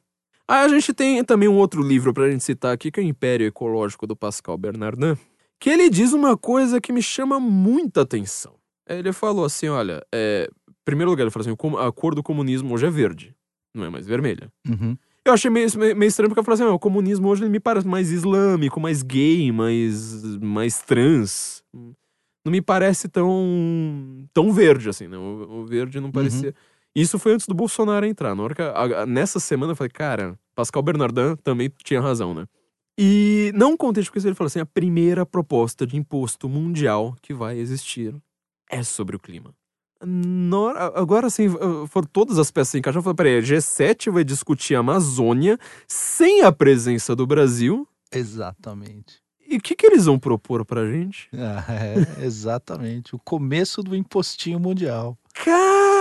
Aí 0.46 0.66
a 0.66 0.68
gente 0.68 0.92
tem 0.92 1.24
também 1.24 1.48
um 1.48 1.56
outro 1.56 1.82
livro 1.82 2.12
pra 2.12 2.30
gente 2.30 2.44
citar 2.44 2.74
aqui, 2.74 2.90
que 2.90 3.00
é 3.00 3.02
o 3.02 3.06
Império 3.06 3.46
Ecológico 3.46 4.06
do 4.06 4.14
Pascal 4.14 4.58
Bernardin, 4.58 5.16
que 5.60 5.70
ele 5.70 5.88
diz 5.88 6.12
uma 6.12 6.36
coisa 6.36 6.80
que 6.80 6.92
me 6.92 7.02
chama 7.02 7.38
muita 7.40 8.02
atenção. 8.02 8.54
Ele 8.88 9.12
falou 9.12 9.44
assim, 9.44 9.68
olha, 9.68 10.04
é, 10.12 10.48
em 10.68 10.74
primeiro 10.84 11.10
lugar, 11.10 11.22
ele 11.24 11.30
falou 11.30 11.46
assim, 11.48 11.78
a 11.88 11.92
cor 11.92 12.14
do 12.14 12.22
comunismo 12.22 12.74
hoje 12.74 12.86
é 12.86 12.90
verde, 12.90 13.34
não 13.74 13.84
é 13.84 13.90
mais 13.90 14.06
vermelha. 14.06 14.52
Uhum. 14.68 14.96
Eu 15.24 15.32
achei 15.32 15.50
meio, 15.50 15.66
meio 15.78 16.04
estranho 16.04 16.28
porque 16.28 16.40
eu 16.40 16.44
falei 16.44 16.60
assim, 16.60 16.70
"Ah, 16.70 16.74
o 16.74 16.78
comunismo 16.78 17.28
hoje 17.28 17.48
me 17.48 17.58
parece 17.58 17.86
mais 17.86 18.10
islâmico, 18.10 18.78
mais 18.78 19.02
gay, 19.02 19.50
mais, 19.50 20.22
mais 20.38 20.82
trans. 20.82 21.64
Não 21.72 22.52
me 22.52 22.60
parece 22.60 23.08
tão, 23.08 24.26
tão 24.34 24.52
verde 24.52 24.90
assim, 24.90 25.08
né? 25.08 25.16
O, 25.16 25.60
o 25.60 25.64
verde 25.66 25.98
não 25.98 26.10
parecia... 26.12 26.54
Isso 26.94 27.18
foi 27.18 27.32
antes 27.32 27.46
do 27.46 27.54
Bolsonaro 27.54 28.04
entrar. 28.04 28.34
Na 28.34 28.42
hora 28.42 28.54
que 28.54 28.60
a- 28.62 29.02
a- 29.02 29.06
nessa 29.06 29.40
semana 29.40 29.72
eu 29.72 29.76
falei, 29.76 29.90
cara, 29.90 30.38
Pascal 30.54 30.82
Bernardin 30.82 31.36
também 31.42 31.72
tinha 31.82 32.00
razão, 32.02 32.34
né? 32.34 32.44
E 32.98 33.50
não 33.54 33.76
contente 33.76 34.10
com 34.10 34.18
isso, 34.18 34.26
ele 34.28 34.34
falou 34.34 34.46
assim, 34.46 34.60
a 34.60 34.66
primeira 34.66 35.26
proposta 35.26 35.86
de 35.86 35.96
imposto 35.96 36.48
mundial 36.48 37.16
que 37.20 37.34
vai 37.34 37.58
existir 37.58 38.14
é 38.70 38.82
sobre 38.82 39.16
o 39.16 39.18
clima. 39.18 39.52
Hora- 40.52 40.92
agora, 40.94 41.26
assim, 41.28 41.48
foram 41.88 42.06
todas 42.12 42.38
as 42.38 42.50
peças 42.50 42.74
encaixadas. 42.74 43.06
Eu 43.06 43.14
falei, 43.14 43.38
peraí, 43.38 43.42
G7 43.42 44.10
vai 44.12 44.22
discutir 44.22 44.74
a 44.74 44.80
Amazônia 44.80 45.58
sem 45.88 46.42
a 46.42 46.52
presença 46.52 47.16
do 47.16 47.26
Brasil. 47.26 47.88
Exatamente. 48.12 49.22
E 49.48 49.56
o 49.56 49.60
que, 49.60 49.74
que 49.74 49.86
eles 49.86 50.04
vão 50.06 50.18
propor 50.18 50.64
pra 50.64 50.86
gente? 50.90 51.28
Ah, 51.34 51.64
é, 52.20 52.24
exatamente. 52.24 53.14
O 53.14 53.18
começo 53.18 53.82
do 53.82 53.94
impostinho 53.96 54.58
mundial. 54.60 55.16
Cara, 55.32 55.93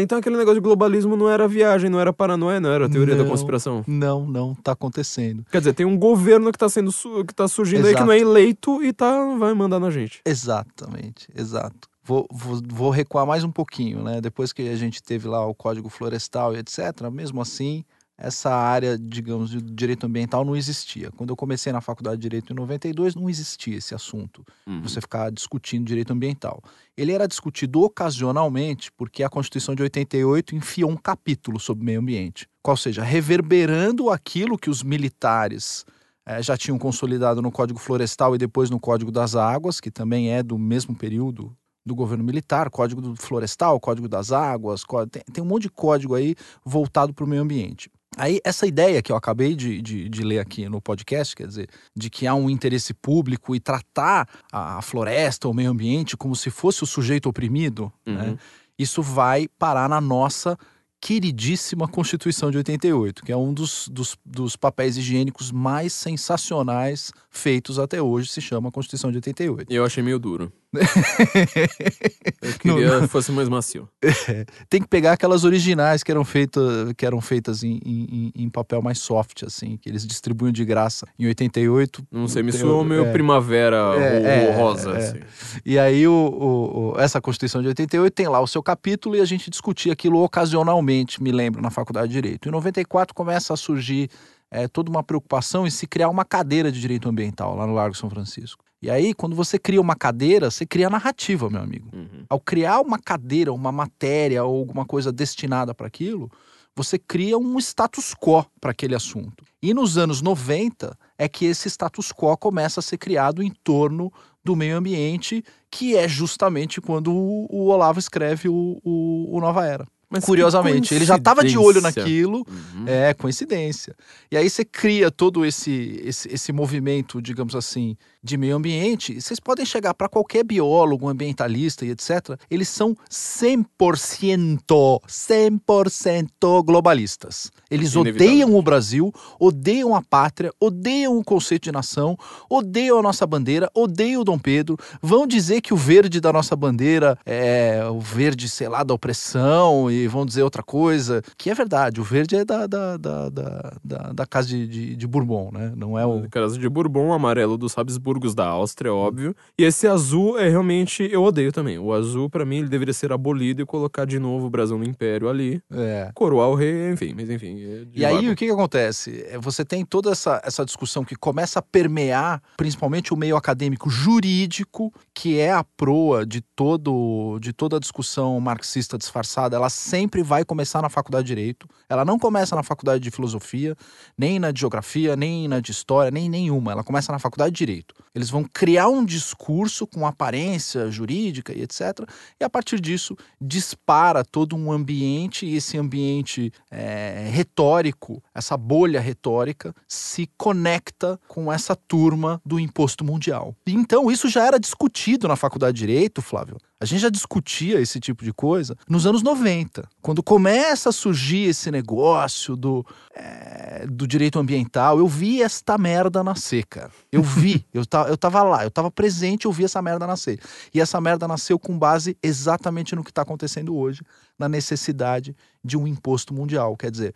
então 0.00 0.18
aquele 0.18 0.36
negócio 0.36 0.60
de 0.60 0.64
globalismo 0.64 1.16
não 1.16 1.28
era 1.28 1.46
viagem, 1.48 1.88
não 1.90 2.00
era 2.00 2.12
paranoia, 2.12 2.60
não 2.60 2.70
era 2.70 2.88
teoria 2.88 3.16
da 3.16 3.22
Não. 3.22 3.30
conspiração. 3.30 3.84
Não, 3.86 4.26
não 4.26 4.54
tá 4.54 4.72
acontecendo. 4.72 5.44
Quer 5.50 5.58
dizer, 5.58 5.72
tem 5.74 5.86
um 5.86 5.96
governo 5.98 6.50
que 6.52 6.58
tá, 6.58 6.68
sendo, 6.68 6.90
que 7.26 7.34
tá 7.34 7.46
surgindo 7.48 7.86
aí 7.86 7.92
que 7.94 7.98
Exato. 8.00 8.06
não 8.06 8.12
é 8.12 8.18
eleito 8.18 8.82
e 8.82 8.92
tá, 8.92 9.34
vai 9.38 9.54
mandar 9.54 9.78
na 9.80 9.90
gente. 9.90 10.20
Exatamente, 10.24 11.28
exato. 11.36 11.88
Vou, 12.02 12.26
vou, 12.30 12.60
vou 12.66 12.90
recuar 12.90 13.26
mais 13.26 13.44
um 13.44 13.50
pouquinho, 13.50 14.02
né? 14.02 14.20
Depois 14.20 14.52
que 14.52 14.68
a 14.68 14.76
gente 14.76 15.02
teve 15.02 15.26
lá 15.26 15.46
o 15.46 15.54
Código 15.54 15.88
Florestal 15.88 16.54
e 16.54 16.58
etc., 16.58 17.08
mesmo 17.10 17.40
assim, 17.40 17.82
essa 18.16 18.54
área, 18.54 18.96
digamos, 18.96 19.50
de 19.50 19.60
direito 19.60 20.06
ambiental 20.06 20.44
não 20.44 20.54
existia. 20.54 21.10
Quando 21.12 21.30
eu 21.30 21.36
comecei 21.36 21.72
na 21.72 21.80
faculdade 21.80 22.16
de 22.16 22.22
Direito 22.22 22.52
em 22.52 22.56
92, 22.56 23.14
não 23.14 23.28
existia 23.28 23.76
esse 23.76 23.94
assunto. 23.94 24.44
Uhum. 24.66 24.82
você 24.82 25.00
ficar 25.00 25.30
discutindo 25.30 25.84
direito 25.84 26.12
ambiental. 26.12 26.62
Ele 26.96 27.12
era 27.12 27.26
discutido 27.26 27.82
ocasionalmente 27.82 28.92
porque 28.92 29.22
a 29.22 29.28
Constituição 29.28 29.74
de 29.74 29.82
88 29.82 30.54
enfiou 30.54 30.90
um 30.90 30.96
capítulo 30.96 31.58
sobre 31.58 31.84
meio 31.84 32.00
ambiente, 32.00 32.48
qual 32.62 32.76
seja, 32.76 33.02
reverberando 33.02 34.10
aquilo 34.10 34.56
que 34.56 34.70
os 34.70 34.82
militares 34.82 35.84
eh, 36.24 36.42
já 36.42 36.56
tinham 36.56 36.78
consolidado 36.78 37.42
no 37.42 37.50
Código 37.50 37.78
Florestal 37.78 38.34
e 38.34 38.38
depois 38.38 38.70
no 38.70 38.78
Código 38.78 39.10
das 39.10 39.34
Águas, 39.34 39.80
que 39.80 39.90
também 39.90 40.32
é 40.32 40.42
do 40.42 40.58
mesmo 40.58 40.94
período 40.94 41.54
do 41.84 41.94
governo 41.94 42.24
militar, 42.24 42.70
código 42.70 43.14
florestal, 43.16 43.78
código 43.78 44.08
das 44.08 44.32
águas, 44.32 44.82
tem, 45.10 45.22
tem 45.30 45.44
um 45.44 45.46
monte 45.46 45.64
de 45.64 45.70
código 45.70 46.14
aí 46.14 46.34
voltado 46.64 47.12
para 47.12 47.24
o 47.24 47.28
meio 47.28 47.42
ambiente. 47.42 47.90
Aí, 48.16 48.40
essa 48.44 48.66
ideia 48.66 49.02
que 49.02 49.10
eu 49.10 49.16
acabei 49.16 49.54
de, 49.54 49.80
de, 49.82 50.08
de 50.08 50.22
ler 50.22 50.38
aqui 50.38 50.68
no 50.68 50.80
podcast, 50.80 51.34
quer 51.34 51.46
dizer, 51.46 51.68
de 51.94 52.08
que 52.08 52.26
há 52.26 52.34
um 52.34 52.48
interesse 52.48 52.94
público 52.94 53.54
e 53.54 53.60
tratar 53.60 54.28
a, 54.52 54.80
floresta, 54.82 55.48
o 55.48 55.54
meio 55.54 55.70
ambiente, 55.70 56.16
como 56.16 56.34
se 56.36 56.50
fosse 56.50 56.82
o 56.82 56.86
sujeito 56.86 57.28
oprimido, 57.28 57.92
né? 58.06 58.30
Uhum. 58.30 58.36
isso 58.78 59.02
vai 59.02 59.48
parar 59.58 59.88
na 59.88 60.00
nossa 60.00 60.56
queridíssima 61.04 61.86
Constituição 61.86 62.50
de 62.50 62.56
88, 62.56 63.24
que 63.24 63.30
é 63.30 63.36
um 63.36 63.52
dos, 63.52 63.88
dos, 63.88 64.16
dos 64.24 64.56
papéis 64.56 64.96
higiênicos 64.96 65.52
mais 65.52 65.92
sensacionais 65.92 67.12
feitos 67.28 67.78
até 67.78 68.00
hoje, 68.00 68.30
se 68.30 68.40
chama 68.40 68.72
Constituição 68.72 69.10
de 69.10 69.18
88. 69.18 69.70
E 69.70 69.76
eu 69.76 69.84
achei 69.84 70.02
meio 70.02 70.18
duro. 70.18 70.50
Eu 72.42 72.52
queria 72.58 73.00
que 73.00 73.06
fosse 73.08 73.32
mais 73.32 73.48
macio. 73.48 73.88
Tem 74.68 74.80
que 74.80 74.88
pegar 74.88 75.12
aquelas 75.12 75.44
originais 75.44 76.02
que 76.02 76.10
eram, 76.10 76.24
feita, 76.24 76.60
que 76.96 77.04
eram 77.06 77.20
feitas 77.20 77.62
em, 77.62 77.80
em, 77.84 78.32
em 78.34 78.48
papel 78.50 78.82
mais 78.82 78.98
soft, 78.98 79.42
assim, 79.44 79.76
que 79.76 79.88
eles 79.88 80.06
distribuem 80.06 80.52
de 80.52 80.64
graça. 80.64 81.06
Em 81.18 81.26
88, 81.26 82.06
Não 82.10 82.28
sei, 82.28 82.42
me 82.42 82.52
o- 82.62 82.84
meio 82.84 83.06
é. 83.06 83.12
primavera 83.12 83.76
É, 83.96 84.18
ro- 84.18 84.26
é, 84.26 84.56
rosa, 84.56 84.90
é. 84.92 84.96
assim. 84.96 85.20
E 85.64 85.78
aí, 85.78 86.06
o, 86.06 86.12
o- 86.12 86.92
o- 86.94 87.00
essa 87.00 87.20
Constituição 87.20 87.62
de 87.62 87.68
88 87.68 88.12
tem 88.14 88.28
lá 88.28 88.40
o 88.40 88.46
seu 88.46 88.62
capítulo 88.62 89.16
e 89.16 89.20
a 89.20 89.24
gente 89.24 89.50
discutia 89.50 89.92
aquilo 89.92 90.22
ocasionalmente, 90.22 91.22
me 91.22 91.32
lembro, 91.32 91.60
na 91.62 91.70
Faculdade 91.70 92.08
de 92.08 92.14
Direito. 92.14 92.48
Em 92.48 92.52
94 92.52 93.14
começa 93.14 93.52
a 93.52 93.56
surgir 93.56 94.08
eh, 94.50 94.68
toda 94.68 94.88
uma 94.90 95.02
preocupação 95.02 95.66
em 95.66 95.70
se 95.70 95.86
criar 95.86 96.08
uma 96.08 96.24
cadeira 96.24 96.70
de 96.70 96.80
direito 96.80 97.08
ambiental 97.08 97.56
lá 97.56 97.66
no 97.66 97.74
Largo 97.74 97.96
São 97.96 98.08
Francisco. 98.08 98.63
E 98.84 98.90
aí, 98.90 99.14
quando 99.14 99.34
você 99.34 99.58
cria 99.58 99.80
uma 99.80 99.96
cadeira, 99.96 100.50
você 100.50 100.66
cria 100.66 100.90
narrativa, 100.90 101.48
meu 101.48 101.62
amigo. 101.62 101.88
Uhum. 101.94 102.26
Ao 102.28 102.38
criar 102.38 102.80
uma 102.82 102.98
cadeira, 102.98 103.50
uma 103.50 103.72
matéria 103.72 104.44
ou 104.44 104.58
alguma 104.58 104.84
coisa 104.84 105.10
destinada 105.10 105.74
para 105.74 105.86
aquilo, 105.86 106.30
você 106.76 106.98
cria 106.98 107.38
um 107.38 107.58
status 107.58 108.14
quo 108.14 108.44
para 108.60 108.72
aquele 108.72 108.94
assunto. 108.94 109.42
E 109.62 109.72
nos 109.72 109.96
anos 109.96 110.20
90 110.20 110.94
é 111.16 111.26
que 111.26 111.46
esse 111.46 111.66
status 111.70 112.12
quo 112.12 112.36
começa 112.36 112.80
a 112.80 112.82
ser 112.82 112.98
criado 112.98 113.42
em 113.42 113.50
torno 113.64 114.12
do 114.44 114.54
meio 114.54 114.76
ambiente, 114.76 115.42
que 115.70 115.96
é 115.96 116.06
justamente 116.06 116.78
quando 116.78 117.10
o, 117.10 117.46
o 117.50 117.68
Olavo 117.68 117.98
escreve 117.98 118.50
o, 118.50 118.78
o- 118.84 119.34
o 119.34 119.40
Nova 119.40 119.64
Era. 119.64 119.86
Mas 120.14 120.24
Curiosamente, 120.24 120.94
ele 120.94 121.04
já 121.04 121.16
estava 121.16 121.42
de 121.44 121.58
olho 121.58 121.80
naquilo, 121.80 122.46
Uhum. 122.48 122.84
é 122.86 123.12
coincidência. 123.12 123.94
E 124.30 124.36
aí 124.36 124.48
você 124.48 124.64
cria 124.64 125.10
todo 125.10 125.44
esse, 125.44 126.00
esse, 126.04 126.32
esse 126.32 126.52
movimento, 126.52 127.20
digamos 127.20 127.54
assim, 127.56 127.96
de 128.22 128.36
meio 128.36 128.54
ambiente. 128.56 129.20
Vocês 129.20 129.40
podem 129.40 129.66
chegar 129.66 129.92
para 129.92 130.08
qualquer 130.08 130.44
biólogo, 130.44 131.08
ambientalista 131.08 131.84
e 131.84 131.90
etc. 131.90 132.38
Eles 132.48 132.68
são 132.68 132.96
100%, 133.10 135.00
100% 135.06 136.62
globalistas. 136.64 137.50
Eles 137.70 137.94
odeiam 137.96 138.54
o 138.54 138.62
Brasil, 138.62 139.12
odeiam 139.38 139.94
a 139.94 140.02
pátria, 140.02 140.52
odeiam 140.60 141.18
o 141.18 141.24
conceito 141.24 141.64
de 141.64 141.72
nação, 141.72 142.16
odeiam 142.48 142.98
a 142.98 143.02
nossa 143.02 143.26
bandeira, 143.26 143.68
odeiam 143.74 144.22
o 144.22 144.24
Dom 144.24 144.38
Pedro. 144.38 144.76
Vão 145.02 145.26
dizer 145.26 145.60
que 145.60 145.74
o 145.74 145.76
verde 145.76 146.20
da 146.20 146.32
nossa 146.32 146.54
bandeira 146.56 147.18
é 147.26 147.84
o 147.90 148.00
verde, 148.00 148.48
sei 148.48 148.68
lá, 148.68 148.82
da 148.82 148.94
opressão 148.94 149.90
e 149.90 150.03
vão 150.08 150.24
dizer 150.26 150.42
outra 150.42 150.62
coisa, 150.62 151.22
que 151.36 151.50
é 151.50 151.54
verdade. 151.54 152.00
O 152.00 152.04
verde 152.04 152.36
é 152.36 152.44
da, 152.44 152.66
da, 152.66 152.96
da, 152.96 153.28
da, 153.28 154.12
da- 154.12 154.26
casa 154.26 154.48
de, 154.48 154.66
de, 154.66 154.96
de 154.96 155.06
Bourbon, 155.06 155.50
né? 155.52 155.72
Não 155.76 155.98
é 155.98 156.04
o. 156.06 156.28
Casa 156.30 156.58
de 156.58 156.68
Bourbon, 156.68 157.08
o 157.08 157.12
amarelo 157.12 157.56
dos 157.58 157.76
Habsburgos 157.76 158.34
da 158.34 158.46
Áustria, 158.46 158.92
óbvio. 158.92 159.34
E 159.58 159.64
esse 159.64 159.86
azul 159.86 160.38
é 160.38 160.48
realmente. 160.48 161.02
Eu 161.10 161.22
odeio 161.22 161.52
também. 161.52 161.78
O 161.78 161.92
azul, 161.92 162.28
pra 162.30 162.44
mim, 162.44 162.56
ele 162.58 162.68
deveria 162.68 162.94
ser 162.94 163.12
abolido 163.12 163.62
e 163.62 163.66
colocar 163.66 164.04
de 164.04 164.18
novo 164.18 164.46
o 164.46 164.50
brasão 164.50 164.78
do 164.78 164.88
Império 164.88 165.28
ali. 165.28 165.60
É. 165.72 166.10
Coroar 166.14 166.48
o 166.48 166.54
rei, 166.54 166.90
enfim, 166.90 167.12
mas 167.14 167.28
enfim. 167.30 167.56
é 167.62 167.84
E 167.94 168.04
aí, 168.04 168.28
o 168.30 168.34
que, 168.36 168.46
que 168.46 168.52
acontece? 168.52 169.24
É, 169.28 169.38
Você 169.38 169.64
tem 169.64 169.84
toda 169.84 170.10
essa, 170.10 170.40
essa 170.44 170.64
discussão 170.64 171.04
que 171.04 171.14
começa 171.14 171.58
a 171.58 171.62
permear, 171.62 172.42
principalmente 172.56 173.12
o 173.12 173.16
meio 173.16 173.36
acadêmico 173.36 173.88
jurídico, 173.90 174.92
que 175.14 175.38
é 175.38 175.52
a 175.52 175.62
proa 175.62 176.24
de, 176.26 176.40
todo, 176.40 177.38
de 177.40 177.52
toda 177.52 177.76
a 177.76 177.80
discussão 177.80 178.38
marxista 178.40 178.96
disfarçada. 178.98 179.56
Ela 179.56 179.68
sempre 179.94 180.24
vai 180.24 180.44
começar 180.44 180.82
na 180.82 180.88
faculdade 180.88 181.28
de 181.28 181.34
Direito. 181.36 181.68
Ela 181.88 182.04
não 182.04 182.18
começa 182.18 182.56
na 182.56 182.64
faculdade 182.64 183.00
de 183.00 183.12
Filosofia, 183.12 183.76
nem 184.18 184.40
na 184.40 184.50
de 184.50 184.58
Geografia, 184.58 185.14
nem 185.14 185.46
na 185.46 185.60
de 185.60 185.70
História, 185.70 186.10
nem 186.10 186.28
nenhuma. 186.28 186.72
Ela 186.72 186.82
começa 186.82 187.12
na 187.12 187.20
faculdade 187.20 187.52
de 187.52 187.58
Direito. 187.58 187.94
Eles 188.12 188.28
vão 188.28 188.42
criar 188.42 188.88
um 188.88 189.04
discurso 189.04 189.86
com 189.86 190.04
aparência 190.04 190.90
jurídica 190.90 191.56
e 191.56 191.62
etc. 191.62 192.08
E 192.40 192.44
a 192.44 192.50
partir 192.50 192.80
disso, 192.80 193.16
dispara 193.40 194.24
todo 194.24 194.56
um 194.56 194.72
ambiente, 194.72 195.46
e 195.46 195.54
esse 195.54 195.78
ambiente 195.78 196.52
é, 196.72 197.28
retórico, 197.32 198.20
essa 198.34 198.56
bolha 198.56 199.00
retórica, 199.00 199.72
se 199.86 200.28
conecta 200.36 201.20
com 201.28 201.52
essa 201.52 201.76
turma 201.76 202.42
do 202.44 202.58
imposto 202.58 203.04
mundial. 203.04 203.54
Então, 203.64 204.10
isso 204.10 204.28
já 204.28 204.44
era 204.44 204.58
discutido 204.58 205.28
na 205.28 205.36
faculdade 205.36 205.78
de 205.78 205.86
Direito, 205.86 206.20
Flávio. 206.20 206.56
A 206.84 206.86
gente 206.86 207.00
já 207.00 207.08
discutia 207.08 207.80
esse 207.80 207.98
tipo 207.98 208.22
de 208.22 208.30
coisa 208.30 208.76
nos 208.86 209.06
anos 209.06 209.22
90, 209.22 209.88
quando 210.02 210.22
começa 210.22 210.90
a 210.90 210.92
surgir 210.92 211.48
esse 211.48 211.70
negócio 211.70 212.54
do, 212.54 212.84
é, 213.14 213.86
do 213.88 214.06
direito 214.06 214.38
ambiental. 214.38 214.98
Eu 214.98 215.08
vi 215.08 215.42
esta 215.42 215.78
merda 215.78 216.22
nascer, 216.22 216.66
cara. 216.66 216.90
Eu 217.10 217.22
vi, 217.22 217.64
eu, 217.72 217.86
ta, 217.86 218.02
eu 218.02 218.18
tava 218.18 218.42
lá, 218.42 218.64
eu 218.64 218.70
tava 218.70 218.90
presente, 218.90 219.46
eu 219.46 219.52
vi 219.52 219.64
essa 219.64 219.80
merda 219.80 220.06
nascer. 220.06 220.38
E 220.74 220.80
essa 220.80 221.00
merda 221.00 221.26
nasceu 221.26 221.58
com 221.58 221.78
base 221.78 222.18
exatamente 222.22 222.94
no 222.94 223.02
que 223.02 223.10
está 223.10 223.22
acontecendo 223.22 223.74
hoje, 223.74 224.02
na 224.38 224.48
necessidade 224.48 225.36
de 225.64 225.76
um 225.76 225.86
imposto 225.86 226.34
mundial. 226.34 226.76
Quer 226.76 226.90
dizer, 226.90 227.14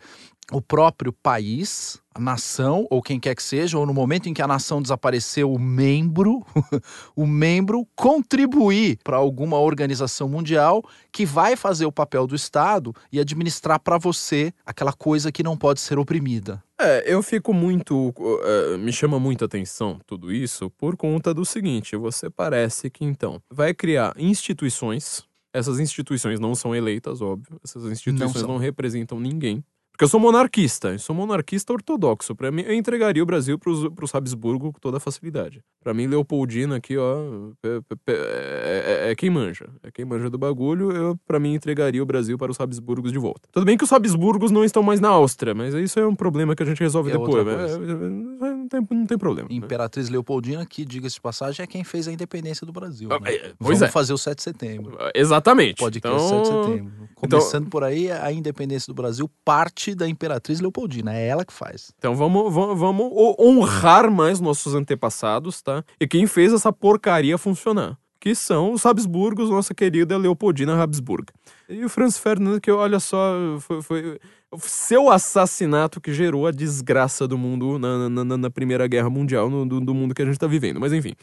o 0.51 0.61
próprio 0.61 1.13
país, 1.13 2.01
a 2.13 2.19
nação, 2.19 2.87
ou 2.89 3.01
quem 3.01 3.19
quer 3.19 3.35
que 3.35 3.43
seja, 3.43 3.77
ou 3.77 3.85
no 3.85 3.93
momento 3.93 4.27
em 4.27 4.33
que 4.33 4.41
a 4.41 4.47
nação 4.47 4.81
desapareceu, 4.81 5.51
o 5.51 5.59
membro, 5.59 6.43
o 7.15 7.27
membro 7.27 7.87
contribuir 7.95 8.97
para 9.03 9.17
alguma 9.17 9.59
organização 9.59 10.27
mundial 10.27 10.83
que 11.11 11.25
vai 11.25 11.55
fazer 11.55 11.85
o 11.85 11.91
papel 11.91 12.25
do 12.25 12.35
Estado 12.35 12.93
e 13.11 13.19
administrar 13.19 13.79
para 13.79 13.97
você 13.97 14.51
aquela 14.65 14.93
coisa 14.93 15.31
que 15.31 15.43
não 15.43 15.55
pode 15.55 15.79
ser 15.79 15.99
oprimida. 15.99 16.63
É, 16.81 17.03
eu 17.05 17.21
fico 17.21 17.53
muito. 17.53 18.13
eh, 18.43 18.77
me 18.77 18.93
chama 18.93 19.19
muita 19.19 19.43
atenção 19.43 19.99
tudo 20.07 20.31
isso 20.31 20.69
por 20.71 20.95
conta 20.95 21.33
do 21.33 21.43
seguinte: 21.43 21.97
você 21.97 22.29
parece 22.29 22.89
que 22.89 23.03
então 23.03 23.41
vai 23.51 23.73
criar 23.73 24.13
instituições. 24.17 25.28
Essas 25.53 25.79
instituições 25.79 26.39
não 26.39 26.53
são 26.53 26.75
eleitas, 26.75 27.21
óbvio. 27.21 27.59
Essas 27.63 27.83
instituições 27.85 28.31
são. 28.33 28.47
não, 28.47 28.57
representam 28.57 29.19
ninguém. 29.19 29.63
Porque 29.99 30.05
eu 30.05 30.09
sou 30.11 30.19
monarquista, 30.21 30.91
eu 30.93 30.99
sou 30.99 31.13
monarquista 31.13 31.73
ortodoxo. 31.73 32.33
Pra 32.33 32.49
mim, 32.49 32.61
eu 32.65 32.73
entregaria 32.73 33.21
o 33.21 33.25
Brasil 33.25 33.59
pros, 33.59 33.85
pros 33.93 34.15
Habsburgo 34.15 34.71
com 34.71 34.79
toda 34.79 34.97
facilidade. 34.97 35.59
Pra 35.83 35.93
mim, 35.93 36.07
Leopoldina 36.07 36.77
aqui, 36.77 36.95
ó, 36.97 37.17
é, 37.61 37.81
é- 38.07 39.11
é- 39.11 39.15
quem 39.15 39.29
manja. 39.29 39.67
É 39.83 39.91
quem 39.91 40.05
manja 40.05 40.29
do 40.29 40.37
bagulho, 40.37 40.89
eu, 40.93 41.19
pra 41.27 41.37
mim, 41.37 41.53
entregaria 41.53 42.01
o 42.01 42.05
Brasil 42.05 42.37
para 42.37 42.49
os 42.49 42.57
Habsburgos 42.57 43.11
de 43.11 43.19
volta. 43.19 43.41
Tudo 43.51 43.65
bem 43.65 43.77
que 43.77 43.83
os 43.83 43.91
Habsburgos 43.91 44.51
não 44.51 44.63
estão 44.63 44.81
mais 44.81 45.01
na 45.01 45.09
Áustria, 45.09 45.53
mas 45.53 45.73
isso 45.73 45.99
é 45.99 46.07
um 46.07 46.15
problema 46.15 46.55
que 46.55 46.63
a 46.63 46.65
gente 46.65 46.79
resolve 46.79 47.09
É 47.09 47.17
depois. 47.17 47.45
é, 47.45 47.77
não, 47.77 48.67
tem, 48.69 48.87
não 48.91 49.05
tem 49.05 49.17
problema. 49.17 49.49
né? 49.49 49.55
Imperatriz 49.55 50.07
Leopoldina, 50.09 50.65
que, 50.65 50.85
diga-se 50.85 51.15
de 51.15 51.21
passagem, 51.21 51.61
é 51.61 51.67
quem 51.67 51.83
fez 51.83 52.07
a 52.07 52.11
independência 52.13 52.65
do 52.65 52.71
Brasil. 52.71 53.09
Ah, 53.11 53.19
né? 53.19 53.33
é, 53.33 53.39
Pois 53.59 53.77
Vamos 53.79 53.81
é. 53.81 53.87
fazer 53.89 54.13
o 54.13 54.17
7 54.17 54.37
de 54.37 54.43
setembro. 54.43 54.97
Exatamente. 55.13 55.75
Podcast 55.79 56.23
então, 56.23 56.45
7 56.45 56.55
de 56.61 56.65
setembro. 56.71 57.09
Começando 57.15 57.69
por 57.69 57.83
aí, 57.83 58.09
a 58.09 58.31
independência 58.31 58.89
do 58.89 58.95
Brasil 58.95 59.29
parte 59.43 59.88
da 59.95 60.07
Imperatriz 60.07 60.59
Leopoldina. 60.59 61.13
É 61.15 61.27
ela 61.27 61.45
que 61.45 61.53
faz. 61.53 61.91
Então 61.97 62.15
vamos, 62.15 62.53
vamos, 62.53 62.79
vamos 62.79 63.07
ho- 63.11 63.35
honrar 63.39 64.09
mais 64.11 64.39
nossos 64.39 64.73
antepassados, 64.75 65.61
tá? 65.61 65.83
E 65.99 66.07
quem 66.07 66.25
fez 66.27 66.53
essa 66.53 66.71
porcaria 66.73 67.37
funcionar. 67.37 67.97
Que 68.21 68.35
são 68.35 68.73
os 68.73 68.85
Habsburgos, 68.85 69.49
nossa 69.49 69.73
querida 69.73 70.17
Leopoldina 70.17 70.81
Habsburg. 70.83 71.27
E 71.69 71.85
o 71.85 71.89
Franz 71.89 72.17
Ferdinand, 72.17 72.59
que 72.59 72.69
olha 72.69 72.99
só, 72.99 73.33
foi, 73.61 73.81
foi 73.81 74.19
seu 74.57 75.09
assassinato 75.09 76.01
que 76.01 76.11
gerou 76.13 76.45
a 76.45 76.51
desgraça 76.51 77.25
do 77.25 77.37
mundo 77.37 77.79
na, 77.79 78.09
na, 78.09 78.37
na- 78.37 78.49
Primeira 78.49 78.87
Guerra 78.87 79.09
Mundial, 79.09 79.49
no- 79.49 79.65
do, 79.65 79.79
do 79.79 79.93
mundo 79.95 80.13
que 80.13 80.21
a 80.21 80.25
gente 80.25 80.37
tá 80.37 80.47
vivendo. 80.47 80.81
Mas 80.81 80.91
enfim. 80.91 81.13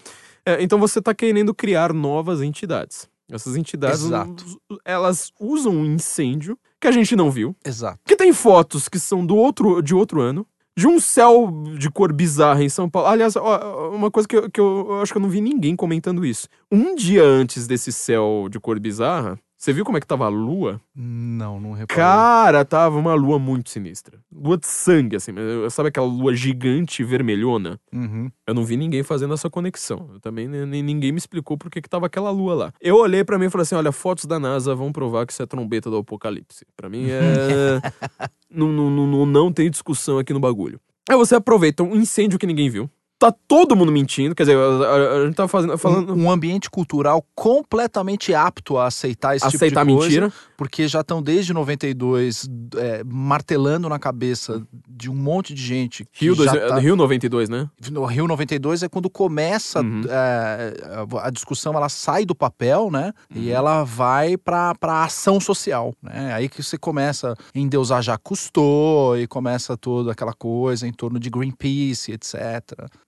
É, 0.44 0.62
então 0.62 0.78
você 0.78 1.02
tá 1.02 1.12
querendo 1.12 1.52
criar 1.52 1.92
novas 1.92 2.40
entidades. 2.40 3.06
Essas 3.30 3.56
entidades, 3.56 4.04
Exato. 4.04 4.44
elas 4.84 5.32
usam 5.40 5.72
um 5.72 5.84
incêndio 5.84 6.58
que 6.80 6.86
a 6.86 6.92
gente 6.92 7.16
não 7.16 7.30
viu. 7.30 7.56
Exato. 7.64 7.98
Que 8.04 8.14
tem 8.16 8.32
fotos 8.32 8.88
que 8.88 8.98
são 8.98 9.24
do 9.26 9.34
outro, 9.36 9.82
de 9.82 9.94
outro 9.94 10.20
ano. 10.20 10.46
De 10.78 10.86
um 10.86 11.00
céu 11.00 11.50
de 11.78 11.90
cor 11.90 12.12
bizarra 12.12 12.62
em 12.62 12.68
São 12.68 12.88
Paulo. 12.88 13.08
Aliás, 13.08 13.34
ó, 13.34 13.88
uma 13.88 14.10
coisa 14.10 14.28
que, 14.28 14.36
eu, 14.36 14.50
que 14.50 14.60
eu, 14.60 14.86
eu 14.90 15.00
acho 15.00 15.10
que 15.10 15.16
eu 15.16 15.22
não 15.22 15.30
vi 15.30 15.40
ninguém 15.40 15.74
comentando 15.74 16.22
isso. 16.24 16.48
Um 16.70 16.94
dia 16.94 17.24
antes 17.24 17.66
desse 17.66 17.90
céu 17.90 18.46
de 18.50 18.60
cor 18.60 18.78
bizarra, 18.78 19.38
Você 19.58 19.72
viu 19.72 19.84
como 19.86 19.96
é 19.96 20.00
que 20.00 20.06
tava 20.06 20.26
a 20.26 20.28
lua? 20.28 20.78
Não, 20.94 21.58
não 21.58 21.72
reparei. 21.72 22.02
Cara, 22.02 22.64
tava 22.64 22.98
uma 22.98 23.14
lua 23.14 23.38
muito 23.38 23.70
sinistra. 23.70 24.18
Lua 24.30 24.58
de 24.58 24.66
sangue, 24.66 25.16
assim. 25.16 25.32
Sabe 25.70 25.88
aquela 25.88 26.06
lua 26.06 26.34
gigante 26.34 27.02
vermelhona? 27.02 27.80
Uhum. 27.92 28.30
Eu 28.46 28.54
não 28.54 28.64
vi 28.64 28.76
ninguém 28.76 29.02
fazendo 29.02 29.32
essa 29.32 29.48
conexão. 29.48 30.10
Eu 30.12 30.20
também 30.20 30.46
ninguém 30.46 31.10
me 31.10 31.18
explicou 31.18 31.56
por 31.56 31.70
que, 31.70 31.80
que 31.80 31.88
tava 31.88 32.06
aquela 32.06 32.30
lua 32.30 32.54
lá. 32.54 32.72
Eu 32.80 32.96
olhei 32.96 33.24
pra 33.24 33.38
mim 33.38 33.46
e 33.46 33.50
falei 33.50 33.62
assim: 33.62 33.74
olha, 33.74 33.92
fotos 33.92 34.26
da 34.26 34.38
NASA 34.38 34.74
vão 34.74 34.92
provar 34.92 35.26
que 35.26 35.32
isso 35.32 35.42
é 35.42 35.46
trombeta 35.46 35.90
do 35.90 35.96
apocalipse. 35.96 36.66
Pra 36.76 36.90
mim 36.90 37.06
é. 37.08 37.80
não, 38.50 38.68
não, 38.68 38.90
não, 38.90 39.06
não, 39.06 39.26
não 39.26 39.52
tem 39.52 39.70
discussão 39.70 40.18
aqui 40.18 40.34
no 40.34 40.40
bagulho. 40.40 40.78
Aí 41.08 41.16
você 41.16 41.34
aproveita 41.34 41.82
um 41.82 41.94
incêndio 41.96 42.38
que 42.38 42.46
ninguém 42.46 42.68
viu. 42.68 42.90
Tá 43.18 43.32
todo 43.48 43.74
mundo 43.74 43.90
mentindo. 43.90 44.34
Quer 44.34 44.42
dizer, 44.42 44.58
a, 44.58 44.92
a- 45.22 45.26
gente 45.26 45.34
tá 45.36 45.48
fazendo, 45.48 45.78
falando. 45.78 46.12
Um, 46.14 46.24
um 46.24 46.30
ambiente 46.30 46.68
cultural 46.68 47.24
completamente 47.34 48.34
apto 48.34 48.76
a 48.76 48.86
aceitar 48.86 49.34
esse 49.34 49.46
aceitar 49.46 49.80
tipo 49.86 49.92
de 49.92 49.98
coisa, 49.98 50.20
mentira. 50.20 50.32
porque 50.56 50.86
já 50.86 51.00
estão 51.00 51.22
desde 51.22 51.54
92 51.54 52.46
é, 52.76 53.02
martelando 53.04 53.88
na 53.88 53.98
cabeça 53.98 54.62
de 54.86 55.10
um 55.10 55.14
monte 55.14 55.54
de 55.54 55.62
gente 55.62 56.04
que 56.12 56.26
Rio, 56.26 56.36
dois, 56.36 56.50
tá- 56.52 56.78
Rio 56.78 56.94
92, 56.94 57.48
né? 57.48 57.68
No 57.90 58.04
Rio 58.04 58.26
92 58.28 58.82
é 58.82 58.88
quando 58.88 59.08
começa 59.08 59.80
Uhum. 59.80 60.02
é, 60.08 60.74
a, 61.22 61.30
discussão, 61.30 61.72
ela 61.74 61.88
sai 61.88 62.26
do 62.26 62.34
papel, 62.34 62.90
né? 62.90 63.12
Uhum. 63.34 63.42
E 63.42 63.50
ela 63.50 63.82
vai 63.84 64.36
para 64.36 64.74
a 64.82 65.04
ação 65.04 65.40
social, 65.40 65.94
né? 66.02 66.34
Aí 66.34 66.48
que 66.50 66.62
você 66.62 66.76
começa 66.76 67.32
a 67.32 67.58
endeusar 67.58 68.02
Jacques 68.02 68.22
Cousteau 68.24 69.16
e 69.18 69.26
começa 69.26 69.76
toda 69.76 70.12
aquela 70.12 70.32
coisa 70.34 70.86
em 70.86 70.92
torno 70.92 71.18
de 71.18 71.30
Greenpeace, 71.30 72.12
etc. 72.12 72.34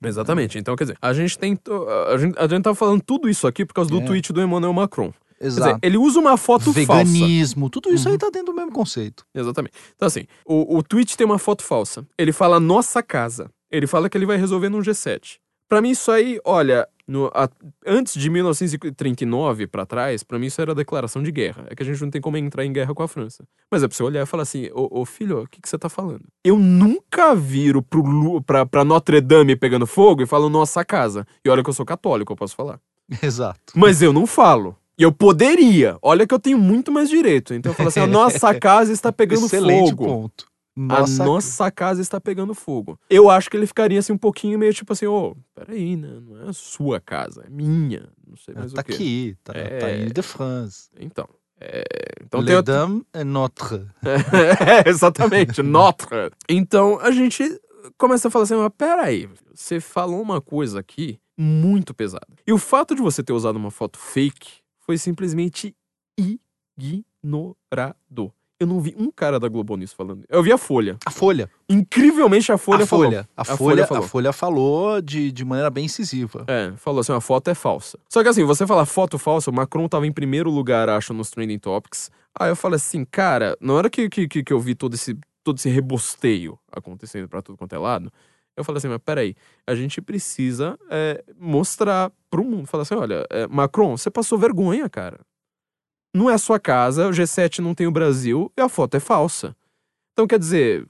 Exatamente. 0.04 0.58
Então, 0.58 0.76
quer 0.76 0.84
dizer, 0.84 0.98
a 1.02 1.12
gente 1.12 1.38
tem. 1.38 1.58
A 2.12 2.16
gente, 2.18 2.38
a 2.38 2.46
gente 2.46 2.62
tá 2.62 2.74
falando 2.74 3.02
tudo 3.02 3.28
isso 3.28 3.46
aqui 3.46 3.64
por 3.66 3.74
causa 3.74 3.90
do 3.90 4.00
É. 4.00 4.04
tweet 4.04 4.32
do 4.32 4.40
Emmanuel 4.40 4.72
Macron. 4.72 5.12
Quer 5.40 5.48
dizer, 5.48 5.60
Exato. 5.60 5.78
ele 5.82 5.96
usa 5.96 6.18
uma 6.18 6.36
foto 6.36 6.64
falsa. 6.72 6.80
Veganismo, 6.80 7.70
tudo 7.70 7.92
isso 7.92 8.06
Uhum. 8.08 8.12
aí 8.12 8.18
tá 8.18 8.28
dentro 8.30 8.52
do 8.52 8.54
mesmo 8.56 8.72
conceito. 8.72 9.24
Exatamente. 9.34 9.74
Então, 9.94 10.06
assim, 10.06 10.24
o, 10.44 10.76
o 10.78 10.82
tweet 10.82 11.16
tem 11.16 11.24
uma 11.24 11.38
foto 11.38 11.62
falsa. 11.62 12.04
Ele 12.18 12.32
fala 12.32 12.58
nossa 12.58 13.02
casa. 13.02 13.48
Ele 13.70 13.86
fala 13.86 14.08
que 14.08 14.18
ele 14.18 14.26
vai 14.26 14.36
resolver 14.36 14.68
num 14.68 14.80
G7. 14.80 15.36
Pra 15.68 15.80
mim, 15.82 15.90
isso 15.90 16.10
aí, 16.10 16.40
olha, 16.44 16.88
no- 17.06 17.30
a- 17.34 17.48
antes 17.86 18.14
de 18.14 18.30
1939 18.30 19.66
pra 19.66 19.84
trás, 19.86 20.22
pra 20.22 20.38
mim 20.38 20.46
isso 20.46 20.60
era 20.60 20.74
declaração 20.74 21.22
de 21.22 21.30
guerra. 21.30 21.66
É 21.68 21.74
que 21.74 21.82
a 21.82 21.86
gente 21.86 22.00
não 22.02 22.10
tem 22.10 22.20
como 22.20 22.36
entrar 22.36 22.64
em 22.64 22.72
guerra 22.72 22.94
com 22.94 23.02
a 23.02 23.08
França. 23.08 23.44
Mas 23.70 23.82
é 23.82 23.88
pra 23.88 23.96
você 23.96 24.02
olhar 24.02 24.22
e 24.22 24.26
falar 24.26 24.42
assim: 24.44 24.68
ô, 24.72 25.00
ô, 25.00 25.04
filho, 25.04 25.42
o 25.42 25.46
que, 25.48 25.60
que 25.60 25.68
você 25.68 25.78
tá 25.78 25.88
falando? 25.88 26.22
Eu 26.44 26.58
nunca 26.58 27.34
viro 27.34 27.82
pro, 27.82 28.40
pra, 28.42 28.64
pra 28.66 28.84
Notre 28.84 29.20
Dame 29.20 29.56
pegando 29.56 29.86
fogo 29.86 30.22
e 30.22 30.26
falo 30.26 30.48
nossa 30.48 30.84
casa. 30.84 31.26
E 31.44 31.48
olha 31.48 31.62
que 31.62 31.70
eu 31.70 31.74
sou 31.74 31.84
católico, 31.86 32.32
eu 32.32 32.36
posso 32.36 32.54
falar. 32.56 32.80
Exato. 33.22 33.72
Mas 33.74 34.02
eu 34.02 34.12
não 34.12 34.26
falo. 34.26 34.76
E 34.98 35.02
eu 35.02 35.12
poderia. 35.12 35.96
Olha 36.02 36.26
que 36.26 36.34
eu 36.34 36.40
tenho 36.40 36.58
muito 36.58 36.90
mais 36.90 37.08
direito. 37.08 37.54
Então 37.54 37.70
eu 37.72 37.74
falo 37.76 37.88
assim: 37.88 38.00
a 38.00 38.06
nossa 38.06 38.54
casa 38.58 38.92
está 38.92 39.12
pegando 39.12 39.46
Excelente 39.46 39.90
fogo. 39.90 40.04
ponto. 40.06 40.46
Nossa, 40.78 41.22
a 41.22 41.26
nossa 41.26 41.70
casa 41.70 42.00
está 42.00 42.20
pegando 42.20 42.54
fogo. 42.54 42.98
Eu 43.10 43.28
acho 43.28 43.50
que 43.50 43.56
ele 43.56 43.66
ficaria 43.66 43.98
assim 43.98 44.12
um 44.12 44.18
pouquinho 44.18 44.58
meio 44.58 44.72
tipo 44.72 44.92
assim, 44.92 45.06
ô, 45.06 45.36
peraí, 45.54 45.96
né? 45.96 46.20
Não 46.20 46.40
é 46.46 46.48
a 46.48 46.52
sua 46.52 47.00
casa, 47.00 47.44
é 47.46 47.50
minha. 47.50 48.08
Não 48.26 48.36
sei 48.36 48.54
mais 48.54 48.72
tá 48.72 48.80
o 48.80 48.84
quê. 48.84 48.92
aqui, 48.92 49.36
tá, 49.42 49.52
É. 49.56 49.78
tá 49.78 49.90
em 49.90 50.00
Ile-de-France. 50.02 50.90
Então. 51.00 51.28
é, 51.60 51.82
Então 52.22 52.40
Le 52.40 52.46
tem. 52.46 52.62
Dame 52.62 53.06
est 53.14 53.24
notre. 53.24 53.86
é, 54.04 54.88
exatamente, 54.88 55.62
Notre. 55.62 56.30
Então 56.48 56.98
a 57.00 57.10
gente 57.10 57.42
começa 57.96 58.28
a 58.28 58.30
falar 58.30 58.44
assim, 58.44 58.54
mas 58.54 58.70
peraí, 58.76 59.28
você 59.54 59.80
falou 59.80 60.20
uma 60.22 60.40
coisa 60.40 60.78
aqui 60.80 61.18
muito 61.36 61.94
pesada. 61.94 62.26
E 62.46 62.52
o 62.52 62.58
fato 62.58 62.94
de 62.94 63.02
você 63.02 63.22
ter 63.22 63.32
usado 63.32 63.56
uma 63.56 63.70
foto 63.70 63.98
fake 63.98 64.60
foi 64.78 64.98
simplesmente 64.98 65.74
ignorado. 66.78 68.32
Eu 68.60 68.66
não 68.66 68.80
vi 68.80 68.92
um 68.98 69.08
cara 69.10 69.38
da 69.38 69.48
Globo 69.48 69.76
News 69.76 69.92
falando. 69.92 70.24
Eu 70.28 70.42
vi 70.42 70.50
a 70.50 70.58
Folha. 70.58 70.96
A 71.06 71.10
Folha. 71.12 71.48
Incrivelmente 71.68 72.50
a 72.50 72.58
Folha 72.58 72.82
a 72.82 72.86
falou. 72.86 73.04
Folha. 73.04 73.28
A, 73.36 73.42
A 73.42 73.44
Folha, 73.44 73.56
Folha 73.56 73.84
a 73.84 73.86
falou. 73.86 74.02
Folha 74.08 74.32
falou 74.32 75.00
de, 75.00 75.30
de 75.30 75.44
maneira 75.44 75.70
bem 75.70 75.84
incisiva. 75.84 76.44
É, 76.48 76.72
falou 76.76 77.00
assim, 77.00 77.12
a 77.12 77.20
foto 77.20 77.48
é 77.48 77.54
falsa. 77.54 77.98
Só 78.08 78.20
que 78.20 78.28
assim, 78.28 78.42
você 78.44 78.66
falar 78.66 78.84
foto 78.84 79.16
falsa, 79.16 79.48
o 79.48 79.54
Macron 79.54 79.88
tava 79.88 80.08
em 80.08 80.12
primeiro 80.12 80.50
lugar, 80.50 80.88
acho, 80.88 81.14
nos 81.14 81.30
Trending 81.30 81.58
Topics. 81.60 82.10
Aí 82.38 82.50
eu 82.50 82.56
falei 82.56 82.76
assim, 82.76 83.04
cara, 83.04 83.56
na 83.60 83.74
hora 83.74 83.88
que, 83.88 84.08
que, 84.08 84.26
que 84.26 84.52
eu 84.52 84.58
vi 84.58 84.74
todo 84.74 84.94
esse, 84.94 85.16
todo 85.44 85.58
esse 85.58 85.68
rebosteio 85.68 86.58
acontecendo 86.72 87.28
pra 87.28 87.40
tudo 87.40 87.56
quanto 87.56 87.74
é 87.76 87.78
lado, 87.78 88.12
eu 88.56 88.64
falei 88.64 88.78
assim, 88.78 88.88
mas 88.88 88.98
peraí, 88.98 89.36
a 89.68 89.74
gente 89.76 90.02
precisa 90.02 90.76
é, 90.90 91.22
mostrar 91.38 92.10
pro 92.28 92.42
mundo. 92.44 92.66
Falar 92.66 92.82
assim, 92.82 92.96
olha, 92.96 93.24
é, 93.30 93.46
Macron, 93.46 93.96
você 93.96 94.10
passou 94.10 94.36
vergonha, 94.36 94.88
cara. 94.88 95.20
Não 96.14 96.28
é 96.30 96.34
a 96.34 96.38
sua 96.38 96.58
casa, 96.58 97.06
o 97.06 97.10
G7 97.10 97.58
não 97.58 97.74
tem 97.74 97.86
o 97.86 97.90
Brasil 97.92 98.50
e 98.56 98.60
a 98.60 98.68
foto 98.68 98.96
é 98.96 99.00
falsa. 99.00 99.54
Então, 100.12 100.26
quer 100.26 100.38
dizer, 100.38 100.86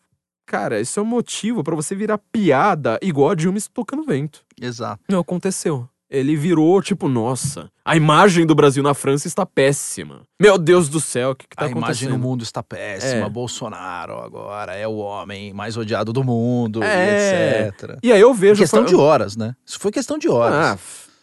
cara, 0.47 0.81
isso 0.81 0.99
é 0.99 1.03
um 1.03 1.07
motivo 1.07 1.62
pra 1.62 1.74
você 1.74 1.95
virar 1.95 2.19
piada 2.32 2.99
igual 3.03 3.31
a 3.31 3.35
Dilma 3.35 3.59
tocando 3.74 4.05
vento. 4.05 4.43
Exato. 4.61 5.03
Não 5.09 5.20
aconteceu. 5.20 5.89
Ele 6.11 6.35
virou 6.36 6.81
tipo, 6.81 7.07
nossa, 7.07 7.70
a 7.85 7.95
imagem 7.95 8.47
do 8.47 8.55
Brasil 8.55 8.82
na 8.82 8.95
França 8.95 9.27
está 9.28 9.45
péssima. 9.45 10.23
Meu 10.40 10.57
Deus 10.57 10.89
do 10.89 10.99
céu, 11.01 11.32
o 11.32 11.35
que, 11.36 11.47
que 11.47 11.55
tá 11.55 11.66
a 11.66 11.69
imagem 11.69 11.82
acontecendo? 11.85 12.11
no 12.12 12.19
mundo 12.19 12.43
está 12.43 12.62
péssima. 12.62 13.27
É. 13.27 13.28
Bolsonaro 13.28 14.15
agora 14.19 14.73
é 14.74 14.89
o 14.89 14.97
homem 14.97 15.53
mais 15.53 15.77
odiado 15.77 16.11
do 16.11 16.24
mundo, 16.24 16.82
É. 16.82 17.65
e 17.65 17.69
etc. 17.69 17.99
E 18.03 18.11
aí 18.11 18.20
eu 18.23 18.32
vejo. 18.32 18.59
questão 18.62 18.81
eu- 18.81 18.86
de 18.86 18.95
horas, 18.97 19.36
né? 19.36 19.55
Isso 19.66 19.78
foi 19.78 19.90
questão 19.90 20.16
de 20.16 20.31
horas. 20.31 20.57
Ah, 20.57 20.78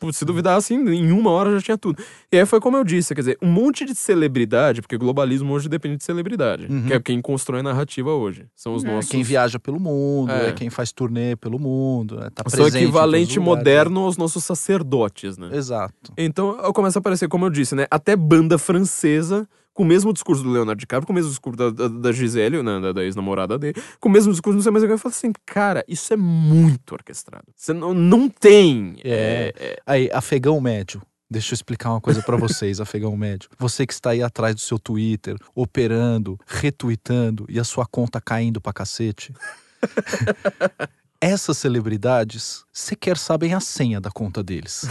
putz, 0.05 0.17
se 0.17 0.25
duvidar 0.25 0.57
assim, 0.57 0.75
em 0.89 1.11
uma 1.11 1.29
hora 1.31 1.51
já 1.53 1.61
tinha 1.61 1.77
tudo. 1.77 2.01
E 2.31 2.37
aí 2.39 2.45
foi 2.45 2.59
como 2.59 2.77
eu 2.77 2.83
disse, 2.83 3.13
quer 3.13 3.21
dizer, 3.21 3.37
um 3.41 3.47
monte 3.47 3.83
de 3.85 3.93
celebridade, 3.95 4.81
porque 4.81 4.97
globalismo 4.97 5.53
hoje 5.53 5.67
depende 5.67 5.97
de 5.97 6.03
celebridade, 6.03 6.67
Uhum. 6.69 6.85
que 6.87 6.93
é 6.93 6.99
quem 6.99 7.19
constrói 7.21 7.59
a 7.59 7.63
narrativa 7.63 8.11
hoje. 8.11 8.45
São 8.55 8.73
os 8.75 8.83
É, 8.83 8.87
nossos. 8.87 9.09
Quem 9.11 9.23
viaja 9.23 9.59
pelo 9.59 9.79
mundo, 9.79 10.31
É. 10.31 10.49
é. 10.49 10.51
quem 10.51 10.69
faz 10.69 10.91
turnê 10.91 11.35
pelo 11.35 11.59
mundo, 11.59 12.15
né? 12.17 12.29
tá 12.33 12.43
São 12.47 12.59
presente 12.59 12.81
em 12.81 12.83
equivalente 12.83 13.39
moderno 13.39 14.01
aos 14.01 14.17
nossos 14.17 14.43
sacerdotes, 14.43 15.37
né? 15.37 15.49
Exato. 15.53 16.11
Então 16.17 16.57
eu 16.63 16.71
começo 16.73 16.97
a 16.97 16.99
aparecer, 16.99 17.27
como 17.27 17.45
eu 17.45 17.49
disse, 17.49 17.75
né? 17.75 17.85
Até 17.91 18.15
banda 18.15 18.57
francesa, 18.57 19.47
com 19.75 19.83
o 19.83 19.85
mesmo 19.85 20.13
discurso 20.13 20.41
do 20.41 20.49
Leonardo 20.49 20.79
DiCaprio, 20.79 21.05
com 21.05 21.11
o 21.11 21.15
mesmo 21.15 21.29
discurso 21.29 21.57
da, 21.57 21.69
da, 21.69 21.87
da 21.89 22.11
Gisele, 22.13 22.63
né, 22.63 22.79
da, 22.79 22.93
da 22.93 23.03
ex-namorada 23.03 23.59
dele, 23.59 23.75
com 23.99 24.07
o 24.07 24.11
mesmo 24.11 24.31
discurso, 24.31 24.55
não 24.55 24.63
sei 24.63 24.71
mais 24.71 24.83
o 24.83 24.87
que. 24.87 24.93
Eu 24.93 24.97
falo 24.97 25.13
assim, 25.13 25.33
cara, 25.45 25.83
isso 25.85 26.13
é 26.13 26.17
muito 26.17 26.93
orquestrado. 26.93 27.45
Você 27.53 27.73
não, 27.73 27.93
não 27.93 28.29
tem. 28.29 28.95
É. 29.03 29.53
é, 29.55 29.81
Aí, 29.85 30.09
afegão 30.13 30.59
médio. 30.61 31.01
Deixa 31.29 31.53
eu 31.53 31.55
explicar 31.55 31.89
uma 31.89 31.99
coisa 31.99 32.21
pra 32.21 32.37
vocês, 32.37 32.79
afegão 32.81 33.17
médio. 33.17 33.49
Você 33.59 33.85
que 33.85 33.91
está 33.91 34.11
aí 34.11 34.23
atrás 34.23 34.55
do 34.55 34.61
seu 34.61 34.79
Twitter, 34.79 35.35
operando, 35.53 36.39
retweetando 36.47 37.45
e 37.49 37.59
a 37.59 37.63
sua 37.65 37.85
conta 37.85 38.21
caindo 38.21 38.61
pra 38.61 38.71
cacete. 38.71 39.33
Essas 41.19 41.57
celebridades 41.57 42.63
sequer 42.71 43.17
sabem 43.17 43.53
a 43.53 43.59
senha 43.59 43.99
da 43.99 44.11
conta 44.11 44.41
deles. 44.41 44.87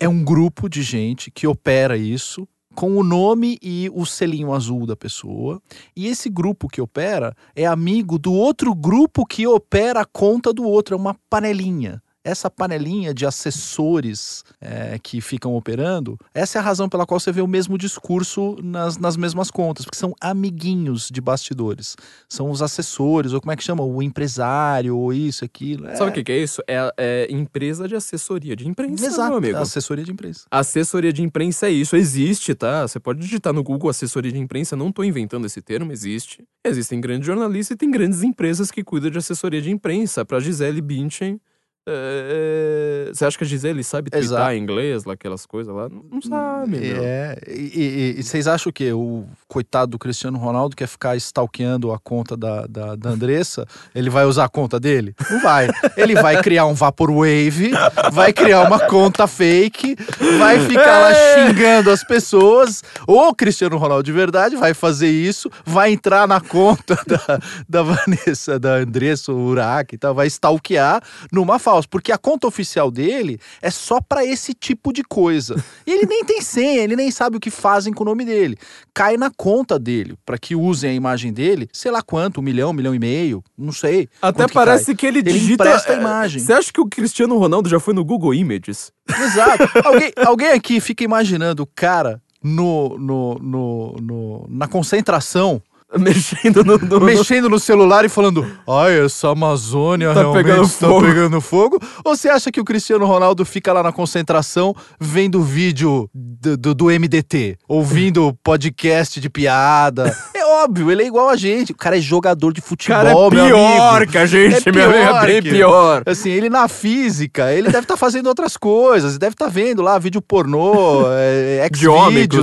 É 0.00 0.08
um 0.08 0.24
grupo 0.24 0.68
de 0.68 0.82
gente 0.82 1.30
que 1.30 1.46
opera 1.46 1.96
isso 1.96 2.48
com 2.74 2.96
o 2.96 3.04
nome 3.04 3.58
e 3.62 3.90
o 3.94 4.04
selinho 4.04 4.52
azul 4.52 4.86
da 4.86 4.96
pessoa. 4.96 5.60
E 5.94 6.06
esse 6.06 6.28
grupo 6.28 6.68
que 6.68 6.80
opera 6.80 7.36
é 7.54 7.64
amigo 7.66 8.18
do 8.18 8.32
outro 8.32 8.74
grupo 8.74 9.24
que 9.24 9.46
opera 9.46 10.00
a 10.00 10.04
conta 10.04 10.52
do 10.52 10.64
outro. 10.64 10.94
É 10.94 10.98
uma 10.98 11.16
panelinha. 11.30 12.01
Essa 12.24 12.48
panelinha 12.48 13.12
de 13.12 13.26
assessores 13.26 14.44
é, 14.60 14.98
que 15.02 15.20
ficam 15.20 15.56
operando, 15.56 16.16
essa 16.32 16.58
é 16.58 16.60
a 16.60 16.62
razão 16.64 16.88
pela 16.88 17.04
qual 17.04 17.18
você 17.18 17.32
vê 17.32 17.40
o 17.40 17.48
mesmo 17.48 17.76
discurso 17.76 18.56
nas, 18.62 18.96
nas 18.96 19.16
mesmas 19.16 19.50
contas, 19.50 19.84
porque 19.84 19.98
são 19.98 20.14
amiguinhos 20.20 21.08
de 21.12 21.20
bastidores. 21.20 21.96
São 22.28 22.50
os 22.50 22.62
assessores, 22.62 23.32
ou 23.32 23.40
como 23.40 23.50
é 23.50 23.56
que 23.56 23.64
chama? 23.64 23.82
O 23.82 24.00
empresário, 24.02 24.96
ou 24.96 25.12
isso, 25.12 25.44
aquilo. 25.44 25.88
É, 25.88 25.96
Sabe 25.96 26.10
o 26.10 26.14
que, 26.14 26.22
que 26.22 26.32
é 26.32 26.38
isso? 26.38 26.62
É, 26.68 26.92
é 26.96 27.26
empresa 27.32 27.88
de 27.88 27.96
assessoria 27.96 28.54
de 28.54 28.68
imprensa, 28.68 29.04
Exato, 29.04 29.28
meu 29.30 29.38
amigo. 29.38 29.58
assessoria 29.58 30.04
de 30.04 30.12
imprensa. 30.12 30.46
Assessoria 30.50 31.12
de 31.12 31.22
imprensa 31.22 31.66
é 31.66 31.70
isso, 31.70 31.96
existe, 31.96 32.54
tá? 32.54 32.86
Você 32.86 33.00
pode 33.00 33.18
digitar 33.18 33.52
no 33.52 33.62
Google 33.64 33.90
assessoria 33.90 34.30
de 34.30 34.38
imprensa, 34.38 34.76
não 34.76 34.92
tô 34.92 35.02
inventando 35.02 35.44
esse 35.46 35.60
termo, 35.60 35.90
existe. 35.90 36.44
Existem 36.64 37.00
grandes 37.00 37.26
jornalistas 37.26 37.74
e 37.74 37.78
tem 37.78 37.90
grandes 37.90 38.22
empresas 38.22 38.70
que 38.70 38.84
cuidam 38.84 39.10
de 39.10 39.18
assessoria 39.18 39.60
de 39.60 39.70
imprensa. 39.70 40.24
Pra 40.24 40.38
Gisele 40.38 40.80
Bündchen, 40.80 41.40
é, 41.88 43.10
você 43.12 43.24
acha 43.24 43.36
que 43.38 43.44
a 43.44 43.46
Gisele 43.46 43.82
sabe 43.82 44.10
twittar 44.10 44.54
em 44.54 44.58
inglês, 44.62 45.04
lá, 45.04 45.14
aquelas 45.14 45.44
coisas 45.46 45.74
lá? 45.74 45.88
Não, 45.88 46.04
não 46.10 46.22
sabe, 46.22 46.78
meu. 46.78 47.02
É, 47.02 47.36
e, 47.48 48.14
e- 48.14 48.20
e 48.20 48.22
vocês 48.22 48.46
acham 48.46 48.70
que 48.72 48.92
o 48.92 49.24
coitado 49.48 49.92
do 49.92 49.98
Cristiano 49.98 50.38
Ronaldo 50.38 50.76
quer 50.76 50.86
ficar 50.86 51.16
stalkeando 51.16 51.92
a 51.92 51.98
conta 51.98 52.36
da, 52.36 52.66
da, 52.66 52.96
da 52.96 53.10
Andressa? 53.10 53.66
Ele 53.94 54.08
vai 54.10 54.24
usar 54.24 54.44
a 54.44 54.48
conta 54.48 54.78
dele? 54.78 55.14
Não 55.30 55.40
vai. 55.42 55.68
Ele 55.96 56.14
vai 56.14 56.40
criar 56.42 56.66
um 56.66 56.74
Vaporwave, 56.74 57.72
vai 58.12 58.32
criar 58.32 58.62
uma 58.62 58.78
conta 58.80 59.26
fake, 59.26 59.96
vai 60.38 60.60
ficar 60.60 60.98
lá 61.00 61.12
É. 61.12 61.46
xingando 61.48 61.90
as 61.90 62.04
pessoas. 62.04 62.82
Ou 63.06 63.28
o 63.28 63.34
Cristiano 63.34 63.76
Ronaldo 63.76 64.02
de 64.04 64.12
verdade 64.12 64.56
vai 64.56 64.74
fazer 64.74 65.10
isso, 65.10 65.50
vai 65.64 65.92
entrar 65.92 66.26
na 66.28 66.40
conta 66.40 66.96
da, 67.06 67.38
da 67.68 67.82
Vanessa, 67.82 68.58
da 68.58 68.76
Andressa 68.76 69.32
Urach 69.32 69.94
e 69.94 69.98
tal, 69.98 70.14
vai 70.14 70.26
stalkear 70.28 71.02
numa 71.32 71.58
falso, 71.72 71.88
porque 71.88 72.12
a 72.12 72.18
conta 72.18 72.46
oficial 72.46 72.90
dele 72.90 73.40
é 73.62 73.70
só 73.70 74.00
pra 74.00 74.24
esse 74.24 74.52
tipo 74.52 74.92
de 74.92 75.02
coisa. 75.02 75.54
E 75.86 75.90
ele 75.90 76.06
nem 76.06 76.24
tem 76.24 76.40
senha, 76.42 76.82
ele 76.82 76.94
nem 76.94 77.10
sabe 77.10 77.36
o 77.36 77.40
que 77.40 77.50
fazem 77.50 77.92
com 77.92 78.02
o 78.02 78.06
nome 78.06 78.24
dele. 78.24 78.58
Cai 78.94 79.16
na 79.16 79.30
conta 79.34 79.78
dele, 79.78 80.14
pra 80.26 80.36
que 80.36 80.54
usem 80.54 80.90
a 80.90 80.94
imagem 80.94 81.32
dele, 81.32 81.68
sei 81.72 81.90
lá 81.90 82.02
quanto, 82.02 82.40
um 82.40 82.42
milhão, 82.42 82.70
um 82.70 82.74
milhão 82.74 82.94
e 82.94 82.98
meio, 82.98 83.42
não 83.56 83.72
sei. 83.72 84.08
Até 84.20 84.46
que 84.46 84.52
parece 84.52 84.86
cai. 84.86 84.94
que 84.96 85.06
ele 85.06 85.18
Ele 85.20 85.32
digita. 85.32 85.64
empresta 85.64 85.92
a 85.92 85.96
é, 85.96 85.98
imagem. 86.00 86.42
Você 86.42 86.52
acha 86.52 86.70
que 86.72 86.80
o 86.80 86.86
Cristiano 86.86 87.38
Ronaldo 87.38 87.68
já 87.68 87.80
foi 87.80 87.94
no 87.94 88.04
Google 88.04 88.34
Images? 88.34 88.92
Exato. 89.08 89.64
alguém, 89.84 90.12
alguém 90.26 90.48
aqui 90.52 90.80
fica 90.80 91.02
imaginando 91.04 91.62
o 91.62 91.66
cara 91.74 92.20
no, 92.42 92.98
no, 92.98 93.34
no, 93.38 93.96
no- 94.00 94.46
na 94.50 94.66
concentração, 94.68 95.62
Mexendo 95.98 96.64
no. 96.64 96.78
no- 96.78 97.00
mexendo 97.00 97.48
no 97.48 97.58
celular 97.58 98.04
e 98.04 98.08
falando: 98.08 98.46
Ai, 98.68 99.04
essa 99.04 99.28
Amazônia 99.30 100.08
Tá 100.14 100.20
realmente 100.20 100.44
pegando 100.44 100.64
está 100.64 100.88
fogo." 100.88 101.06
pegando 101.06 101.40
fogo? 101.40 101.78
Ou 102.04 102.16
você 102.16 102.28
acha 102.28 102.50
que 102.50 102.60
o 102.60 102.64
Cristiano 102.64 103.04
Ronaldo 103.04 103.44
fica 103.44 103.72
lá 103.72 103.82
na 103.82 103.92
concentração 103.92 104.74
vendo 104.98 105.42
vídeo 105.42 106.08
do, 106.14 106.56
do, 106.56 106.74
do 106.74 106.84
MDT? 106.86 107.58
Ouvindo 107.68 108.36
podcast 108.42 109.20
de 109.20 109.28
piada? 109.28 110.16
Óbvio, 110.64 110.90
ele 110.90 111.02
é 111.02 111.06
igual 111.06 111.28
a 111.28 111.36
gente. 111.36 111.72
O 111.72 111.76
cara 111.76 111.96
é 111.96 112.00
jogador 112.00 112.52
de 112.52 112.60
futebol, 112.60 112.96
cara 112.96 113.10
é 113.10 113.30
pior 113.30 113.96
amigo. 113.96 114.12
que 114.12 114.18
a 114.18 114.26
gente, 114.26 114.68
É 114.68 114.72
meu 114.72 114.84
amigo. 114.84 114.98
pior 115.02 115.22
É 115.22 115.26
bem 115.26 115.42
pior. 115.42 116.02
Assim, 116.06 116.30
ele 116.30 116.48
na 116.48 116.68
física, 116.68 117.52
ele 117.52 117.68
deve 117.68 117.84
estar 117.84 117.96
fazendo 117.96 118.26
outras 118.26 118.56
coisas, 118.56 119.18
deve 119.18 119.34
estar 119.34 119.48
vendo 119.48 119.82
lá 119.82 119.98
vídeo 119.98 120.20
pornô, 120.20 121.04
é, 121.16 121.66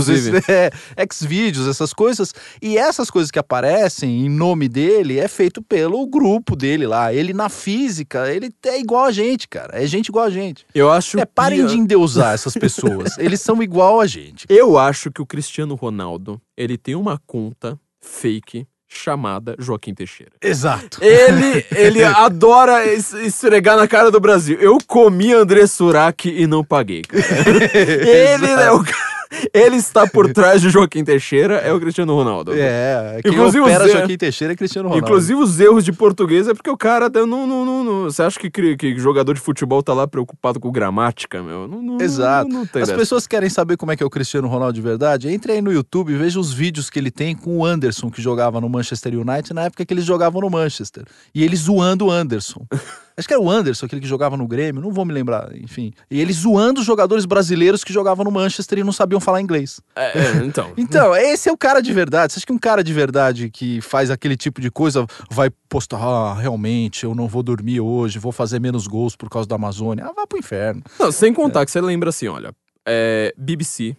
esse- 0.09 0.31
é, 0.97 1.05
Xvideos, 1.11 1.67
essas 1.67 1.93
coisas. 1.93 2.33
E 2.61 2.77
essas 2.77 3.09
coisas 3.09 3.31
que 3.31 3.39
aparecem 3.39 4.25
em 4.25 4.29
nome 4.29 4.67
dele 4.67 5.19
é 5.19 5.27
feito 5.27 5.61
pelo 5.61 6.05
grupo 6.07 6.55
dele 6.55 6.85
lá. 6.87 7.13
Ele 7.13 7.33
na 7.33 7.49
física, 7.49 8.31
ele 8.31 8.51
é 8.65 8.79
igual 8.79 9.05
a 9.05 9.11
gente, 9.11 9.47
cara. 9.47 9.81
É 9.81 9.85
gente 9.85 10.07
igual 10.07 10.25
a 10.25 10.29
gente. 10.29 10.65
Eu 10.73 10.91
acho 10.91 11.19
É, 11.19 11.25
parem 11.25 11.61
que... 11.61 11.67
de 11.67 11.77
endeusar 11.77 12.33
essas 12.33 12.53
pessoas. 12.53 13.17
Eles 13.19 13.41
são 13.41 13.61
igual 13.61 13.99
a 14.01 14.07
gente. 14.07 14.45
Eu 14.49 14.77
acho 14.77 15.11
que 15.11 15.21
o 15.21 15.25
Cristiano 15.25 15.75
Ronaldo, 15.75 16.41
ele 16.57 16.77
tem 16.77 16.95
uma 16.95 17.19
conta 17.27 17.77
fake 18.01 18.65
chamada 18.91 19.55
Joaquim 19.59 19.93
Teixeira. 19.93 20.31
Exato. 20.41 20.97
Ele, 21.03 21.63
ele 21.75 22.03
adora 22.03 22.85
es- 22.85 23.13
esfregar 23.13 23.77
na 23.77 23.87
cara 23.87 24.09
do 24.09 24.19
Brasil. 24.19 24.57
Eu 24.59 24.79
comi 24.87 25.31
André 25.31 25.67
Surak 25.67 26.27
e 26.27 26.47
não 26.47 26.63
paguei. 26.63 27.03
cara. 27.03 27.21
ele, 27.77 28.47
é 28.47 28.71
o 28.71 28.83
ca- 28.83 29.08
ele 29.53 29.75
está 29.77 30.07
por 30.07 30.31
trás 30.33 30.61
de 30.61 30.69
Joaquim 30.69 31.03
Teixeira, 31.03 31.55
é 31.57 31.71
o 31.71 31.79
Cristiano 31.79 32.13
Ronaldo. 32.15 32.51
É, 32.55 33.19
quem 33.21 33.31
Inclusive, 33.33 33.61
opera 33.61 33.85
Zé- 33.87 33.91
Joaquim 33.93 34.17
Teixeira 34.17 34.53
é 34.53 34.55
Cristiano 34.55 34.89
Ronaldo. 34.89 35.05
Inclusive 35.07 35.39
os 35.41 35.59
erros 35.59 35.83
de 35.85 35.91
português 35.91 36.47
é 36.47 36.53
porque 36.53 36.69
o 36.69 36.77
cara 36.77 37.09
não, 37.09 37.27
não, 37.45 37.65
não, 37.65 37.83
não- 37.83 38.03
Você 38.05 38.23
acha 38.23 38.39
que, 38.39 38.49
que 38.75 38.97
jogador 38.97 39.33
de 39.33 39.39
futebol 39.39 39.83
tá 39.83 39.93
lá 39.93 40.07
preocupado 40.07 40.59
com 40.59 40.71
gramática, 40.71 41.41
meu? 41.43 41.67
Não, 41.67 41.81
não, 41.81 41.97
Exato. 42.01 42.49
Não, 42.49 42.61
As 42.63 42.69
dessa. 42.71 42.95
pessoas 42.95 43.27
querem 43.27 43.49
saber 43.49 43.77
como 43.77 43.91
é 43.91 43.95
que 43.95 44.03
é 44.03 44.05
o 44.05 44.09
Cristiano 44.09 44.47
Ronaldo 44.47 44.73
de 44.73 44.81
verdade? 44.81 45.29
Entre 45.29 45.51
aí 45.51 45.61
no 45.61 45.71
YouTube 45.71 46.11
e 46.11 46.15
veja 46.17 46.39
os 46.39 46.51
vídeos 46.51 46.89
que 46.89 46.97
ele 46.97 47.11
tem 47.11 47.35
com 47.35 47.57
o 47.57 47.65
Anderson, 47.65 48.09
que 48.09 48.21
jogava 48.21 48.59
no 48.59 48.67
Manchester 48.69 49.13
United, 49.13 49.53
na 49.53 49.63
época 49.63 49.85
que 49.85 49.93
eles 49.93 50.05
jogavam 50.05 50.41
no 50.41 50.49
Manchester. 50.49 51.03
E 51.33 51.43
ele 51.43 51.55
zoando 51.55 52.07
o 52.07 52.11
Anderson. 52.11 52.65
Acho 53.19 53.27
que 53.27 53.33
era 53.33 53.41
o 53.41 53.49
Anderson, 53.49 53.85
aquele 53.85 54.01
que 54.01 54.07
jogava 54.07 54.37
no 54.37 54.47
Grêmio, 54.47 54.81
não 54.81 54.91
vou 54.91 55.05
me 55.05 55.13
lembrar, 55.13 55.55
enfim. 55.55 55.91
E 56.09 56.19
ele 56.19 56.31
zoando 56.33 56.79
os 56.79 56.85
jogadores 56.85 57.25
brasileiros 57.25 57.83
que 57.83 57.91
jogavam 57.91 58.23
no 58.23 58.31
Manchester 58.31 58.79
e 58.79 58.83
não 58.83 58.91
sabiam 58.91 59.19
falar 59.19 59.41
inglês. 59.41 59.81
É, 59.95 60.17
é, 60.17 60.45
então. 60.45 60.69
Então, 60.89 61.15
esse 61.15 61.49
é 61.49 61.51
o 61.51 61.57
cara 61.57 61.81
de 61.81 61.93
verdade. 61.93 62.33
Você 62.33 62.39
acha 62.39 62.45
que 62.45 62.53
um 62.53 62.57
cara 62.57 62.83
de 62.83 62.93
verdade 62.93 63.49
que 63.49 63.81
faz 63.81 64.09
aquele 64.09 64.35
tipo 64.35 64.59
de 64.61 64.71
coisa 64.71 65.05
vai 65.29 65.49
postar, 65.67 65.97
ah, 65.97 66.33
realmente, 66.33 67.03
eu 67.03 67.13
não 67.13 67.27
vou 67.27 67.43
dormir 67.43 67.79
hoje, 67.79 68.17
vou 68.17 68.31
fazer 68.31 68.59
menos 68.59 68.87
gols 68.87 69.15
por 69.15 69.29
causa 69.29 69.47
da 69.47 69.55
Amazônia? 69.55 70.05
Ah, 70.05 70.13
vá 70.15 70.25
pro 70.25 70.39
inferno. 70.39 70.81
Não, 70.97 71.11
sem 71.11 71.33
contar 71.33 71.65
que 71.65 71.71
você 71.71 71.81
lembra 71.81 72.09
assim, 72.09 72.27
olha, 72.27 72.53
é, 72.87 73.33
BBC 73.37 73.95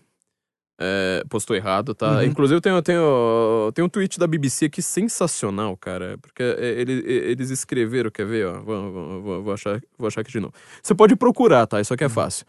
é, 0.80 1.22
postou 1.28 1.54
errado, 1.54 1.94
tá? 1.94 2.16
Uhum. 2.16 2.22
Inclusive 2.24 2.56
eu 2.56 2.60
tenho, 2.62 2.80
tenho, 2.82 3.70
tem 3.74 3.84
um 3.84 3.88
tweet 3.88 4.18
da 4.18 4.26
BBC 4.26 4.64
aqui 4.66 4.80
sensacional, 4.80 5.76
cara, 5.76 6.16
porque 6.22 6.42
é, 6.42 6.80
ele- 6.80 7.04
é, 7.06 7.30
eles 7.30 7.50
escreveram, 7.50 8.10
quer 8.10 8.24
ver, 8.26 8.46
ó, 8.46 8.60
vou, 8.62 8.90
vou- 9.22 9.42
vou- 9.42 9.52
achar, 9.52 9.80
vou 9.98 10.08
achar 10.08 10.22
aqui 10.22 10.32
de 10.32 10.40
novo. 10.40 10.54
Você 10.82 10.94
pode 10.94 11.14
procurar, 11.16 11.66
tá? 11.66 11.80
Isso 11.80 11.92
aqui 11.92 12.04
é 12.04 12.06
Uhum. 12.06 12.12
fácil. 12.12 12.46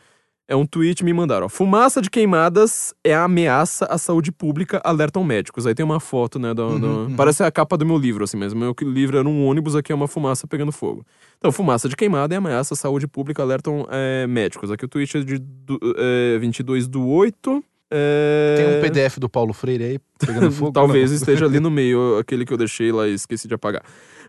É 0.47 0.55
um 0.55 0.65
tweet 0.65 1.01
me 1.05 1.13
mandaram, 1.13 1.45
ó. 1.45 1.49
Fumaça 1.49 2.01
de 2.01 2.09
queimadas 2.09 2.93
é 3.05 3.13
ameaça 3.15 3.85
à 3.85 3.97
saúde 3.97 4.33
pública, 4.33 4.81
alertam 4.83 5.23
médicos. 5.23 5.65
Aí 5.65 5.73
tem 5.73 5.85
uma 5.85 5.99
foto, 5.99 6.37
né? 6.39 6.53
do- 6.53 6.77
do- 6.77 6.87
Uhum, 6.87 7.03
uhum. 7.05 7.15
Parece 7.15 7.41
a 7.43 7.49
capa 7.51 7.77
do 7.77 7.85
meu 7.85 7.97
livro, 7.97 8.23
assim 8.25 8.35
mesmo. 8.35 8.59
Meu 8.59 8.75
livro 8.81 9.17
era 9.17 9.27
um 9.27 9.45
ônibus, 9.45 9.77
aqui 9.77 9.93
é 9.93 9.95
uma 9.95 10.09
fumaça 10.09 10.45
pegando 10.47 10.71
fogo. 10.73 11.05
Então, 11.37 11.51
fumaça 11.53 11.87
de 11.87 11.95
queimada 11.95 12.33
é 12.33 12.37
ameaça 12.37 12.73
à 12.73 12.77
saúde 12.77 13.07
pública, 13.07 13.41
alertam 13.41 13.87
é, 13.89 14.27
médicos. 14.27 14.69
Aqui 14.71 14.83
o 14.83 14.89
tweet 14.89 15.17
é 15.17 15.21
de 15.21 15.37
do, 15.37 15.79
é, 15.97 16.37
22 16.39 16.85
do 16.87 17.07
8. 17.07 17.63
É... 17.91 18.55
Tem 18.57 18.77
um 18.77 18.81
PDF 18.81 19.17
do 19.19 19.27
Paulo 19.29 19.53
Freire 19.53 19.83
aí 19.83 19.99
pegando 20.17 20.49
fogo? 20.53 20.71
Talvez 20.71 21.11
esteja 21.11 21.45
ali 21.45 21.59
no 21.59 21.69
meio, 21.69 22.17
aquele 22.17 22.45
que 22.45 22.53
eu 22.53 22.57
deixei 22.57 22.91
lá 22.91 23.07
e 23.07 23.13
esqueci 23.13 23.47
de 23.47 23.53
apagar. 23.53 23.83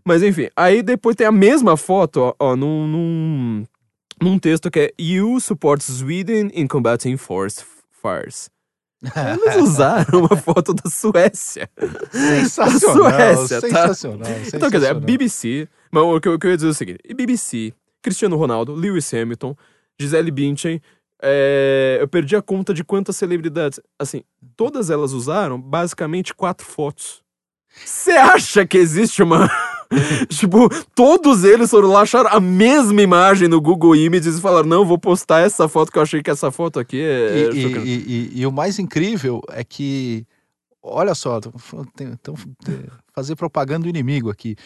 Mas 0.04 0.22
enfim, 0.22 0.48
aí 0.56 0.82
depois 0.82 1.14
tem 1.14 1.26
a 1.26 1.32
mesma 1.32 1.76
foto, 1.76 2.16
ó, 2.20 2.34
ó 2.40 2.56
num, 2.56 2.86
num, 2.88 3.64
num 4.20 4.38
texto 4.38 4.70
que 4.70 4.80
é 4.80 4.92
EU 4.98 5.38
supports 5.38 5.86
Sweden 5.86 6.50
in 6.54 6.66
combating 6.66 7.16
forest 7.16 7.64
fires. 8.02 8.50
Eles 9.04 9.56
usaram 9.62 10.20
uma 10.20 10.36
foto 10.36 10.74
da 10.74 10.88
Suécia. 10.90 11.68
Sensacional, 12.12 13.36
Suécia, 13.36 13.60
tá? 13.60 13.68
sensacional, 13.68 14.30
Então, 14.46 14.70
quer 14.70 14.76
dizer, 14.78 14.90
a 14.90 14.94
sensacional. 14.94 15.00
BBC. 15.00 15.68
Mas 15.90 16.02
o 16.04 16.20
que, 16.20 16.28
eu- 16.28 16.38
eu 16.42 16.50
ia 16.50 16.56
dizer 16.56 16.68
é 16.68 16.70
o 16.70 16.74
seguinte: 16.74 16.98
BBC, 17.14 17.72
Cristiano 18.02 18.36
Ronaldo, 18.36 18.74
Lewis 18.74 19.12
Hamilton, 19.12 19.56
Gisele 20.00 20.30
Bündchen. 20.30 20.80
É, 21.22 21.98
eu 22.00 22.08
perdi 22.08 22.34
a 22.34 22.42
conta 22.42 22.74
de 22.74 22.82
quantas 22.82 23.16
celebridades. 23.16 23.78
Assim, 23.98 24.22
todas 24.56 24.90
elas 24.90 25.12
usaram 25.12 25.60
basicamente 25.60 26.34
quatro 26.34 26.66
fotos. 26.66 27.22
Você 27.84 28.10
acha 28.12 28.66
que 28.66 28.76
existe 28.76 29.22
uma. 29.22 29.48
tipo, 30.28 30.68
todos 30.94 31.44
eles 31.44 31.70
foram 31.70 31.88
lá, 31.88 32.00
acharam 32.02 32.30
a 32.30 32.40
mesma 32.40 33.00
imagem 33.00 33.48
no 33.48 33.60
Google 33.60 33.94
Images 33.96 34.36
e 34.36 34.40
falaram: 34.40 34.68
não, 34.68 34.84
vou 34.84 34.98
postar 34.98 35.40
essa 35.40 35.68
foto 35.68 35.90
que 35.92 35.98
eu 35.98 36.02
achei 36.02 36.22
que 36.22 36.30
essa 36.30 36.50
foto 36.50 36.78
aqui 36.80 37.00
é. 37.00 37.36
E, 37.36 37.58
e- 37.58 37.62
chocante." 37.62 37.88
e- 37.88 38.40
e- 38.40 38.46
o 38.46 38.52
mais 38.52 38.78
incrível 38.78 39.40
é 39.50 39.62
que, 39.64 40.26
olha 40.82 41.14
só, 41.14 41.38
então 41.98 42.34
fazer 43.14 43.36
propaganda 43.36 43.84
do 43.84 43.88
inimigo 43.88 44.28
aqui. 44.28 44.56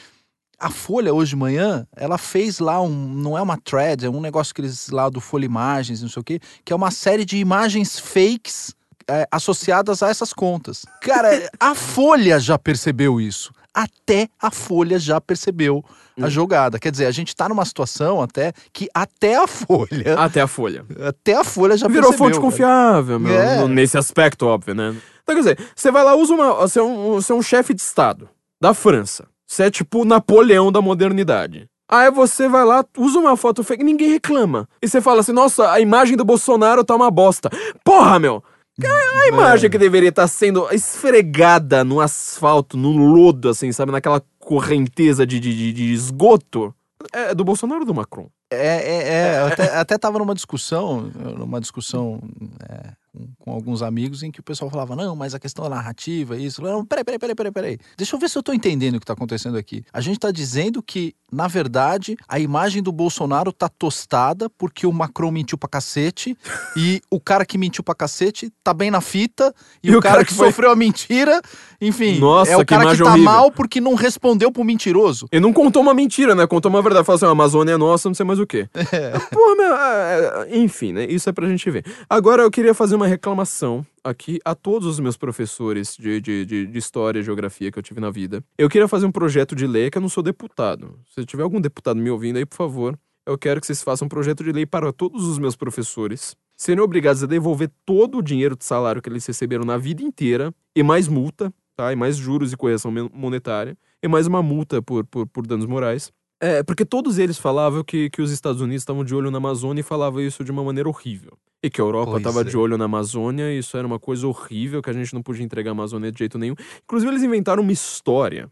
A 0.59 0.71
Folha 0.71 1.13
hoje 1.13 1.31
de 1.31 1.37
manhã, 1.37 1.87
ela 1.95 2.17
fez 2.17 2.59
lá 2.61 2.81
um, 2.81 2.89
não 2.89 3.37
é 3.37 3.43
uma 3.43 3.59
thread, 3.59 4.07
é 4.07 4.09
um 4.11 4.21
negócio 4.21 4.55
que 4.55 4.61
eles 4.63 4.89
lá 4.89 5.09
do 5.11 5.21
Folha 5.21 5.45
Imagens, 5.45 6.01
não 6.01 6.09
sei 6.09 6.21
o 6.21 6.25
quê, 6.25 6.41
que 6.65 6.73
é 6.73 6.77
uma 6.77 6.91
série 6.91 7.25
de 7.27 7.37
imagens 7.37 7.99
fakes 7.99 8.75
é, 9.09 9.27
associadas 9.31 10.03
a 10.03 10.09
essas 10.09 10.33
contas. 10.33 10.85
Cara, 11.03 11.51
a 11.61 11.75
Folha 11.75 12.41
já 12.41 12.59
percebeu 12.59 13.21
isso. 13.21 13.53
Até 13.75 14.29
a 14.41 14.51
Folha 14.51 14.99
já 14.99 15.21
percebeu 15.21 15.85
a 16.19 16.25
Hum. 16.25 16.31
jogada. 16.31 16.79
Quer 16.79 16.91
dizer, 16.91 17.05
a 17.05 17.11
gente 17.11 17.37
tá 17.37 17.47
numa 17.47 17.65
situação 17.67 18.23
até 18.23 18.55
que 18.73 18.89
até 18.95 19.37
a 19.37 19.47
Folha, 19.47 20.15
Até 20.19 20.41
a 20.41 20.47
Folha. 20.47 20.87
até 21.07 21.35
a 21.35 21.45
Folha 21.45 21.77
já 21.77 21.87
Virou 21.87 22.09
percebeu. 22.11 22.31
fonte 22.35 22.41
confiável, 22.41 23.21
meu, 23.21 23.35
É. 23.39 23.69
nesse 23.69 23.99
aspecto, 23.99 24.47
óbvio, 24.47 24.75
né? 24.75 24.97
Então, 25.23 25.35
quer 25.35 25.41
dizer, 25.55 25.59
você 25.77 25.91
vai 25.93 26.03
lá, 26.03 26.15
usa 26.17 26.33
uma. 26.33 26.55
Você 26.55 26.79
é 26.79 26.83
um, 26.83 27.13
você 27.15 27.33
é 27.33 27.35
um 27.35 27.43
chefe 27.43 27.75
de 27.75 27.83
Estado 27.83 28.31
da 28.59 28.73
França. 28.73 29.27
Você 29.47 29.65
é 29.65 29.71
tipo 29.71 30.03
o 30.03 30.05
Napoleão 30.05 30.73
da 30.73 30.81
modernidade. 30.83 31.69
Aí 31.89 32.11
você 32.11 32.49
vai 32.49 32.65
lá, 32.65 32.85
usa 32.99 33.19
uma 33.19 33.37
foto 33.37 33.63
fake, 33.63 33.85
ninguém 33.85 34.11
reclama. 34.11 34.69
E 34.83 34.89
você 34.89 35.01
fala 35.01 35.21
assim: 35.21 35.33
nossa, 35.33 35.71
a 35.71 35.81
imagem 35.81 36.17
do 36.17 36.25
Bolsonaro 36.25 36.85
tá 36.85 36.95
uma 36.97 37.11
bosta. 37.11 37.49
Porra, 37.85 38.19
meu! 38.19 38.43
A 38.85 39.29
imagem 39.29 39.71
que 39.71 39.79
deveria 39.79 40.11
estar 40.11 40.27
sendo 40.29 40.69
esfregada 40.71 41.83
no 41.85 42.01
asfalto, 42.01 42.77
no 42.77 42.91
lodo, 42.91 43.49
assim, 43.49 43.73
sabe? 43.73 43.91
Naquela 43.93 44.21
correnteza 44.39 45.27
de, 45.27 45.41
de, 45.41 45.55
de- 45.57 45.73
de 45.73 45.93
esgoto. 45.93 46.75
É 47.13 47.35
do 47.35 47.45
Bolsonaro 47.45 47.81
ou 47.81 47.87
do 47.87 47.95
Macron? 47.95 48.29
É, 48.51 48.57
é, 48.57 49.09
é, 49.09 49.41
eu 49.43 49.47
até, 49.47 49.77
até 49.77 49.99
tava 49.99 50.19
numa 50.19 50.35
discussão, 50.35 51.11
numa 51.39 51.61
discussão 51.61 52.21
é, 52.69 52.91
com, 53.17 53.29
com 53.39 53.51
alguns 53.53 53.83
amigos 53.83 54.23
em 54.23 54.31
que 54.31 54.41
o 54.41 54.43
pessoal 54.43 54.71
falava, 54.71 54.95
não, 54.95 55.17
mas 55.17 55.35
a 55.35 55.39
questão 55.39 55.65
da 55.65 55.71
narrativa, 55.77 56.37
isso. 56.37 56.61
Não, 56.63 56.85
peraí, 56.85 57.03
peraí, 57.05 57.19
peraí, 57.19 57.35
peraí, 57.35 57.53
peraí. 57.53 57.79
Deixa 57.97 58.15
eu 58.15 58.21
ver 58.21 58.29
se 58.29 58.37
eu 58.37 58.43
tô 58.43 58.53
entendendo 58.53 58.97
o 58.97 59.01
que 59.01 59.07
tá 59.07 59.15
acontecendo 59.15 59.57
aqui. 59.57 59.83
A 59.93 60.01
gente 60.01 60.19
tá 60.19 60.31
dizendo 60.31 60.83
que, 60.83 61.15
na 61.33 61.49
verdade, 61.49 62.17
a 62.29 62.39
imagem 62.39 62.83
do 62.83 62.93
Bolsonaro 62.93 63.53
tá 63.53 63.69
tostada 63.69 64.51
porque 64.51 64.87
o 64.87 64.93
Macron 64.93 65.31
mentiu 65.31 65.57
pra 65.57 65.69
cacete 65.69 66.37
e 66.77 67.01
o 67.11 67.19
cara 67.19 67.45
que 67.47 67.57
mentiu 67.57 67.83
pra 67.83 67.95
cacete 67.95 68.53
tá 68.63 68.75
bem 68.75 68.91
na 68.91 69.01
fita 69.01 69.55
e, 69.83 69.95
o, 69.95 70.01
cara, 70.01 70.25
que, 70.25 70.35
foi- 70.35 70.49
sofreu 70.49 70.71
a 70.71 70.77
mentira, 70.77 71.41
enfim, 71.81 72.19
Nossa, 72.19 72.53
é 72.53 72.57
o 72.57 72.65
cara 72.67 72.91
que 72.95 73.03
tá 73.03 73.11
horrível. 73.11 73.25
mal 73.25 73.51
porque 73.51 73.81
não 73.81 73.95
respondeu 73.95 74.51
pro 74.53 74.65
mentiroso. 74.65 75.27
Ele 75.33 75.41
não 75.43 75.53
contou 75.53 75.83
uma 75.83 75.95
mentira, 75.95 76.35
né? 76.35 76.47
Contou 76.47 76.69
uma 76.71 76.83
verdade. 76.83 77.05
Falou 77.05 77.17
assim, 77.17 77.27
a 77.27 77.31
Amazônia 77.31 77.73
é 77.73 77.77
nossa, 77.77 78.09
não 78.09 78.15
sei 78.15 78.25
mais 78.27 78.39
o 78.39 78.47
quê. 78.47 78.69
Pô, 79.33 79.55
meu, 79.57 79.75
é, 79.77 80.47
é, 80.51 80.57
enfim, 80.59 80.93
né? 80.93 81.05
Isso 81.07 81.29
é 81.29 81.33
pra 81.33 81.49
gente 81.49 81.71
ver. 81.71 81.85
Agora 82.09 82.43
eu 82.43 82.51
queria 82.51 82.75
fazer 82.75 82.95
uma 82.97 83.06
reclamação 83.07 83.87
aqui 84.03 84.39
a 84.45 84.55
todos 84.55 84.87
os 84.87 85.01
meus 85.01 85.17
professores 85.17 85.97
de, 85.97 86.21
de, 86.21 86.47
de, 86.47 86.67
de 86.67 86.79
história 86.79 87.21
e 87.21 87.23
geografia 87.23 87.71
que 87.71 87.79
eu 87.79 87.83
tive 87.83 88.01
na 88.01 88.11
vida. 88.11 88.43
Eu 88.57 88.69
queria 88.69 88.89
fazer 88.89 89.07
um 89.07 89.13
projeto 89.13 89.55
de 89.55 89.67
lei 89.67 89.91
que 89.91 89.99
eu 89.99 90.03
não 90.03 90.09
sou 90.09 90.23
deputado. 90.23 90.99
Se 91.15 91.25
tiver 91.25 91.43
algum 91.43 91.61
deputado 91.61 91.99
me 91.99 92.11
ouvindo 92.11 92.37
aí, 92.37 92.47
por 92.47 92.57
favor, 92.57 92.99
eu 93.27 93.37
quero 93.37 93.61
que 93.61 93.67
vocês 93.67 93.83
façam 93.83 94.07
um 94.07 94.09
projeto 94.09 94.45
de 94.45 94.53
lei 94.53 94.65
para 94.65 94.93
todos 94.93 95.27
os 95.27 95.39
meus 95.39 95.57
professores 95.57 96.37
serem 96.57 96.83
obrigados 96.83 97.23
a 97.23 97.27
devolver 97.27 97.71
todo 97.85 98.19
o 98.19 98.23
dinheiro 98.23 98.57
de 98.57 98.65
salário 98.65 99.03
que 99.03 99.09
eles 99.09 99.27
receberam 99.27 99.65
na 99.65 99.77
vida 99.77 100.03
inteira 100.03 100.55
e 100.75 100.83
mais 100.83 101.07
multa, 101.09 101.53
tá? 101.77 101.93
E 101.93 101.97
mais 101.97 102.17
juros 102.17 102.53
e 102.53 102.57
correção 102.57 102.91
monetária 103.13 103.77
e 104.03 104.09
mais 104.09 104.27
uma 104.27 104.43
multa 104.43 104.81
por, 104.81 105.05
por, 105.05 105.27
por 105.27 105.47
danos 105.47 105.67
morais. 105.67 106.13
É, 106.41 106.63
porque 106.63 106.85
todos 106.85 107.19
eles 107.19 107.39
falavam 107.39 107.83
que, 107.83 108.11
que 108.11 108.21
os 108.21 108.31
Estados 108.31 108.61
Unidos 108.61 108.83
estavam 108.83 109.05
de 109.05 109.15
olho 109.15 109.31
na 109.31 109.39
Amazônia 109.39 109.81
e 109.81 109.85
falavam 109.85 110.21
isso 110.21 110.45
de 110.45 110.51
uma 110.51 110.63
maneira 110.63 110.89
horrível. 110.89 111.33
E 111.67 111.71
que 111.71 111.81
a 111.81 111.85
Europa 111.85 112.19
estava 112.19 112.43
é. 112.43 112.45
de 112.45 112.57
olho 112.57 112.79
na 112.79 112.85
Amazônia, 112.85 113.53
e 113.53 113.59
isso 113.59 113.77
era 113.77 113.85
uma 113.85 113.99
coisa 113.99 114.25
horrível, 114.29 114.81
que 114.81 114.89
a 114.89 114.93
gente 114.93 115.13
não 115.13 115.21
podia 115.21 115.45
entregar 115.45 115.71
a 115.71 115.73
Amazônia 115.73 116.13
de 116.13 116.19
jeito 116.21 116.39
nenhum. 116.39 116.55
Inclusive, 116.85 117.11
eles 117.11 117.25
inventaram 117.25 117.61
uma 117.61 117.73
história. 117.73 118.49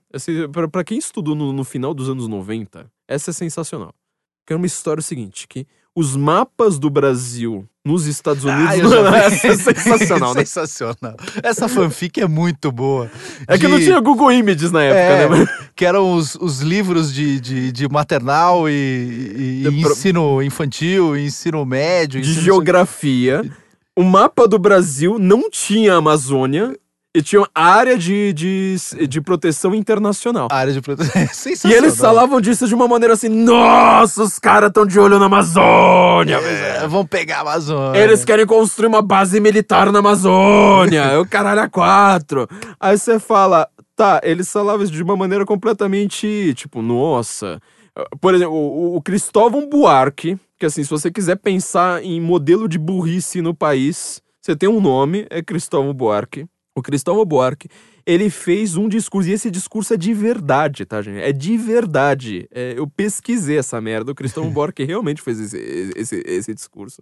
Pra 0.51 0.67
pra 0.67 0.83
quem 0.83 0.99
estudou 0.99 1.37
no, 1.37 1.53
no 1.53 1.63
final 1.63 1.95
dos 1.95 2.11
anos 2.11 2.27
90, 2.27 2.91
essa 3.07 3.31
é 3.31 3.33
sensacional. 3.33 3.95
Que 4.45 4.53
era 4.53 4.59
uma 4.59 4.67
história 4.67 5.01
seguinte, 5.01 5.47
que 5.47 5.65
os 5.97 6.17
mapas 6.17 6.79
do 6.79 6.91
Brasil 6.91 7.65
nos 7.85 8.07
Estados 8.07 8.45
Unidos... 8.45 8.67
Ah, 8.69 8.77
já 8.77 9.29
vi. 9.29 9.37
essa 9.47 9.47
é 9.49 9.57
sensacional, 9.75 10.35
né? 10.35 10.41
Sensacional. 10.45 11.17
Essa 11.43 11.69
fanfic 11.69 12.21
é 12.21 12.27
muito 12.27 12.73
boa. 12.73 13.11
É 13.47 13.57
que 13.59 13.69
não 13.69 13.79
De- 13.79 13.85
tinha 13.85 14.01
Google 14.01 14.33
Images 14.33 14.73
na 14.73 14.83
época, 14.83 15.35
É, 15.37 15.39
né? 15.41 15.47
que 15.77 15.85
eram 15.85 16.15
os, 16.15 16.35
os 16.37 16.61
livros 16.61 17.13
de, 17.13 17.39
de, 17.39 17.71
de 17.73 17.89
maternal 17.89 18.69
e, 18.69 18.73
e- 18.73 19.63
e 19.67 19.71
De 19.71 19.81
pro- 19.83 19.93
ensino 19.93 20.43
infantil, 20.43 21.17
e 21.17 21.27
ensino 21.27 21.65
médio. 21.67 22.21
de 22.21 22.29
ensino- 22.31 22.45
geografia. 22.45 23.45
O 23.97 24.03
mapa 24.03 24.49
do 24.49 24.59
Brasil 24.59 25.19
não 25.21 25.49
tinha 25.51 25.95
Amazônia 25.95 26.75
e 27.15 27.23
tinha 27.23 27.47
área 27.55 27.97
de, 27.97 28.33
de, 28.33 28.77
de 29.09 29.21
proteção 29.21 29.73
internacional. 29.73 30.49
área 30.51 30.73
de 30.73 30.81
proteção. 30.81 31.15
É 31.65 31.69
E 31.69 31.73
eles 31.73 31.97
falavam 31.97 32.41
disso 32.41 32.67
de 32.67 32.75
uma 32.75 32.89
maneira 32.89 33.15
assim: 33.15 33.29
Nossa, 33.29 34.23
os 34.25 34.39
caras 34.39 34.69
estão 34.69 34.85
de 34.85 34.99
olho 34.99 35.19
na 35.19 35.27
Amazônia. 35.27 36.39
É, 36.39 36.87
vão 36.89 37.07
pegar 37.07 37.39
a 37.39 37.41
Amazônia. 37.43 38.01
Eles 38.01 38.25
querem 38.25 38.45
construir 38.45 38.89
uma 38.89 39.01
base 39.01 39.39
militar 39.39 39.93
na 39.93 40.01
Amazônia. 40.01 41.03
é 41.03 41.19
o 41.19 41.27
caralho 41.27 41.61
a 41.61 41.69
quatro. 41.69 42.49
Aí 42.81 42.99
você 42.99 43.21
fala, 43.21 43.69
tá, 43.95 44.21
eles 44.25 44.51
falavam 44.51 44.83
isso 44.83 44.93
de 44.93 45.03
uma 45.03 45.17
maneira 45.17 45.45
completamente, 45.45 46.53
tipo, 46.55 46.83
nossa. 46.83 47.61
Por 48.21 48.35
exemplo, 48.35 48.55
o, 48.55 48.97
o 48.97 49.03
Cristóvão 49.03 49.69
Buarque, 49.69 50.37
que 50.59 50.67
assim, 50.67 50.83
se 50.83 50.91
você 50.91 51.13
quiser 51.13 51.37
pensar 51.37 52.03
em 52.03 52.21
modelo 52.21 52.69
de 52.69 52.79
burrice 52.79 53.41
no 53.41 53.55
país, 53.55 54.21
você 54.41 54.57
tem 54.57 54.69
um 54.69 54.81
nome, 54.81 55.27
é 55.31 55.41
Cristóvão 55.43 55.95
Buarque. 55.95 56.47
O 56.77 56.83
Cristóvão 56.83 57.25
Buarque, 57.25 57.69
ele 58.05 58.29
fez 58.29 58.77
um 58.77 58.89
discurso, 58.89 59.29
e 59.29 59.33
esse 59.33 59.51
discurso 59.51 59.95
é 59.95 59.97
de 59.97 60.13
verdade, 60.13 60.85
tá, 60.85 61.01
gente? 61.01 61.21
É 61.21 61.33
de 61.33 61.57
verdade. 61.57 62.49
É, 62.51 62.75
eu 62.77 62.87
pesquisei 62.87 63.59
essa 63.59 63.81
merda, 63.81 64.11
o 64.11 64.15
Cristóvão 64.15 64.51
Buarque 64.53 64.83
realmente 64.85 65.23
fez 65.23 65.39
esse, 65.39 65.93
esse, 65.97 66.23
esse 66.27 66.53
discurso. 66.55 67.01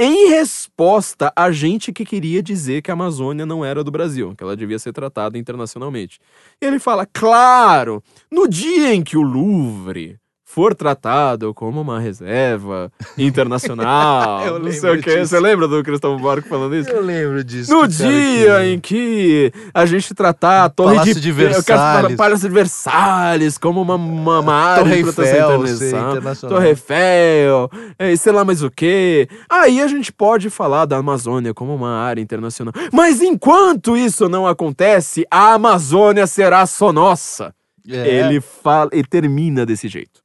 Em 0.00 0.28
resposta 0.28 1.32
a 1.34 1.50
gente 1.50 1.92
que 1.92 2.04
queria 2.04 2.40
dizer 2.40 2.82
que 2.82 2.90
a 2.90 2.94
Amazônia 2.94 3.44
não 3.44 3.64
era 3.64 3.82
do 3.82 3.90
Brasil, 3.90 4.32
que 4.36 4.44
ela 4.44 4.56
devia 4.56 4.78
ser 4.78 4.92
tratada 4.92 5.36
internacionalmente. 5.36 6.20
E 6.62 6.66
ele 6.66 6.78
fala: 6.78 7.04
claro, 7.04 8.00
no 8.30 8.46
dia 8.46 8.94
em 8.94 9.02
que 9.02 9.16
o 9.16 9.22
Louvre 9.22 10.16
for 10.50 10.74
tratado 10.74 11.52
como 11.52 11.80
uma 11.80 12.00
reserva 12.00 12.90
internacional, 13.18 14.44
Eu 14.46 14.58
não 14.58 14.72
sei 14.72 14.90
o 14.98 15.02
que. 15.02 15.10
disso. 15.10 15.26
Você 15.28 15.40
lembra 15.40 15.68
do 15.68 15.82
Cristóvão 15.84 16.18
Buarque 16.18 16.48
falando 16.48 16.74
isso? 16.74 16.88
Eu 16.88 17.02
lembro 17.02 17.44
disso. 17.44 17.70
No 17.72 17.86
dia 17.86 18.08
que- 18.08 18.66
em 18.72 18.80
que 18.80 19.52
a 19.74 19.84
gente 19.84 20.14
tratar 20.14 20.64
a 20.64 20.68
Torre 20.70 20.94
Palácio 20.96 21.20
de, 21.20 21.32
Versalhes. 21.32 22.16
Palácio 22.16 22.48
de 22.48 22.54
Versalhes 22.54 23.58
como 23.58 23.82
uma, 23.82 23.94
uma, 23.96 24.40
uma 24.40 24.54
área 24.54 24.84
Torre 24.84 24.96
de 24.96 25.02
proteção 25.02 25.66
Eiffel, 25.66 25.88
internacional. 26.10 26.56
Torre 26.58 26.68
Eiffel, 26.70 27.70
é, 27.98 28.16
sei 28.16 28.32
lá 28.32 28.44
mais 28.44 28.62
o 28.62 28.70
que. 28.70 29.28
Aí 29.50 29.80
a 29.82 29.86
gente 29.86 30.10
pode 30.12 30.48
falar 30.50 30.86
da 30.86 30.96
Amazônia 30.96 31.52
como 31.52 31.74
uma 31.74 31.90
área 32.00 32.20
internacional. 32.22 32.72
Mas 32.92 33.20
enquanto 33.20 33.96
isso 33.96 34.28
não 34.28 34.46
acontece, 34.46 35.26
a 35.30 35.52
Amazônia 35.52 36.26
será 36.26 36.64
só 36.66 36.92
nossa. 36.92 37.54
É. 37.90 38.06
Ele 38.26 38.40
fala 38.40 38.90
e 38.92 39.02
termina 39.02 39.64
desse 39.64 39.88
jeito. 39.88 40.20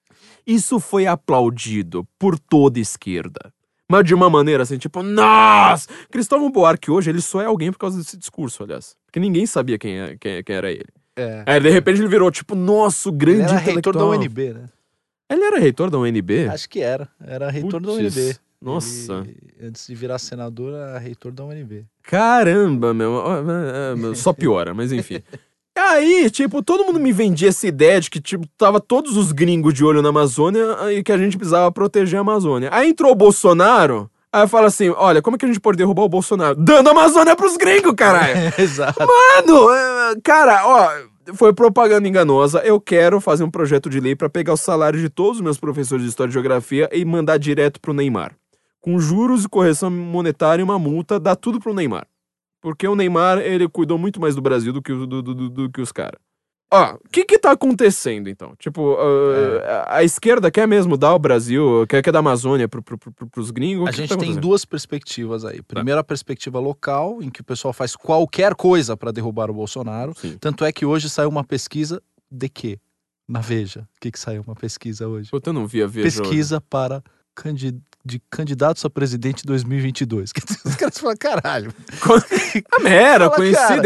Isso 0.45 0.79
foi 0.79 1.05
aplaudido 1.07 2.07
por 2.19 2.37
toda 2.37 2.79
esquerda. 2.79 3.53
Mas 3.89 4.05
de 4.05 4.13
uma 4.13 4.29
maneira 4.29 4.63
assim, 4.63 4.77
tipo, 4.77 5.03
nossa! 5.03 5.87
Cristóvão 6.09 6.49
Buarque 6.51 6.89
hoje, 6.89 7.09
ele 7.09 7.21
só 7.21 7.41
é 7.41 7.45
alguém 7.45 7.71
por 7.71 7.77
causa 7.77 7.97
desse 7.97 8.17
discurso, 8.17 8.63
aliás. 8.63 8.95
Porque 9.05 9.19
ninguém 9.19 9.45
sabia 9.45 9.77
quem, 9.77 9.99
é- 9.99 10.17
quem, 10.19 10.43
quem 10.43 10.55
era 10.55 10.71
ele. 10.71 10.87
É. 11.15 11.43
Aí, 11.45 11.59
de 11.59 11.69
repente, 11.69 11.99
ele 11.99 12.07
virou, 12.07 12.31
tipo, 12.31 12.55
nosso 12.55 13.09
Ele 13.09 13.17
grande 13.17 13.41
era 13.53 13.57
reitor 13.57 13.93
da. 13.95 14.05
UNB, 14.05 14.53
né? 14.53 14.69
Ele 15.29 15.43
era 15.43 15.59
reitor 15.59 15.89
da 15.89 15.97
UNB? 15.99 16.47
Acho 16.49 16.67
que 16.69 16.79
era. 16.79 17.07
Era 17.23 17.49
reitor 17.51 17.79
da 17.81 17.89
Putz, 17.91 18.15
UNB. 18.17 18.35
Nossa. 18.61 19.13
Ele, 19.27 19.67
antes 19.67 19.85
de 19.85 19.93
virar 19.93 20.17
senador, 20.17 20.73
era 20.73 20.97
reitor 20.97 21.31
da 21.31 21.43
UNB. 21.43 21.85
Caramba, 22.01 22.87
é, 22.89 23.91
é, 23.91 23.95
meu, 23.95 24.15
Só 24.15 24.33
piora, 24.33 24.73
mas 24.73 24.91
enfim. 24.91 25.21
Aí, 25.75 26.29
tipo, 26.29 26.61
todo 26.61 26.85
mundo 26.85 26.99
me 26.99 27.11
vendia 27.11 27.49
essa 27.49 27.67
ideia 27.67 27.99
de 27.99 28.09
que, 28.09 28.21
tipo, 28.21 28.47
tava 28.57 28.79
todos 28.79 29.17
os 29.17 29.31
gringos 29.31 29.73
de 29.73 29.83
olho 29.83 30.01
na 30.01 30.09
Amazônia 30.09 30.63
e 30.91 31.03
que 31.03 31.11
a 31.11 31.17
gente 31.17 31.35
precisava 31.35 31.71
proteger 31.71 32.19
a 32.19 32.21
Amazônia. 32.21 32.69
Aí 32.71 32.89
entrou 32.89 33.11
o 33.11 33.15
Bolsonaro, 33.15 34.09
aí 34.31 34.47
fala 34.47 34.67
assim: 34.67 34.89
olha, 34.89 35.21
como 35.21 35.35
é 35.35 35.39
que 35.39 35.45
a 35.45 35.47
gente 35.47 35.59
pode 35.59 35.77
derrubar 35.77 36.03
o 36.03 36.09
Bolsonaro? 36.09 36.55
Dando 36.55 36.89
a 36.89 36.91
Amazônia 36.91 37.35
pros 37.35 37.57
gringos, 37.57 37.93
caralho! 37.95 38.53
Exato. 38.57 38.99
Mano, 38.99 39.71
é, 39.71 40.15
cara, 40.23 40.61
ó, 40.67 40.91
foi 41.33 41.53
propaganda 41.53 42.07
enganosa. 42.07 42.59
Eu 42.59 42.79
quero 42.79 43.19
fazer 43.19 43.43
um 43.43 43.49
projeto 43.49 43.89
de 43.89 43.99
lei 43.99 44.15
pra 44.15 44.29
pegar 44.29 44.53
o 44.53 44.57
salário 44.57 44.99
de 44.99 45.09
todos 45.09 45.37
os 45.37 45.41
meus 45.41 45.57
professores 45.57 46.03
de 46.03 46.09
História 46.09 46.29
e 46.29 46.33
Geografia 46.33 46.87
e 46.93 47.03
mandar 47.03 47.37
direto 47.37 47.81
pro 47.81 47.93
Neymar. 47.93 48.35
Com 48.79 48.99
juros 48.99 49.45
e 49.45 49.49
correção 49.49 49.89
monetária 49.89 50.61
e 50.61 50.63
uma 50.63 50.77
multa, 50.77 51.19
dá 51.19 51.35
tudo 51.35 51.59
pro 51.59 51.73
Neymar. 51.73 52.05
Porque 52.63 52.87
o 52.87 52.95
Neymar, 52.95 53.37
ele 53.39 53.67
cuidou 53.69 53.97
muito 53.99 54.19
mais 54.19 54.33
do 54.35 54.41
Brasil 54.41 54.73
do 54.73 54.81
que, 54.81 54.91
o- 54.91 55.05
do, 55.05 55.21
do, 55.21 55.49
do- 55.49 55.69
que 55.69 55.81
os 55.81 55.91
caras. 55.91 56.19
Ó, 56.71 56.95
o 56.95 57.09
que 57.11 57.23
que 57.23 57.37
tá 57.37 57.51
acontecendo, 57.51 58.27
então? 58.29 58.55
Tipo, 58.57 58.95
ah, 58.97 59.83
a, 59.89 59.97
a 59.97 60.03
esquerda 60.03 60.49
quer 60.49 60.67
mesmo 60.67 60.97
dar 60.97 61.13
o 61.13 61.19
Brasil, 61.19 61.85
quer, 61.87 62.01
quer 62.01 62.11
dar 62.11 62.17
a 62.17 62.21
Amazônia 62.21 62.67
pro, 62.67 62.81
pro, 62.81 62.97
pro, 62.97 63.27
pros 63.29 63.51
gringos? 63.51 63.87
A 63.87 63.91
que 63.91 63.97
que 63.97 64.01
gente 64.07 64.09
tá 64.09 64.17
tem 64.17 64.33
duas 64.33 64.65
perspectivas 64.65 65.45
aí. 65.45 65.61
Primeiro, 65.61 65.99
a 65.99 66.03
perspectiva 66.03 66.59
local, 66.59 67.21
em 67.21 67.29
que 67.29 67.41
o 67.41 67.43
pessoal 67.43 67.73
faz 67.73 67.95
qualquer 67.95 68.55
coisa 68.55 68.97
para 68.97 69.11
derrubar 69.11 69.51
o 69.51 69.53
Bolsonaro. 69.53 70.15
Sim. 70.17 70.35
Tanto 70.39 70.65
é 70.65 70.71
que 70.71 70.83
hoje 70.83 71.11
saiu 71.11 71.29
uma 71.29 71.43
pesquisa 71.43 72.01
de 72.31 72.49
quê? 72.49 72.79
Na 73.27 73.39
Veja. 73.39 73.81
O 73.81 73.99
que, 74.01 74.09
que 74.11 74.17
saiu 74.19 74.41
uma 74.47 74.55
pesquisa 74.55 75.07
hoje? 75.07 75.29
Eu 75.31 75.53
não 75.53 75.67
vi 75.67 75.83
a 75.83 75.85
Veja 75.87 76.07
hoje. 76.07 76.21
pesquisa 76.21 76.59
para 76.59 77.03
candi- 77.35 77.77
de 78.05 78.21
candidatos 78.29 78.83
a 78.83 78.89
presidente 78.89 79.45
2022. 79.45 80.31
Quer 80.33 80.43
dizer, 80.45 80.59
Os 80.65 80.75
caras 80.75 80.97
falam, 80.97 81.15
caralho. 81.17 81.73
A 82.71 82.79
mera 82.83 83.25
Fala, 83.25 83.35
coincidência, 83.37 83.83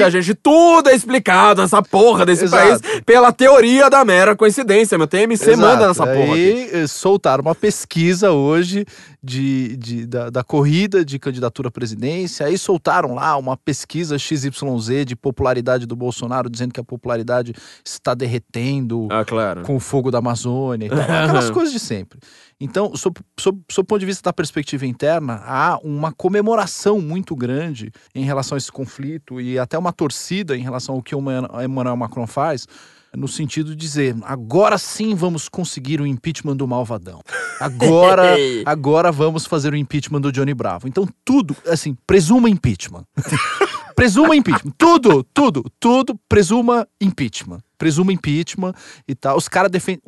E 0.00 0.02
aí- 0.02 0.10
gente, 0.10 0.34
tudo 0.34 0.88
é 0.88 0.94
explicado 0.94 1.60
nessa 1.60 1.82
porra 1.82 2.24
desse 2.24 2.44
Exato. 2.44 2.80
país 2.82 3.00
pela 3.04 3.30
teoria 3.32 3.90
da 3.90 4.04
mera 4.04 4.34
coincidência, 4.34 4.96
meu 4.96 5.06
TMC 5.06 5.56
manda 5.56 5.86
nessa 5.88 6.06
porra. 6.06 6.34
Aí 6.34 6.70
eh, 6.72 6.86
soltaram 6.86 7.42
uma 7.42 7.54
pesquisa 7.54 8.30
hoje 8.30 8.86
de, 9.22 9.76
de- 9.76 10.06
da, 10.06 10.30
da 10.30 10.44
corrida 10.44 11.04
de 11.04 11.18
candidatura 11.18 11.68
à 11.68 11.70
presidência. 11.70 12.46
Aí 12.46 12.56
soltaram 12.56 13.14
lá 13.14 13.36
uma 13.36 13.56
pesquisa 13.56 14.18
XYZ 14.18 15.04
de 15.06 15.16
popularidade 15.16 15.86
do 15.86 15.96
Bolsonaro, 15.96 16.48
dizendo 16.48 16.72
que 16.72 16.80
a 16.80 16.84
popularidade 16.84 17.52
está 17.84 18.14
derretendo 18.14 19.08
Ah, 19.10 19.24
claro. 19.24 19.62
com 19.62 19.76
o 19.76 19.80
fogo 19.80 20.10
da 20.10 20.18
Amazônia 20.18 20.86
e 20.86 20.88
tal. 20.90 20.98
Aquelas 21.24 21.50
coisas 21.50 21.72
de 21.72 21.80
sempre. 21.80 22.18
Então, 22.60 22.94
sob, 22.96 23.20
sob, 23.38 23.60
sob 23.70 23.84
o 23.84 23.86
ponto 23.86 24.00
de 24.00 24.06
vista 24.06 24.22
da 24.22 24.32
perspectiva 24.32 24.84
interna, 24.86 25.40
há 25.44 25.78
uma 25.82 26.12
comemoração 26.12 27.00
muito 27.00 27.36
grande 27.36 27.92
em 28.14 28.24
relação 28.24 28.56
a 28.56 28.58
esse 28.58 28.70
conflito 28.72 29.40
e 29.40 29.58
até 29.58 29.78
uma 29.78 29.92
torcida 29.92 30.56
em 30.56 30.62
relação 30.62 30.96
ao 30.96 31.02
que 31.02 31.14
o 31.14 31.18
Emmanuel 31.20 31.62
Emmanuel 31.62 31.96
Macron 31.96 32.26
faz, 32.26 32.66
no 33.14 33.28
sentido 33.28 33.70
de 33.70 33.76
dizer, 33.76 34.16
agora 34.22 34.78
sim 34.78 35.14
vamos 35.14 35.48
conseguir 35.48 36.00
o 36.00 36.06
impeachment 36.06 36.56
do 36.56 36.66
malvadão. 36.66 37.20
Agora, 37.60 38.36
agora 38.66 39.10
vamos 39.10 39.46
fazer 39.46 39.72
o 39.72 39.76
impeachment 39.76 40.20
do 40.20 40.32
Johnny 40.32 40.54
Bravo. 40.54 40.88
Então, 40.88 41.08
tudo, 41.24 41.56
assim, 41.66 41.96
presuma 42.06 42.48
impeachment. 42.48 43.04
presuma 43.96 44.36
impeachment. 44.36 44.72
Tudo, 44.76 45.24
tudo, 45.34 45.64
tudo 45.80 46.18
presuma 46.28 46.86
impeachment. 47.00 47.60
Presuma 47.78 48.12
impeachment 48.12 48.72
e 49.06 49.14
tal. 49.14 49.36
Os 49.36 49.48
caras 49.48 49.70
defendem. 49.70 50.02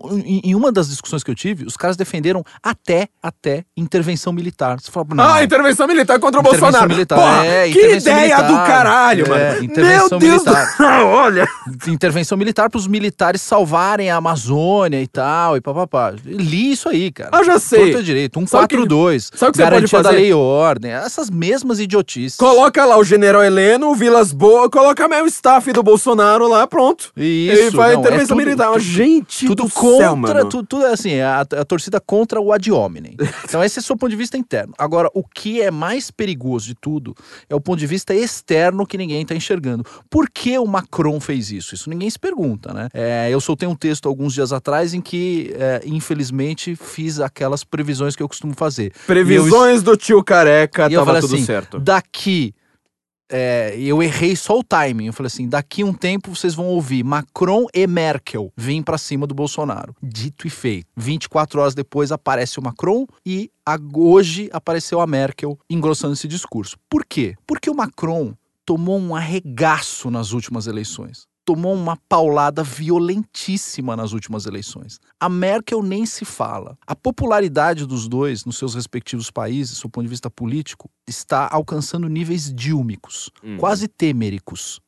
Em, 0.44 0.54
uma 0.54 0.72
das 0.72 0.88
discussões 0.88 1.22
que 1.22 1.30
eu 1.30 1.34
tive, 1.34 1.64
os 1.64 1.76
caras 1.76 1.96
defenderam 1.96 2.44
até, 2.62 3.08
até 3.22 3.64
intervenção 3.76 4.32
militar. 4.32 4.80
Você 4.80 4.90
fala, 4.90 5.06
não, 5.14 5.24
Ah, 5.24 5.44
intervenção 5.44 5.86
militar 5.86 6.18
contra 6.18 6.40
o 6.40 6.42
Intervenção 6.42 6.68
Bolsonaro. 6.70 6.90
militar, 6.90 7.16
Porra, 7.16 7.46
é, 7.46 7.64
que 7.64 7.78
intervenção 7.78 8.12
ideia 8.12 8.36
militar. 8.38 8.48
do 8.48 8.66
caralho, 8.66 9.26
É, 9.26 9.28
mano. 9.50 9.64
intervenção 9.64 10.18
Meu 10.18 10.28
Deus 10.30 10.44
militar. 10.44 10.76
do 10.76 10.84
olha. 11.06 11.48
intervenção 11.86 12.36
militar 12.36 12.68
para 12.68 12.78
os 12.78 12.86
militares 12.86 13.40
salvarem 13.42 14.10
a 14.10 14.16
Amazônia 14.16 15.00
e 15.00 15.06
tal, 15.06 15.56
e 15.56 15.60
papapá. 15.60 16.12
Li 16.24 16.72
isso 16.72 16.88
aí, 16.88 17.10
cara. 17.12 17.30
Ah, 17.32 17.42
já 17.44 17.58
sei. 17.58 17.86
Torta 17.92 18.02
direito. 18.02 18.34
Sabe 18.48 18.64
o 18.64 18.68
que- 18.68 18.76
142. 18.76 19.30
sabe 19.34 19.52
que 19.52 19.56
você 19.58 19.62
pode 19.62 19.74
garantia 19.76 19.98
da 20.02 20.08
fazer? 20.10 20.16
lei 20.20 20.30
e 20.30 20.34
ordem. 20.34 20.90
Essas 20.92 21.30
mesmas 21.30 21.78
idiotices. 21.80 22.36
Coloca 22.36 22.84
lá 22.84 22.98
o 22.98 23.04
general 23.04 23.42
Heleno, 23.42 23.90
o 23.90 23.94
Vilas 23.94 24.32
Boas, 24.32 24.68
coloca 24.70 25.06
o 25.22 25.26
staff 25.26 25.72
do 25.72 25.82
Bolsonaro 25.82 26.48
lá, 26.48 26.66
pronto. 26.66 27.12
Isso, 27.16 27.59
isso, 27.68 27.76
faz 27.76 27.94
não, 27.94 28.04
é 28.04 28.18
tudo- 28.26 28.36
militar. 28.36 28.66
tudo- 28.72 28.80
Gente 28.80 29.46
tudo 29.46 29.64
do 29.64 29.70
contra, 29.70 29.98
céu, 30.06 30.16
mano. 30.16 30.48
tu- 30.48 30.62
tudo 30.64 30.84
é 30.86 30.92
assim, 30.92 31.20
a, 31.20 31.40
a 31.40 31.64
torcida 31.64 32.00
contra 32.00 32.40
o 32.40 32.52
ad 32.52 32.70
hominem. 32.70 33.16
Então 33.50 33.64
esse 33.64 33.78
é 33.78 33.80
o 33.80 33.82
seu 33.82 33.96
ponto 33.96 34.10
de 34.10 34.16
vista 34.16 34.36
interno. 34.38 34.72
Agora, 34.78 35.10
o 35.14 35.24
que 35.24 35.60
é 35.60 35.70
mais 35.70 36.10
perigoso 36.10 36.66
de 36.66 36.74
tudo 36.74 37.14
é 37.48 37.54
o 37.54 37.60
ponto 37.60 37.78
de 37.78 37.86
vista 37.86 38.14
externo 38.14 38.86
que 38.86 38.96
ninguém 38.96 39.22
está 39.22 39.34
enxergando. 39.34 39.84
Por 40.08 40.30
que 40.30 40.56
o 40.58 40.66
Macron 40.66 41.18
fez 41.20 41.50
isso? 41.50 41.74
Isso 41.74 41.90
ninguém 41.90 42.08
se 42.08 42.18
pergunta, 42.18 42.72
né? 42.72 42.88
É, 42.94 43.28
eu 43.30 43.40
soltei 43.40 43.66
um 43.68 43.74
texto 43.74 44.08
alguns 44.08 44.32
dias 44.34 44.52
atrás 44.52 44.94
em 44.94 45.00
que, 45.00 45.52
é, 45.58 45.80
infelizmente, 45.84 46.76
fiz 46.76 47.20
aquelas 47.20 47.64
previsões 47.64 48.14
que 48.14 48.22
eu 48.22 48.28
costumo 48.28 48.54
fazer. 48.54 48.92
Previsões 49.06 49.82
do 49.82 49.96
tio 49.96 50.22
careca, 50.22 50.88
eu 50.90 51.04
tava 51.04 51.20
tudo 51.20 51.34
assim, 51.34 51.44
certo. 51.44 51.78
Daqui. 51.78 52.54
É, 53.30 53.74
eu 53.78 54.02
errei 54.02 54.34
só 54.34 54.58
o 54.58 54.64
timing. 54.64 55.06
Eu 55.06 55.12
falei 55.12 55.28
assim: 55.28 55.48
daqui 55.48 55.84
um 55.84 55.92
tempo 55.92 56.34
vocês 56.34 56.54
vão 56.54 56.66
ouvir 56.66 57.04
Macron 57.04 57.66
e 57.72 57.86
Merkel 57.86 58.52
vir 58.56 58.82
pra 58.82 58.98
cima 58.98 59.26
do 59.26 59.34
Bolsonaro. 59.34 59.94
Dito 60.02 60.46
e 60.46 60.50
feito. 60.50 60.88
24 60.96 61.60
horas 61.60 61.74
depois 61.74 62.12
aparece 62.12 62.58
o 62.58 62.62
Macron 62.62 63.06
e 63.24 63.50
hoje 63.94 64.50
apareceu 64.52 65.00
a 65.00 65.06
Merkel 65.06 65.58
engrossando 65.68 66.14
esse 66.14 66.26
discurso. 66.26 66.76
Por 66.88 67.04
quê? 67.04 67.36
Porque 67.46 67.70
o 67.70 67.74
Macron 67.74 68.34
tomou 68.66 68.98
um 68.98 69.14
arregaço 69.14 70.10
nas 70.10 70.32
últimas 70.32 70.66
eleições. 70.66 71.29
Tomou 71.44 71.74
uma 71.74 71.96
paulada 72.08 72.62
violentíssima 72.62 73.96
nas 73.96 74.12
últimas 74.12 74.46
eleições. 74.46 75.00
A 75.18 75.28
Merkel 75.28 75.82
nem 75.82 76.04
se 76.06 76.24
fala. 76.24 76.76
A 76.86 76.94
popularidade 76.94 77.86
dos 77.86 78.06
dois 78.08 78.44
nos 78.44 78.56
seus 78.58 78.74
respectivos 78.74 79.30
países, 79.30 79.80
do 79.80 79.88
ponto 79.88 80.04
de 80.04 80.10
vista 80.10 80.30
político, 80.30 80.88
está 81.08 81.48
alcançando 81.50 82.08
níveis 82.08 82.52
dílmicos, 82.54 83.30
Hum. 83.42 83.56
quase 83.56 83.88
teméricos. 83.88 84.80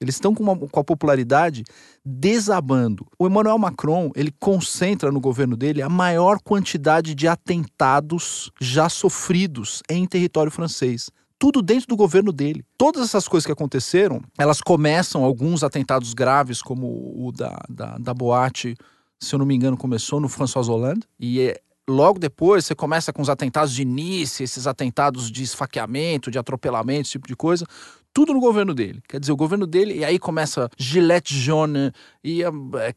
Eles 0.00 0.16
estão 0.16 0.34
com, 0.34 0.42
uma- 0.42 0.56
com 0.58 0.80
a 0.80 0.84
popularidade 0.84 1.62
desabando. 2.04 3.06
O 3.16 3.26
Emmanuel 3.28 3.56
Macron, 3.56 4.10
ele 4.16 4.32
concentra 4.40 5.12
no 5.12 5.20
governo 5.20 5.56
dele 5.56 5.80
a 5.80 5.88
maior 5.88 6.40
quantidade 6.42 7.14
de 7.14 7.28
atentados 7.28 8.50
já 8.60 8.88
sofridos 8.88 9.80
em 9.88 10.04
território 10.04 10.50
francês. 10.50 11.08
Tudo 11.42 11.60
dentro 11.60 11.88
do 11.88 11.96
governo 11.96 12.30
dele. 12.30 12.64
Todas 12.78 13.02
essas 13.02 13.26
coisas 13.26 13.44
que 13.44 13.50
aconteceram, 13.50 14.22
elas 14.38 14.60
começam, 14.60 15.24
alguns 15.24 15.64
atentados 15.64 16.14
graves, 16.14 16.62
como 16.62 16.86
o 16.86 17.32
da, 17.32 17.60
da, 17.68 17.98
da 17.98 18.14
boate, 18.14 18.76
se 19.18 19.34
eu 19.34 19.40
não 19.40 19.44
me 19.44 19.52
engano, 19.52 19.76
começou 19.76 20.20
no 20.20 20.28
François 20.28 20.68
Hollande. 20.68 21.00
E 21.18 21.40
é, 21.40 21.60
logo 21.90 22.20
depois 22.20 22.64
você 22.64 22.76
começa 22.76 23.12
com 23.12 23.20
os 23.20 23.28
atentados 23.28 23.74
de 23.74 23.84
Nice, 23.84 24.40
esses 24.40 24.68
atentados 24.68 25.32
de 25.32 25.42
esfaqueamento, 25.42 26.30
de 26.30 26.38
atropelamento, 26.38 27.00
esse 27.00 27.10
tipo 27.10 27.26
de 27.26 27.34
coisa. 27.34 27.66
Tudo 28.14 28.32
no 28.34 28.40
governo 28.40 28.74
dele. 28.74 29.00
Quer 29.08 29.18
dizer, 29.20 29.32
o 29.32 29.36
governo 29.36 29.66
dele, 29.66 29.94
e 29.98 30.04
aí 30.04 30.18
começa 30.18 30.68
Gillette 30.76 31.36
Jaune, 31.38 31.92
e 32.22 32.44
ah, 32.44 32.50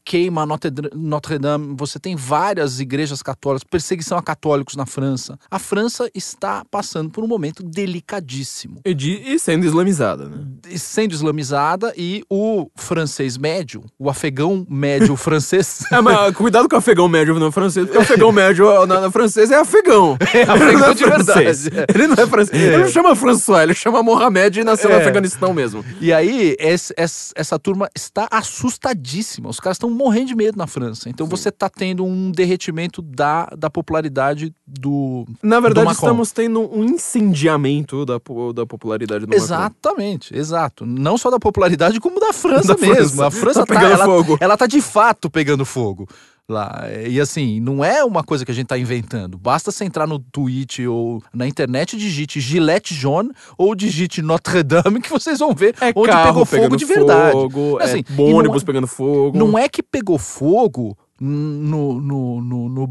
queima 0.04 0.46
Notre 0.46 1.38
Dame. 1.38 1.74
Você 1.78 1.98
tem 1.98 2.14
várias 2.14 2.80
igrejas 2.80 3.22
católicas, 3.22 3.64
perseguição 3.68 4.16
a 4.18 4.22
católicos 4.22 4.76
na 4.76 4.86
França. 4.86 5.38
A 5.50 5.58
França 5.58 6.08
está 6.14 6.64
passando 6.70 7.10
por 7.10 7.24
um 7.24 7.26
momento 7.26 7.62
delicadíssimo. 8.06 8.80
E, 8.84 8.94
de- 8.94 9.20
e 9.24 9.38
sendo 9.38 9.64
islamizada, 9.66 10.28
né? 10.28 10.44
E 10.68 10.78
Sendo 10.78 11.12
islamizada, 11.12 11.92
e 11.96 12.22
o 12.30 12.68
francês 12.76 13.36
médio, 13.36 13.84
o 13.98 14.08
afegão 14.08 14.66
médio 14.68 15.14
francês. 15.16 15.84
É, 15.90 16.00
mas 16.00 16.34
cuidado 16.34 16.68
com 16.68 16.76
o 16.76 16.78
afegão 16.78 17.08
médio 17.08 17.34
no 17.38 17.50
francês, 17.50 17.84
porque 17.86 17.98
o 17.98 18.02
afegão 18.02 18.30
médio 18.32 18.86
na, 18.86 19.00
na 19.00 19.10
francês 19.10 19.50
é 19.50 19.56
afegão. 19.56 20.16
É 20.32 20.42
afegão 20.42 20.94
de 20.94 21.04
verdade. 21.04 21.70
Ele 21.94 22.06
não 22.06 22.14
é 22.22 22.26
francês. 22.26 22.62
Ele 22.62 22.78
não 22.78 22.88
chama 22.88 23.14
François, 23.16 23.62
ele 23.64 23.74
chama 23.74 24.02
Mohamed 24.02 24.60
e 24.60 24.64
nasceu 24.64 24.90
É. 24.90 25.05
Afeganistão 25.06 25.52
mesmo. 25.54 25.84
E 26.00 26.12
aí, 26.12 26.56
essa, 26.58 26.94
essa 27.34 27.58
turma 27.58 27.88
está 27.94 28.28
assustadíssima. 28.30 29.48
Os 29.48 29.60
caras 29.60 29.76
estão 29.76 29.90
morrendo 29.90 30.26
de 30.28 30.34
medo 30.36 30.58
na 30.58 30.66
França. 30.66 31.08
Então 31.08 31.26
você 31.26 31.48
está 31.48 31.68
tendo 31.68 32.04
um 32.04 32.30
derretimento 32.30 33.00
da, 33.02 33.46
da 33.56 33.70
popularidade 33.70 34.52
do. 34.66 35.24
Na 35.42 35.60
verdade, 35.60 35.86
Macron. 35.86 36.06
estamos 36.06 36.32
tendo 36.32 36.60
um 36.76 36.84
incendiamento 36.84 38.04
da, 38.04 38.20
da 38.54 38.66
popularidade 38.66 39.26
do 39.26 39.28
Macron. 39.28 39.44
Exatamente, 39.44 40.36
exato. 40.36 40.84
Não 40.86 41.16
só 41.18 41.30
da 41.30 41.38
popularidade, 41.38 42.00
como 42.00 42.20
da 42.20 42.32
França 42.32 42.74
Da 42.74 42.80
mesmo. 42.80 42.96
França. 42.96 43.26
A 43.26 43.30
França 43.30 43.60
Tá 43.60 43.66
tá, 43.66 43.74
pegando 43.80 43.92
ela, 43.94 44.04
fogo. 44.04 44.38
ela 44.40 44.56
tá 44.56 44.66
de 44.66 44.80
fato 44.80 45.30
pegando 45.30 45.64
fogo 45.64 46.08
lá. 46.48 46.84
E 47.06 47.20
assim, 47.20 47.60
não 47.60 47.84
é 47.84 48.04
uma 48.04 48.22
coisa 48.22 48.44
que 48.44 48.50
a 48.50 48.54
gente 48.54 48.68
tá 48.68 48.78
inventando. 48.78 49.36
Basta 49.36 49.70
você 49.70 49.84
entrar 49.84 50.06
no 50.06 50.18
Twitch 50.18 50.80
ou 50.80 51.22
na 51.34 51.46
internet 51.46 51.94
e 51.94 51.98
digite 51.98 52.40
Gillette 52.40 52.94
Jaune 52.94 53.30
ou 53.58 53.74
digite 53.74 54.22
Notre 54.22 54.62
Dame 54.62 55.00
que 55.00 55.10
vocês 55.10 55.38
vão 55.40 55.52
ver 55.52 55.74
É 55.80 55.92
onde 55.94 56.12
pegou 56.12 56.44
fogo 56.44 56.76
de 56.76 56.84
verdade. 56.84 57.32
Fogo, 57.32 57.78
Assim, 57.80 58.04
é 58.08 58.12
não 58.16 58.36
ônibus 58.36 58.62
é- 58.62 58.66
pegando 58.66 58.86
fogo. 58.86 59.36
Não 59.36 59.58
é 59.58 59.68
que 59.68 59.82
pegou 59.82 60.18
fogo 60.18 60.96
no, 61.20 62.00
no, 62.00 62.40
no, 62.40 62.68
no 62.68 62.86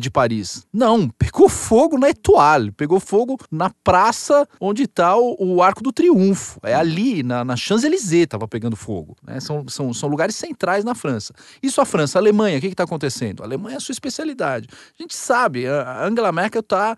de 0.00 0.10
Paris. 0.10 0.66
Não, 0.72 1.08
pegou 1.08 1.48
fogo 1.48 1.98
na 1.98 2.10
Etoile, 2.10 2.72
pegou 2.72 2.98
fogo 3.00 3.38
na 3.50 3.70
praça 3.84 4.46
onde 4.60 4.84
está 4.84 5.16
o, 5.16 5.36
o 5.38 5.62
Arco 5.62 5.82
do 5.82 5.92
Triunfo. 5.92 6.58
É 6.62 6.74
ali, 6.74 7.22
na, 7.22 7.44
na 7.44 7.56
Champs-Élysées, 7.56 8.24
estava 8.24 8.48
pegando 8.48 8.76
fogo. 8.76 9.16
né? 9.22 9.40
São, 9.40 9.66
são, 9.68 9.92
são 9.92 10.08
lugares 10.08 10.34
centrais 10.34 10.84
na 10.84 10.94
França. 10.94 11.34
Isso 11.62 11.80
a 11.80 11.84
França, 11.84 12.18
a 12.18 12.20
Alemanha, 12.20 12.58
o 12.58 12.60
que 12.60 12.66
está 12.68 12.84
acontecendo? 12.84 13.42
A 13.42 13.46
Alemanha 13.46 13.74
é 13.74 13.78
a 13.78 13.80
sua 13.80 13.92
especialidade. 13.92 14.68
A 14.98 15.02
gente 15.02 15.14
sabe, 15.14 15.66
a 15.66 16.04
Angela 16.04 16.32
Merkel 16.32 16.60
está 16.60 16.96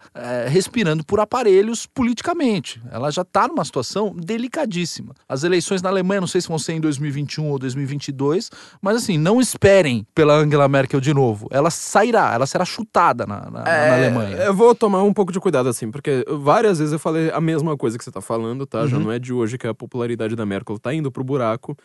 respirando 0.49 1.05
por 1.05 1.21
aparelhos 1.21 1.87
politicamente. 1.87 2.81
Ela 2.91 3.11
já 3.11 3.23
está 3.23 3.47
numa 3.49 3.65
situação 3.65 4.15
delicadíssima. 4.17 5.15
As 5.29 5.45
eleições 5.45 5.83
na 5.83 5.89
Alemanha, 5.89 6.21
não 6.21 6.29
sei 6.29 6.41
se 6.41 6.49
vão 6.49 6.59
ser 6.59 6.75
em 6.75 6.81
2021 6.81 7.49
ou 7.49 7.59
2022, 7.59 8.51
mas 8.81 8.97
assim, 8.97 9.19
não 9.19 9.41
esperem 9.41 10.07
pela 10.15 10.35
Angela 10.35 10.69
Merkel 10.71 11.01
de 11.01 11.13
novo. 11.13 11.49
Ela 11.51 11.69
sairá, 11.71 12.33
ela 12.33 12.47
será 12.47 12.65
chutada 12.65 13.27
na, 13.27 13.51
na- 13.51 13.63
na 13.65 13.69
É, 13.71 13.95
Alemanha. 14.07 14.37
Eu 14.39 14.55
vou 14.55 14.75
tomar 14.75 15.03
um 15.03 15.13
pouco 15.13 15.33
de 15.33 15.39
cuidado, 15.41 15.69
assim, 15.69 15.91
porque 15.91 16.25
várias 16.29 16.79
vezes 16.79 16.93
eu 16.93 16.99
falei 16.99 17.31
a 17.31 17.41
mesma 17.41 17.77
coisa 17.77 17.99
que 17.99 18.05
você 18.05 18.11
tá 18.11 18.21
falando, 18.23 18.65
tá? 18.67 18.87
Já 18.87 18.97
Uhum. 18.97 19.03
não 19.05 19.13
é 19.13 19.19
de 19.19 19.33
hoje 19.33 19.59
que 19.59 19.67
a 19.67 19.75
popularidade 19.75 20.35
da 20.35 20.47
Merkel 20.47 20.79
tá 20.79 20.95
indo 20.95 21.11
pro 21.13 21.23
buraco. 21.25 21.77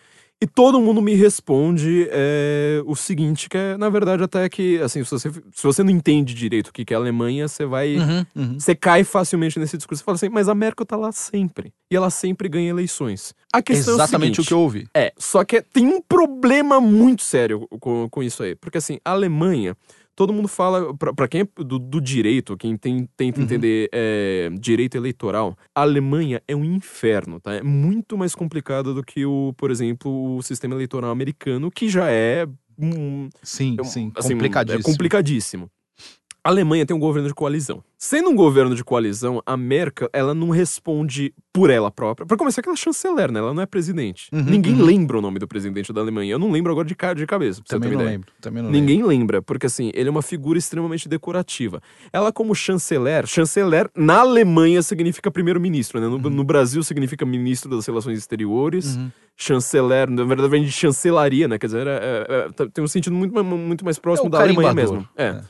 E 0.42 0.46
todo 0.46 0.82
mundo 0.82 1.02
me 1.02 1.16
responde 1.16 2.08
é, 2.12 2.82
o 2.86 2.94
seguinte, 2.94 3.48
que 3.48 3.58
é, 3.58 3.78
na 3.78 3.90
verdade, 3.90 4.22
até 4.22 4.50
que, 4.50 4.80
assim, 4.82 5.02
se 5.04 5.10
você, 5.10 5.32
se 5.32 5.64
você 5.64 5.82
não 5.82 5.90
entende 5.90 6.34
direito 6.34 6.68
o 6.68 6.74
que 6.74 6.84
que 6.84 6.94
é 6.94 6.98
a 6.98 7.00
Alemanha, 7.00 7.48
você 7.48 7.66
vai... 7.66 7.96
Uhum, 7.96 8.26
uhum. 8.36 8.60
Você 8.60 8.76
cai 8.76 9.06
facilmente 9.06 9.58
nesse 9.58 9.78
discurso 9.78 10.04
e 10.04 10.06
fala 10.06 10.18
assim, 10.18 10.28
mas 10.28 10.50
a 10.50 10.54
Merkel 10.54 10.86
tá 10.86 10.98
lá 10.98 11.12
sempre. 11.14 11.74
E 11.90 11.96
ela 11.96 12.10
sempre 12.10 12.50
ganha 12.50 12.70
eleições. 12.70 13.34
A 13.54 13.62
questão 13.62 13.94
Exatamente 13.94 14.42
é 14.42 14.44
o 14.44 14.46
que 14.46 14.54
eu 14.54 14.60
ouvi. 14.60 14.88
é, 14.94 15.14
só 15.18 15.46
que 15.46 15.62
tem 15.62 15.88
um 15.88 16.02
problema 16.02 16.82
muito 16.82 17.24
sério 17.24 17.66
com, 17.80 18.10
com 18.10 18.22
isso 18.22 18.44
aí. 18.44 18.56
Porque 18.56 18.78
assim, 18.78 19.00
a 19.06 19.12
Alemanha, 19.12 19.78
todo 20.16 20.34
mundo 20.34 20.48
fala, 20.48 20.94
pra 20.96 21.28
quem 21.28 21.42
é 21.42 21.64
do, 21.64 21.78
do 21.78 22.00
direito, 22.02 22.56
quem 22.58 22.78
tem, 22.78 23.08
tenta 23.18 23.40
Uhum. 23.40 23.46
entender 23.46 23.90
é, 23.92 24.50
direito 24.60 24.96
eleitoral, 24.96 25.58
a 25.74 25.82
Alemanha 25.82 26.42
é 26.48 26.56
um 26.56 26.64
inferno, 26.64 27.40
tá? 27.40 27.54
É 27.54 27.62
muito 27.64 28.18
mais 28.18 28.34
complicado 28.34 28.94
do 28.94 29.04
que 29.04 29.26
o, 29.26 29.54
por 29.58 29.70
exemplo, 29.72 30.36
o 30.38 30.42
sistema 30.42 30.74
eleitoral 30.76 31.12
americano, 31.12 31.70
que 31.70 31.90
já 31.90 32.10
é. 32.10 32.48
um, 32.78 33.30
Sim, 33.44 33.78
é 33.80 33.84
sim, 33.84 34.12
assim, 34.16 34.34
complicadíssimo. 34.34 34.80
É 34.82 34.84
complicadíssimo. 34.84 35.70
A 36.46 36.50
Alemanha 36.50 36.86
tem 36.86 36.96
um 36.96 37.00
governo 37.00 37.28
de 37.28 37.34
coalizão. 37.34 37.84
Sendo 37.98 38.30
um 38.30 38.36
governo 38.36 38.76
de 38.76 38.84
coalizão, 38.84 39.42
a 39.48 39.58
Merkel, 39.58 40.08
ela 40.14 40.32
não 40.36 40.52
responde 40.52 41.34
por 41.52 41.72
ela 41.72 41.90
própria. 41.90 42.24
Pra 42.24 42.38
começar, 42.38 42.62
que 42.62 42.70
ela 42.70 42.76
é 42.76 42.80
chanceler, 42.80 43.32
né? 43.32 43.40
Ela 43.40 43.52
não 43.52 43.64
é 43.64 43.66
presidente. 43.66 44.30
Uhum, 44.32 44.44
Ninguém 44.44 44.76
uhum. 44.76 44.86
lembra 44.86 45.18
o 45.18 45.22
nome 45.22 45.40
do 45.40 45.48
presidente 45.48 45.92
da 45.92 46.02
Alemanha. 46.02 46.34
Eu 46.34 46.38
não 46.38 46.52
lembro 46.52 46.72
agora 46.72 46.88
de, 46.88 46.94
ca- 46.94 47.16
de 47.16 47.26
cabeça, 47.26 47.62
pra 47.64 47.68
você 47.68 47.76
Também 47.76 47.90
ter 47.90 47.98
não 47.98 48.06
lembro. 48.06 48.28
Também 48.40 48.62
não 48.62 48.70
lembro. 48.70 48.80
Ninguém 48.80 49.04
lembra, 49.04 49.42
porque 49.42 49.66
assim, 49.66 49.90
ele 49.96 50.08
é 50.08 50.12
uma 50.12 50.22
figura 50.22 50.60
extremamente 50.60 51.10
decorativa. 51.10 51.82
Ela, 52.14 52.32
como 52.32 52.54
chanceler, 52.54 53.26
chanceler 53.26 53.90
na 53.98 54.20
Alemanha 54.20 54.84
significa 54.84 55.32
primeiro-ministro, 55.32 56.00
né? 56.00 56.08
No, 56.08 56.20
no 56.20 56.44
Brasil 56.44 56.84
significa 56.84 57.26
ministro 57.26 57.72
das 57.76 57.88
Relações 57.88 58.20
Exteriores. 58.20 58.98
Uhum. 58.98 59.10
Chanceler, 59.36 60.12
na 60.12 60.24
verdade, 60.26 60.48
vem 60.50 60.64
de 60.64 60.72
chancelaria, 60.72 61.48
né? 61.48 61.58
Quer 61.58 61.66
dizer, 61.66 61.88
é- 61.88 61.92
é- 61.92 62.48
é- 62.64 62.68
tem 62.72 62.84
um 62.84 62.88
sentido 62.88 63.16
muito, 63.16 63.34
mais- 63.34 63.48
muito 63.48 63.84
mais 63.84 63.98
próximo 63.98 64.28
É 64.28 64.32
da 64.32 64.42
Alemanha 64.42 64.74
mesmo. 64.76 65.08
É. 65.18 65.42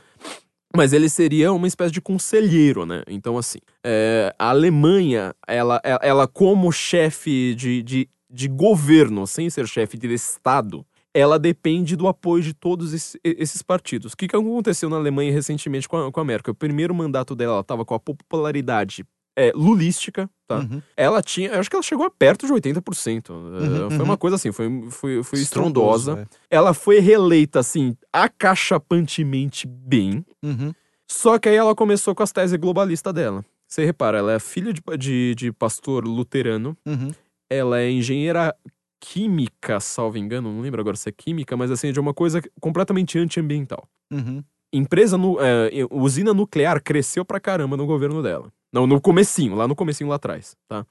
É. 0.76 0.82
Mas 0.82 0.92
ele 0.92 1.08
seria 1.08 1.52
uma 1.52 1.66
espécie 1.66 1.92
de 1.92 2.00
conselheiro, 2.00 2.84
né? 2.86 3.02
Então, 3.08 3.36
assim, 3.38 3.58
é, 3.84 4.34
a 4.38 4.50
Alemanha, 4.50 5.34
ela, 5.46 5.80
ela, 5.82 6.00
ela 6.02 6.26
como 6.28 6.70
chefe 6.70 7.54
de, 7.54 7.82
de, 7.82 8.08
de 8.30 8.48
governo, 8.48 9.26
sem 9.26 9.48
ser 9.50 9.66
chefe 9.66 9.96
de 9.96 10.12
Estado, 10.12 10.84
ela 11.14 11.38
depende 11.38 11.96
do 11.96 12.06
apoio 12.08 12.42
de 12.42 12.52
todos 12.52 12.92
esse- 12.92 13.18
esses 13.24 13.62
partidos. 13.62 14.12
O 14.12 14.16
que, 14.16 14.28
que 14.28 14.36
aconteceu 14.36 14.90
na 14.90 14.96
Alemanha 14.96 15.32
recentemente 15.32 15.88
com 15.88 15.96
a, 15.96 16.12
com 16.12 16.20
a 16.20 16.24
Merkel? 16.24 16.52
O 16.52 16.54
primeiro 16.54 16.94
mandato 16.94 17.34
dela 17.34 17.60
estava 17.60 17.84
com 17.86 17.94
a 17.94 17.98
popularidade 17.98 19.02
é, 19.36 19.52
lulística, 19.54 20.28
tá? 20.48 20.60
Uhum. 20.60 20.80
Ela 20.96 21.22
tinha, 21.22 21.50
eu 21.50 21.60
acho 21.60 21.68
que 21.68 21.76
ela 21.76 21.82
chegou 21.82 22.06
a 22.06 22.10
perto 22.10 22.46
de 22.46 22.52
80%. 22.52 23.28
É, 23.28 23.32
Uhum, 23.34 23.90
foi 23.90 23.98
uhum. 23.98 24.04
uma 24.04 24.16
coisa 24.16 24.36
assim, 24.36 24.50
foi, 24.50 24.66
foi, 24.90 25.22
foi 25.22 25.38
Estrondoso, 25.40 26.10
estrondosa. 26.12 26.28
é. 26.50 26.56
Ela 26.56 26.72
foi 26.72 26.98
reeleita, 27.00 27.60
assim, 27.60 27.94
acachapantemente 28.12 29.66
bem. 29.66 30.24
Uhum. 30.42 30.72
Só 31.10 31.38
que 31.38 31.48
aí 31.48 31.56
ela 31.56 31.74
começou 31.74 32.14
com 32.14 32.22
as 32.22 32.32
teses 32.32 32.58
globalistas 32.58 33.12
dela. 33.14 33.44
Você 33.68 33.84
repara, 33.84 34.18
ela 34.18 34.32
é 34.32 34.38
filha 34.38 34.72
de, 34.72 34.80
de, 34.98 35.34
de 35.34 35.52
pastor 35.52 36.04
luterano, 36.04 36.76
Uhum. 36.86 37.10
ela 37.50 37.80
é 37.80 37.90
engenheira 37.90 38.54
química, 39.00 39.78
salvo 39.80 40.16
engano, 40.18 40.52
não 40.52 40.60
lembro 40.62 40.80
agora 40.80 40.96
se 40.96 41.08
é 41.08 41.12
química, 41.12 41.56
mas 41.56 41.70
assim, 41.70 41.92
de 41.92 42.00
uma 42.00 42.14
coisa 42.14 42.40
completamente 42.60 43.18
antiambiental. 43.18 43.86
Uhum. 44.10 44.42
Empresa, 44.72 45.16
nu, 45.16 45.38
é, 45.40 45.70
usina 45.90 46.34
nuclear 46.34 46.82
cresceu 46.82 47.24
pra 47.24 47.40
caramba 47.40 47.76
no 47.76 47.86
governo 47.86 48.22
dela. 48.22 48.52
Não, 48.72 48.86
no 48.86 49.00
comecinho, 49.00 49.54
lá 49.54 49.66
no 49.66 49.76
comecinho 49.76 50.10
lá 50.10 50.16
atrás, 50.16 50.56
tá? 50.68 50.84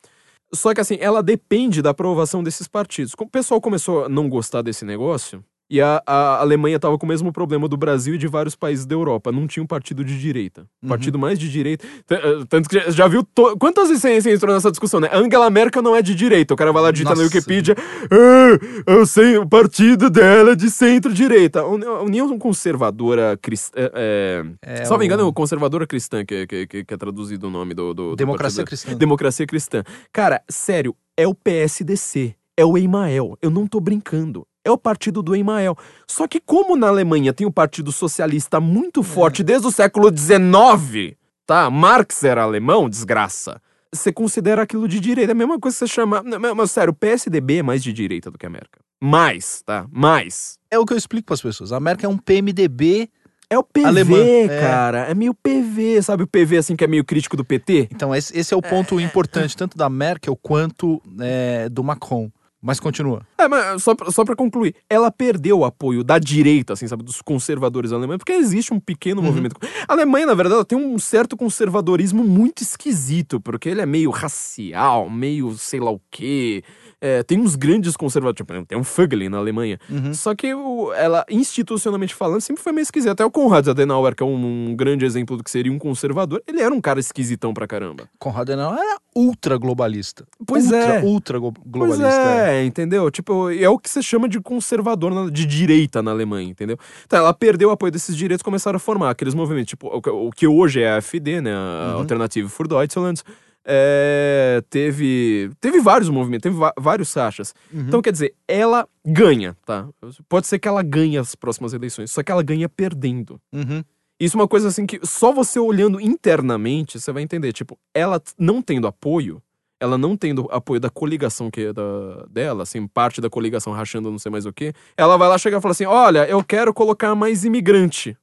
Só 0.54 0.74
que 0.74 0.82
assim, 0.82 0.98
ela 1.00 1.22
depende 1.22 1.82
da 1.82 1.90
aprovação 1.90 2.44
desses 2.44 2.68
partidos. 2.68 3.14
O 3.20 3.28
pessoal 3.28 3.60
começou 3.60 4.06
a 4.06 4.10
não 4.10 4.30
gostar 4.30 4.62
desse 4.62 4.86
negócio, 4.86 5.44
e 5.70 5.82
a, 5.82 6.02
a 6.06 6.42
Alemanha 6.42 6.76
estava 6.76 6.98
com 6.98 7.06
o 7.06 7.10
mesmo 7.10 7.32
problema 7.32 7.68
do 7.68 7.76
Brasil 7.76 8.16
e 8.16 8.18
de 8.18 8.28
vários 8.28 8.56
países 8.56 8.86
da 8.86 8.94
Europa. 8.94 9.32
Não 9.32 9.48
tinha 9.48 9.64
um 9.64 9.68
partido 9.68 10.04
de 10.04 10.20
direita. 10.20 10.68
Um 10.82 10.88
partido 10.88 11.18
mais 11.18 11.40
de 11.40 11.50
direita. 11.50 11.86
Eh, 12.10 12.46
tanto 12.48 12.70
que 12.70 12.80
já, 12.80 12.92
já 12.92 13.08
viu. 13.08 13.24
To... 13.24 13.58
Quantas 13.58 13.88
vezes 13.90 14.24
você 14.24 14.32
entrou 14.32 14.54
nessa 14.54 14.70
discussão, 14.70 15.00
né? 15.00 15.10
Angela 15.12 15.50
Merkel 15.50 15.82
não 15.82 15.96
é 15.96 16.04
de 16.04 16.14
direita. 16.14 16.54
O 16.54 16.58
cara 16.58 16.72
vai 16.72 16.84
lá 16.84 16.92
digitar 16.92 17.18
na 17.18 17.24
Wikipedia. 17.24 17.76
Ah, 18.12 18.60
eu 18.86 19.06
sei, 19.08 19.38
o 19.38 19.48
partido 19.48 20.10
dela 20.10 20.52
é 20.52 20.56
de 20.56 20.70
centro-direita. 20.70 21.62
A 21.62 22.04
União 22.04 22.38
Conservadora 22.38 23.36
Cristã. 23.42 23.80
É, 23.80 24.46
é, 24.62 24.82
é, 24.82 24.86
Só 24.86 24.98
me 24.98 25.06
engano, 25.06 25.28
é 25.28 25.34
Conservadora 25.34 25.88
Cristã, 25.88 26.24
que, 26.24 26.46
que, 26.46 26.68
que, 26.68 26.84
que, 26.86 26.94
é 26.94 26.98
traduzido 26.98 27.48
o 27.48 27.50
nome 27.50 27.74
do. 27.74 27.94
do 27.94 28.16
Democracia 28.16 28.64
Cristã. 28.64 28.94
Democracia 28.94 29.48
Cristã. 29.48 29.84
Cara, 30.14 30.44
sério, 30.48 30.96
é 31.18 31.28
o 31.28 31.34
PSDC. 31.34 32.36
É 32.56 32.64
o 32.64 32.78
Emael. 32.78 33.38
Eu 33.42 33.50
não 33.50 33.68
tô 33.68 33.80
brincando 33.80 34.46
é 34.66 34.72
o 34.72 34.78
partido 34.78 35.22
do 35.22 35.36
Emael. 35.36 35.78
Só 36.08 36.28
que 36.28 36.42
como 36.42 36.76
na 36.76 36.88
Alemanha 36.88 37.32
tem 37.32 37.46
um 37.46 37.52
partido 37.52 37.92
socialista 37.92 38.60
muito 38.60 39.04
forte 39.04 39.42
é. 39.42 39.46
desde 39.46 39.68
o 39.68 39.72
século 39.72 40.10
XIX, 40.10 41.16
tá? 41.46 41.70
Marx 41.70 42.24
era 42.24 42.42
alemão, 42.42 42.90
desgraça. 42.90 43.62
Você 43.94 44.12
considera 44.12 44.64
aquilo 44.64 44.88
de 44.88 45.00
direita. 45.00 45.32
É 45.32 45.34
a 45.34 45.36
mesma 45.36 45.60
coisa 45.60 45.76
que 45.78 45.86
você 45.86 45.88
chama. 45.88 46.22
Mas 46.56 46.72
sério, 46.72 46.92
o 46.92 46.96
PSDB 46.96 47.60
é 47.60 47.64
mais 47.64 47.82
de 47.82 47.94
direita 47.94 48.30
do 48.30 48.38
que 48.38 48.46
a 48.46 48.50
América. 48.50 48.80
Mais, 49.02 49.62
tá? 49.66 49.86
Mais. 49.92 50.58
É 50.70 50.78
o 50.80 50.86
que 50.86 50.92
eu 50.92 50.98
explico 50.98 51.28
para 51.28 51.36
as 51.36 51.42
pessoas. 51.42 51.72
A 51.72 51.78
América 51.78 52.06
é 52.06 52.10
um 52.10 52.18
PMDB 52.18 53.10
é 53.50 53.58
o 53.58 53.64
PV, 53.64 53.86
Alemã. 53.86 54.18
É. 54.18 54.60
cara. 54.60 55.08
É. 55.08 55.12
é 55.12 55.14
meio 55.14 55.34
PV, 55.34 56.02
sabe 56.02 56.24
o 56.24 56.28
PV 56.28 56.58
assim 56.58 56.76
que 56.76 56.84
é 56.84 56.88
meio 56.88 57.04
crítico 57.04 57.38
do 57.38 57.46
PT? 57.46 57.90
Então, 57.92 58.14
esse, 58.16 58.38
esse 58.38 58.54
é 58.54 58.58
o 58.58 58.62
ponto 58.62 59.00
é. 59.00 59.04
importante, 59.04 59.56
tanto 59.56 59.78
da 59.78 59.90
Merkel 59.90 60.36
quanto 60.36 61.02
é, 61.20 61.70
do 61.70 61.84
Macron. 61.84 62.30
Mas 62.66 62.80
continua. 62.80 63.22
É, 63.38 63.48
mas 63.48 63.84
só, 63.84 63.94
pra, 63.94 64.10
só 64.10 64.26
pra 64.26 64.36
concluir, 64.36 64.74
ela 64.90 65.12
perdeu 65.12 65.60
o 65.60 65.66
apoio 65.66 66.04
da 66.04 66.18
direita, 66.18 66.74
assim, 66.74 66.88
sabe, 66.88 67.04
dos 67.04 67.22
conservadores 67.22 67.92
alemães, 67.92 68.18
porque 68.18 68.32
existe 68.32 68.74
um 68.74 68.80
pequeno 68.80 69.22
uhum. 69.22 69.28
movimento. 69.28 69.56
A 69.88 69.94
Alemanha, 69.94 70.26
na 70.26 70.34
verdade, 70.34 70.66
tem 70.66 70.76
um 70.76 70.98
certo 70.98 71.38
conservadorismo 71.38 72.24
muito 72.24 72.64
esquisito, 72.64 73.40
porque 73.40 73.70
ele 73.70 73.82
é 73.82 73.86
meio 73.86 74.10
racial, 74.10 75.08
meio 75.08 75.56
sei 75.60 75.80
lá 75.80 75.92
o 75.92 76.02
quê. 76.10 76.64
É, 77.00 77.24
tem 77.24 77.40
uns 77.40 77.56
grandes 77.56 77.96
conservadores, 77.96 78.38
tipo, 78.38 78.66
tem 78.66 78.78
um 78.78 78.84
Fögelin 78.84 79.30
na 79.30 79.38
Alemanha. 79.38 79.80
Uhum. 79.90 80.14
Só 80.14 80.34
que 80.34 80.54
o, 80.54 80.94
ela, 80.94 81.26
institucionalmente 81.30 82.14
falando, 82.16 82.42
sempre 82.42 82.64
foi 82.64 82.72
meio 82.72 82.84
esquisita. 82.84 83.12
Até 83.12 83.26
o 83.26 83.32
Konrad 83.32 83.68
Adenauer, 83.68 84.16
que 84.16 84.24
é 84.24 84.26
um, 84.26 84.70
um, 84.70 84.76
grande 84.76 85.06
exemplo 85.06 85.38
do 85.38 85.44
que 85.44 85.52
seria 85.52 85.72
um 85.72 85.80
conservador, 85.80 86.42
ele 86.48 86.62
era 86.62 86.74
um 86.74 86.82
cara 86.82 87.00
esquisitão 87.00 87.54
pra 87.54 87.68
caramba. 87.68 88.10
Konrad 88.18 88.50
Adenauer 88.50 88.80
era 88.80 89.00
ultra 89.16 89.58
globalista. 89.58 90.26
Pois 90.46 90.66
ultra, 90.66 90.80
é. 90.80 91.04
Ultra 91.04 91.40
globalista. 91.40 92.04
Pois 92.04 92.04
é, 92.04 92.62
é, 92.62 92.66
entendeu? 92.66 93.10
Tipo, 93.12 93.50
é 93.52 93.70
o 93.70 93.78
que 93.78 93.90
você 93.90 94.02
chama 94.02 94.28
de 94.28 94.40
conservador 94.40 95.14
na, 95.14 95.30
de 95.30 95.46
direita 95.46 96.02
na 96.02 96.12
Alemanha, 96.12 96.50
entendeu? 96.50 96.78
Então, 97.06 97.20
ela 97.20 97.34
perdeu 97.34 97.70
o 97.70 97.72
apoio 97.72 97.92
desses 97.92 98.16
direitos 98.16 98.42
e 98.42 98.44
começaram 98.44 98.78
a 98.78 98.80
formar 98.80 99.10
aqueles 99.10 99.34
movimentos, 99.34 99.70
tipo, 99.70 99.88
o, 99.88 100.28
o 100.28 100.32
que 100.32 100.48
hoje 100.48 100.82
é 100.82 100.90
a 100.90 100.98
AfD, 100.98 101.42
né? 101.42 101.54
A 101.54 101.92
uhum. 101.94 102.00
Alternative 102.00 102.50
for 102.50 102.68
Deutschland 102.68 103.22
é, 103.66 104.64
teve 104.70 105.50
teve 105.60 105.80
vários 105.80 106.10
movimentos, 106.10 106.44
teve 106.44 106.56
vários 106.78 107.10
Sachas. 107.10 107.54
Uhum. 107.74 107.86
Então, 107.88 108.02
quer 108.02 108.12
dizer, 108.12 108.36
ela 108.48 108.88
ganha, 109.04 109.58
tá? 109.66 109.88
Pode 110.30 110.48
ser 110.48 110.60
que 110.60 110.68
ela 110.68 110.84
ganhe 110.84 111.18
as 111.18 111.34
próximas 111.34 111.74
eleições, 111.74 112.12
só 112.12 112.22
que 112.22 112.32
ela 112.32 112.44
ganha 112.44 112.70
perdendo. 112.70 113.42
Uhum. 113.52 113.84
Isso 114.20 114.38
é 114.38 114.42
uma 114.42 114.48
coisa 114.48 114.68
assim 114.68 114.86
que 114.86 115.00
só 115.04 115.34
você 115.34 115.60
olhando 115.60 116.00
internamente 116.00 117.00
você 117.00 117.12
vai 117.12 117.24
entender. 117.24 117.52
Tipo, 117.52 117.78
ela 117.94 118.22
não 118.38 118.62
tendo 118.62 118.88
apoio, 118.88 119.42
ela 119.80 119.98
não 119.98 120.16
tendo 120.16 120.48
apoio 120.52 120.80
da 120.80 120.90
coligação 120.90 121.50
que 121.52 121.62
é 121.62 121.74
da, 121.74 122.26
dela, 122.30 122.64
assim, 122.64 122.88
parte 122.88 123.20
da 123.20 123.30
coligação 123.30 123.74
rachando 123.74 124.12
não 124.12 124.20
sei 124.20 124.32
mais 124.32 124.46
o 124.46 124.54
que, 124.54 124.74
ela 124.96 125.18
vai 125.18 125.28
lá 125.28 125.38
chegar 125.38 125.58
e 125.58 125.62
falar 125.62 125.72
assim: 125.72 125.86
olha, 125.86 126.26
eu 126.30 126.44
quero 126.44 126.74
colocar 126.74 127.16
mais 127.16 127.44
imigrante. 127.44 128.16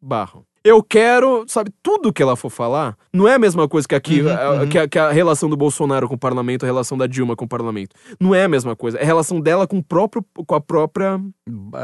Barro 0.00 0.46
eu 0.64 0.82
quero, 0.82 1.44
sabe, 1.48 1.72
tudo 1.82 2.12
que 2.12 2.22
ela 2.22 2.36
for 2.36 2.50
falar, 2.50 2.96
não 3.12 3.26
é 3.26 3.34
a 3.34 3.38
mesma 3.38 3.68
coisa 3.68 3.86
que 3.86 3.94
aqui, 3.94 4.22
uhum, 4.22 4.30
a, 4.30 4.50
uhum. 4.50 4.68
Que, 4.68 4.78
a, 4.78 4.88
que, 4.88 4.98
a, 4.98 5.10
relação 5.10 5.48
do 5.48 5.56
Bolsonaro 5.56 6.08
com 6.08 6.14
o 6.14 6.18
parlamento, 6.18 6.62
a 6.62 6.66
relação 6.66 6.96
da 6.96 7.06
Dilma 7.06 7.34
com 7.34 7.44
o 7.44 7.48
parlamento. 7.48 7.96
Não 8.20 8.34
é 8.34 8.44
a 8.44 8.48
mesma 8.48 8.76
coisa. 8.76 8.98
É 8.98 9.02
a 9.02 9.06
relação 9.06 9.40
dela 9.40 9.66
com, 9.66 9.78
o 9.78 9.82
próprio, 9.82 10.24
com 10.46 10.54
a 10.54 10.60
própria. 10.60 11.20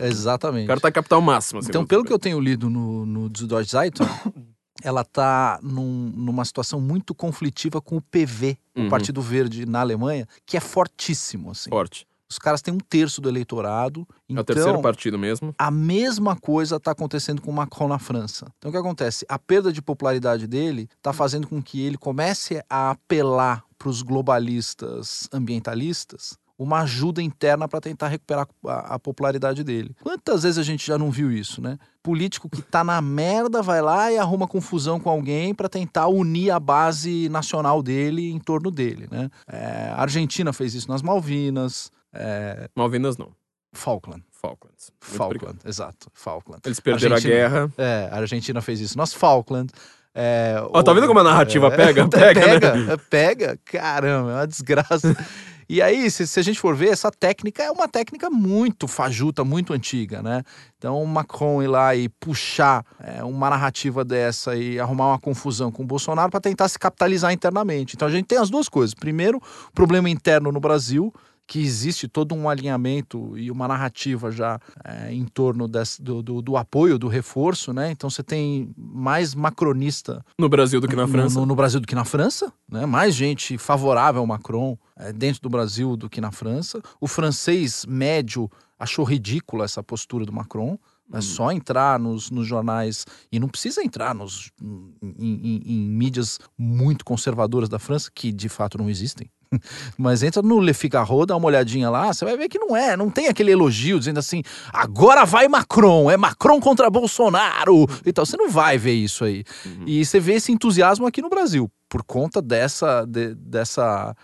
é, 0.00 0.04
é, 0.04 0.08
exatamente. 0.08 0.66
Carta 0.66 0.90
capital 0.90 1.20
máxima. 1.20 1.60
Assim, 1.60 1.68
então, 1.68 1.86
pelo 1.86 2.04
que 2.04 2.12
eu 2.12 2.18
tenho 2.18 2.40
lido 2.40 2.68
no, 2.68 3.06
no 3.06 3.30
Süddeutsche 3.34 3.72
Zeitung, 3.72 4.08
ela 4.82 5.04
tá 5.04 5.58
num, 5.62 6.12
numa 6.14 6.44
situação 6.44 6.80
muito 6.80 7.14
conflitiva 7.14 7.80
com 7.80 7.96
o 7.96 8.02
PV, 8.02 8.58
uhum. 8.74 8.86
o 8.86 8.90
Partido 8.90 9.22
Verde 9.22 9.66
na 9.66 9.80
Alemanha, 9.80 10.26
que 10.44 10.56
é 10.56 10.60
fortíssimo. 10.60 11.50
Assim. 11.50 11.70
Forte. 11.70 12.06
Os 12.28 12.38
caras 12.38 12.60
têm 12.60 12.74
um 12.74 12.78
terço 12.78 13.20
do 13.20 13.28
eleitorado. 13.28 14.06
Então, 14.28 14.38
é 14.38 14.40
o 14.40 14.44
terceiro 14.44 14.70
então, 14.70 14.82
partido 14.82 15.18
mesmo. 15.18 15.54
A 15.58 15.70
mesma 15.70 16.36
coisa 16.36 16.76
está 16.76 16.90
acontecendo 16.90 17.40
com 17.40 17.50
o 17.50 17.54
Macron 17.54 17.88
na 17.88 17.98
França. 17.98 18.46
Então 18.58 18.70
o 18.70 18.72
que 18.72 18.78
acontece? 18.78 19.24
A 19.28 19.38
perda 19.38 19.72
de 19.72 19.80
popularidade 19.80 20.46
dele 20.46 20.88
está 20.96 21.12
fazendo 21.12 21.46
com 21.46 21.62
que 21.62 21.82
ele 21.82 21.96
comece 21.96 22.62
a 22.68 22.90
apelar 22.90 23.64
para 23.78 23.88
os 23.88 24.02
globalistas 24.02 25.28
ambientalistas 25.32 26.38
uma 26.58 26.80
ajuda 26.80 27.22
interna 27.22 27.68
para 27.68 27.80
tentar 27.80 28.08
recuperar 28.08 28.48
a, 28.66 28.94
a, 28.94 28.98
popularidade 28.98 29.62
dele. 29.62 29.94
Quantas 30.02 30.42
vezes 30.42 30.58
a 30.58 30.62
gente 30.62 30.86
já 30.86 30.96
não 30.96 31.10
viu 31.10 31.30
isso, 31.30 31.60
né? 31.60 31.78
Político 32.02 32.48
que 32.48 32.62
tá 32.62 32.82
na 32.82 33.00
merda 33.02 33.62
vai 33.62 33.82
lá 33.82 34.10
e 34.10 34.16
arruma 34.16 34.48
confusão 34.48 34.98
com 34.98 35.10
alguém 35.10 35.54
para 35.54 35.68
tentar 35.68 36.08
unir 36.08 36.50
a 36.50 36.58
base 36.58 37.28
nacional 37.28 37.82
dele 37.82 38.30
em 38.30 38.38
torno 38.38 38.70
dele, 38.70 39.06
né? 39.10 39.28
É, 39.46 39.92
a 39.94 40.00
Argentina 40.00 40.52
fez 40.52 40.74
isso 40.74 40.88
nas 40.88 41.02
Malvinas, 41.02 41.90
é... 42.18 42.68
Malvinas 42.74 43.16
não. 43.16 43.30
Falkland. 43.72 44.22
Falklands. 44.32 44.90
Muito 45.02 45.16
Falkland, 45.16 45.44
obrigado. 45.44 45.68
exato. 45.68 46.08
Falkland. 46.14 46.60
Eles 46.64 46.80
perderam 46.80 47.14
a 47.14 47.16
Argentina. 47.16 47.34
guerra. 47.40 47.72
É, 47.76 48.08
a 48.12 48.16
Argentina 48.16 48.60
fez 48.62 48.80
isso. 48.80 48.96
Nós, 48.96 49.12
Falkland. 49.12 49.72
É, 50.14 50.56
Ó, 50.72 50.82
tá 50.82 50.92
o- 50.92 50.94
vendo 50.94 51.06
como 51.06 51.20
a 51.20 51.24
narrativa 51.24 51.66
é, 51.66 51.76
pega? 51.76 52.08
Pega, 52.08 52.40
pega, 52.40 52.74
né? 52.74 52.96
pega. 53.10 53.58
Caramba, 53.64 54.30
é 54.30 54.34
uma 54.36 54.46
desgraça. 54.46 55.14
E 55.68 55.82
aí, 55.82 56.08
se, 56.12 56.28
se 56.28 56.38
a 56.38 56.42
gente 56.44 56.60
for 56.60 56.76
ver, 56.76 56.90
essa 56.90 57.10
técnica 57.10 57.60
é 57.60 57.68
uma 57.72 57.88
técnica 57.88 58.30
muito 58.30 58.86
fajuta, 58.86 59.42
muito 59.42 59.72
antiga, 59.72 60.22
né? 60.22 60.44
Então, 60.78 61.02
o 61.02 61.06
Macron 61.08 61.60
ir 61.60 61.66
lá 61.66 61.92
e 61.96 62.08
puxar 62.08 62.84
é, 63.00 63.24
uma 63.24 63.50
narrativa 63.50 64.04
dessa 64.04 64.54
e 64.54 64.78
arrumar 64.78 65.08
uma 65.08 65.18
confusão 65.18 65.72
com 65.72 65.82
o 65.82 65.86
Bolsonaro 65.86 66.30
para 66.30 66.38
tentar 66.38 66.68
se 66.68 66.78
capitalizar 66.78 67.32
internamente. 67.32 67.96
Então, 67.96 68.06
a 68.06 68.10
gente 68.12 68.26
tem 68.26 68.38
as 68.38 68.48
duas 68.48 68.68
coisas. 68.68 68.94
Primeiro, 68.94 69.42
problema 69.74 70.08
interno 70.08 70.52
no 70.52 70.60
Brasil, 70.60 71.12
que 71.46 71.60
existe 71.60 72.08
todo 72.08 72.34
um 72.34 72.48
alinhamento 72.48 73.38
e 73.38 73.50
uma 73.50 73.68
narrativa 73.68 74.30
já 74.32 74.58
é, 74.84 75.12
em 75.12 75.24
torno 75.24 75.68
desse- 75.68 76.02
do, 76.02 76.22
do, 76.22 76.42
do 76.42 76.56
apoio, 76.56 76.98
do 76.98 77.06
reforço, 77.08 77.72
né? 77.72 77.90
Então, 77.92 78.10
você 78.10 78.22
tem 78.22 78.72
mais 78.76 79.34
macronista 79.34 80.24
No 80.38 80.48
Brasil 80.48 80.80
do 80.80 80.88
que 80.88 80.96
na 80.96 81.06
França. 81.06 81.38
No, 81.40 81.46
no 81.46 81.54
Brasil 81.54 81.80
do 81.80 81.86
que 81.86 81.94
na 81.94 82.04
França, 82.04 82.52
né? 82.70 82.84
Mais 82.84 83.14
gente 83.14 83.56
favorável 83.58 84.20
ao 84.20 84.26
Macron 84.26 84.76
eh, 84.98 85.12
dentro 85.12 85.40
do 85.42 85.48
Brasil 85.48 85.96
do 85.96 86.10
que 86.10 86.20
na 86.20 86.32
França. 86.32 86.82
O 87.00 87.06
francês 87.06 87.86
médio 87.86 88.50
achou 88.78 89.04
ridícula 89.04 89.64
essa 89.64 89.82
postura 89.82 90.26
do 90.26 90.32
Macron. 90.32 90.76
É 91.12 91.20
só 91.20 91.52
entrar 91.52 92.00
nos, 92.00 92.32
nos 92.32 92.48
jornais 92.48 93.06
e 93.30 93.38
não 93.38 93.46
precisa 93.48 93.80
entrar 93.84 94.12
nos, 94.12 94.50
em, 94.60 94.92
em- 95.16 95.62
em 95.64 95.88
mídias 95.88 96.40
muito 96.58 97.04
conservadoras 97.04 97.68
da 97.68 97.78
França, 97.78 98.10
que 98.12 98.32
de 98.32 98.48
fato 98.48 98.76
não 98.76 98.90
existem. 98.90 99.30
Mas 99.96 100.22
entra 100.22 100.42
no 100.42 100.58
Le 100.60 100.74
Figaro, 100.74 101.24
dá 101.26 101.36
uma 101.36 101.46
olhadinha 101.46 101.88
lá, 101.90 102.12
você 102.12 102.24
vai 102.24 102.36
ver 102.36 102.48
que 102.48 102.58
não 102.58 102.76
é, 102.76 102.96
não 102.96 103.10
tem 103.10 103.28
aquele 103.28 103.52
elogio 103.52 103.98
dizendo 103.98 104.18
assim, 104.18 104.42
agora 104.72 105.24
vai 105.24 105.48
Macron, 105.48 106.10
é 106.10 106.16
Macron 106.16 106.60
contra 106.60 106.90
Bolsonaro. 106.90 107.86
Então 108.04 108.24
você 108.24 108.36
não 108.36 108.48
vai 108.50 108.76
ver 108.78 108.94
isso 108.94 109.24
aí. 109.24 109.44
E 109.86 110.04
você 110.04 110.18
vê 110.20 110.34
esse 110.34 110.52
entusiasmo 110.52 111.06
aqui 111.06 111.22
no 111.22 111.28
Brasil, 111.30 111.70
por 111.88 112.02
conta 112.02 112.42
dessa, 112.42 113.04
de- 113.04 113.34
dessa, 113.34 114.14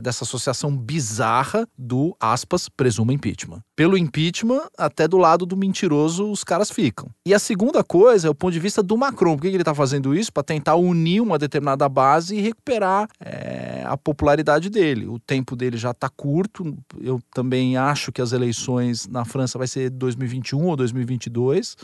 dessa 0.00 0.24
associação 0.24 0.76
bizarra 0.76 1.66
do, 1.76 2.16
aspas, 2.20 2.68
presumo 2.68 3.12
impeachment. 3.12 3.60
Pelo 3.76 3.96
impeachment, 3.96 4.62
até 4.78 5.08
do 5.08 5.16
lado 5.16 5.44
do 5.44 5.56
mentiroso 5.56 6.30
os 6.30 6.44
caras 6.44 6.70
ficam. 6.70 7.08
E 7.26 7.34
a 7.34 7.38
segunda 7.38 7.82
coisa 7.82 8.28
é 8.28 8.30
o 8.30 8.34
ponto 8.34 8.52
de 8.52 8.60
vista 8.60 8.82
do 8.82 8.96
Macron. 8.96 9.36
Por 9.36 9.42
que 9.42 9.48
ele 9.48 9.58
está 9.58 9.74
fazendo 9.74 10.14
isso? 10.14 10.32
Para 10.32 10.42
tentar 10.42 10.76
unir 10.76 11.20
uma 11.20 11.38
determinada 11.38 11.88
base 11.88 12.36
e 12.36 12.40
recuperar 12.40 13.08
eh, 13.20 13.82
a 13.86 13.96
popularidade 13.96 14.70
dele. 14.70 15.06
O 15.06 15.18
tempo 15.18 15.56
dele 15.56 15.76
já 15.76 15.90
está 15.90 16.08
curto. 16.08 16.76
Eu 17.00 17.20
também 17.32 17.76
acho 17.76 18.12
que 18.12 18.22
as 18.22 18.32
eleições 18.32 19.06
na 19.06 19.24
França 19.24 19.58
vai 19.58 19.66
ser 19.66 19.90
2021 19.90 20.64
ou 20.64 20.76
2022. 20.76 21.76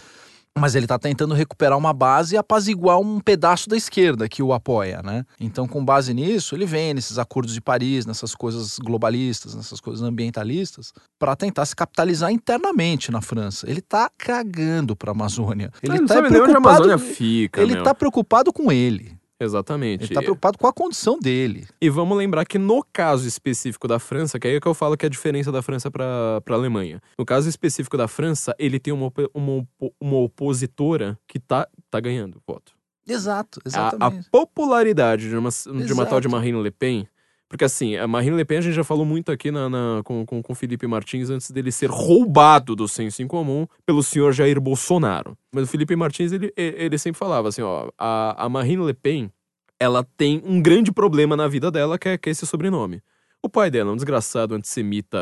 Mas 0.59 0.75
ele 0.75 0.85
está 0.85 0.99
tentando 0.99 1.33
recuperar 1.33 1.79
uma 1.79 1.93
base 1.93 2.35
e 2.35 2.39
apaziguar 2.39 2.99
um 2.99 3.21
pedaço 3.21 3.69
da 3.69 3.77
esquerda 3.77 4.29
que 4.29 4.43
o 4.43 4.53
apoia, 4.53 5.01
né? 5.03 5.25
Então, 5.39 5.67
com 5.67 5.85
base 5.85 6.13
nisso, 6.13 6.57
ele 6.57 6.67
vem 6.67 6.93
nesses 6.93 7.19
acordos 7.19 7.55
de 7.55 7.61
Paris, 7.61 8.05
nessas 8.05 8.35
coisas 8.35 8.79
globalistas, 8.79 9.55
nessas 9.55 9.81
coisas 9.81 10.03
ambientalistas, 10.03 10.93
para 11.19 11.37
tentar 11.37 11.65
se 11.67 11.77
capitalizar 11.77 12.33
internamente 12.33 13.13
na 13.13 13.21
França. 13.21 13.71
Ele 13.71 13.81
tá 13.81 14.11
cagando 14.19 14.97
para 14.97 15.13
a 15.13 15.15
Amazônia. 15.15 15.71
Ele 15.83 16.01
não 16.01 16.07
tá 16.07 16.15
sabe 16.15 16.31
nem 16.31 16.41
onde 16.41 16.51
a 16.51 16.55
preocupado. 16.55 16.83
Amazônia 16.85 16.99
fica, 16.99 17.63
ele 17.63 17.75
meu. 17.75 17.83
tá 17.85 17.95
preocupado 17.95 18.53
com 18.53 18.73
ele. 18.73 19.20
Exatamente. 19.41 20.05
Ele 20.05 20.15
tá 20.15 20.21
preocupado 20.21 20.59
com 20.59 20.67
a 20.67 20.73
condição 20.73 21.19
dele. 21.19 21.67
E 21.81 21.89
vamos 21.89 22.17
lembrar 22.17 22.45
que 22.45 22.59
no 22.59 22.85
caso 22.93 23.27
específico 23.27 23.89
da 23.89 23.99
França, 23.99 24.39
que 24.39 24.47
aí 24.47 24.57
é 24.57 24.61
que 24.61 24.69
eu 24.69 24.75
falo 24.75 24.97
que 24.97 25.07
é 25.07 25.09
a 25.09 25.11
diferença 25.11 25.51
da 25.51 25.63
França 25.63 25.91
para 25.91 26.43
a 26.47 26.53
Alemanha. 26.53 27.01
No 27.19 27.25
caso 27.25 27.49
específico 27.49 27.97
da 27.97 28.07
França, 28.07 28.55
ele 28.59 28.79
tem 28.79 28.93
uma, 28.93 29.11
uma, 29.33 29.67
uma 30.01 30.17
opositora 30.19 31.19
que 31.27 31.39
tá, 31.39 31.67
tá 31.91 31.99
ganhando 31.99 32.41
voto. 32.47 32.73
Exato, 33.09 33.61
A, 33.65 33.69
exatamente. 33.69 34.27
a 34.27 34.31
popularidade 34.31 35.29
de 35.29 35.37
uma, 35.37 35.51
de 35.51 35.93
uma 35.93 36.07
tal 36.07 36.21
de. 36.21 36.29
Marine 36.29 36.63
Le 36.63 36.71
Pen. 36.71 37.09
Porque 37.51 37.65
assim, 37.65 37.97
a 37.97 38.07
Marine 38.07 38.37
Le 38.37 38.45
Pen 38.45 38.59
a 38.59 38.61
gente 38.61 38.75
já 38.75 38.85
falou 38.85 39.05
muito 39.05 39.33
aqui 39.33 39.51
na, 39.51 39.69
na- 39.69 40.03
com, 40.05 40.25
com, 40.25 40.55
Felipe 40.55 40.87
Martins 40.87 41.31
antes 41.31 41.51
dele 41.51 41.73
ser 41.73 41.91
roubado 41.91 42.77
do 42.77 42.87
senso 42.87 43.23
em 43.23 43.27
comum 43.27 43.67
pelo 43.85 44.05
senhor 44.05 44.33
Jair 44.33 44.61
Bolsonaro. 44.61 45.37
Mas 45.53 45.65
o 45.65 45.67
Felipe 45.67 45.97
Martins, 45.97 46.31
ele, 46.31 46.53
ele 46.57 46.97
sempre 46.97 47.19
falava 47.19 47.49
assim, 47.49 47.61
ó, 47.61 47.91
a, 47.99 48.45
a 48.45 48.49
Marine 48.49 48.87
Le 48.87 48.95
Pen, 48.95 49.33
ela 49.81 50.07
tem 50.17 50.41
um 50.45 50.63
grande 50.63 50.93
problema 50.93 51.37
na 51.37 51.49
vida 51.49 51.73
dela, 51.73 51.99
que 51.99 52.11
é, 52.11 52.17
que 52.17 52.29
é 52.29 52.33
esse 52.33 52.47
sobrenome. 52.47 53.03
O 53.43 53.49
pai 53.49 53.69
dela 53.69 53.91
é 53.91 53.93
um 53.95 53.97
desgraçado 53.97 54.55
antissemita, 54.55 55.19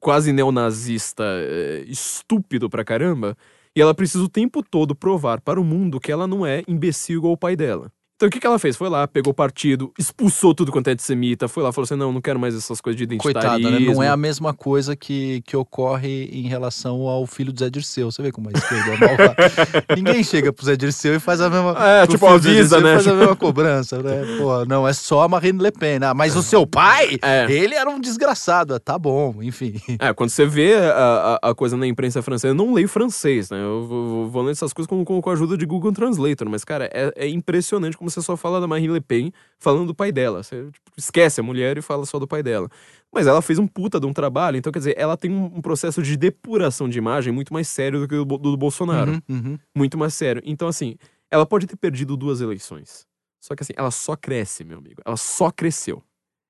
quase 0.00 0.32
neonazista, 0.32 1.24
é, 1.26 1.84
estúpido 1.86 2.70
pra 2.70 2.82
caramba. 2.84 3.36
E 3.76 3.82
ela 3.82 3.92
precisa 3.94 4.24
o 4.24 4.28
tempo 4.30 4.62
todo 4.62 4.94
provar 4.94 5.42
para 5.42 5.60
o 5.60 5.64
mundo 5.64 6.00
que 6.00 6.10
ela 6.10 6.26
não 6.26 6.46
é 6.46 6.62
imbecil 6.66 7.18
igual 7.18 7.34
o 7.34 7.36
pai 7.36 7.54
dela. 7.54 7.92
Então 8.18 8.26
o 8.26 8.32
que, 8.32 8.40
que 8.40 8.46
ela 8.48 8.58
fez? 8.58 8.76
Foi 8.76 8.88
lá, 8.88 9.06
pegou 9.06 9.32
partido, 9.32 9.92
expulsou 9.96 10.52
tudo 10.52 10.72
quanto 10.72 10.88
é 10.88 10.92
antissemita, 10.92 11.46
foi 11.46 11.62
lá, 11.62 11.70
falou 11.72 11.84
assim: 11.84 11.94
não, 11.94 12.12
não 12.12 12.20
quero 12.20 12.36
mais 12.36 12.52
essas 12.52 12.80
coisas 12.80 12.98
de 12.98 13.04
identitarismo. 13.04 13.48
Coitada, 13.62 13.70
né? 13.80 13.94
Não 13.94 14.02
é 14.02 14.08
a 14.08 14.16
mesma 14.16 14.52
coisa 14.52 14.96
que, 14.96 15.40
que 15.46 15.56
ocorre 15.56 16.24
em 16.32 16.48
relação 16.48 17.02
ao 17.06 17.24
filho 17.28 17.52
do 17.52 17.60
Zé 17.60 17.70
Dirceu. 17.70 18.10
Você 18.10 18.20
vê 18.20 18.32
como 18.32 18.48
a 18.48 18.52
esquerda 18.58 18.90
é 18.92 18.98
malvada. 18.98 19.36
Ninguém 19.96 20.24
chega 20.24 20.52
pro 20.52 20.64
Zé 20.66 20.74
Dirceu 20.74 21.14
e 21.14 21.20
faz 21.20 21.40
a 21.40 21.48
mesma... 21.48 21.76
É, 21.78 22.06
tipo, 22.08 22.26
avisa, 22.26 22.80
né? 22.80 22.94
Faz 22.94 23.06
a 23.06 23.14
mesma 23.14 23.36
cobrança, 23.38 24.02
né? 24.02 24.22
Pô, 24.38 24.64
não, 24.64 24.86
é 24.88 24.92
só 24.92 25.22
a 25.22 25.28
Marine 25.28 25.62
Le 25.62 25.70
Pen. 25.70 26.00
né? 26.00 26.12
Mas 26.12 26.34
o 26.34 26.42
seu 26.42 26.66
pai, 26.66 27.18
É. 27.22 27.46
ele 27.48 27.76
era 27.76 27.88
um 27.88 28.00
desgraçado. 28.00 28.74
Ah, 28.74 28.80
Tá 28.80 28.98
bom, 28.98 29.36
enfim. 29.42 29.74
É, 30.00 30.12
quando 30.12 30.30
você 30.30 30.44
vê 30.44 30.74
a, 30.74 31.38
a, 31.42 31.50
a 31.50 31.54
coisa 31.54 31.76
na 31.76 31.86
imprensa 31.86 32.20
francesa, 32.20 32.48
eu 32.48 32.54
não 32.56 32.74
leio 32.74 32.88
francês, 32.88 33.48
né? 33.50 33.62
Eu 33.62 33.86
vou, 33.86 34.06
vou- 34.08 34.28
vou 34.28 34.42
lendo 34.42 34.52
essas 34.52 34.72
coisas 34.72 34.88
com, 34.88 35.04
com, 35.04 35.20
com 35.20 35.30
a 35.30 35.34
ajuda 35.34 35.56
de 35.56 35.64
Google 35.64 35.92
Translator, 35.92 36.48
mas, 36.48 36.64
cara, 36.64 36.90
é, 36.92 37.12
é 37.14 37.28
impressionante 37.28 37.96
como 37.96 38.07
você 38.08 38.22
só 38.22 38.36
fala 38.36 38.60
da 38.60 38.66
Marine 38.66 38.92
Le 38.92 39.00
Pen 39.00 39.32
falando 39.58 39.86
do 39.86 39.94
pai 39.94 40.12
dela. 40.12 40.42
Você 40.42 40.70
tipo, 40.70 40.90
esquece 40.96 41.40
a 41.40 41.42
mulher 41.42 41.78
e 41.78 41.82
fala 41.82 42.04
só 42.06 42.18
do 42.18 42.26
pai 42.26 42.42
dela. 42.42 42.68
Mas 43.12 43.26
ela 43.26 43.40
fez 43.40 43.58
um 43.58 43.66
puta 43.66 43.98
de 43.98 44.06
um 44.06 44.12
trabalho, 44.12 44.56
então, 44.56 44.70
quer 44.70 44.80
dizer, 44.80 44.94
ela 44.98 45.16
tem 45.16 45.30
um, 45.30 45.60
processo 45.62 46.02
de 46.02 46.16
depuração 46.16 46.88
de 46.88 46.98
imagem 46.98 47.32
muito 47.32 47.52
mais 47.52 47.68
sério 47.68 48.00
do 48.00 48.08
que 48.08 48.14
o 48.14 48.24
do, 48.24 48.38
do 48.38 48.56
Bolsonaro. 48.56 49.12
Uhum, 49.12 49.20
uhum. 49.28 49.58
Muito 49.74 49.96
mais 49.96 50.14
sério. 50.14 50.42
Então, 50.44 50.68
assim, 50.68 50.96
ela 51.30 51.46
pode 51.46 51.66
ter 51.66 51.76
perdido 51.76 52.16
duas 52.16 52.40
eleições. 52.40 53.06
Só 53.40 53.54
que, 53.54 53.62
assim, 53.62 53.72
ela 53.76 53.90
só 53.90 54.16
cresce, 54.16 54.64
meu 54.64 54.78
amigo. 54.78 55.00
Ela 55.04 55.16
só 55.16 55.50
cresceu. 55.50 56.02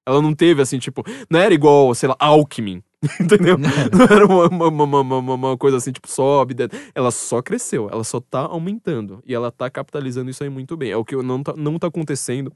Ela 0.08 0.22
não 0.22 0.34
teve, 0.34 0.62
assim, 0.62 0.78
tipo, 0.78 1.04
não 1.28 1.38
era 1.38 1.52
igual, 1.52 1.94
sei 1.94 2.08
lá, 2.08 2.16
Alckmin. 2.18 2.82
Entendeu? 3.20 3.56
Não 3.58 4.04
era 4.04 4.26
uma, 4.26 4.68
uma, 4.68 5.00
uma, 5.00 5.34
uma- 5.34 5.56
coisa 5.56 5.76
assim, 5.76 5.92
tipo, 5.92 6.10
sobe. 6.10 6.54
Ela 6.94 7.10
só 7.10 7.40
cresceu, 7.40 7.88
ela 7.92 8.02
só 8.02 8.18
tá 8.20 8.40
aumentando. 8.40 9.22
E 9.24 9.34
ela 9.34 9.52
tá 9.52 9.70
capitalizando 9.70 10.30
isso 10.30 10.42
aí 10.42 10.50
muito 10.50 10.76
bem. 10.76 10.90
É 10.90 10.96
o 10.96 11.04
que 11.04 11.14
não 11.16 11.42
tá, 11.42 11.54
não 11.56 11.78
tá 11.78 11.86
acontecendo 11.86 12.52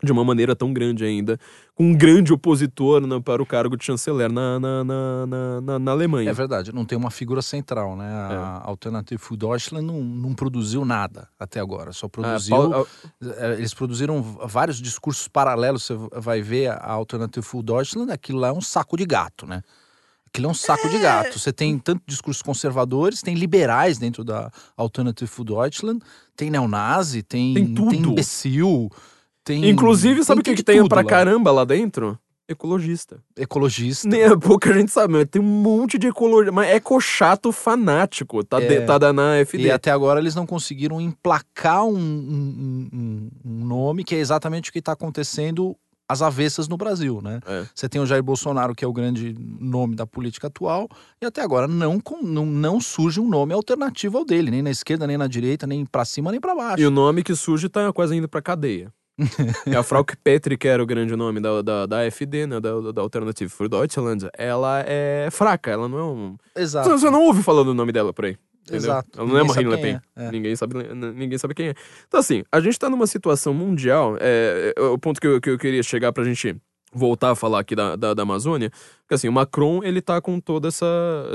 de 0.00 0.12
uma 0.12 0.24
maneira 0.24 0.54
tão 0.54 0.72
grande 0.72 1.04
ainda, 1.04 1.40
com 1.74 1.82
um 1.90 1.92
grande 1.96 2.32
opositor 2.32 3.04
né, 3.04 3.18
para 3.20 3.42
o 3.42 3.46
cargo 3.46 3.76
de 3.76 3.84
chanceler 3.84 4.30
na, 4.30 4.60
na, 4.60 4.84
na, 4.84 5.26
na, 5.26 5.60
na- 5.60 5.78
na 5.80 5.90
Alemanha. 5.90 6.30
É 6.30 6.32
verdade, 6.32 6.72
não 6.72 6.84
tem 6.84 6.96
uma 6.96 7.10
figura 7.10 7.42
central, 7.42 7.96
né? 7.96 8.08
A 8.08 8.62
Alternative 8.64 9.18
für 9.20 9.36
Deutschland 9.36 9.84
não, 9.84 10.00
não 10.00 10.34
produziu 10.34 10.84
nada 10.84 11.28
até 11.36 11.58
agora. 11.58 11.92
Só 11.92 12.06
Ah, 12.06 12.10
produziu... 12.10 12.86
É, 13.38 13.54
Eles 13.54 13.74
produziram 13.74 14.22
vários 14.22 14.80
discursos 14.80 15.26
paralelos. 15.26 15.82
Você 15.84 15.94
vai 16.20 16.42
ver 16.42 16.68
a 16.70 16.92
Alternative 16.92 17.44
für 17.44 17.62
Deutschland, 17.64 18.12
aquilo 18.12 18.38
lá 18.38 18.48
é 18.48 18.52
um 18.52 18.60
saco 18.60 18.96
de 18.96 19.04
gato, 19.04 19.46
né? 19.48 19.62
Aquilo 20.28 20.46
é 20.46 20.50
um 20.50 20.54
saco 20.54 20.88
de 20.88 20.98
gato. 20.98 21.36
Você 21.40 21.52
tem 21.52 21.76
tanto 21.76 22.02
discursos 22.06 22.40
conservadores, 22.42 23.20
tem 23.20 23.34
liberais 23.34 23.98
dentro 23.98 24.22
da 24.22 24.48
Alternative 24.76 25.28
für 25.28 25.42
Deutschland, 25.42 26.00
tem 26.36 26.50
neonazi, 26.50 27.22
tem, 27.24 27.54
Tem 27.54 27.74
tudo. 27.74 27.94
imbecil, 27.94 28.88
tem. 29.48 29.68
Inclusive, 29.68 30.22
sabe 30.24 30.40
o 30.40 30.44
que, 30.44 30.50
tem 30.50 30.56
que 30.56 30.62
tem 30.62 30.86
pra 30.88 30.98
lá. 31.02 31.04
caramba 31.04 31.50
lá 31.50 31.64
dentro? 31.64 32.18
Ecologista. 32.48 33.22
Ecologista. 33.36 34.08
Nem 34.08 34.22
é 34.22 34.36
pouca 34.36 34.72
gente 34.72 34.90
sabe, 34.90 35.12
mas 35.12 35.26
tem 35.30 35.40
um 35.40 35.44
monte 35.44 35.98
de 35.98 36.06
ecologista. 36.06 36.50
Mas 36.52 36.68
eco 36.70 36.98
chato 37.00 37.52
fanático, 37.52 38.42
tá, 38.42 38.60
É. 38.62 38.66
de- 38.80 38.86
tá 38.86 38.96
da- 38.96 39.12
na 39.12 39.36
FD. 39.36 39.64
E 39.64 39.70
até 39.70 39.90
agora 39.90 40.18
eles 40.18 40.34
não 40.34 40.46
conseguiram 40.46 40.98
emplacar 41.00 41.84
um, 41.84 41.94
um- 41.98 42.88
um- 42.92 43.30
um 43.44 43.64
nome 43.66 44.02
que 44.02 44.14
é 44.14 44.18
exatamente 44.18 44.70
o 44.70 44.72
que 44.72 44.78
está 44.78 44.92
acontecendo 44.92 45.76
às 46.10 46.22
avessas 46.22 46.68
no 46.68 46.78
Brasil, 46.78 47.20
né? 47.22 47.38
É. 47.46 47.66
Você 47.74 47.86
tem 47.86 48.00
o 48.00 48.06
Jair 48.06 48.22
Bolsonaro, 48.22 48.74
que 48.74 48.82
é 48.82 48.88
o 48.88 48.94
grande 48.94 49.36
nome 49.60 49.94
da 49.94 50.06
política 50.06 50.46
atual, 50.46 50.88
e 51.20 51.26
até 51.26 51.42
agora 51.42 51.68
não, 51.68 52.00
com- 52.00 52.22
não, 52.22 52.46
não 52.46 52.80
surge 52.80 53.20
um 53.20 53.28
nome 53.28 53.52
alternativo 53.52 54.16
ao 54.16 54.24
dele, 54.24 54.50
nem 54.50 54.62
na 54.62 54.70
esquerda, 54.70 55.06
nem 55.06 55.18
na 55.18 55.26
direita, 55.26 55.66
nem 55.66 55.84
pra 55.84 56.06
cima, 56.06 56.30
nem 56.30 56.40
pra 56.40 56.54
baixo. 56.54 56.80
E 56.82 56.86
o 56.86 56.90
nome 56.90 57.22
que 57.22 57.34
surge 57.34 57.68
tá 57.68 57.92
quase 57.92 58.16
indo 58.16 58.26
pra 58.26 58.40
cadeia. 58.40 58.90
É 59.66 59.76
a 59.76 59.82
Frauke 59.82 60.16
Petri, 60.16 60.56
que 60.56 60.68
era 60.68 60.82
o 60.82 60.86
grande 60.86 61.14
nome 61.16 61.40
da, 61.40 61.62
da, 61.62 61.86
da 61.86 62.06
AfD, 62.06 62.46
né? 62.46 62.60
Da, 62.60 62.92
da 62.92 63.02
Alternative 63.02 63.50
für 63.50 63.68
Deutschland. 63.68 64.28
Ela 64.36 64.84
é 64.86 65.28
fraca, 65.30 65.70
ela 65.70 65.88
não 65.88 65.98
é 65.98 66.04
um. 66.04 66.36
Exato. 66.56 66.88
Você, 66.88 66.98
você 66.98 67.10
não 67.10 67.22
ouve 67.22 67.42
falando 67.42 67.68
o 67.68 67.74
nome 67.74 67.92
dela 67.92 68.12
por 68.12 68.26
aí. 68.26 68.36
Entendeu? 68.62 68.90
Exato. 68.90 69.08
Ela 69.16 69.26
não 69.26 69.38
é 69.38 69.42
Ninguém 69.42 69.54
Marine 69.54 69.70
Le 69.70 69.82
Pen. 69.82 70.00
é. 70.16 70.24
É. 70.24 70.30
Ninguém, 70.30 70.56
sabe, 70.56 70.74
ninguém 70.94 71.38
sabe 71.38 71.54
quem 71.54 71.68
é. 71.68 71.74
Então, 72.06 72.20
assim, 72.20 72.42
a 72.52 72.60
gente 72.60 72.78
tá 72.78 72.88
numa 72.90 73.06
situação 73.06 73.54
mundial. 73.54 74.16
É, 74.20 74.74
é, 74.76 74.80
o 74.82 74.98
ponto 74.98 75.20
que 75.20 75.26
eu, 75.26 75.40
que 75.40 75.50
eu 75.50 75.58
queria 75.58 75.82
chegar 75.82 76.12
pra 76.12 76.22
gente 76.24 76.54
voltar 76.92 77.30
a 77.30 77.34
falar 77.34 77.60
aqui 77.60 77.76
da, 77.76 77.96
da, 77.96 78.14
da 78.14 78.22
Amazônia, 78.22 78.70
porque 79.00 79.14
assim, 79.14 79.28
o 79.28 79.32
Macron, 79.32 79.82
ele 79.84 80.00
tá 80.00 80.20
com 80.22 80.40
toda 80.40 80.68
essa... 80.68 80.86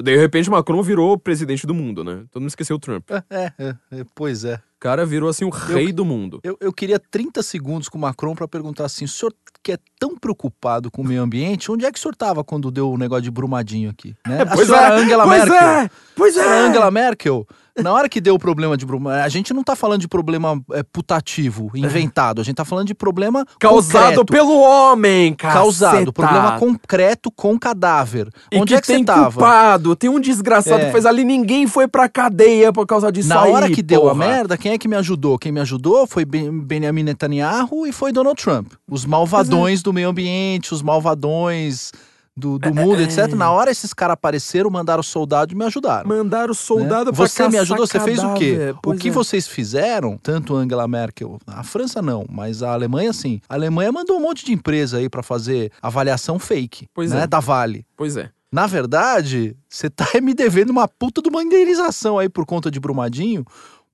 De 0.03 0.15
repente 0.17 0.49
o 0.49 0.51
Macron 0.51 0.81
virou 0.81 1.17
presidente 1.17 1.67
do 1.67 1.75
mundo, 1.75 2.03
né? 2.03 2.23
Todo 2.31 2.41
mundo 2.41 2.49
esqueceu 2.49 2.75
o 2.75 2.79
Trump. 2.79 3.09
É, 3.29 3.53
é, 3.59 3.75
é, 3.91 4.05
pois 4.15 4.45
é. 4.45 4.59
Cara 4.83 5.05
virou, 5.05 5.29
assim, 5.29 5.45
o 5.45 5.49
rei 5.49 5.93
do 5.93 6.03
mundo. 6.03 6.41
Eu, 6.43 6.57
eu 6.59 6.73
queria 6.73 6.99
30 6.99 7.41
segundos 7.41 7.87
com 7.87 7.97
o 7.97 8.01
Macron 8.01 8.35
para 8.35 8.47
perguntar 8.49 8.83
assim: 8.85 9.05
o 9.05 9.07
senhor 9.07 9.33
que 9.63 9.71
é 9.71 9.77
tão 9.97 10.17
preocupado 10.17 10.91
com 10.91 11.01
o 11.01 11.05
meio 11.05 11.21
ambiente, 11.21 11.71
onde 11.71 11.85
é 11.85 11.91
que 11.91 11.97
o 11.97 12.01
senhor 12.01 12.11
estava 12.11 12.43
quando 12.43 12.69
deu 12.69 12.91
o 12.91 12.97
negócio 12.97 13.23
de 13.23 13.31
Brumadinho 13.31 13.89
aqui? 13.89 14.13
Né? 14.27 14.41
a 14.43 14.45
Pois 14.45 14.67
senhora 14.67 14.87
é, 14.99 15.01
Angela 15.01 15.23
pois 15.23 15.39
Merkel. 15.39 15.57
é, 15.69 15.89
pois 16.17 16.37
é. 16.37 16.59
Angela 16.67 16.91
Merkel, 16.91 17.47
na 17.81 17.93
hora 17.93 18.09
que 18.09 18.19
deu 18.19 18.35
o 18.35 18.39
problema 18.39 18.75
de 18.75 18.85
Brumadinho, 18.85 19.23
a 19.23 19.29
gente 19.29 19.53
não 19.53 19.63
tá 19.63 19.73
falando 19.73 20.01
de 20.01 20.07
problema 20.09 20.61
é, 20.73 20.83
putativo, 20.83 21.71
inventado, 21.75 22.41
a 22.41 22.43
gente 22.43 22.55
tá 22.55 22.65
falando 22.65 22.87
de 22.87 22.93
problema 22.93 23.45
Causado 23.57 24.15
concreto, 24.17 24.25
pelo 24.25 24.59
homem, 24.59 25.33
cara. 25.33 25.53
causado, 25.53 26.11
problema 26.11 26.59
concreto 26.59 27.31
com 27.31 27.57
cadáver. 27.57 28.27
E 28.51 28.57
onde 28.59 28.75
é 28.75 28.81
que 28.81 28.87
tem 28.87 28.97
você 28.99 29.05
tava? 29.05 29.31
culpado, 29.31 29.95
tem 29.95 30.09
um 30.09 30.19
desgraçado 30.19 30.81
É. 30.81 30.85
que 30.87 30.91
fez 30.91 31.05
ali, 31.05 31.23
ninguém 31.23 31.67
foi 31.67 31.87
pra 31.87 32.09
cadeia 32.09 32.73
por 32.73 32.85
causa 32.85 33.09
disso 33.09 33.29
Na 33.29 33.43
aí, 33.43 33.51
hora 33.53 33.69
que 33.69 33.81
deu 33.81 34.01
a 34.09 34.13
porra. 34.13 34.15
merda, 34.27 34.57
quem 34.57 34.72
é 34.73 34.77
que 34.77 34.87
me 34.87 34.95
ajudou? 34.95 35.37
Quem 35.39 35.51
me 35.51 35.59
ajudou 35.59 36.05
foi 36.07 36.25
Ben- 36.25 36.51
Benjamin 36.59 37.03
Netanyahu 37.03 37.87
e 37.87 37.91
foi 37.91 38.11
Donald 38.11 38.41
Trump. 38.41 38.73
Os 38.89 39.05
malvadões 39.05 39.79
é. 39.79 39.83
do 39.83 39.93
meio 39.93 40.09
ambiente, 40.09 40.73
os 40.73 40.81
malvadões 40.81 41.91
do, 42.35 42.57
do 42.57 42.73
mundo, 42.73 42.99
é. 42.99 43.03
etc. 43.03 43.33
Na 43.35 43.51
hora 43.51 43.69
esses 43.69 43.93
caras 43.93 44.15
apareceram, 44.15 44.69
mandaram 44.69 45.03
soldado 45.03 45.53
e 45.53 45.55
me 45.55 45.65
ajudaram. 45.65 46.07
Mandaram 46.09 46.53
soldado 46.53 47.11
né? 47.11 47.15
pra 47.15 47.27
Você 47.27 47.47
me 47.47 47.57
ajudou, 47.57 47.85
você 47.85 47.99
fez 47.99 48.23
o 48.23 48.33
quê? 48.33 48.73
O 48.85 48.95
que 48.95 49.09
é. 49.09 49.11
vocês 49.11 49.47
fizeram, 49.47 50.17
tanto 50.17 50.55
Angela 50.55 50.87
Merkel, 50.87 51.37
a 51.45 51.63
França 51.63 52.01
não, 52.01 52.25
mas 52.29 52.63
a 52.63 52.73
Alemanha 52.73 53.13
sim. 53.13 53.39
A 53.47 53.53
Alemanha 53.53 53.91
mandou 53.91 54.17
um 54.17 54.21
monte 54.21 54.43
de 54.45 54.51
empresa 54.51 54.97
aí 54.97 55.07
pra 55.09 55.21
fazer 55.21 55.71
avaliação 55.81 56.39
fake, 56.39 56.87
Pois 56.93 57.11
né, 57.11 57.23
é. 57.23 57.27
da 57.27 57.39
Vale. 57.39 57.85
Pois 57.95 58.17
é. 58.17 58.29
Na 58.51 58.67
verdade, 58.67 59.55
você 59.67 59.89
tá 59.89 60.05
me 60.21 60.33
devendo 60.33 60.69
uma 60.69 60.87
puta 60.87 61.21
de 61.23 61.29
uma 61.29 61.41
indenização 61.41 62.19
aí 62.19 62.29
por 62.29 62.45
conta 62.45 62.69
de 62.69 62.79
Brumadinho, 62.79 63.43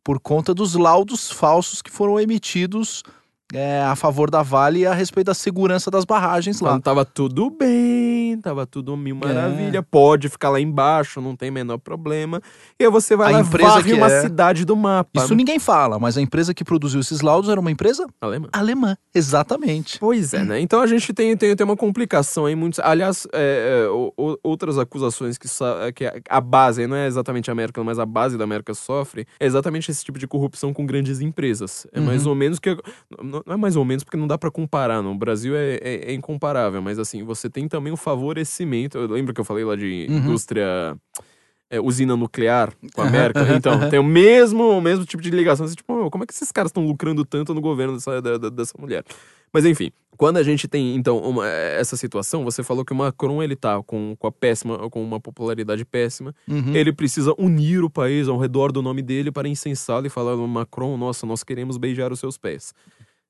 por 0.03 0.19
conta 0.19 0.53
dos 0.53 0.75
laudos 0.75 1.31
falsos 1.31 1.81
que 1.81 1.91
foram 1.91 2.19
emitidos 2.19 3.03
é, 3.53 3.81
a 3.81 3.95
favor 3.95 4.29
da 4.29 4.41
Vale 4.43 4.85
a 4.85 4.93
respeito 4.93 5.27
da 5.27 5.33
segurança 5.33 5.89
das 5.89 6.05
barragens 6.05 6.59
lá. 6.61 6.71
Quando 6.71 6.83
tava 6.83 7.03
tudo 7.03 7.49
bem, 7.49 8.39
tava 8.41 8.65
tudo 8.65 8.95
mil 8.95 9.17
É. 9.23 9.27
maravilha, 9.27 9.81
pode 9.81 10.29
ficar 10.29 10.49
lá 10.49 10.59
embaixo, 10.59 11.19
não 11.19 11.35
tem 11.35 11.49
menor 11.49 11.77
problema. 11.79 12.41
E 12.79 12.83
aí 12.85 12.91
você 12.91 13.15
vai 13.15 13.29
A 13.33 13.37
lá 13.37 13.41
empresa 13.41 13.81
que 13.83 13.93
uma 13.93 14.05
é- 14.11 14.21
cidade 14.21 14.65
do 14.65 14.75
mapa. 14.75 15.09
Isso 15.23 15.33
ninguém 15.35 15.57
fala, 15.59 15.97
mas 15.99 16.17
a 16.17 16.21
empresa 16.21 16.53
que 16.53 16.63
produziu 16.63 16.99
esses 16.99 17.21
laudos 17.21 17.49
era 17.49 17.59
uma 17.59 17.71
empresa 17.71 18.05
Alemã. 18.21 18.47
alemã. 18.53 18.95
Exatamente. 19.13 19.97
Pois 19.99 20.33
é, 20.33 20.43
né? 20.43 20.59
Então 20.59 20.81
a 20.81 20.87
gente 20.87 21.11
tem, 21.13 21.35
tem, 21.35 21.55
tem 21.55 21.65
uma 21.65 21.75
complicação 21.77 22.45
aí. 22.45 22.55
Muitos, 22.55 22.79
aliás, 22.79 23.27
é, 23.33 23.85
é, 23.85 23.89
o- 23.89 24.37
outras 24.43 24.77
acusações 24.77 25.37
que, 25.37 25.47
que 25.95 26.05
a, 26.29 26.41
base, 26.41 26.85
não 26.87 26.95
é 26.95 27.07
exatamente 27.07 27.49
a 27.49 27.53
América, 27.53 27.83
mas 27.83 27.97
a 27.99 28.05
base 28.05 28.37
da 28.37 28.43
América 28.43 28.73
sofre, 28.73 29.25
é 29.39 29.45
exatamente 29.45 29.89
esse 29.89 30.03
tipo 30.05 30.19
de 30.19 30.27
corrupção 30.27 30.73
com 30.73 30.85
grandes 30.85 31.19
empresas. 31.21 31.87
É 31.91 31.99
mais 31.99 32.23
Uhum. 32.25 32.29
ou 32.29 32.35
menos 32.35 32.59
que. 32.59 32.77
Não 33.45 33.53
é 33.53 33.57
mais 33.57 33.75
ou 33.75 33.83
menos 33.85 34.03
porque 34.03 34.17
não 34.17 34.27
dá 34.27 34.37
pra 34.37 34.49
comparar, 34.51 35.01
não. 35.01 35.11
O 35.13 35.17
Brasil 35.17 35.55
é, 35.55 35.75
é, 35.81 36.11
é 36.11 36.13
incomparável, 36.13 36.81
mas 36.81 36.97
assim, 36.99 37.23
você 37.23 37.49
tem 37.49 37.67
também 37.67 37.91
o 37.93 37.97
favorecimento. 37.97 38.97
Eu 38.97 39.07
lembro 39.07 39.33
que 39.33 39.41
eu 39.41 39.45
falei 39.45 39.63
lá 39.63 39.75
de 39.75 40.07
Uhum. 40.09 40.17
indústria. 40.17 40.95
é, 41.71 41.79
usina 41.79 42.15
nuclear 42.17 42.73
com 42.95 43.01
a 43.03 43.07
América. 43.07 43.41
Então, 43.55 43.91
tem 43.91 43.99
o 43.99 44.03
mesmo, 44.03 44.69
o 44.71 44.81
mesmo 44.81 45.05
tipo 45.05 45.21
de 45.21 45.29
ligação. 45.29 45.67
Você, 45.67 45.75
tipo, 45.75 45.95
"Meu, 45.95 46.09
como 46.09 46.23
é 46.23 46.27
que 46.27 46.33
esses 46.33 46.51
caras 46.51 46.69
estão 46.69 46.83
lucrando 46.83 47.23
tanto 47.23 47.53
no 47.53 47.61
governo 47.61 47.93
dessa, 47.93 48.19
da- 48.19 48.37
da- 48.39 48.49
dessa 48.49 48.73
mulher? 48.79 49.03
Mas 49.53 49.65
enfim, 49.65 49.91
quando 50.17 50.37
a 50.37 50.43
gente 50.43 50.67
tem, 50.67 50.95
então, 50.95 51.19
uma- 51.19 51.47
essa 51.47 51.95
situação, 51.95 52.43
você 52.43 52.63
falou 52.63 52.83
que 52.83 52.91
o 52.91 52.95
Macron, 52.95 53.43
ele 53.43 53.55
tá 53.55 53.83
com, 53.83 54.15
com 54.17 54.25
a 54.25 54.31
péssima, 54.31 54.89
com 54.89 55.03
uma 55.03 55.19
popularidade 55.19 55.85
péssima. 55.85 56.33
Uhum. 56.47 56.75
Ele 56.75 56.91
precisa 56.91 57.35
unir 57.37 57.83
o 57.83 57.89
país 57.89 58.27
ao 58.27 58.39
redor 58.39 58.71
do 58.71 58.81
nome 58.81 59.03
dele 59.03 59.31
para 59.31 59.47
incensá-lo 59.47 60.07
e 60.07 60.09
falar, 60.09 60.35
Macron, 60.37 60.97
nossa, 60.97 61.27
nós 61.27 61.43
queremos 61.43 61.77
beijar 61.77 62.11
os 62.11 62.19
seus 62.19 62.35
pés. 62.35 62.73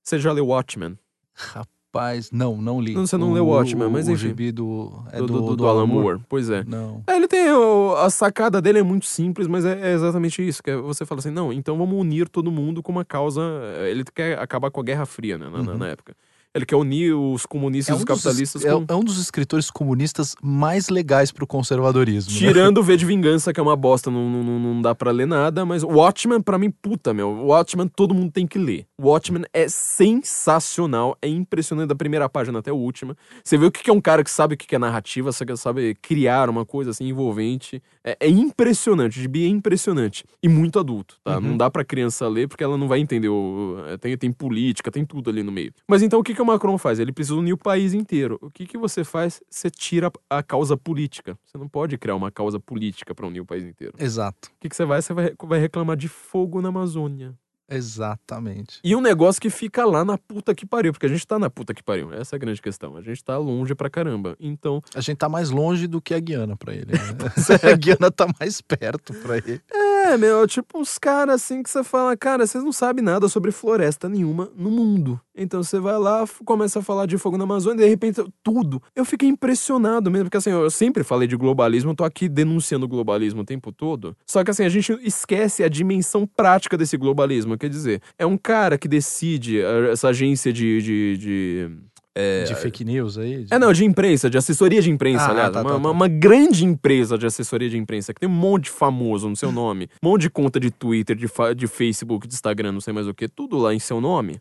Você 0.09 0.17
já 0.19 0.31
leu 0.31 0.47
Watchmen? 0.47 0.97
Rapaz, 1.35 2.31
não, 2.31 2.57
não 2.59 2.81
li. 2.81 2.93
Não, 2.95 3.05
você 3.05 3.15
não 3.17 3.31
leu 3.31 3.45
Watchmen, 3.47 3.89
mas 3.89 4.07
o 4.07 4.11
enfim. 4.11 4.27
gibi 4.27 4.51
do, 4.51 4.91
é 5.11 5.17
do, 5.19 5.27
do, 5.27 5.41
do, 5.41 5.55
do, 5.55 5.67
Alan 5.67 5.85
Moore. 5.85 6.19
Pois 6.27 6.49
é. 6.49 6.63
Não. 6.63 7.03
É, 7.07 7.15
ele 7.15 7.27
tem. 7.27 7.51
o- 7.51 7.95
a 7.95 8.09
sacada 8.09 8.59
dele 8.61 8.79
é 8.79 8.83
muito 8.83 9.05
simples, 9.05 9.47
mas 9.47 9.65
é, 9.65 9.91
é 9.91 9.93
exatamente 9.93 10.45
isso. 10.47 10.61
Que 10.63 10.71
é 10.71 10.75
você 10.77 11.05
fala 11.05 11.19
assim, 11.19 11.29
não, 11.29 11.53
então 11.53 11.77
vamos 11.77 11.95
unir 11.99 12.27
todo 12.27 12.51
mundo 12.51 12.81
com 12.81 12.91
uma 12.91 13.05
causa. 13.05 13.41
eh, 13.77 13.91
Ele 13.91 14.03
quer 14.03 14.39
acabar 14.39 14.71
com 14.71 14.81
a 14.81 14.83
Guerra 14.83 15.05
Fria, 15.05 15.37
né, 15.37 15.47
na- 15.47 15.59
Uhum. 15.59 15.77
na 15.77 15.87
época. 15.89 16.15
Ele 16.53 16.65
quer 16.65 16.75
unir 16.77 17.13
os 17.13 17.45
comunistas 17.45 17.93
e 17.95 17.99
os 17.99 18.03
dos, 18.03 18.15
capitalistas 18.15 18.65
é, 18.65 18.71
com. 18.73 18.85
é 18.87 18.95
um 18.95 19.03
dos 19.03 19.19
escritores 19.19 19.69
comunistas 19.69 20.35
mais 20.41 20.89
legais 20.89 21.31
pro 21.31 21.45
conservadorismo. 21.45 22.31
né? 22.33 22.37
Tirando 22.39 22.79
o 22.79 22.83
V 22.83 22.97
de 22.97 23.05
Vingança, 23.05 23.53
que 23.53 23.59
é 23.59 23.63
uma 23.63 23.75
bosta, 23.75 24.09
não, 24.09 24.27
não, 24.29 24.59
não- 24.59 24.81
dá 24.81 24.95
pra 24.95 25.11
ler 25.11 25.27
nada, 25.27 25.63
mas 25.65 25.83
Watchmen, 25.83 26.41
pra 26.41 26.57
mim, 26.57 26.71
puta, 26.71 27.13
meu. 27.13 27.29
Watchmen 27.45 27.87
todo 27.87 28.13
mundo 28.15 28.31
tem 28.31 28.47
que 28.47 28.57
ler. 28.57 28.85
Watchmen 28.99 29.43
é 29.53 29.67
sensacional, 29.67 31.15
é 31.21 31.27
impressionante 31.27 31.89
da 31.89 31.95
primeira 31.95 32.27
página 32.27 32.59
até 32.59 32.71
a 32.71 32.73
última. 32.73 33.15
Você 33.43 33.57
vê 33.57 33.65
o 33.65 33.71
que 33.71 33.89
é 33.89 33.93
um 33.93 34.01
cara 34.01 34.23
que 34.23 34.31
sabe 34.31 34.55
o 34.55 34.57
que 34.57 34.73
é 34.75 34.79
narrativa, 34.79 35.31
sabe 35.31 35.95
criar 36.01 36.49
uma 36.49 36.65
coisa 36.65 36.91
assim 36.91 37.07
envolvente. 37.09 37.81
É, 38.03 38.17
é 38.21 38.29
impressionante, 38.29 39.19
o 39.19 39.21
gibi 39.21 39.45
é 39.45 39.49
impressionante. 39.49 40.23
E 40.41 40.47
muito 40.49 40.79
adulto, 40.79 41.17
tá? 41.23 41.35
Uhum. 41.35 41.41
Não 41.41 41.57
dá 41.57 41.69
pra 41.69 41.83
criança 41.83 42.27
ler 42.27 42.47
porque 42.47 42.63
ela 42.63 42.77
não 42.77 42.87
vai 42.87 42.99
entender. 42.99 43.29
O, 43.29 43.77
é, 43.87 43.97
tem, 43.97 44.17
tem 44.17 44.31
política, 44.31 44.89
tem 44.89 45.05
tudo 45.05 45.29
ali 45.29 45.43
no 45.43 45.51
meio. 45.51 45.71
Mas 45.87 46.01
então 46.01 46.19
o 46.19 46.23
que 46.23 46.38
que 46.39 46.41
o 46.41 46.45
Macron 46.45 46.77
faz? 46.77 46.99
Ele 46.99 47.11
precisa 47.11 47.35
unir 47.35 47.51
o 47.51 47.57
país 47.57 47.93
inteiro. 47.93 48.39
O 48.41 48.49
que 48.49 48.65
que 48.65 48.77
você 48.77 49.03
faz? 49.03 49.41
Você 49.49 49.69
tira 49.69 50.09
a 50.29 50.41
causa 50.41 50.77
política. 50.77 51.37
Você 51.45 51.57
não 51.57 51.67
pode 51.67 51.97
criar 51.97 52.15
uma 52.15 52.31
causa 52.31 52.57
política 52.57 53.13
pra 53.13 53.27
unir 53.27 53.41
o 53.41 53.45
país 53.45 53.65
inteiro. 53.65 53.93
Exato. 53.99 54.47
O 54.47 54.59
que 54.61 54.69
que 54.69 54.75
você 54.75 54.85
vai? 54.85 55.01
Você 55.01 55.13
vai, 55.13 55.33
vai 55.43 55.59
reclamar 55.59 55.97
de 55.97 56.07
fogo 56.07 56.61
na 56.61 56.69
Amazônia. 56.69 57.35
Exatamente. 57.69 58.79
E 58.83 58.95
um 58.95 59.01
negócio 59.01 59.41
que 59.41 59.49
fica 59.49 59.85
lá 59.85 60.03
na 60.05 60.17
puta 60.17 60.55
que 60.55 60.65
pariu, 60.65 60.91
porque 60.93 61.05
a 61.05 61.09
gente 61.09 61.27
tá 61.27 61.37
na 61.37 61.49
puta 61.49 61.73
que 61.73 61.83
pariu. 61.83 62.11
Essa 62.13 62.35
é 62.35 62.37
a 62.37 62.39
grande 62.39 62.61
questão. 62.61 62.95
A 62.95 63.01
gente 63.01 63.23
tá 63.23 63.37
longe 63.37 63.75
pra 63.75 63.89
caramba. 63.89 64.35
Então, 64.39 64.81
A 64.95 65.01
gente 65.01 65.17
tá 65.17 65.27
mais 65.29 65.49
longe 65.49 65.87
do 65.87 66.01
que 66.01 66.13
a 66.13 66.19
Guiana 66.19 66.55
pra 66.55 66.73
ele. 66.73 66.93
Né? 66.93 66.99
a 67.71 67.75
Guiana 67.75 68.09
tá 68.09 68.27
mais 68.39 68.61
perto 68.61 69.13
pra 69.15 69.37
ele. 69.37 69.61
é, 69.71 69.98
meu, 70.17 70.47
tipo 70.47 70.79
uns 70.79 70.97
caras 70.97 71.35
assim 71.35 71.63
que 71.63 71.69
você 71.69 71.83
fala, 71.83 72.15
cara, 72.15 72.45
vocês 72.45 72.63
não 72.63 72.71
sabem 72.71 73.03
nada 73.03 73.27
sobre 73.27 73.51
floresta 73.51 74.07
nenhuma 74.07 74.49
no 74.55 74.69
mundo. 74.69 75.19
Então 75.35 75.63
você 75.63 75.79
vai 75.79 75.97
lá, 75.97 76.25
começa 76.45 76.79
a 76.79 76.81
falar 76.81 77.05
de 77.05 77.17
fogo 77.17 77.37
na 77.37 77.45
Amazônia, 77.45 77.81
e 77.81 77.85
de 77.85 77.89
repente 77.89 78.21
tudo. 78.43 78.81
Eu 78.95 79.05
fiquei 79.05 79.29
impressionado 79.29 80.11
mesmo, 80.11 80.25
porque 80.25 80.37
assim, 80.37 80.51
eu 80.51 80.69
sempre 80.69 81.03
falei 81.03 81.27
de 81.27 81.37
globalismo, 81.37 81.91
eu 81.91 81.95
tô 81.95 82.03
aqui 82.03 82.27
denunciando 82.27 82.85
o 82.85 82.89
globalismo 82.89 83.41
o 83.41 83.45
tempo 83.45 83.71
todo. 83.71 84.15
Só 84.25 84.43
que 84.43 84.51
assim, 84.51 84.63
a 84.63 84.69
gente 84.69 84.97
esquece 85.03 85.63
a 85.63 85.69
dimensão 85.69 86.27
prática 86.27 86.77
desse 86.77 86.97
globalismo. 86.97 87.57
Quer 87.57 87.69
dizer, 87.69 88.01
é 88.17 88.25
um 88.25 88.37
cara 88.37 88.77
que 88.77 88.87
decide, 88.87 89.61
eh, 89.61 89.91
essa 89.91 90.09
agência 90.09 90.51
de. 90.51 90.81
de, 90.81 91.17
de 91.17 91.71
é, 92.19 92.43
De 92.43 92.55
fake 92.55 92.83
news 92.83 93.17
aí? 93.17 93.43
de- 93.45 93.53
é, 93.53 93.57
não, 93.59 93.71
de 93.71 93.85
imprensa, 93.85 94.29
de 94.29 94.37
assessoria 94.37 94.81
de 94.81 94.89
imprensa, 94.91 95.25
Ah, 95.25 95.29
aliás. 95.31 95.51
tá, 95.53 95.61
uma, 95.61 95.69
tá, 95.71 95.75
uma- 95.77 95.89
tá. 95.89 95.91
uma 95.95 96.07
grande 96.07 96.65
empresa 96.65 97.17
de 97.17 97.25
assessoria 97.25 97.69
de 97.69 97.77
imprensa 97.77 98.13
que 98.13 98.19
tem 98.19 98.29
um 98.29 98.31
monte 98.31 98.65
de 98.65 98.71
famoso 98.71 99.29
no 99.29 99.35
seu 99.35 99.51
nome, 99.51 99.89
um 100.03 100.09
monte 100.09 100.21
de 100.23 100.29
conta 100.29 100.59
de 100.59 100.69
Twitter, 100.71 101.15
de, 101.15 101.27
de 101.55 101.67
Facebook, 101.67 102.27
de 102.27 102.33
Instagram, 102.33 102.71
não 102.73 102.81
sei 102.81 102.93
mais 102.93 103.07
o 103.07 103.13
que, 103.13 103.27
tudo 103.27 103.57
lá 103.57 103.73
em 103.73 103.79
seu 103.79 104.01
nome, 104.01 104.39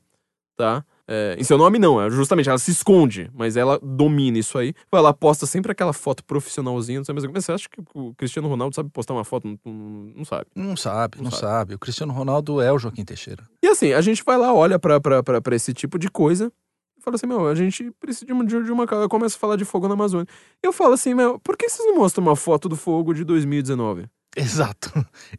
tá? 0.56 0.84
É, 1.10 1.36
em 1.38 1.42
seu 1.42 1.56
nome 1.56 1.78
não, 1.78 1.98
é 2.02 2.10
justamente, 2.10 2.50
ela 2.50 2.58
se 2.58 2.70
esconde, 2.70 3.30
mas 3.32 3.56
ela 3.56 3.80
domina 3.82 4.36
isso 4.38 4.58
aí. 4.58 4.74
Ela 4.92 5.14
posta 5.14 5.46
sempre 5.46 5.72
aquela 5.72 5.94
foto 5.94 6.22
profissionalzinha, 6.22 6.98
não 6.98 7.04
sei 7.04 7.14
mais 7.14 7.24
o 7.24 7.28
que. 7.28 7.32
Mas 7.32 7.46
você 7.46 7.52
acha 7.52 7.66
que 7.66 7.80
o 7.94 8.12
Cristiano 8.14 8.46
Ronaldo 8.46 8.74
sabe 8.76 8.90
postar 8.90 9.14
uma 9.14 9.24
foto? 9.24 9.48
Não, 9.48 9.58
não- 9.72 10.12
não 10.16 10.24
sabe. 10.26 10.44
Não 10.54 10.76
sabe, 10.76 11.16
não, 11.16 11.24
Não 11.24 11.30
sabe. 11.30 11.74
O 11.74 11.78
Cristiano 11.78 12.12
Ronaldo 12.12 12.60
é 12.60 12.70
o 12.70 12.78
Joaquim 12.78 13.06
Teixeira. 13.06 13.42
E 13.62 13.66
assim, 13.68 13.94
a 13.94 14.02
gente 14.02 14.22
vai 14.22 14.36
lá, 14.36 14.52
olha 14.52 14.78
pra 14.78 15.00
esse 15.56 15.72
tipo 15.72 15.98
de 15.98 16.10
coisa 16.10 16.52
fala 17.00 17.16
assim, 17.16 17.26
meu, 17.26 17.46
a 17.46 17.54
gente 17.54 17.90
precisa 18.00 18.26
de 18.26 18.32
uma, 18.32 18.44
de, 18.44 18.56
uma 18.56 18.86
causa. 18.86 19.04
Eu 19.04 19.08
começo 19.08 19.36
a 19.36 19.38
falar 19.38 19.56
de 19.56 19.64
fogo 19.64 19.88
na 19.88 19.94
Amazônia. 19.94 20.26
Eu 20.62 20.72
falo 20.72 20.94
assim, 20.94 21.14
meu, 21.14 21.38
por 21.38 21.56
que 21.56 21.68
vocês 21.68 21.86
não 21.86 21.96
mostram 21.96 22.24
uma 22.24 22.36
foto 22.36 22.68
do 22.68 22.76
fogo 22.76 23.14
de 23.14 23.24
2019? 23.24 24.06
Exato. 24.36 24.90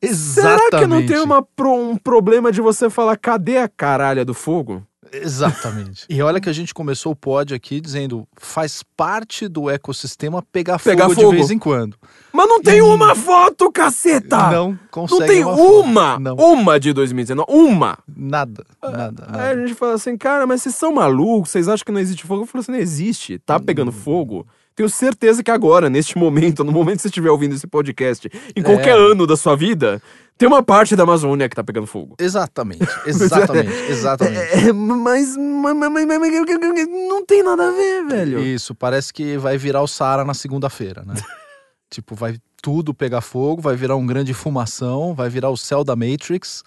Será 0.04 0.56
Exatamente. 0.56 0.80
que 0.80 0.88
não 0.88 1.06
tem 1.06 1.20
uma, 1.20 1.46
um 1.62 1.96
problema 1.96 2.52
de 2.52 2.62
você 2.62 2.90
falar, 2.90 3.18
cadê 3.18 3.58
a 3.58 3.70
caralha 3.70 4.26
do 4.26 4.34
fogo? 4.34 4.84
Exatamente. 5.12 6.06
e 6.10 6.22
olha 6.22 6.40
que 6.40 6.50
a 6.50 6.54
gente 6.54 6.74
começou 6.74 7.12
o 7.12 7.16
pod 7.16 7.54
aqui 7.54 7.80
dizendo 7.82 8.28
faz 8.38 8.84
parte 8.96 9.48
do 9.48 9.70
ecossistema 9.70 10.42
pegar, 10.52 10.80
Pegar 10.80 11.06
fogo, 11.10 11.16
fogo. 11.16 11.30
de 11.32 11.36
vez 11.38 11.52
em 11.52 11.58
quando. 11.60 11.98
Mas 12.32 12.48
não 12.48 12.62
tem 12.62 12.82
uma 12.82 13.16
foto, 13.16 13.72
caceta! 13.72 14.52
Não 14.52 14.78
consegue 14.92 15.20
Não 15.22 15.28
tem 15.28 15.44
foto. 15.44 15.62
uma! 15.62 16.20
Não. 16.20 16.36
Uma 16.36 16.80
de 16.80 16.94
2019. 16.94 17.52
Uma! 17.52 17.98
Nada, 18.08 18.66
nada, 18.84 19.26
Aí 19.30 19.34
a 19.34 19.38
nada. 19.56 19.62
gente 19.68 19.74
fala 19.76 19.94
assim, 19.94 20.18
cara, 20.18 20.46
mas 20.46 20.62
vocês 20.62 20.76
são 20.76 20.94
malucos? 20.94 21.50
Vocês 21.50 21.68
acham 21.68 21.84
que 21.86 21.92
não 21.92 22.00
existe 22.00 22.26
fogo? 22.26 22.44
Eu 22.44 22.46
falo 22.46 22.62
assim, 22.62 22.72
não 22.72 22.80
existe. 22.80 23.40
Tá 23.40 23.60
pegando 23.60 23.92
fogo. 23.92 24.46
Tenho 24.80 24.88
certeza 24.90 25.44
que 25.44 25.52
agora, 25.52 25.90
neste 25.90 26.18
momento, 26.18 26.64
no 26.64 26.72
momento 26.72 26.96
que 26.98 27.02
você 27.02 27.08
estiver 27.10 27.30
ouvindo 27.30 27.54
esse 27.54 27.68
podcast, 27.68 28.30
em 28.56 28.64
qualquer 28.64 28.96
É. 28.98 29.12
ano 29.12 29.28
da 29.28 29.36
sua 29.36 29.54
vida, 29.54 30.02
tem 30.38 30.48
uma 30.48 30.64
parte 30.64 30.96
da 30.96 31.04
Amazônia 31.04 31.50
que 31.50 31.56
tá 31.58 31.62
pegando 31.62 31.86
fogo. 31.86 32.16
Exatamente, 32.18 32.88
exatamente, 33.06 33.70
exatamente. 33.92 34.38
É, 34.40 34.72
mas, 34.72 35.36
mas, 35.36 35.76
mas- 35.76 35.92
mas- 35.92 36.18
mas- 36.18 36.88
não 37.10 37.26
tem 37.26 37.44
nada 37.44 37.68
a 37.68 37.72
ver, 37.72 38.06
velho. 38.08 38.40
Isso, 38.40 38.74
parece 38.74 39.12
que 39.14 39.38
vai 39.38 39.58
virar 39.58 39.82
o 39.82 39.88
Saara 39.88 40.24
na 40.24 40.34
segunda-feira, 40.34 41.04
né? 41.06 41.14
tipo, 41.92 42.16
vai 42.16 42.38
tudo 42.62 42.94
pegar 42.94 43.20
fogo, 43.20 43.62
vai 43.62 43.76
virar 43.76 43.98
um 43.98 44.06
grande 44.08 44.34
fumação, 44.34 45.14
vai 45.14 45.30
virar 45.30 45.50
o 45.50 45.58
céu 45.58 45.84
da 45.84 45.94
Matrix. 45.94 46.64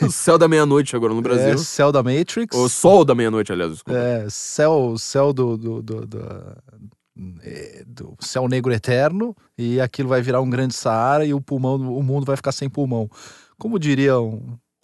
O 0.00 0.12
céu 0.12 0.38
da 0.38 0.46
meia-noite 0.46 0.94
agora 0.94 1.12
no 1.12 1.18
É, 1.18 1.22
Brasil. 1.22 1.58
céu 1.58 1.90
da 1.90 2.04
Matrix. 2.04 2.56
O 2.56 2.68
sol 2.68 3.04
da 3.04 3.16
meia-noite, 3.16 3.50
aliás, 3.52 3.72
desculpa. 3.72 3.98
É, 3.98 4.26
céu, 4.30 4.94
céu 4.96 5.32
do, 5.32 5.56
do, 5.56 5.82
do, 5.82 6.06
do, 6.06 6.18
é, 6.18 7.01
do 7.86 8.16
céu 8.20 8.48
negro 8.48 8.72
eterno 8.72 9.36
e 9.56 9.80
aquilo 9.80 10.08
vai 10.08 10.22
virar 10.22 10.40
um 10.40 10.48
grande 10.50 10.74
Saara 10.74 11.24
e 11.26 11.34
o 11.34 11.40
pulmão, 11.40 11.76
o 11.96 12.02
mundo 12.02 12.24
vai 12.24 12.36
ficar 12.36 12.52
sem 12.52 12.68
pulmão. 12.68 13.10
Como 13.58 13.78
diria 13.78 14.18
o 14.18 14.40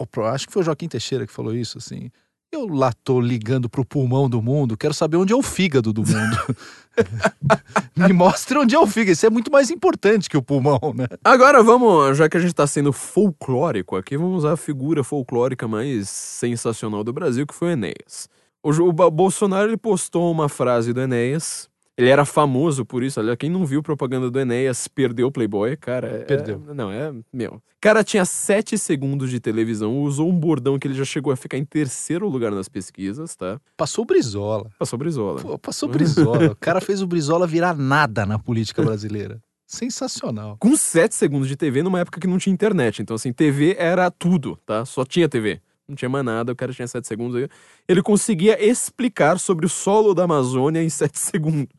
pro- 0.09 0.25
acho 0.25 0.47
que 0.47 0.53
foi 0.53 0.61
o 0.61 0.65
Joaquim 0.65 0.87
Teixeira 0.87 1.25
que 1.25 1.33
falou 1.33 1.53
isso 1.55 1.77
assim. 1.77 2.09
Eu 2.51 2.67
lá 2.67 2.91
tô 3.03 3.21
ligando 3.21 3.69
pro 3.69 3.85
pulmão 3.85 4.27
do 4.27 4.41
mundo, 4.41 4.75
quero 4.75 4.93
saber 4.93 5.17
onde 5.17 5.31
é 5.31 5.35
o 5.35 5.41
fígado 5.43 5.93
do 5.93 6.01
mundo. 6.01 6.55
Me 7.95 8.11
mostre 8.13 8.57
onde 8.57 8.73
é 8.75 8.79
o 8.79 8.87
fígado. 8.87 9.11
Isso 9.11 9.25
é 9.25 9.29
muito 9.29 9.51
mais 9.51 9.69
importante 9.69 10.27
que 10.29 10.37
o 10.37 10.41
pulmão, 10.41 10.79
né? 10.95 11.05
Agora 11.23 11.61
vamos, 11.61 12.17
já 12.17 12.27
que 12.27 12.37
a 12.37 12.39
gente 12.39 12.53
tá 12.53 12.65
sendo 12.65 12.91
folclórico 12.91 13.95
aqui, 13.95 14.17
vamos 14.17 14.45
a 14.45 14.57
figura 14.57 15.03
folclórica 15.03 15.67
mais 15.67 16.09
sensacional 16.09 17.03
do 17.03 17.13
Brasil, 17.13 17.45
que 17.45 17.53
foi 17.53 17.69
o 17.69 17.71
Enéas. 17.71 18.27
O, 18.63 18.71
o 18.71 19.11
Bolsonaro 19.11 19.69
ele 19.69 19.77
postou 19.77 20.31
uma 20.31 20.49
frase 20.49 20.91
do 20.91 21.01
Enéas. 21.01 21.69
Ele 21.99 22.09
era 22.09 22.23
famoso 22.25 22.85
por 22.85 23.03
isso. 23.03 23.19
Olha, 23.19 23.35
quem 23.35 23.49
não 23.49 23.65
viu 23.65 23.83
propaganda 23.83 24.29
do 24.31 24.39
Enéas 24.39 24.87
perdeu 24.87 25.27
o 25.27 25.31
Playboy, 25.31 25.75
cara. 25.77 26.07
é- 26.07 26.17
Perdeu. 26.25 26.61
não, 26.73 26.91
é. 26.91 27.13
Meu. 27.31 27.53
O 27.55 27.61
cara 27.81 28.03
tinha 28.03 28.25
sete 28.25 28.77
segundos 28.77 29.29
de 29.29 29.39
televisão, 29.39 29.99
usou 30.01 30.29
um 30.29 30.37
bordão 30.37 30.77
que 30.77 30.87
ele 30.87 30.93
já 30.95 31.05
chegou 31.05 31.31
a 31.31 31.35
ficar 31.37 31.57
em 31.57 31.63
terceiro 31.65 32.27
lugar 32.27 32.51
nas 32.51 32.67
pesquisas, 32.67 33.35
tá? 33.35 33.59
Passou 33.77 34.03
Brizola. 34.05 34.69
Passou 34.77 34.99
Brizola. 34.99 35.41
Pô, 35.41 35.57
passou 35.57 35.87
Brizola. 35.89 36.51
O 36.51 36.55
cara 36.55 36.81
fez 36.81 37.01
o 37.01 37.07
Brizola 37.07 37.47
virar 37.47 37.75
nada 37.75 38.25
na 38.25 38.37
política 38.39 38.81
brasileira. 38.81 39.41
Sensacional. 39.83 40.57
com 40.59 40.75
7 40.75 41.13
segundos 41.13 41.47
de 41.47 41.55
TV 41.55 41.83
numa 41.83 41.99
época 41.99 42.19
que 42.19 42.25
não 42.27 42.39
tinha 42.39 42.51
internet. 42.53 43.01
Então, 43.03 43.15
assim, 43.15 43.31
TV 43.31 43.75
era 43.77 44.09
tudo, 44.09 44.57
tá? 44.65 44.83
Só 44.83 45.05
tinha 45.05 45.29
TV. 45.29 45.61
Não 45.89 45.95
tinha 45.95 46.07
mais 46.07 46.23
nada, 46.23 46.51
o 46.51 46.55
cara 46.55 46.71
tinha 46.71 46.87
7 46.87 47.07
segundos. 47.07 47.35
aí 47.35 47.49
Ele 47.87 48.03
conseguia 48.03 48.63
explicar 48.63 49.39
sobre 49.39 49.65
o 49.65 49.69
solo 49.69 50.13
da 50.13 50.25
Amazônia 50.25 50.83
em 50.83 50.89
7 50.89 51.17
segundos. 51.17 51.75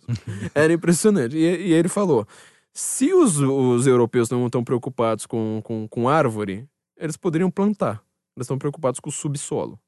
Era 0.53 0.73
impressionante. 0.73 1.37
E, 1.37 1.69
e 1.69 1.73
ele 1.73 1.89
falou: 1.89 2.27
se 2.74 3.15
os, 3.15 3.39
os 3.39 3.87
europeus 3.87 4.28
não 4.28 4.47
estão 4.47 4.65
preocupados 4.65 5.27
com, 5.27 5.61
com, 5.62 5.87
com 5.89 6.09
árvore, 6.09 6.66
eles 6.99 7.16
poderiam 7.16 7.51
plantar. 7.51 8.03
Eles 8.37 8.47
estão 8.47 8.59
preocupados 8.59 8.99
com 8.99 9.11
o 9.11 9.12
subsolo. 9.12 9.78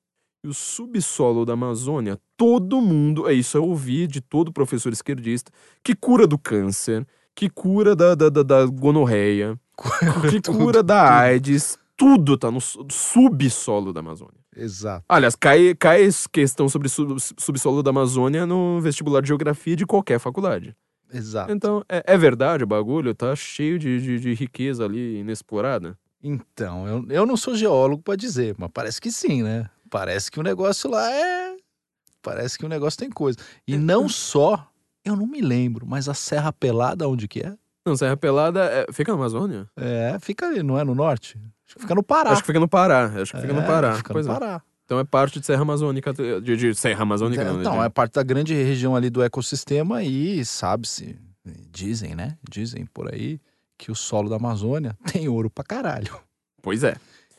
E 0.44 0.49
o 0.49 0.55
subsolo 0.55 1.44
da 1.44 1.53
Amazônia, 1.53 2.19
todo 2.36 2.81
mundo, 2.81 3.28
é 3.28 3.32
isso 3.32 3.57
eu 3.57 3.65
ouvi 3.65 4.07
de 4.07 4.20
todo 4.20 4.53
professor 4.53 4.93
esquerdista, 4.93 5.53
que 5.85 5.94
cura 5.94 6.27
do 6.27 6.36
câncer, 6.36 7.07
que 7.35 7.49
cura 7.49 7.94
da, 7.94 8.15
da, 8.15 8.28
da, 8.28 8.43
da 8.43 8.66
gonorreia, 8.66 9.59
que 10.31 10.40
cura 10.43 10.82
da. 10.82 11.19
AIDS, 11.19 11.78
tudo 12.03 12.37
tá 12.37 12.51
no 12.51 12.61
su- 12.61 12.85
subsolo 12.91 13.93
da 13.93 14.01
Amazônia. 14.01 14.41
Exato. 14.57 15.05
Aliás, 15.09 15.37
cai, 15.37 15.74
cai 15.74 16.09
questão 16.33 16.69
sobre 16.69 16.89
sub, 16.89 17.16
subsolo 17.39 17.81
da 17.83 17.91
Amazônia 17.91 18.45
no 18.45 18.81
vestibular 18.81 19.20
de 19.23 19.29
geografia 19.29 19.77
de 19.77 19.87
qualquer 19.87 20.19
faculdade. 20.19 20.74
Exato. 21.12 21.53
Então, 21.53 21.85
é, 21.89 22.03
é 22.07 22.19
verdade 22.19 22.65
o 22.65 22.66
bagulho, 22.66 23.15
tá 23.15 23.37
cheio 23.37 23.79
de, 23.79 24.01
de, 24.01 24.19
de 24.19 24.35
riqueza 24.35 24.85
ali 24.85 25.19
inexplorada. 25.20 25.97
Então, 26.23 26.89
eu, 26.89 27.07
eu 27.09 27.27
não 27.27 27.37
sou 27.37 27.55
geólogo 27.55 28.03
pra 28.03 28.16
dizer, 28.16 28.55
mas 28.59 28.70
parece 28.73 29.01
que 29.01 29.11
sim, 29.12 29.43
né? 29.43 29.69
Parece 29.91 30.31
que 30.31 30.41
o 30.41 30.43
negócio 30.43 30.91
lá 30.91 31.09
é. 31.11 31.57
Parece 32.20 32.59
que 32.59 32.65
o 32.65 32.69
negócio 32.69 32.99
tem 32.99 33.11
coisa. 33.11 33.39
E 33.66 33.77
não 33.77 34.09
só, 34.09 34.69
eu 35.05 35.15
não 35.15 35.27
me 35.27 35.41
lembro, 35.41 35.87
mas 35.87 36.09
a 36.09 36.15
Serra 36.15 36.53
Pelada, 36.53 37.07
onde 37.09 37.29
que 37.29 37.41
é? 37.41 37.55
Não, 37.87 37.97
Serra 37.97 38.16
Pelada 38.16 38.61
é- 38.65 38.87
fica 38.93 39.12
na 39.12 39.19
Amazônia? 39.19 39.69
É, 39.77 40.16
fica 40.20 40.47
ali, 40.47 40.62
não 40.62 40.79
é 40.79 40.85
no 40.85 40.95
norte? 40.95 41.39
Acho 41.73 41.77
que 41.77 41.81
fica 41.82 41.94
no 41.94 42.03
Pará. 42.03 42.31
Acho 42.31 42.40
que 42.43 42.47
fica 42.47 42.61
no 42.61 42.69
Pará. 42.69 43.05
Acho 43.07 43.32
que 43.32 43.40
fica 43.40 43.53
no 43.53 43.61
É, 43.61 43.66
Pará. 43.66 43.94
Fica 43.97 44.12
Pois 44.12 44.27
no 44.27 44.32
é. 44.32 44.39
Pará. 44.39 44.62
Então 44.85 44.99
é 44.99 45.05
parte 45.05 45.40
de 45.40 45.47
Serra 45.47 45.62
Amazônica. 45.62 46.12
De, 46.12 46.57
de 46.57 46.74
Serra 46.74 47.03
Amazônica, 47.03 47.43
não, 47.44 47.55
né? 47.55 47.61
Então, 47.61 47.78
De- 47.78 47.86
é 47.86 47.89
parte 47.89 48.15
da 48.15 48.23
grande 48.23 48.53
região 48.55 48.94
ali 48.94 49.09
do 49.09 49.23
ecossistema 49.23 50.03
e 50.03 50.44
sabe-se, 50.44 51.19
dizem, 51.70 52.15
né? 52.15 52.36
Dizem 52.49 52.85
por 52.86 53.12
aí 53.12 53.40
que 53.78 53.90
o 53.90 53.94
solo 53.94 54.28
da 54.28 54.36
Amazônia 54.36 54.97
tem 55.11 55.28
ouro 55.28 55.49
pra 55.49 55.65
caralho. 55.65 56.15
Pois 56.61 56.85
é. 56.85 56.94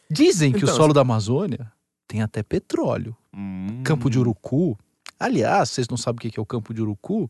Dizem 0.09 0.51
que 0.51 0.63
o 0.63 0.65
Então, 0.65 0.75
solo 0.75 0.93
da 0.93 1.01
Amazônia 1.01 1.71
tem 2.07 2.21
até 2.21 2.41
petróleo. 2.43 3.15
Campo 3.83 4.07
Hum. 4.07 4.11
de 4.11 4.19
Urucu. 4.19 4.77
Aliás, 5.19 5.69
vocês 5.69 5.87
não 5.87 5.97
sabem 5.97 6.17
o 6.27 6.31
que 6.31 6.39
é 6.39 6.41
o 6.41 6.45
Campo 6.45 6.73
de 6.73 6.81
Urucu? 6.81 7.29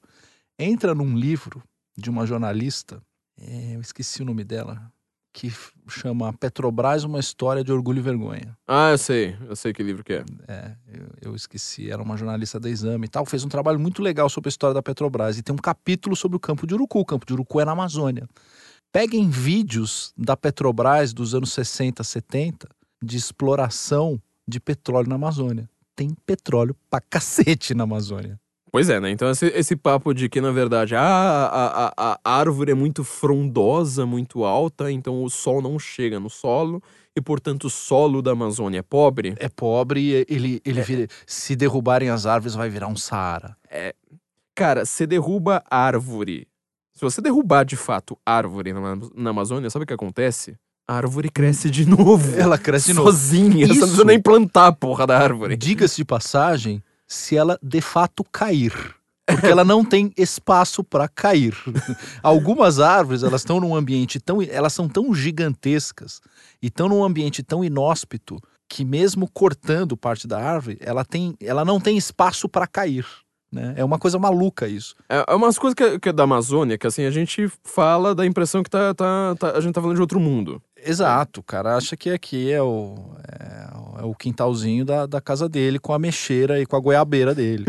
Entra 0.58 0.96
num 0.96 1.16
livro 1.18 1.62
de 1.98 2.10
uma 2.10 2.26
jornalista, 2.26 3.02
é, 3.40 3.76
eu 3.76 3.82
esqueci 3.82 4.22
o 4.22 4.26
nome 4.26 4.44
dela, 4.44 4.92
que 5.34 5.52
chama 5.88 6.32
Petrobras, 6.32 7.04
uma 7.04 7.20
história 7.20 7.64
de 7.64 7.72
orgulho 7.72 7.98
e 7.98 8.02
vergonha. 8.02 8.56
Ah, 8.68 8.92
eu 8.92 8.98
sei. 9.00 9.36
Eu 9.50 9.56
sei 9.56 9.74
que 9.74 9.82
livro 9.82 10.04
que 10.04 10.14
é. 10.14 10.24
É, 10.48 10.76
eu, 10.88 11.32
eu 11.32 11.36
esqueci, 11.36 11.90
era 11.90 12.02
uma 12.02 12.16
jornalista 12.16 12.60
da 12.60 12.70
Exame 12.70 13.08
e 13.08 13.10
tal, 13.10 13.26
fez 13.26 13.44
um 13.44 13.50
trabalho 13.50 13.80
muito 13.80 14.02
legal 14.02 14.30
sobre 14.30 14.48
a 14.48 14.52
história 14.52 14.76
da 14.76 14.82
Petrobras 14.84 15.38
e 15.38 15.42
tem 15.42 15.54
um 15.54 15.58
capítulo 15.58 16.16
sobre 16.16 16.38
o 16.38 16.40
Campo 16.40 16.68
de 16.68 16.76
Urucu. 16.76 17.00
O 17.00 17.06
Campo 17.06 17.26
de 17.26 17.34
Urucu 17.34 17.60
é 17.60 17.66
na 17.66 17.72
Amazônia. 17.72 18.30
Peguem 18.92 19.28
vídeos 19.28 20.14
da 20.16 20.38
Petrobras 20.38 21.14
dos 21.14 21.34
anos 21.34 21.52
60, 21.52 22.04
70 22.04 22.70
de 23.04 23.18
exploração 23.18 24.22
de 24.48 24.60
petróleo 24.60 25.10
na 25.10 25.16
Amazônia. 25.16 25.68
Tem 25.96 26.16
petróleo 26.26 26.76
pra 26.90 27.02
cacete 27.02 27.74
na 27.74 27.84
Amazônia. 27.84 28.40
Pois 28.74 28.90
é, 28.90 29.00
né? 29.00 29.12
Então 29.12 29.30
esse, 29.30 29.46
esse 29.50 29.76
papo 29.76 30.16
de 30.16 30.28
que, 30.28 30.42
na 30.42 30.52
verdade, 30.52 30.96
ah, 30.96 31.04
a, 31.06 31.94
a, 31.96 32.20
a 32.26 32.36
árvore 32.40 32.72
é 32.72 32.74
muito 32.74 33.04
frondosa, 33.04 34.04
muito 34.04 34.44
alta, 34.44 34.92
então 34.92 35.24
o 35.24 35.30
sol 35.30 35.62
não 35.62 35.78
chega 35.78 36.20
no 36.20 36.28
solo 36.28 36.82
e, 37.16 37.22
portanto, 37.22 37.66
o 37.66 37.70
solo 37.70 38.20
da 38.20 38.32
Amazônia 38.32 38.80
é 38.80 38.82
pobre. 38.82 39.36
É 39.38 39.48
pobre 39.48 40.00
e 40.02 40.26
ele, 40.28 40.60
ele 40.66 40.82
vira- 40.82 41.08
se 41.28 41.56
derrubarem 41.56 42.10
as 42.10 42.26
árvores 42.26 42.56
vai 42.56 42.68
virar 42.68 42.88
um 42.88 42.96
Saara. 42.96 43.56
Cara, 44.56 44.86
você 44.86 45.06
derruba 45.06 45.64
árvore. 45.70 46.48
Se 46.96 47.02
você 47.02 47.22
derrubar, 47.22 47.66
de 47.66 47.76
fato, 47.76 48.18
árvore 48.26 48.74
na, 48.74 48.98
na 49.16 49.30
Amazônia, 49.30 49.70
sabe 49.70 49.84
o 49.84 49.88
que 49.88 49.94
acontece? 49.94 50.56
A 50.88 50.96
árvore 50.96 51.30
cresce 51.30 51.70
de 51.70 51.86
novo. 51.90 52.36
Ela 52.40 52.58
cresce 52.58 52.88
de 52.88 52.94
novo. 52.94 53.12
Sozinha. 53.12 53.66
Você 53.66 53.68
não 53.68 53.74
Isso. 53.76 53.80
precisa 53.82 54.04
nem 54.04 54.20
plantar 54.20 54.68
a 54.68 54.72
porra 54.74 55.06
da 55.06 55.18
árvore. 55.18 55.56
Diga-se 55.56 55.98
de 55.98 56.06
passagem, 56.06 56.84
se 57.14 57.38
ela 57.38 57.58
de 57.62 57.82
fato 57.82 58.24
cair. 58.24 58.74
Porque 59.26 59.48
ela 59.48 59.64
não 59.64 59.86
tem 59.86 60.12
espaço 60.18 60.84
para 60.84 61.08
cair. 61.08 61.56
Algumas 62.22 62.80
árvores, 62.80 63.24
elas 63.24 63.42
estão 63.42 63.60
num 63.60 63.74
ambiente 63.74 64.20
tão. 64.20 64.42
Elas 64.42 64.74
são 64.74 64.90
tão 64.90 65.14
gigantescas 65.16 66.20
e 66.62 66.68
estão 66.68 66.90
num 66.90 67.04
ambiente 67.04 67.42
tão 67.42 67.64
inóspito 67.64 68.38
que, 68.68 68.84
mesmo 68.84 69.30
cortando 69.32 69.96
parte 69.96 70.28
da 70.28 70.40
árvore, 70.40 70.78
ela, 70.82 71.06
tem, 71.06 71.36
ela 71.40 71.64
não 71.64 71.80
tem 71.80 71.96
espaço 71.96 72.50
para 72.50 72.68
cair. 72.68 73.06
Né? 73.54 73.76
É 73.78 73.86
uma 73.86 74.00
coisa 74.00 74.18
maluca 74.18 74.68
isso. 74.68 74.96
É, 75.08 75.24
é 75.28 75.36
umas 75.36 75.60
coisas 75.60 75.76
que, 75.76 76.00
que 76.00 76.10
é 76.10 76.12
da 76.12 76.24
Amazônia, 76.24 76.76
que 76.76 76.88
assim, 76.88 77.06
a 77.06 77.12
gente 77.12 77.48
fala 77.64 78.16
da 78.16 78.26
impressão 78.26 78.64
que 78.64 78.70
tá, 78.70 78.96
tá, 78.96 79.36
tá- 79.38 79.52
a 79.52 79.62
gente 79.62 79.76
tá 79.76 79.80
falando 79.80 79.96
de 79.96 80.02
outro 80.02 80.20
mundo. 80.20 80.60
Exato, 80.76 81.40
o 81.40 81.44
cara 81.44 81.78
acha 81.78 81.96
que 81.96 82.10
aqui 82.10 82.52
é 82.52 82.62
o, 82.62 82.96
é, 83.40 84.02
é 84.02 84.06
o 84.06 84.16
quintalzinho 84.16 84.84
da, 84.84 85.06
da 85.06 85.22
casa 85.22 85.48
dele 85.48 85.78
com 85.78 85.94
a 85.94 86.00
mexeira 86.00 86.60
e 86.60 86.66
com 86.66 86.76
a 86.76 86.80
goiabeira 86.80 87.36
dele. 87.36 87.66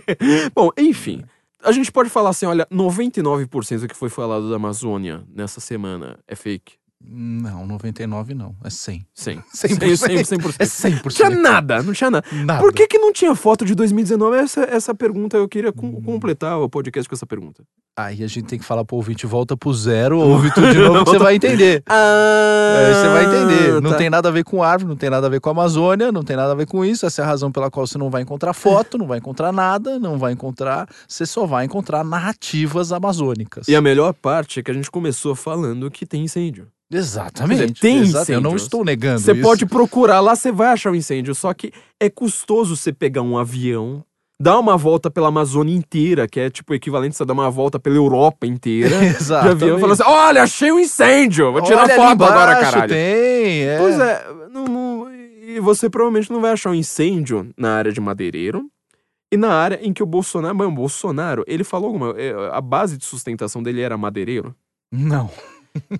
Bom, 0.56 0.70
enfim. 0.78 1.22
A 1.62 1.72
gente 1.72 1.92
pode 1.92 2.08
falar 2.08 2.30
assim, 2.30 2.46
olha, 2.46 2.66
99% 2.72 3.80
do 3.80 3.88
que 3.88 3.94
foi 3.94 4.08
falado 4.08 4.48
da 4.48 4.56
Amazônia 4.56 5.24
nessa 5.28 5.60
semana 5.60 6.18
é 6.26 6.34
fake. 6.34 6.74
Não, 7.00 7.64
99 7.66 8.34
não, 8.34 8.54
é 8.64 8.70
100. 8.70 9.06
Sim. 9.14 9.42
100%. 9.54 9.78
100%. 9.78 10.38
100%. 10.38 10.56
É 10.58 10.64
100%. 10.64 11.04
Não 11.04 11.10
tinha 11.10 11.30
nada, 11.30 11.82
não 11.82 11.92
tinha 11.92 12.10
nada. 12.10 12.26
Nada. 12.44 12.60
Por 12.60 12.72
que, 12.72 12.86
que 12.88 12.98
não 12.98 13.12
tinha 13.12 13.34
foto 13.34 13.64
de 13.64 13.74
2019? 13.74 14.36
Essa, 14.36 14.62
essa 14.64 14.94
pergunta, 14.94 15.36
eu 15.36 15.48
queria 15.48 15.72
com- 15.72 16.02
completar 16.02 16.58
o 16.58 16.68
podcast 16.68 17.08
com 17.08 17.14
essa 17.14 17.26
pergunta. 17.26 17.62
Aí 17.96 18.22
a 18.22 18.26
gente 18.28 18.46
tem 18.46 18.58
que 18.58 18.64
falar 18.64 18.84
pro 18.84 18.94
ouvinte, 18.96 19.26
volta 19.26 19.56
pro 19.56 19.72
zero, 19.74 20.18
ouve 20.22 20.52
tudo 20.54 20.70
de 20.72 20.78
novo 20.78 21.04
que 21.04 21.10
você 21.10 21.18
vai 21.18 21.34
entender. 21.36 21.82
Ah, 21.90 22.76
Aí 22.78 22.94
você 22.94 23.08
vai 23.08 23.24
entender. 23.24 23.80
Não 23.80 23.90
tá. 23.92 23.96
tem 23.96 24.10
nada 24.10 24.28
a 24.28 24.32
ver 24.32 24.44
com 24.44 24.62
árvore, 24.62 24.88
não 24.88 24.96
tem 24.96 25.08
nada 25.10 25.26
a 25.26 25.30
ver 25.30 25.40
com 25.40 25.48
a 25.48 25.52
Amazônia, 25.52 26.12
não 26.12 26.22
tem 26.22 26.36
nada 26.36 26.52
a 26.52 26.54
ver 26.54 26.66
com 26.66 26.84
isso. 26.84 27.06
Essa 27.06 27.22
é 27.22 27.24
a 27.24 27.28
razão 27.28 27.50
pela 27.50 27.70
qual 27.70 27.86
você 27.86 27.96
não 27.98 28.10
vai 28.10 28.22
encontrar 28.22 28.52
foto, 28.52 28.98
não 28.98 29.06
vai 29.06 29.18
encontrar 29.18 29.50
nada, 29.52 29.98
não 29.98 30.18
vai 30.18 30.32
encontrar. 30.32 30.86
Você 31.08 31.24
só 31.26 31.46
vai 31.46 31.64
encontrar 31.64 32.04
narrativas 32.04 32.92
amazônicas. 32.92 33.66
E 33.68 33.74
a 33.74 33.80
melhor 33.80 34.12
parte 34.12 34.60
é 34.60 34.62
que 34.62 34.70
a 34.70 34.74
gente 34.74 34.90
começou 34.90 35.34
falando 35.34 35.90
que 35.90 36.04
tem 36.06 36.22
incêndio. 36.24 36.68
Exatamente. 36.92 37.72
Dizer, 37.72 37.80
tem 37.80 37.98
Exato, 37.98 38.32
Eu 38.32 38.40
não 38.40 38.56
estou 38.56 38.84
negando 38.84 39.20
Você 39.20 39.32
isso. 39.32 39.42
pode 39.42 39.66
procurar 39.66 40.20
lá, 40.20 40.34
você 40.34 40.50
vai 40.50 40.68
achar 40.68 40.90
o 40.90 40.96
incêndio. 40.96 41.34
Só 41.34 41.52
que 41.52 41.72
é 42.00 42.08
custoso 42.08 42.76
você 42.76 42.92
pegar 42.92 43.22
um 43.22 43.36
avião, 43.36 44.02
dá 44.40 44.58
uma 44.58 44.76
volta 44.76 45.10
pela 45.10 45.28
Amazônia 45.28 45.74
inteira, 45.76 46.26
que 46.26 46.40
é 46.40 46.48
tipo 46.48 46.72
o 46.72 46.76
equivalente 46.76 47.20
a 47.22 47.26
dar 47.26 47.34
uma 47.34 47.50
volta 47.50 47.78
pela 47.78 47.96
Europa 47.96 48.46
inteira. 48.46 49.04
Exato. 49.04 49.44
De 49.56 49.64
avião 49.64 49.76
e 49.76 49.80
falou 49.80 49.92
assim: 49.92 50.02
olha, 50.04 50.42
achei 50.42 50.72
um 50.72 50.78
incêndio! 50.78 51.52
Vou 51.52 51.62
tirar 51.62 51.82
Olha 51.84 51.94
foto 51.96 52.24
agora, 52.24 52.52
embaixo, 52.52 52.70
caralho. 52.72 52.92
Tem, 52.92 53.62
é. 53.64 53.76
Pois 53.78 53.98
é, 54.00 54.26
não- 54.50 54.64
não- 54.64 55.08
e 55.12 55.60
você 55.60 55.88
provavelmente 55.90 56.30
não 56.30 56.40
vai 56.40 56.52
achar 56.52 56.70
um 56.70 56.74
incêndio 56.74 57.50
na 57.56 57.72
área 57.74 57.92
de 57.92 58.00
Madeireiro. 58.00 58.66
E 59.30 59.36
na 59.36 59.52
área 59.52 59.78
em 59.82 59.92
que 59.92 60.02
o 60.02 60.06
Bolsonaro. 60.06 60.54
Mano, 60.56 60.70
o 60.70 60.74
Bolsonaro, 60.74 61.44
ele 61.46 61.62
falou 61.64 61.88
alguma. 61.88 62.14
eh, 62.16 62.32
A 62.50 62.62
base 62.62 62.96
de 62.96 63.04
sustentação 63.04 63.62
dele 63.62 63.82
era 63.82 63.96
madeireiro. 63.98 64.54
Não. 64.90 65.28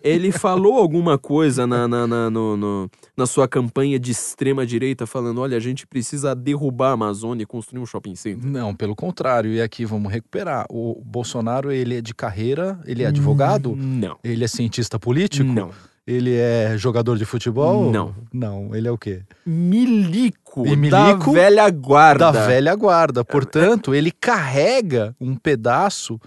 Ele 0.03 0.33
falou 0.33 0.75
alguma 0.79 1.17
coisa 1.19 1.67
na, 1.67 1.87
na, 1.87 2.07
na, 2.07 2.31
no- 2.31 2.57
no- 2.57 2.91
na 3.17 3.27
sua 3.27 3.47
campanha 3.47 3.99
de 3.99 4.11
extrema 4.11 4.67
direita, 4.67 5.07
falando: 5.07 5.41
olha, 5.41 5.57
a 5.57 5.61
gente 5.61 5.87
precisa 5.87 6.35
derrubar 6.35 6.91
a 6.91 6.93
Amazônia 6.93 7.43
e 7.43 7.47
construir 7.47 7.81
um 7.81 7.87
shopping 7.87 8.15
center. 8.17 8.49
Não, 8.49 8.75
pelo 8.75 8.97
contrário. 8.97 9.53
E 9.53 9.61
aqui 9.61 9.85
vamos 9.85 10.13
recuperar. 10.13 10.67
O 10.71 11.01
Bolsonaro, 11.05 11.71
ele 11.71 11.97
é 11.97 12.01
de 12.01 12.15
carreira, 12.15 12.79
ele 12.87 13.03
é 13.03 13.07
advogado, 13.07 13.75
Não. 13.77 14.17
ele 14.25 14.45
é 14.45 14.49
cientista 14.49 14.99
político, 14.99 15.49
Não. 15.49 15.71
ele 16.07 16.35
é 16.35 16.75
jogador 16.77 17.17
de 17.19 17.25
futebol? 17.25 17.91
Não. 17.93 18.15
Não, 18.33 18.75
ele 18.75 18.89
é 18.89 18.91
o 18.91 18.99
quê? 18.99 19.23
Milico, 19.47 20.67
E 20.67 20.71
da 20.91 21.07
milico 21.07 21.33
velha 21.33 21.69
guarda. 21.71 22.33
Da 22.33 22.47
velha 22.47 22.75
guarda. 22.75 23.25
Portanto, 23.25 23.95
ele 23.95 24.11
carrega 24.11 25.15
um 25.21 25.35
pedaço, 25.37 26.21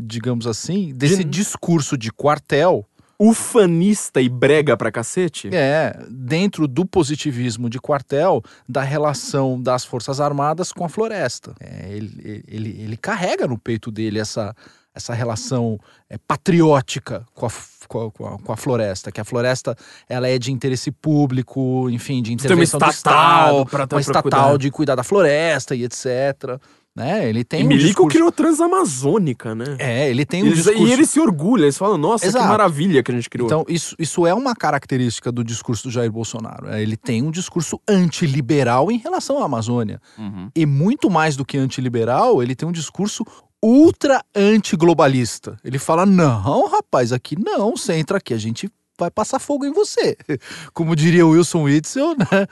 digamos 0.00 0.46
assim, 0.46 0.92
desse 0.94 1.22
De- 1.24 1.30
discurso 1.30 1.96
de 1.96 2.10
quartel, 2.12 2.86
Ufanista 3.22 4.20
e 4.22 4.28
brega 4.30 4.76
pra 4.78 4.90
cacete. 4.90 5.50
é, 5.54 5.94
dentro 6.10 6.66
do 6.66 6.86
positivismo 6.86 7.68
de 7.68 7.78
quartel, 7.78 8.42
da 8.68 8.82
relação 8.82 9.60
das 9.60 9.84
Forças 9.84 10.20
Armadas 10.20 10.72
com 10.72 10.84
a 10.84 10.88
floresta. 10.88 11.54
É, 11.60 11.92
ele, 11.92 12.42
ele, 12.48 12.70
ele 12.82 12.96
carrega 12.96 13.46
no 13.46 13.58
peito 13.58 13.90
dele 13.90 14.18
essa, 14.18 14.56
essa 14.94 15.12
relação 15.12 15.78
é, 16.08 16.16
patriótica 16.16 17.24
com 17.34 17.44
a, 17.46 17.50
com, 17.86 18.26
a, 18.26 18.38
com 18.38 18.52
a- 18.52 18.56
floresta, 18.56 19.12
que 19.12 19.20
a 19.20 19.24
floresta 19.24 19.76
ela 20.08 20.26
é 20.26 20.38
de 20.38 20.50
interesse 20.50 20.90
público, 20.90 21.90
enfim, 21.90 22.22
de 22.22 22.30
uma 22.30 22.34
intervenção 22.34 22.80
do 22.80 22.88
estatal 22.88 23.64
Estado, 23.64 23.92
uma 23.92 24.00
estatal 24.00 24.22
cuidar. 24.22 24.56
de 24.58 24.70
cuidar 24.70 24.94
da 24.94 25.02
floresta 25.04 25.74
e 25.76 25.84
etc. 25.84 26.58
Né? 26.96 27.28
Ele 27.28 27.44
tem 27.44 27.60
E 27.60 27.64
um 27.64 27.68
Milico 27.68 27.86
discurso... 27.86 28.08
criou 28.16 28.32
Transamazônica, 28.32 29.54
né? 29.54 29.76
É, 29.78 30.10
ele 30.10 30.26
tem 30.26 30.42
um 30.42 30.46
Eles- 30.46 30.64
discurso... 30.64 30.86
E 30.86 30.92
ele 30.92 31.06
se 31.06 31.20
orgulha, 31.20 31.62
eles 31.62 31.78
falam, 31.78 31.96
nossa, 31.96 32.26
Exato. 32.26 32.44
que 32.44 32.50
maravilha 32.50 33.02
que 33.02 33.12
a 33.12 33.14
gente 33.14 33.30
criou. 33.30 33.46
Então, 33.46 33.64
isso, 33.68 33.94
isso 33.98 34.26
é 34.26 34.34
uma 34.34 34.54
característica 34.56 35.30
do 35.30 35.44
discurso 35.44 35.84
do 35.84 35.90
Jair 35.90 36.10
Bolsonaro. 36.10 36.68
É, 36.68 36.82
Ele 36.82 36.96
tem 36.96 37.22
um 37.22 37.30
discurso 37.30 37.80
antiliberal 37.88 38.90
em 38.90 38.98
relação 38.98 39.40
à 39.40 39.44
Amazônia. 39.44 40.00
Uhum. 40.18 40.50
E 40.54 40.66
muito 40.66 41.08
mais 41.08 41.36
do 41.36 41.44
que 41.44 41.56
antiliberal, 41.56 42.42
ele 42.42 42.54
tem 42.56 42.68
um 42.68 42.72
discurso 42.72 43.24
ultra 43.62 44.24
antiglobalista. 44.34 45.56
Ele 45.64 45.78
fala: 45.78 46.04
não, 46.06 46.68
rapaz, 46.68 47.12
aqui 47.12 47.36
não, 47.38 47.76
você 47.76 47.94
entra 47.94 48.18
aqui, 48.18 48.34
a 48.34 48.38
gente 48.38 48.68
vai 49.00 49.10
passar 49.10 49.38
fogo 49.38 49.64
em 49.64 49.72
você. 49.72 50.16
Como 50.72 50.94
diria 50.94 51.26
o 51.26 51.30
Wilson 51.30 51.62
Witzel, 51.64 52.16
né? 52.16 52.46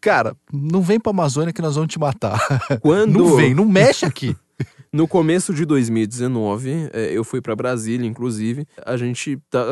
Cara, 0.00 0.36
não 0.52 0.82
vem 0.82 1.00
pra 1.00 1.10
Amazônia 1.10 1.52
que 1.52 1.62
nós 1.62 1.74
vamos 1.74 1.92
te 1.92 1.98
matar. 1.98 2.38
Quando, 2.80 3.18
Não 3.18 3.36
vem, 3.36 3.54
não 3.54 3.64
mexe 3.64 4.04
aqui. 4.04 4.36
no 4.92 5.06
começo 5.06 5.52
de 5.52 5.64
2019, 5.64 6.90
é, 6.92 7.12
eu 7.12 7.24
fui 7.24 7.40
pra 7.40 7.56
Brasília, 7.56 8.06
inclusive, 8.06 8.66
a 8.84 8.96
gente 8.96 9.38
tá, 9.50 9.64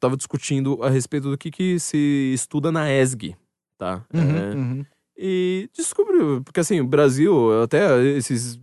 tava 0.00 0.16
discutindo 0.16 0.82
a 0.82 0.90
respeito 0.90 1.30
do 1.30 1.38
que, 1.38 1.50
que 1.50 1.78
se 1.78 2.32
estuda 2.34 2.72
na 2.72 2.90
ESG, 2.90 3.36
tá? 3.78 4.02
É, 4.12 4.18
Uhum, 4.18 4.60
uhum. 4.60 4.86
E 5.18 5.70
descobriu, 5.74 6.42
porque 6.44 6.60
assim, 6.60 6.78
o 6.80 6.86
Brasil, 6.86 7.62
até 7.62 8.04
esses, 8.04 8.58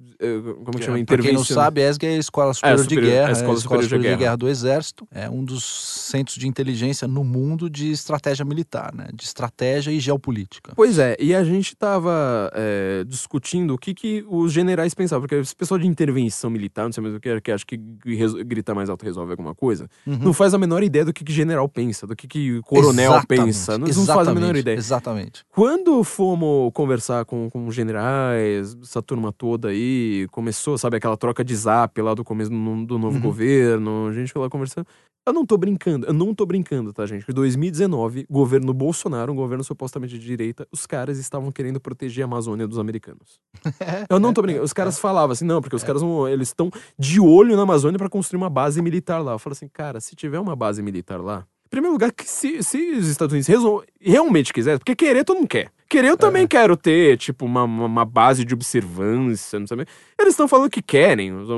como 0.64 0.78
que 0.78 0.84
chama, 0.86 0.98
Pra 1.06 1.18
quem 1.18 1.26
não 1.34 1.42
intervenção... 1.42 1.56
sabe, 1.56 1.84
a 1.84 1.90
ESG 1.90 2.06
é 2.06 2.10
a 2.10 2.18
Escola 2.18 2.54
Superior, 2.54 2.80
superior- 2.80 3.04
de 3.06 3.12
Guerra, 3.12 3.28
a 3.28 3.32
Escola 3.32 3.58
é 3.58 3.62
Superior 3.62 3.88
de 3.88 3.98
Guerra. 4.00 4.16
Guerra 4.18 4.38
do 4.38 4.50
Exército. 4.50 5.08
É 5.12 5.30
um 5.30 5.44
dos 5.44 5.64
centros 6.10 6.38
de 6.38 6.48
inteligência 6.48 7.08
no 7.08 7.24
mundo 7.24 7.70
de 7.70 7.92
estratégia 7.92 8.46
militar, 8.46 8.94
né? 8.94 9.08
De 9.14 9.24
estratégia 9.24 9.92
e 9.92 10.00
geopolítica. 10.00 10.74
Pois 10.76 10.98
é, 11.00 11.16
e 11.20 11.34
a 11.36 11.44
gente 11.44 11.76
tava 11.76 12.52
é, 12.54 13.04
discutindo 13.08 13.74
o 13.74 13.78
que, 13.78 13.94
que 13.94 14.26
os 14.30 14.52
generais 14.52 14.94
pensavam, 14.94 15.22
porque 15.28 15.36
esse 15.36 15.56
pessoal 15.56 15.80
de 15.80 15.88
intervenção 15.88 16.50
militar, 16.50 16.86
não 16.86 16.92
sei 16.92 17.02
mais 17.04 17.16
o 17.16 17.20
que, 17.20 17.30
é, 17.30 17.42
que 17.42 17.52
acha 17.52 17.66
que 17.66 17.78
gri- 17.78 18.44
gritar 18.44 18.74
mais 18.76 18.90
alto 18.90 19.04
resolve 19.06 19.32
alguma 19.32 19.54
coisa, 19.56 19.88
Uhum. 20.06 20.18
não 20.18 20.34
faz 20.34 20.54
a 20.54 20.58
menor 20.58 20.84
ideia 20.84 21.06
do 21.06 21.14
que, 21.14 21.24
que 21.24 21.32
general 21.34 21.68
pensa, 21.68 22.06
do 22.06 22.16
que, 22.16 22.28
que 22.28 22.62
coronel 22.64 23.12
Exatamente, 23.14 23.46
pensa, 23.46 23.78
não, 23.78 23.88
não 23.88 24.06
faz 24.06 24.28
a 24.28 24.34
menor 24.34 24.56
ideia. 24.56 24.76
Exatamente. 24.78 25.44
Quando 25.52 26.04
fomos 26.04 26.72
conversar 26.74 27.26
com, 27.26 27.50
com 27.50 27.68
os 27.68 27.74
generais, 27.76 28.78
essa 28.82 29.02
turma 29.02 29.32
toda 29.32 29.70
aí, 29.70 30.13
começou, 30.32 30.78
sabe, 30.78 30.98
aquela 30.98 31.18
troca 31.18 31.44
de 31.44 31.56
zap 31.56 32.02
lá 32.02 32.14
do 32.14 32.24
começo 32.24 32.50
do, 32.50 32.98
novo 33.00 33.16
Uhum. 33.16 33.22
governo, 33.22 34.08
a 34.08 34.14
gente 34.14 34.32
foi 34.32 34.42
lá 34.42 34.50
conversando. 34.50 34.86
Eu 35.26 35.32
não 35.32 35.46
tô 35.46 35.58
brincando, 35.58 36.06
eu 36.06 36.12
não 36.12 36.36
tô 36.36 36.46
brincando, 36.46 36.92
tá, 36.92 37.06
gente? 37.06 37.26
Em 37.30 37.34
2019, 37.34 38.26
governo 38.30 38.74
Bolsonaro, 38.74 39.32
um 39.32 39.36
governo 39.36 39.64
supostamente 39.64 40.20
de 40.20 40.26
direita, 40.26 40.68
os 40.70 40.86
caras 40.86 41.18
estavam 41.18 41.50
querendo 41.50 41.80
proteger 41.80 42.24
a 42.24 42.26
Amazônia 42.26 42.68
dos 42.68 42.78
americanos. 42.78 43.40
Eu 44.10 44.20
não 44.20 44.34
tô 44.34 44.42
brincando. 44.42 44.66
Os 44.66 44.74
caras 44.74 45.00
falavam 45.00 45.32
assim, 45.32 45.46
não, 45.46 45.62
porque 45.62 45.78
os 45.78 45.84
caras 45.84 46.02
vão, 46.02 46.28
eles 46.28 46.50
estão 46.50 46.70
de 47.00 47.22
olho 47.22 47.56
na 47.56 47.62
Amazônia 47.64 47.98
pra 47.98 48.10
construir 48.10 48.38
uma 48.38 48.50
base 48.50 48.82
militar 48.82 49.24
lá. 49.24 49.32
Eu 49.32 49.40
falo 49.40 49.54
assim, 49.54 49.70
cara, 49.70 50.02
se 50.02 50.14
tiver 50.14 50.40
uma 50.42 50.58
base 50.58 50.82
militar 50.84 51.22
lá, 51.22 51.48
primeiro 51.74 51.94
lugar, 51.94 52.12
que 52.12 52.24
se, 52.30 52.62
se 52.62 52.92
os 52.92 53.08
Estados 53.08 53.34
Unidos 53.34 53.48
resol- 53.48 53.84
realmente 54.00 54.54
quiser, 54.54 54.78
porque 54.78 54.96
querer 54.96 55.24
todo 55.24 55.38
mundo 55.38 55.48
quer. 55.48 55.72
Querer 55.90 56.08
eu 56.10 56.18
também 56.18 56.48
quero 56.48 56.76
ter, 56.78 57.18
tipo, 57.18 57.46
uma, 57.46 57.64
uma, 57.64 58.06
base 58.06 58.44
de 58.46 58.54
observância, 58.54 59.60
não 59.60 59.68
sabe? 59.68 59.86
Eles 60.20 60.34
estão 60.34 60.48
falando 60.48 60.70
que 60.70 60.82
querem, 60.82 61.32
os, 61.34 61.50
o- 61.50 61.54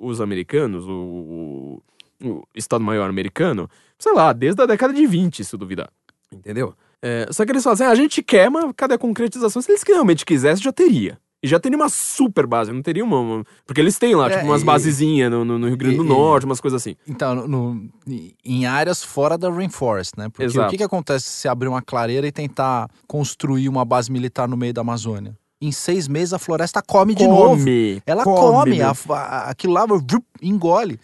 o- 0.00 0.06
os 0.06 0.20
americanos, 0.20 0.84
o, 0.86 0.92
o- 0.92 1.82
o 2.28 2.42
Estado-Maior 2.54 3.08
americano, 3.08 3.68
sei 3.98 4.12
lá, 4.12 4.32
desde 4.32 4.62
a 4.62 4.66
década 4.66 4.92
de 4.92 5.06
20, 5.06 5.44
se 5.44 5.56
duvidar. 5.56 5.90
Entendeu? 6.32 6.74
É, 7.00 7.26
só 7.32 7.44
que 7.44 7.50
eles 7.52 7.62
falam 7.62 7.74
assim, 7.74 7.84
ah, 7.84 7.90
a 7.90 7.94
gente 7.96 8.22
quer, 8.22 8.48
mas 8.50 8.64
cadê 8.76 8.94
a 8.94 8.98
concretização? 8.98 9.60
Se 9.60 9.70
eles 9.70 9.82
realmente 9.82 10.24
quisessem, 10.24 10.62
já 10.62 10.72
teria. 10.72 11.18
E 11.42 11.48
já 11.48 11.58
teria 11.58 11.76
uma 11.76 11.88
super 11.88 12.46
base, 12.46 12.70
não 12.72 12.82
teria 12.82 13.02
uma. 13.04 13.18
uma- 13.18 13.44
porque 13.66 13.80
eles 13.80 13.98
têm 13.98 14.14
lá, 14.14 14.30
É, 14.30 14.36
tipo, 14.36 14.46
umas 14.46 14.62
e- 14.62 14.64
basezinhas 14.64 15.28
no, 15.30 15.44
no- 15.44 15.66
Rio 15.66 15.76
Grande 15.76 15.96
do 15.96 16.04
e- 16.04 16.08
Norte, 16.08 16.46
umas 16.46 16.60
coisas 16.60 16.80
assim. 16.80 16.94
Então, 17.06 17.34
no- 17.48 17.88
em 18.44 18.64
áreas 18.64 19.02
fora 19.02 19.36
da 19.36 19.50
Rainforest, 19.50 20.12
né? 20.16 20.28
Porque 20.28 20.44
Exato. 20.44 20.68
o 20.68 20.70
que, 20.70 20.76
que 20.76 20.84
acontece 20.84 21.26
se 21.26 21.48
abrir 21.48 21.66
uma 21.68 21.82
clareira 21.82 22.26
e 22.26 22.32
tentar 22.32 22.88
construir 23.08 23.68
uma 23.68 23.84
base 23.84 24.10
militar 24.12 24.46
no 24.48 24.56
meio 24.56 24.72
da 24.72 24.82
Amazônia? 24.82 25.36
Em 25.60 25.70
seis 25.70 26.08
meses 26.08 26.32
a 26.32 26.38
floresta 26.40 26.82
come 26.82 27.14
de 27.14 27.24
novo. 27.26 27.50
Come, 27.56 28.02
Ela 28.04 28.24
come, 28.24 28.78
meu. 28.78 28.88
a, 28.88 29.14
a- 29.16 29.50
aquilo 29.50 29.72
lá 29.72 29.84
engole. 30.40 30.98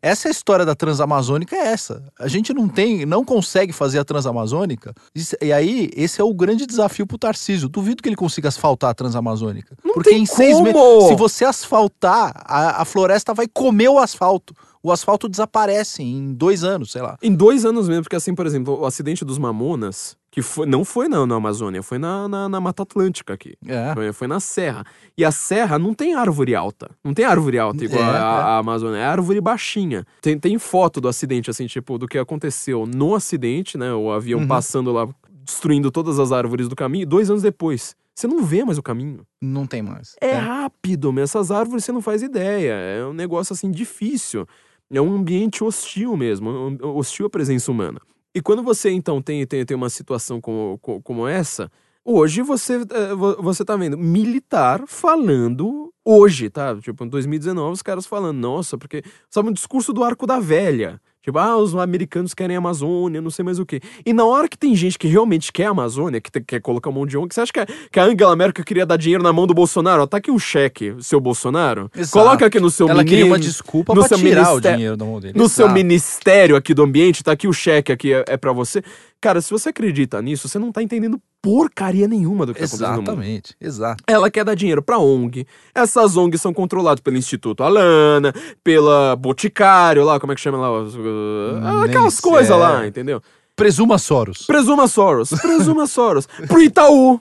Essa 0.00 0.28
é 0.28 0.30
a 0.30 0.32
história 0.32 0.64
da 0.64 0.74
Transamazônica, 0.74 1.54
é 1.54 1.68
essa. 1.68 2.02
A 2.18 2.28
gente 2.28 2.52
não 2.52 2.68
tem, 2.68 3.04
não 3.04 3.24
consegue 3.24 3.72
fazer 3.72 3.98
a 3.98 4.04
Transamazônica. 4.04 4.94
E 5.40 5.52
aí, 5.52 5.90
esse 5.94 6.20
é 6.20 6.24
o 6.24 6.32
grande 6.34 6.66
desafio 6.66 7.06
pro 7.06 7.18
Tarcísio. 7.18 7.68
Duvido 7.68 8.02
que 8.02 8.08
ele 8.08 8.16
consiga 8.16 8.48
asfaltar 8.48 8.90
a 8.90 8.94
Transamazônica. 8.94 9.76
Não 9.84 9.94
Porque 9.94 10.14
em 10.14 10.26
seis 10.26 10.60
meses, 10.60 10.80
se 11.08 11.16
você 11.16 11.44
asfaltar, 11.44 12.32
a, 12.44 12.82
a 12.82 12.84
floresta 12.84 13.34
vai 13.34 13.46
comer 13.48 13.88
o 13.88 13.98
asfalto. 13.98 14.54
O 14.82 14.92
asfalto 14.92 15.28
desaparece 15.28 16.02
em 16.02 16.32
dois 16.32 16.62
anos, 16.62 16.92
sei 16.92 17.02
lá. 17.02 17.18
Em 17.20 17.34
dois 17.34 17.64
anos 17.64 17.88
mesmo, 17.88 18.04
porque 18.04 18.16
assim, 18.16 18.34
por 18.34 18.46
exemplo, 18.46 18.78
o 18.80 18.86
acidente 18.86 19.24
dos 19.24 19.38
Mamonas, 19.38 20.16
que 20.30 20.42
foi, 20.42 20.66
não 20.66 20.84
foi 20.84 21.08
na, 21.08 21.26
na 21.26 21.36
Amazônia, 21.36 21.82
foi 21.82 21.98
na, 21.98 22.28
na, 22.28 22.48
na 22.48 22.60
Mata 22.60 22.82
Atlântica 22.82 23.32
aqui. 23.34 23.54
É. 23.66 23.94
Foi, 23.94 24.12
foi 24.12 24.26
na 24.28 24.40
Serra. 24.40 24.84
E 25.16 25.24
a 25.24 25.30
Serra 25.30 25.78
não 25.78 25.94
tem 25.94 26.14
árvore 26.14 26.54
alta. 26.54 26.90
Não 27.02 27.14
tem 27.14 27.24
árvore 27.24 27.58
alta 27.58 27.84
igual 27.84 28.02
É, 28.02 28.06
a, 28.06 28.10
é. 28.10 28.20
a 28.20 28.58
Amazônia. 28.58 28.98
É 28.98 29.04
árvore 29.04 29.40
baixinha. 29.40 30.04
Tem, 30.20 30.38
tem 30.38 30.58
foto 30.58 31.00
do 31.00 31.08
acidente, 31.08 31.50
assim, 31.50 31.66
tipo, 31.66 31.96
do 31.98 32.06
que 32.06 32.18
aconteceu 32.18 32.86
no 32.86 33.14
acidente, 33.14 33.78
né? 33.78 33.92
O 33.94 34.10
avião 34.12 34.40
Uhum. 34.40 34.46
passando 34.46 34.92
lá, 34.92 35.08
destruindo 35.44 35.90
todas 35.90 36.18
as 36.18 36.30
árvores 36.30 36.68
do 36.68 36.76
caminho. 36.76 37.06
Dois 37.06 37.30
anos 37.30 37.42
depois, 37.42 37.96
você 38.14 38.26
não 38.26 38.42
vê 38.44 38.64
mais 38.64 38.76
o 38.76 38.82
caminho. 38.82 39.22
Não 39.40 39.66
tem 39.66 39.80
mais. 39.80 40.14
É, 40.20 40.34
rápido, 40.34 41.10
mas 41.12 41.24
essas 41.24 41.50
árvores 41.50 41.84
você 41.84 41.92
não 41.92 42.02
faz 42.02 42.22
ideia. 42.22 42.72
É 42.72 43.04
um 43.06 43.14
negócio 43.14 43.54
assim 43.54 43.70
difícil. 43.70 44.46
É 44.90 45.00
um 45.00 45.14
ambiente 45.14 45.64
hostil 45.64 46.16
mesmo, 46.16 46.76
hostil 46.82 47.26
à 47.26 47.30
presença 47.30 47.70
humana. 47.70 48.00
E 48.34 48.40
quando 48.42 48.62
você 48.62 48.90
então 48.90 49.20
tem, 49.22 49.46
tem, 49.46 49.64
tem 49.64 49.76
uma 49.76 49.90
situação 49.90 50.40
como, 50.40 50.78
co- 50.80 51.00
como 51.02 51.26
essa, 51.26 51.70
hoje 52.04 52.42
você, 52.42 52.74
eh, 52.90 53.14
vo- 53.14 53.36
você 53.42 53.64
tá 53.64 53.76
vendo 53.76 53.96
militar 53.98 54.82
falando 54.86 55.92
hoje, 56.04 56.50
tá? 56.50 56.76
Tipo, 56.80 57.04
em 57.04 57.08
2019, 57.08 57.72
os 57.74 57.82
caras 57.82 58.06
falando, 58.06 58.38
nossa, 58.38 58.78
porque. 58.78 59.02
Sabe, 59.30 59.48
um 59.48 59.52
discurso 59.52 59.92
do 59.92 60.04
arco 60.04 60.26
da 60.26 60.38
velha. 60.40 61.00
Tipo, 61.22 61.38
ah, 61.38 61.56
os 61.56 61.74
americanos 61.76 62.32
querem 62.32 62.56
a 62.56 62.58
Amazônia, 62.58 63.20
não 63.20 63.30
sei 63.30 63.44
mais 63.44 63.58
o 63.58 63.66
quê. 63.66 63.80
E 64.06 64.12
na 64.12 64.24
hora 64.24 64.48
que 64.48 64.56
tem 64.56 64.74
gente 64.74 64.98
que 64.98 65.06
realmente 65.08 65.52
quer 65.52 65.66
a 65.66 65.70
Amazônia, 65.70 66.20
que 66.20 66.30
te- 66.30 66.40
quer 66.40 66.60
colocar 66.60 66.90
a 66.90 66.92
mão 66.92 67.04
de 67.04 67.18
que 67.18 67.34
você 67.34 67.40
acha 67.40 67.52
que 67.52 67.60
a, 67.60 67.66
que 67.66 68.00
a 68.00 68.04
Angela 68.04 68.34
Merkel 68.36 68.64
queria 68.64 68.86
dar 68.86 68.96
dinheiro 68.96 69.22
na 69.22 69.32
mão 69.32 69.46
do 69.46 69.52
Bolsonaro? 69.52 70.02
Ó, 70.02 70.06
tá 70.06 70.16
aqui 70.18 70.30
um 70.30 70.38
cheque, 70.38 70.94
seu 71.00 71.20
Bolsonaro. 71.20 71.90
Exato. 71.94 72.12
Coloca 72.12 72.46
aqui 72.46 72.60
no 72.60 72.70
seu 72.70 72.88
Ela 72.88 73.04
queria 73.04 73.26
uma 73.26 73.38
desculpa 73.38 73.92
no 73.94 74.00
pra 74.00 74.08
seu 74.08 74.18
tirar 74.18 74.52
o 74.54 74.60
dinheiro 74.60 74.96
da 74.96 75.04
mão 75.04 75.20
dele. 75.20 75.34
no 75.36 75.48
seu 75.48 75.66
Exato. 75.66 75.74
ministério 75.74 76.56
aqui 76.56 76.72
do 76.72 76.82
ambiente, 76.82 77.22
tá 77.22 77.32
aqui 77.32 77.48
o 77.48 77.52
cheque 77.52 77.92
aqui, 77.92 78.12
é, 78.14 78.24
é 78.28 78.36
para 78.36 78.52
você. 78.52 78.82
Cara, 79.20 79.40
se 79.40 79.50
você 79.50 79.70
acredita 79.70 80.22
nisso, 80.22 80.48
você 80.48 80.58
não 80.58 80.70
tá 80.70 80.80
entendendo 80.82 81.20
porcaria 81.42 82.08
nenhuma 82.08 82.44
do 82.44 82.52
que 82.54 82.60
tá 82.60 82.66
acontecendo. 82.66 83.02
Exatamente, 83.02 83.56
exato. 83.60 84.04
Ela 84.06 84.30
quer 84.30 84.44
dar 84.44 84.54
dinheiro 84.54 84.82
pra 84.82 84.98
ONG. 84.98 85.46
Essas 85.74 86.16
ONGs 86.16 86.40
são 86.40 86.52
controladas 86.52 87.00
pelo 87.00 87.16
Instituto 87.16 87.62
Alana, 87.62 88.32
pela 88.62 89.16
Boticário 89.16 90.04
lá, 90.04 90.18
como 90.18 90.32
é 90.32 90.34
que 90.34 90.40
chama 90.40 90.58
lá? 90.58 90.82
Nem 90.82 91.90
aquelas 91.90 92.20
coisas 92.20 92.56
lá, 92.56 92.86
entendeu? 92.86 93.22
Presuma 93.58 93.98
Soros. 93.98 94.46
Presuma 94.46 94.86
Soros. 94.86 95.30
Presuma 95.30 95.86
Soros. 95.88 96.28
Pro 96.46 96.62
Itaú. 96.62 97.20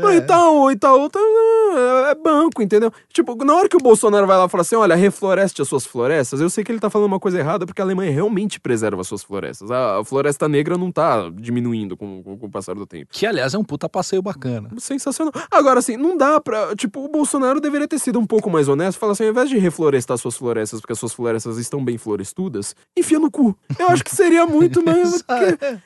Pro 0.00 0.12
Itaú. 0.14 0.70
Itaú 0.70 1.08
tá, 1.10 1.20
é 2.10 2.14
banco, 2.14 2.62
entendeu? 2.62 2.92
Tipo, 3.12 3.34
na 3.44 3.54
hora 3.54 3.68
que 3.68 3.76
o 3.76 3.80
Bolsonaro 3.80 4.26
vai 4.26 4.36
lá 4.36 4.46
e 4.46 4.48
fala 4.48 4.62
assim, 4.62 4.74
olha, 4.76 4.94
refloreste 4.94 5.62
as 5.62 5.68
suas 5.68 5.84
florestas, 5.86 6.40
eu 6.40 6.50
sei 6.50 6.64
que 6.64 6.72
ele 6.72 6.80
tá 6.80 6.90
falando 6.90 7.08
uma 7.08 7.20
coisa 7.20 7.38
errada 7.38 7.66
porque 7.66 7.80
a 7.80 7.84
Alemanha 7.84 8.10
realmente 8.10 8.58
preserva 8.58 9.00
as 9.00 9.06
suas 9.08 9.22
florestas. 9.22 9.70
A, 9.70 10.00
a 10.00 10.04
floresta 10.04 10.48
negra 10.48 10.76
não 10.78 10.90
tá 10.90 11.30
diminuindo 11.34 11.96
com, 11.96 12.22
com- 12.22 12.36
com 12.38 12.46
o 12.46 12.50
passar 12.50 12.74
do 12.74 12.86
tempo. 12.86 13.08
Que, 13.12 13.26
aliás, 13.26 13.54
é 13.54 13.58
um 13.58 13.64
puta 13.64 13.88
passeio 13.88 14.22
bacana. 14.22 14.70
Sensacional. 14.78 15.32
Agora, 15.50 15.78
assim, 15.78 15.96
não 15.96 16.16
dá 16.16 16.40
pra. 16.40 16.74
Tipo, 16.74 17.04
o 17.04 17.08
Bolsonaro 17.08 17.60
deveria 17.60 17.86
ter 17.88 17.98
sido 17.98 18.18
um 18.18 18.26
pouco 18.26 18.50
mais 18.50 18.68
honesto. 18.68 18.98
Falar 18.98 19.12
assim, 19.12 19.24
ao 19.24 19.30
invés 19.30 19.48
de 19.48 19.58
reflorestar 19.58 20.16
suas 20.18 20.36
florestas, 20.36 20.80
porque 20.80 20.92
as 20.92 20.98
suas 20.98 21.12
florestas 21.12 21.58
estão 21.58 21.84
bem 21.84 21.98
florestudas, 21.98 22.74
enfia 22.96 23.18
no 23.18 23.30
cu. 23.30 23.56
Eu 23.78 23.88
acho 23.88 24.04
que 24.04 24.14
seria 24.14 24.46
muito 24.46 24.82
mais. 24.84 25.22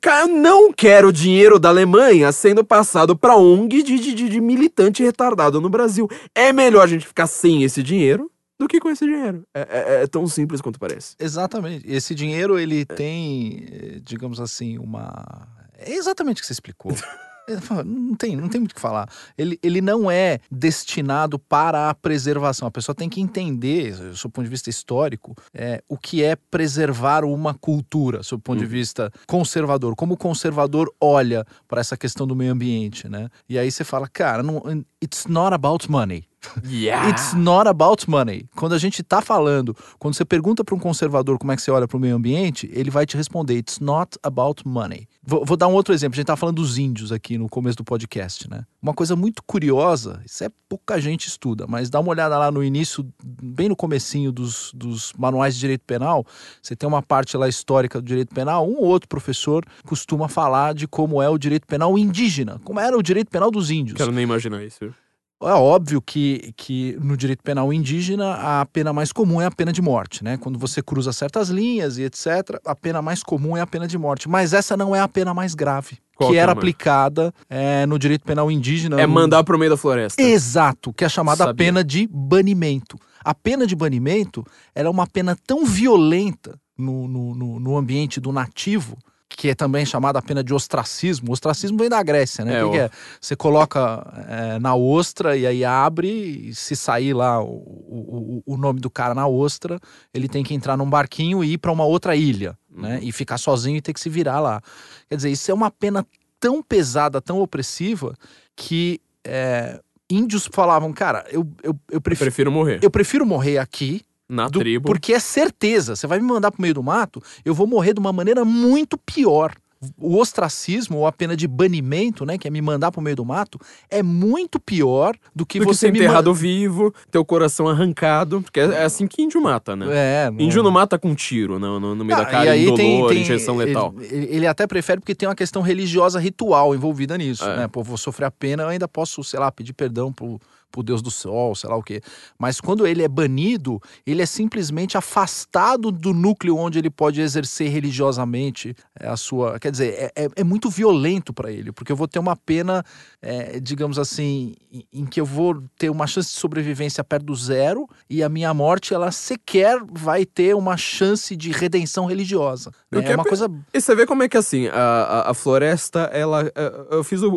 Cara, 0.00 0.22
eu 0.22 0.28
não 0.28 0.72
quero 0.72 1.12
dinheiro 1.12 1.58
da 1.58 1.68
Alemanha 1.68 2.30
sendo 2.32 2.64
passado 2.64 3.16
pra 3.16 3.36
ONG 3.36 3.82
de, 3.82 3.95
de, 3.98 4.14
de- 4.14 4.28
de 4.28 4.40
militante 4.40 5.02
retardado 5.02 5.60
no 5.60 5.68
Brasil. 5.68 6.08
É 6.34 6.52
melhor 6.52 6.82
a 6.82 6.86
gente 6.86 7.06
ficar 7.06 7.26
sem 7.26 7.62
esse 7.62 7.82
dinheiro 7.82 8.30
do 8.58 8.66
que 8.66 8.80
com 8.80 8.88
esse 8.90 9.04
dinheiro. 9.04 9.44
É, 9.54 9.60
é- 9.60 10.02
é 10.02 10.06
tão 10.06 10.26
simples 10.26 10.60
quanto 10.60 10.78
parece. 10.78 11.14
Exatamente. 11.18 11.84
Esse 11.90 12.14
dinheiro, 12.14 12.58
ele 12.58 12.84
tem, 12.84 13.66
eh, 13.70 14.00
digamos 14.02 14.40
assim, 14.40 14.78
uma. 14.78 15.46
É 15.78 15.92
exatamente 15.94 16.38
o 16.38 16.40
que 16.40 16.46
você 16.46 16.52
explicou. 16.54 16.92
Não 17.84 18.14
tem, 18.14 18.36
não 18.36 18.48
tem 18.48 18.60
muito 18.60 18.72
o 18.72 18.74
que 18.74 18.80
falar. 18.80 19.08
Ele, 19.36 19.58
ele 19.62 19.80
não 19.80 20.10
é 20.10 20.38
destinado 20.50 21.38
para 21.38 21.88
a 21.90 21.94
preservação. 21.94 22.66
A 22.66 22.70
pessoa 22.70 22.94
tem 22.94 23.08
que 23.08 23.20
entender, 23.20 23.94
do 23.96 24.16
seu 24.16 24.28
ponto 24.30 24.44
de 24.44 24.50
vista 24.50 24.68
histórico, 24.70 25.34
é, 25.54 25.82
o 25.88 25.96
que 25.96 26.22
é 26.22 26.36
preservar 26.36 27.24
uma 27.24 27.54
cultura, 27.54 28.18
do 28.18 28.24
seu 28.24 28.38
ponto 28.38 28.58
de 28.58 28.64
Uhum. 28.64 28.70
vista 28.70 29.12
conservador. 29.26 29.94
Como 29.94 30.14
o 30.14 30.16
conservador 30.16 30.92
olha 31.00 31.44
para 31.68 31.80
essa 31.80 31.96
questão 31.96 32.26
do 32.26 32.34
meio 32.34 32.52
ambiente, 32.52 33.08
né? 33.08 33.28
E 33.48 33.58
aí 33.58 33.70
você 33.70 33.84
fala, 33.84 34.08
cara, 34.08 34.42
não, 34.42 34.62
it's 35.02 35.26
not 35.26 35.54
about 35.54 35.90
money. 35.90 36.24
Yeah. 36.64 37.08
It's 37.10 37.32
not 37.34 37.68
about 37.68 38.08
money. 38.08 38.46
Quando 38.54 38.72
a 38.74 38.78
gente 38.78 39.02
tá 39.02 39.20
falando, 39.20 39.76
quando 39.98 40.14
você 40.14 40.24
pergunta 40.24 40.62
para 40.62 40.76
um 40.76 40.78
conservador 40.78 41.38
como 41.38 41.50
é 41.50 41.56
que 41.56 41.62
você 41.62 41.72
olha 41.72 41.88
para 41.88 41.96
o 41.96 42.00
meio 42.00 42.14
ambiente, 42.14 42.70
ele 42.72 42.88
vai 42.88 43.04
te 43.04 43.16
responder: 43.16 43.56
It's 43.56 43.80
not 43.80 44.16
about 44.22 44.62
money. 44.66 45.08
Vou, 45.26 45.44
vou 45.44 45.56
dar 45.56 45.66
um 45.66 45.72
outro 45.72 45.92
exemplo. 45.92 46.14
A 46.14 46.18
gente 46.18 46.26
tá 46.26 46.36
falando 46.36 46.56
dos 46.56 46.78
índios 46.78 47.10
aqui 47.10 47.36
no 47.36 47.48
começo 47.48 47.76
do 47.76 47.84
podcast, 47.84 48.48
né? 48.48 48.64
Uma 48.80 48.94
coisa 48.94 49.16
muito 49.16 49.42
curiosa, 49.42 50.22
isso 50.24 50.44
é 50.44 50.48
pouca 50.68 51.00
gente 51.00 51.26
estuda, 51.26 51.66
mas 51.66 51.90
dá 51.90 51.98
uma 51.98 52.10
olhada 52.10 52.38
lá 52.38 52.50
no 52.50 52.62
início, 52.62 53.04
bem 53.24 53.68
no 53.68 53.74
comecinho 53.74 54.30
dos, 54.30 54.70
dos 54.72 55.12
manuais 55.18 55.54
de 55.54 55.60
direito 55.60 55.82
penal, 55.84 56.24
você 56.62 56.76
tem 56.76 56.88
uma 56.88 57.02
parte 57.02 57.36
lá 57.36 57.48
histórica 57.48 58.00
do 58.00 58.06
direito 58.06 58.32
penal, 58.32 58.68
um 58.68 58.76
ou 58.76 58.84
outro 58.84 59.08
professor 59.08 59.64
costuma 59.84 60.28
falar 60.28 60.74
de 60.74 60.86
como 60.86 61.20
é 61.20 61.28
o 61.28 61.36
direito 61.36 61.66
penal 61.66 61.98
indígena, 61.98 62.60
como 62.62 62.78
era 62.78 62.96
o 62.96 63.02
direito 63.02 63.28
penal 63.28 63.50
dos 63.50 63.70
índios. 63.70 63.96
Quero 63.96 64.12
nem 64.12 64.22
imaginar 64.22 64.62
isso. 64.62 64.94
É 65.42 65.52
óbvio 65.52 66.00
que, 66.00 66.54
que 66.56 66.96
no 67.02 67.14
direito 67.14 67.42
penal 67.42 67.70
indígena 67.70 68.60
a 68.60 68.64
pena 68.64 68.90
mais 68.92 69.12
comum 69.12 69.40
é 69.40 69.44
a 69.44 69.50
pena 69.50 69.70
de 69.70 69.82
morte, 69.82 70.24
né? 70.24 70.38
Quando 70.38 70.58
você 70.58 70.82
cruza 70.82 71.12
certas 71.12 71.50
linhas 71.50 71.98
e 71.98 72.04
etc., 72.04 72.58
a 72.64 72.74
pena 72.74 73.02
mais 73.02 73.22
comum 73.22 73.54
é 73.54 73.60
a 73.60 73.66
pena 73.66 73.86
de 73.86 73.98
morte. 73.98 74.30
Mas 74.30 74.54
essa 74.54 74.76
não 74.78 74.96
é 74.96 75.00
a 75.00 75.06
pena 75.06 75.34
mais 75.34 75.54
grave, 75.54 75.98
Qual 76.14 76.30
que 76.30 76.38
é 76.38 76.40
era 76.40 76.52
aplicada 76.52 77.34
é, 77.50 77.84
no 77.84 77.98
direito 77.98 78.24
penal 78.24 78.50
indígena. 78.50 78.98
É 78.98 79.06
mandar 79.06 79.44
pro 79.44 79.58
meio 79.58 79.70
da 79.70 79.76
floresta. 79.76 80.20
Exato, 80.22 80.90
que 80.92 81.04
é 81.04 81.06
a 81.06 81.10
chamada 81.10 81.44
Sabia. 81.44 81.66
pena 81.66 81.84
de 81.84 82.08
banimento. 82.10 82.98
A 83.22 83.34
pena 83.34 83.66
de 83.66 83.76
banimento 83.76 84.42
era 84.74 84.90
uma 84.90 85.06
pena 85.06 85.36
tão 85.46 85.66
violenta 85.66 86.58
no, 86.78 87.06
no, 87.06 87.34
no, 87.34 87.60
no 87.60 87.76
ambiente 87.76 88.20
do 88.20 88.32
nativo, 88.32 88.96
que 89.28 89.48
é 89.50 89.54
também 89.54 89.84
chamada 89.84 90.18
a 90.18 90.22
pena 90.22 90.42
de 90.42 90.54
ostracismo. 90.54 91.28
O 91.30 91.32
ostracismo 91.32 91.76
vem 91.76 91.88
da 91.88 92.02
Grécia, 92.02 92.44
né? 92.44 92.60
É, 92.60 92.64
O 92.64 92.70
que 92.70 92.78
é? 92.78 92.90
Você 93.20 93.34
coloca 93.36 94.06
é, 94.28 94.58
na 94.58 94.74
ostra 94.74 95.36
e 95.36 95.46
aí 95.46 95.64
abre, 95.64 96.08
e 96.48 96.54
se 96.54 96.76
sair 96.76 97.12
lá 97.12 97.42
o, 97.42 97.46
o, 97.46 98.42
o- 98.46 98.56
nome 98.56 98.80
do 98.80 98.88
cara 98.88 99.14
na 99.14 99.26
ostra, 99.26 99.78
ele 100.14 100.28
tem 100.28 100.42
que 100.44 100.54
entrar 100.54 100.76
num 100.76 100.88
barquinho 100.88 101.42
e 101.44 101.54
ir 101.54 101.58
para 101.58 101.72
uma 101.72 101.84
outra 101.84 102.14
ilha, 102.16 102.56
né? 102.70 103.00
E 103.02 103.10
ficar 103.12 103.36
sozinho 103.38 103.76
e 103.76 103.80
ter 103.80 103.92
que 103.92 104.00
se 104.00 104.08
virar 104.08 104.40
lá. 104.40 104.62
Quer 105.08 105.16
dizer, 105.16 105.30
isso 105.30 105.50
é 105.50 105.54
uma 105.54 105.70
pena 105.70 106.06
tão 106.38 106.62
pesada, 106.62 107.20
tão 107.20 107.40
opressiva, 107.40 108.14
que 108.54 109.00
é, 109.24 109.80
índios 110.08 110.48
falavam, 110.52 110.92
cara, 110.92 111.24
eu, 111.30 111.40
eu, 111.62 111.72
eu, 111.72 111.78
Eu 111.90 112.00
prefiro, 112.00 112.26
prefiro 112.30 112.52
morrer. 112.52 112.78
eu 112.80 112.90
prefiro 112.90 113.26
morrer 113.26 113.58
aqui, 113.58 114.02
Na 114.28 114.48
do- 114.48 114.58
tribo. 114.58 114.86
porque 114.86 115.12
é 115.12 115.18
certeza, 115.20 115.94
você 115.96 116.06
vai 116.06 116.18
me 116.18 116.26
mandar 116.26 116.50
pro 116.50 116.60
meio 116.62 116.74
do 116.74 116.82
mato, 116.82 117.22
eu 117.44 117.54
vou 117.54 117.66
morrer 117.66 117.92
de 117.94 118.00
uma 118.00 118.12
maneira 118.12 118.44
muito 118.44 118.98
pior. 118.98 119.52
O 120.00 120.16
ostracismo, 120.16 120.96
ou 120.96 121.06
a 121.06 121.12
pena 121.12 121.36
de 121.36 121.46
banimento, 121.46 122.24
né, 122.24 122.38
que 122.38 122.48
é 122.48 122.50
me 122.50 122.62
mandar 122.62 122.90
pro 122.90 123.02
meio 123.02 123.14
do 123.14 123.24
mato, 123.26 123.60
é 123.90 124.02
muito 124.02 124.58
pior 124.58 125.14
do 125.34 125.44
que 125.44 125.58
do 125.58 125.66
que 125.66 125.72
você 125.74 125.80
ser 125.88 125.92
me 125.92 125.98
enterrado 125.98 126.30
manda. 126.30 126.40
vivo, 126.40 126.94
teu 127.10 127.22
coração 127.24 127.68
arrancado. 127.68 128.40
Porque 128.40 128.58
é 128.58 128.64
é 128.64 128.84
assim 128.84 129.06
que 129.06 129.20
índio 129.22 129.40
mata, 129.40 129.76
né? 129.76 129.86
É, 129.90 130.30
não- 130.30 130.40
Índio 130.40 130.62
não 130.62 130.70
mata 130.70 130.98
com 130.98 131.14
tiro 131.14 131.58
no, 131.58 131.78
no, 131.78 131.94
no 131.94 132.04
meio 132.06 132.18
Ah, 132.18 132.22
da 132.24 132.28
cara, 132.30 132.46
e 132.46 132.48
aí 132.48 132.62
indolor, 132.62 132.78
tem, 132.78 133.06
tem- 133.08 133.20
injeção 133.20 133.56
letal. 133.58 133.94
Ele, 134.00 134.26
ele 134.30 134.46
até 134.46 134.66
prefere 134.66 134.98
porque 134.98 135.14
tem 135.14 135.28
uma 135.28 135.34
questão 135.36 135.60
religiosa 135.60 136.18
ritual 136.18 136.74
envolvida 136.74 137.16
nisso, 137.18 137.44
É. 137.44 137.56
né? 137.58 137.68
Pô, 137.68 137.82
vou 137.82 137.98
sofrer 137.98 138.24
a 138.24 138.30
pena, 138.30 138.62
eu 138.62 138.68
ainda 138.70 138.88
posso, 138.88 139.22
sei 139.22 139.38
lá, 139.38 139.52
pedir 139.52 139.74
perdão 139.74 140.10
pro, 140.10 140.40
pro 140.70 140.82
Deus 140.82 141.00
do 141.00 141.10
sol, 141.10 141.54
sei 141.54 141.70
lá 141.70 141.76
o 141.76 141.82
quê. 141.82 142.00
Mas 142.38 142.60
quando 142.60 142.86
ele 142.86 143.02
é 143.02 143.08
banido, 143.08 143.80
ele 144.06 144.20
é 144.22 144.26
simplesmente 144.26 144.96
afastado 144.98 145.90
do 145.90 146.12
núcleo 146.12 146.56
onde 146.56 146.78
ele 146.78 146.90
pode 146.90 147.20
exercer 147.20 147.70
religiosamente 147.70 148.74
é, 148.98 149.08
a 149.08 149.16
sua. 149.16 149.58
Quer 149.58 149.70
dizer, 149.70 149.94
é, 149.94 150.24
é- 150.24 150.28
é 150.36 150.44
muito 150.44 150.68
violento 150.70 151.32
para 151.32 151.50
ele, 151.50 151.72
porque 151.72 151.90
eu 151.90 151.96
vou 151.96 152.06
ter 152.08 152.18
uma 152.18 152.36
pena, 152.36 152.84
é, 153.22 153.58
digamos 153.60 153.98
assim, 153.98 154.54
em, 154.72 154.84
em 154.92 155.06
que 155.06 155.20
eu 155.20 155.24
vou 155.24 155.62
ter 155.78 155.88
uma 155.90 156.06
chance 156.06 156.28
de 156.32 156.36
sobrevivência 156.38 157.02
perto 157.02 157.24
do 157.26 157.34
zero 157.34 157.88
e 158.08 158.22
a 158.22 158.28
minha 158.28 158.52
morte, 158.52 158.92
ela 158.94 159.10
sequer 159.10 159.78
vai 159.90 160.24
ter 160.26 160.54
uma 160.54 160.76
chance 160.76 161.34
de 161.36 161.50
redenção 161.50 162.06
religiosa. 162.06 162.70
Né? 162.92 163.02
É 163.04 163.14
uma 163.14 163.22
pe- 163.22 163.30
coisa. 163.30 163.50
E 163.72 163.80
você 163.80 163.94
vê 163.94 164.06
como 164.06 164.22
é 164.22 164.28
que 164.28 164.36
assim, 164.36 164.66
a, 164.68 165.30
a, 165.30 165.34
floresta, 165.34 166.00
ela. 166.12 166.50
é, 166.54 166.86
Eu 166.90 167.04
fiz 167.04 167.22
o, 167.22 167.30
o, 167.32 167.36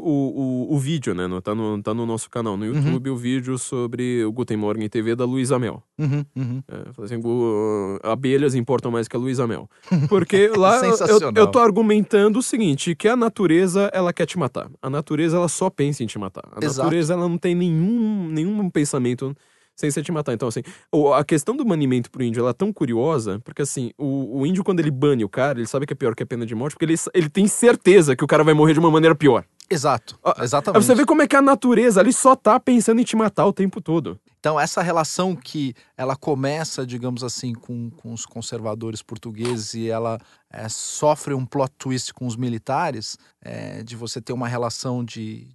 o, 0.72 0.76
o 0.76 0.80
vídeo, 0.80 1.14
né? 1.15 1.26
no- 1.27 1.39
Tá 1.41 1.56
no, 1.56 1.81
tá 1.81 1.93
no 1.93 2.06
nosso 2.06 2.30
canal, 2.30 2.57
no 2.57 2.65
YouTube, 2.65 3.10
o 3.10 3.15
vídeo 3.15 3.28
sobre 3.57 4.23
o 4.26 4.31
Guten 4.31 4.57
Morgen 4.57 4.88
TV 4.89 5.15
da 5.15 5.26
Luísa 5.26 5.60
Mel. 5.60 5.84
Uhum, 5.97 6.26
uhum. 6.35 6.64
É, 6.68 7.03
assim, 7.03 7.19
"Gu- 7.19 7.99
abelhas 8.03 8.56
importam 8.56 8.91
mais 8.91 9.07
que 9.07 9.15
a 9.15 9.19
Luísa 9.19 9.45
Mel. 9.45 9.69
Porque 10.10 10.47
lá 10.49 10.80
eu, 10.85 11.19
eu 11.35 11.47
tô 11.47 11.60
argumentando 11.60 12.39
o 12.39 12.43
seguinte, 12.43 12.95
que 12.95 13.07
a 13.07 13.15
natureza, 13.15 13.89
ela 13.93 14.11
quer 14.14 14.26
te 14.26 14.38
matar. 14.38 14.69
A 14.81 14.89
natureza, 14.89 15.38
ela 15.38 15.47
só 15.47 15.69
pensa 15.69 16.03
em 16.03 16.07
te 16.07 16.18
matar. 16.18 16.45
A 16.51 16.64
Exato. 16.64 16.80
natureza, 16.88 17.14
ela 17.14 17.27
não 17.27 17.38
tem 17.38 17.53
nenhum, 17.56 18.27
nenhum 18.30 18.69
pensamento 18.69 19.35
sem 19.80 19.89
ser 19.89 20.03
te 20.03 20.11
matar. 20.11 20.34
Então, 20.34 20.49
assim, 20.49 20.61
a 21.15 21.23
questão 21.23 21.56
do 21.56 21.64
banimento 21.64 22.11
pro 22.11 22.22
índio, 22.22 22.41
ela 22.41 22.49
é 22.49 22.53
tão 22.53 22.73
curiosa, 22.73 23.39
porque 23.45 23.61
assim, 23.61 23.91
o, 23.97 24.39
o 24.39 24.45
índio, 24.45 24.61
quando 24.61 24.81
ele 24.81 24.91
bane 24.91 25.23
o 25.23 25.30
cara, 25.30 25.57
ele 25.57 25.68
sabe 25.68 25.85
que 25.85 25.93
é 25.93 25.95
pior 25.95 26.14
que 26.14 26.22
a 26.22 26.26
pena 26.26 26.45
de 26.45 26.53
morte, 26.53 26.73
porque 26.73 26.84
ele, 26.84 26.95
ele 27.14 27.30
tem 27.30 27.47
certeza 27.47 28.14
que 28.14 28.23
o 28.23 28.27
cara 28.27 28.43
vai 28.43 28.53
morrer 28.53 28.73
de 28.73 28.80
uma 28.80 28.91
maneira 28.91 29.15
pior. 29.15 29.45
Exato. 29.69 30.19
Exatamente. 30.41 30.84
você 30.84 30.95
vê 30.95 31.06
como 31.06 31.22
é 31.22 31.27
que 31.27 31.35
a 31.35 31.41
natureza 31.41 32.01
ali 32.01 32.11
só 32.11 32.35
tá 32.35 32.60
pensando 32.60 32.99
em 32.99 33.03
te 33.06 33.15
matar 33.15 33.45
o 33.45 33.53
tempo 33.53 33.80
todo. 33.80 34.19
Então, 34.39 34.60
essa 34.60 34.81
relação 34.81 35.34
que 35.34 35.73
ela 35.95 36.15
começa, 36.15 36.85
digamos 36.85 37.23
assim, 37.23 37.53
com, 37.53 37.89
com 37.91 38.11
os 38.11 38.26
conservadores 38.26 39.01
portugueses 39.01 39.76
e 39.76 39.89
ela 39.89 40.19
é, 40.51 40.68
sofre 40.68 41.34
um 41.34 41.45
plot 41.45 41.72
twist 41.77 42.14
com 42.14 42.26
os 42.26 42.35
militares, 42.35 43.18
é, 43.41 43.84
de 43.84 43.95
você 43.95 44.19
ter 44.19 44.34
uma 44.34 44.47
relação 44.47 45.06
de, 45.06 45.47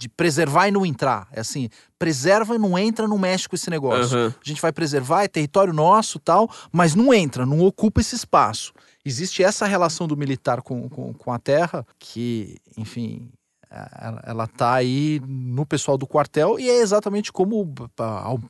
de 0.00 0.08
preservar 0.08 0.66
e 0.66 0.70
não 0.70 0.86
entrar. 0.86 1.28
É 1.30 1.40
assim, 1.40 1.68
preserva 1.98 2.54
e 2.54 2.58
não 2.58 2.78
entra, 2.78 3.06
não 3.06 3.18
mexe 3.18 3.46
com 3.46 3.54
esse 3.54 3.68
negócio. 3.68 4.16
Aham. 4.16 4.34
A 4.34 4.48
gente 4.48 4.62
vai 4.62 4.72
preservar, 4.72 5.24
é 5.24 5.28
território 5.28 5.74
nosso 5.74 6.18
tal, 6.18 6.50
mas 6.72 6.94
não 6.94 7.12
entra, 7.12 7.44
não 7.44 7.60
ocupa 7.60 8.00
esse 8.00 8.14
espaço. 8.14 8.72
Existe 9.04 9.42
essa 9.42 9.66
relação 9.66 10.08
do 10.08 10.16
militar 10.16 10.62
com, 10.62 10.88
com, 10.88 11.12
com 11.12 11.30
a 11.30 11.38
terra 11.38 11.86
que, 11.98 12.56
enfim, 12.78 13.30
ela, 13.70 14.22
ela 14.26 14.46
tá 14.46 14.74
aí 14.74 15.20
no 15.26 15.64
pessoal 15.64 15.96
do 15.96 16.06
quartel 16.06 16.58
e 16.58 16.68
é 16.68 16.80
exatamente 16.80 17.32
como, 17.32 17.72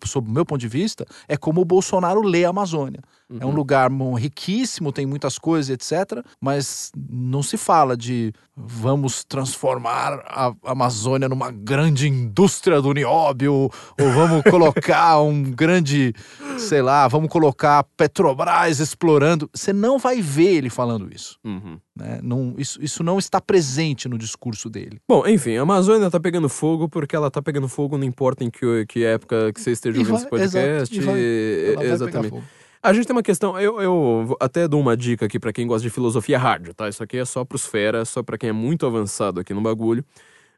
sob 0.05 0.29
o 0.29 0.33
meu 0.33 0.47
ponto 0.47 0.61
de 0.61 0.69
vista, 0.69 1.05
é 1.29 1.37
como 1.37 1.61
o 1.61 1.65
Bolsonaro 1.65 2.23
lê 2.23 2.45
a 2.45 2.51
Amazônia. 2.51 3.01
É 3.39 3.47
um 3.47 3.51
lugar 3.55 3.89
mo- 3.91 4.15
riquíssimo, 4.15 4.91
tem 4.93 5.07
muitas 5.07 5.39
coisas, 5.39 5.71
etc. 5.71 6.25
Mas 6.41 6.91
não 7.09 7.45
se 7.45 7.57
fala 7.57 7.97
de 7.97 8.33
vamos 8.57 9.23
transformar 9.23 10.21
a 10.27 10.53
Amazônia 10.65 11.29
numa 11.29 11.51
grande 11.53 12.09
indústria 12.09 12.83
do 12.83 12.93
nióbio, 12.93 13.53
ou 14.01 14.11
vamos 14.13 14.43
colocar 14.51 15.21
um 15.21 15.43
grande, 15.45 16.13
sei 16.59 16.83
lá, 16.83 17.07
vamos 17.07 17.29
colocar 17.31 17.85
Petrobras 17.97 18.81
explorando. 18.81 19.49
Você 19.55 19.73
não 19.73 19.97
vai 19.97 20.21
ver 20.21 20.57
ele 20.57 20.69
falando 20.71 21.09
isso. 21.15 21.39
Uhum. 21.45 21.79
Né? 22.01 22.19
Não, 22.23 22.55
isso, 22.57 22.83
isso 22.83 23.05
não 23.05 23.19
está 23.19 23.41
presente 23.41 24.09
no 24.09 24.17
discurso 24.17 24.71
dele. 24.71 24.99
Bom, 25.07 25.27
enfim, 25.27 25.57
a 25.57 25.63
Amazônia 25.63 26.11
tá 26.11 26.19
pegando 26.19 26.49
fogo 26.49 26.89
porque 26.89 27.15
ela 27.15 27.31
tá 27.31 27.43
pegando 27.43 27.69
fogo, 27.69 27.99
não 27.99 28.05
importa 28.05 28.43
em 28.43 28.51
que, 28.51 28.87
que 28.87 29.05
época 29.05 29.53
que 29.53 29.61
você 29.61 29.73
esteja 29.73 29.97
E 29.97 30.01
ouvindo 30.01 30.13
vai- 30.15 30.21
esse 30.23 30.31
podcast. 30.31 30.99
exato, 30.99 31.19
e 31.19 31.75
vai- 31.77 31.87
exatamente. 31.87 32.43
A 32.83 32.95
gente 32.95 33.07
tem 33.07 33.15
uma 33.15 33.23
questão, 33.23 33.61
eu, 33.61 33.79
eu 33.83 34.37
até 34.41 34.67
dou 34.67 34.81
uma 34.81 34.97
dica 34.97 35.27
aqui 35.27 35.39
pra 35.39 35.53
quem 35.53 35.67
gosta 35.67 35.83
de 35.87 35.91
filosofia 35.93 36.39
hard, 36.39 36.71
tá? 36.75 36.89
Isso 36.89 37.03
aqui 37.03 37.19
é 37.19 37.25
só 37.27 37.45
pros 37.45 37.67
fera, 37.67 38.07
só 38.07 38.23
pra 38.23 38.39
quem 38.39 38.49
é 38.49 38.53
muito 38.53 38.87
avançado 38.87 39.39
aqui 39.39 39.53
no 39.53 39.61
bagulho. 39.61 40.03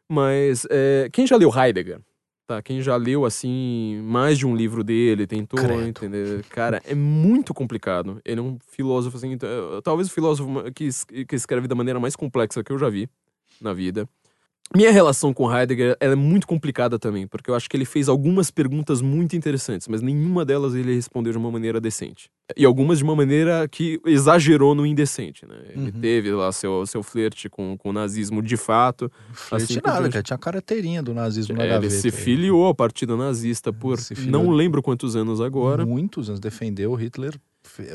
Mas 0.09 0.67
é, 0.71 1.09
quem 1.13 1.27
já 1.27 1.37
leu 1.37 1.51
Heidegger, 1.53 1.99
tá? 2.53 2.63
Quem 2.63 2.81
já 2.83 2.97
leu, 2.97 3.25
assim, 3.25 4.01
mais 4.05 4.39
de 4.39 4.47
um 4.47 4.55
livro 4.55 4.85
dele, 4.85 5.27
tentou 5.27 5.59
Credo. 5.59 5.83
entender. 5.83 6.45
Cara, 6.51 6.83
é 6.85 6.95
muito 6.95 7.55
complicado. 7.55 8.21
Ele 8.25 8.41
é 8.41 8.43
um 8.43 8.59
filósofo, 8.69 9.17
assim, 9.17 9.33
então, 9.33 9.81
talvez 9.83 10.09
o 10.09 10.11
filósofo 10.13 10.51
que, 10.75 10.89
que 11.25 11.35
escreve 11.35 11.67
da 11.67 11.75
maneira 11.75 11.99
mais 11.99 12.15
complexa 12.15 12.63
que 12.63 12.73
eu 12.73 12.79
já 12.79 12.91
vi 12.91 13.09
na 13.61 13.73
vida. 13.73 14.09
Minha 14.75 14.91
relação 14.91 15.35
com 15.35 15.55
Heidegger 15.55 15.97
é 16.01 16.15
muito 16.15 16.47
complicada 16.47 16.99
também, 16.99 17.27
porque 17.27 17.51
eu 17.51 17.55
acho 17.55 17.69
que 17.69 17.77
ele 17.77 17.85
fez 17.85 18.09
algumas 18.09 18.51
perguntas 18.51 19.03
muito 19.03 19.37
interessantes, 19.37 19.87
mas 19.87 20.01
nenhuma 20.01 20.47
delas 20.47 20.75
ele 20.75 20.95
respondeu 20.95 21.31
de 21.31 21.37
uma 21.37 21.51
maneira 21.51 21.79
decente. 21.79 22.31
E 22.57 22.65
algumas 22.65 22.97
de 22.99 23.05
uma 23.05 23.15
maneira 23.15 23.69
que 23.69 24.01
exagerou 24.07 24.75
no 24.75 24.87
indecente, 24.87 25.45
né? 25.47 25.57
Ele 25.75 25.85
Uhum. 25.93 26.01
teve 26.01 26.31
lá 26.33 26.51
seu, 26.53 26.87
seu 26.87 27.03
flerte 27.03 27.51
com, 27.51 27.77
com 27.77 27.91
o 27.91 27.93
nazismo 27.93 28.41
de 28.43 28.57
fato. 28.57 29.13
Flerte 29.35 29.65
Assim 29.79 29.81
nada, 29.85 30.09
cara. 30.09 30.23
Tinha 30.23 30.37
a 30.37 30.39
carteirinha 30.39 31.03
do 31.03 31.13
nazismo 31.13 31.55
na 31.55 31.63
É, 31.63 31.67
ele 31.67 31.75
gaveta. 31.75 31.95
se 31.95 32.07
aí. 32.07 32.13
filiou 32.13 32.65
ao 32.65 32.75
partido 32.75 33.15
nazista 33.15 33.75
por 33.75 33.99
Se 33.99 34.15
não 34.27 34.49
lembro 34.51 34.83
quantos 34.83 35.15
anos 35.17 35.39
agora. 35.41 35.85
Muitos 35.85 36.29
anos 36.31 36.41
defendeu 36.41 36.95
Hitler, 36.95 37.39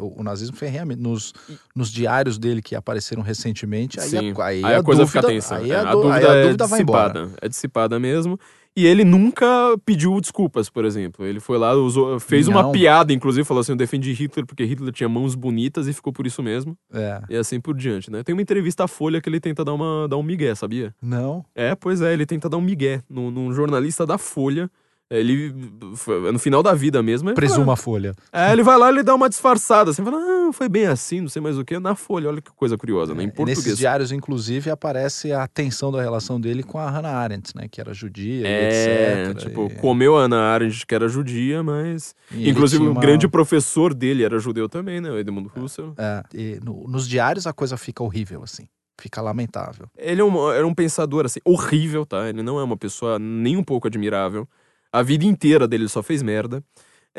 o 0.02 0.24
nazismo 0.24 0.56
ferrenhamente. 0.56 1.02
Nos, 1.02 1.34
nos 1.76 1.92
diários 1.92 2.38
dele 2.38 2.62
que 2.62 2.76
apareceram 2.76 3.22
recentemente, 3.22 4.00
aí, 4.00 4.10
Sim. 4.10 4.34
a, 4.38 4.46
aí 4.46 4.64
Aí 4.64 4.76
a, 4.76 4.84
coisa 4.84 5.02
dúvida, 5.04 5.22
fica 5.22 5.34
tensa. 5.34 5.58
Aí 5.58 5.72
É, 5.72 5.76
a, 5.76 5.82
a 5.90 5.92
dú- 5.92 6.02
dúvida, 6.04 6.16
aí 6.18 6.26
a 6.26 6.36
é 6.36 6.44
dúvida 6.44 6.68
vai 6.68 6.82
embora. 6.82 7.14
dissipada. 7.14 7.38
É 7.42 7.50
dissipada 7.50 8.00
mesmo. 8.00 8.40
E 8.76 8.86
ele 8.86 9.04
nunca 9.04 9.46
pediu 9.84 10.22
desculpas, 10.22 10.70
por 10.70 10.86
exemplo. 10.86 11.26
Ele 11.26 11.40
foi 11.40 11.58
lá, 11.58 11.74
usou, 11.74 12.20
fez 12.20 12.48
uma 12.48 12.62
Não. 12.62 12.72
piada, 12.72 13.12
inclusive, 13.12 13.44
falou 13.44 13.62
assim: 13.62 13.72
eu 13.72 13.76
defendi 13.76 14.14
Hitler 14.14 14.46
porque 14.46 14.64
Hitler 14.66 14.94
tinha 14.94 15.10
mãos 15.10 15.34
bonitas 15.34 15.88
e 15.88 15.94
ficou 15.94 16.14
por 16.14 16.28
isso 16.28 16.44
mesmo. 16.44 16.78
É. 16.94 17.20
E 17.28 17.36
assim 17.36 17.60
por 17.60 17.76
diante, 17.76 18.12
né? 18.12 18.22
Tem 18.22 18.34
uma 18.34 18.42
entrevista 18.44 18.84
à 18.84 18.88
Folha 18.88 19.20
que 19.20 19.28
ele 19.28 19.40
tenta 19.40 19.66
dar, 19.66 19.74
uma, 19.74 20.08
dar 20.08 20.18
um 20.18 20.22
migué, 20.22 20.54
sabia? 20.54 20.94
Não. 21.02 21.44
É, 21.56 21.74
pois 21.74 22.02
é, 22.02 22.14
ele 22.14 22.24
tenta 22.28 22.48
dar 22.48 22.58
um 22.58 22.62
migué 22.62 23.02
num, 23.10 23.32
num 23.32 23.52
jornalista 23.52 24.06
da 24.06 24.20
Folha. 24.20 24.70
Ele, 25.10 25.56
foi- 25.96 26.32
no 26.34 26.38
final 26.40 26.62
da 26.62 26.74
vida 26.74 27.02
mesmo. 27.02 27.34
Presuma 27.34 27.74
a 27.74 27.76
folha. 27.78 28.14
fala- 28.30 28.50
É, 28.50 28.52
ele 28.52 28.62
vai 28.62 28.78
lá 28.78 28.88
e 28.88 28.96
ele 28.96 29.04
dá 29.04 29.16
uma 29.16 29.30
disfarçada, 29.30 29.92
assim, 29.92 30.04
fala, 30.04 30.20
não, 30.20 30.52
foi 30.52 30.68
bem 30.68 30.86
assim, 30.88 31.22
não 31.22 31.30
sei 31.30 31.42
mais 31.42 31.58
o 31.58 31.64
que, 31.64 31.80
na 31.80 31.96
Folha. 31.96 32.28
Olha 32.28 32.42
que 32.42 32.52
coisa 32.52 32.78
curiosa, 32.78 33.16
né? 33.16 33.24
Em 33.24 33.28
É, 33.28 33.30
português. 33.30 33.58
Nesses 33.66 33.78
diários, 33.78 34.12
inclusive, 34.12 34.70
aparece 34.70 35.32
a 35.32 35.48
tensão 35.48 35.92
da 35.94 36.02
relação 36.02 36.42
dele 36.42 36.62
com 36.62 36.78
a 36.78 36.90
Hannah 36.90 37.14
Arendt, 37.18 37.54
né? 37.56 37.68
Que 37.72 37.80
era 37.80 37.94
judia 37.94 38.46
É, 38.48 39.30
etc. 39.32 39.38
tipo, 39.48 39.68
e- 39.72 39.76
comeu 39.76 40.18
a 40.18 40.24
Ana 40.24 40.42
Arendt, 40.42 40.86
que 40.86 40.94
era 40.94 41.08
judia, 41.08 41.64
mas. 41.64 42.14
e 42.32 42.50
Inclusive, 42.50 42.84
o 42.86 42.92
uma- 42.92 43.00
grande 43.00 43.28
professor 43.30 43.94
dele 43.94 44.24
era 44.26 44.38
judeu 44.40 44.68
também, 44.68 45.00
né? 45.00 45.10
O 45.10 45.18
Edmund 45.18 45.50
Husserl. 45.56 45.94
É, 45.98 46.24
e 46.34 46.60
no- 46.62 46.86
nos 46.88 47.08
diários 47.08 47.48
a 47.48 47.54
coisa 47.54 47.78
fica 47.78 48.04
horrível, 48.04 48.44
assim. 48.44 48.68
Fica 49.00 49.22
lamentável. 49.22 49.88
Ele 49.98 50.20
é 50.20 50.24
um, 50.26 50.52
era 50.52 50.66
um 50.68 50.74
pensador, 50.74 51.26
assim, 51.26 51.40
horrível, 51.46 52.06
tá? 52.06 52.28
Ele 52.28 52.42
não 52.44 52.60
é 52.60 52.64
uma 52.64 52.76
pessoa 52.76 53.18
nem 53.20 53.56
um 53.56 53.64
pouco 53.64 53.88
admirável. 53.88 54.48
A 55.00 55.04
vida 55.04 55.26
inteira 55.26 55.68
dele 55.68 55.88
só 55.88 56.02
fez 56.02 56.22
merda. 56.24 56.64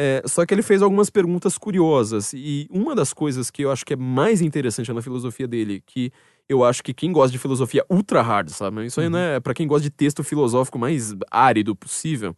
É, 0.00 0.22
só 0.26 0.46
que 0.46 0.54
ele 0.54 0.62
fez 0.62 0.80
algumas 0.80 1.10
perguntas 1.10 1.58
curiosas. 1.58 2.32
E 2.32 2.68
uma 2.70 2.94
das 2.94 3.12
coisas 3.12 3.50
que 3.50 3.62
eu 3.62 3.70
acho 3.72 3.84
que 3.84 3.94
é 3.94 3.96
mais 3.96 4.40
interessante 4.40 4.92
na 4.92 5.02
filosofia 5.02 5.46
dele, 5.48 5.82
que 5.84 6.12
eu 6.48 6.64
acho 6.64 6.82
que 6.82 6.94
quem 6.94 7.12
gosta 7.12 7.32
de 7.32 7.38
filosofia 7.38 7.84
ultra 7.90 8.22
hard, 8.22 8.48
sabe? 8.50 8.86
Isso 8.86 9.00
aí 9.00 9.08
não 9.08 9.18
é 9.18 9.40
pra 9.40 9.52
quem 9.54 9.66
gosta 9.66 9.82
de 9.82 9.90
texto 9.90 10.22
filosófico 10.22 10.78
mais 10.78 11.14
árido 11.30 11.74
possível. 11.74 12.34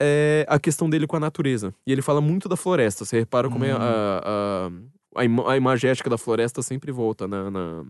É 0.00 0.46
a 0.48 0.58
questão 0.58 0.88
dele 0.88 1.06
com 1.06 1.16
a 1.16 1.20
natureza. 1.20 1.74
E 1.86 1.92
ele 1.92 2.02
fala 2.02 2.20
muito 2.20 2.48
da 2.48 2.56
floresta. 2.56 3.04
Você 3.04 3.18
repara 3.18 3.48
como 3.50 3.64
é 3.64 3.72
a, 3.72 3.78
a, 4.24 4.70
a, 5.20 5.24
ima- 5.24 5.52
a 5.52 5.56
imagética 5.56 6.08
da 6.08 6.16
floresta 6.16 6.62
sempre 6.62 6.92
volta 6.92 7.26
na, 7.28 7.50
na, 7.50 7.84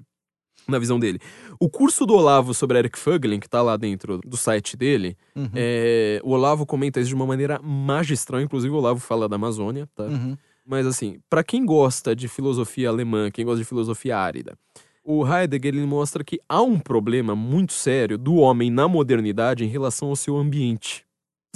na 0.69 0.79
visão 0.79 0.99
dele. 1.01 1.19
O 1.59 1.69
curso 1.69 2.05
do 2.05 2.15
Olavo 2.15 2.53
sobre 2.55 2.79
Eric 2.79 2.99
Fögling, 2.99 3.41
que 3.41 3.49
tá 3.49 3.63
lá 3.63 3.77
dentro 3.77 4.21
do 4.25 4.37
site 4.37 4.77
dele, 4.77 5.17
Uhum. 5.35 5.49
é, 5.55 6.21
o 6.23 6.31
Olavo 6.31 6.67
comenta 6.67 7.01
isso 7.01 7.09
de 7.09 7.15
uma 7.15 7.27
maneira 7.27 7.59
magistral. 7.63 8.41
Inclusive, 8.41 8.73
o 8.73 8.77
Olavo 8.77 9.01
fala 9.01 9.29
da 9.29 9.37
Amazônia, 9.37 9.89
tá? 9.95 10.05
Uhum. 10.05 10.37
Mas 10.67 10.87
assim, 10.87 11.19
pra 11.31 11.43
quem 11.43 11.65
gosta 11.65 12.15
de 12.15 12.29
filosofia 12.29 12.91
alemã, 12.91 13.31
quem 13.31 13.45
gosta 13.45 13.61
de 13.63 13.65
filosofia 13.69 14.19
árida, 14.19 14.57
o 15.03 15.27
Heidegger 15.27 15.75
ele 15.75 15.87
mostra 15.87 16.23
que 16.23 16.39
há 16.47 16.61
um 16.61 16.79
problema 16.79 17.35
muito 17.35 17.73
sério 17.73 18.19
do 18.19 18.35
homem 18.37 18.71
na 18.71 18.87
modernidade 18.87 19.65
em 19.65 19.69
relação 19.69 20.09
ao 20.11 20.17
seu 20.17 20.37
ambiente. 20.37 21.07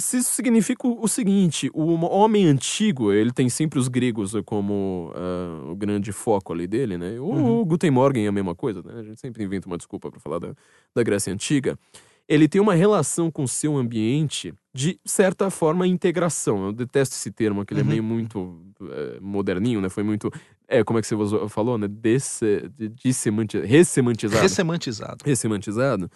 Se 0.03 0.17
Isso 0.17 0.33
significa 0.33 0.87
o 0.87 1.03
o 1.03 1.07
seguinte: 1.07 1.69
o 1.73 1.93
homem 2.05 2.45
antigo, 2.47 3.11
ele 3.11 3.31
tem 3.31 3.49
sempre 3.49 3.79
os 3.79 3.87
gregos 3.87 4.33
como 4.45 5.11
ah, 5.15 5.71
o 5.71 5.75
grande 5.75 6.11
foco 6.11 6.53
ali 6.53 6.67
dele, 6.67 6.97
né? 6.97 7.19
O 7.19 7.25
Uhum. 7.25 7.65
Guten 7.65 7.91
Morgen 7.91 8.25
é 8.25 8.27
a 8.27 8.31
mesma 8.31 8.53
coisa, 8.55 8.81
né? 8.83 8.93
A 8.99 9.03
gente 9.03 9.19
sempre 9.19 9.43
inventa 9.43 9.67
uma 9.67 9.77
desculpa 9.77 10.11
pra 10.11 10.19
falar 10.19 10.39
da, 10.39 10.53
da 10.95 11.03
Grécia 11.03 11.31
Antiga. 11.33 11.77
Ele 12.25 12.47
tem 12.47 12.61
uma 12.61 12.73
relação 12.73 13.29
com 13.29 13.43
o 13.43 13.47
seu 13.47 13.75
ambiente 13.75 14.53
de 14.73 14.97
certa 15.03 15.49
forma 15.49 15.85
integração. 15.85 16.67
Eu 16.67 16.71
detesto 16.71 17.15
esse 17.15 17.29
termo, 17.29 17.65
que 17.65 17.73
ele 17.73 17.81
Uhum. 17.81 17.87
é 17.87 17.89
meio 17.89 18.03
muito 18.03 18.61
eh, 18.81 19.17
moderninho, 19.21 19.81
né? 19.81 19.89
Foi 19.89 20.03
muito. 20.03 20.31
É, 20.67 20.83
como 20.85 20.97
é 20.97 21.01
que 21.01 21.07
você 21.07 21.15
falou, 21.49 21.77
né? 21.77 21.87
Desse, 21.87 22.69
de, 22.77 22.87
dissemanti- 22.89 23.59
ressemantizado 23.59 24.41
Ressemantizado. 24.41 25.17
ressemantizado, 25.25 26.09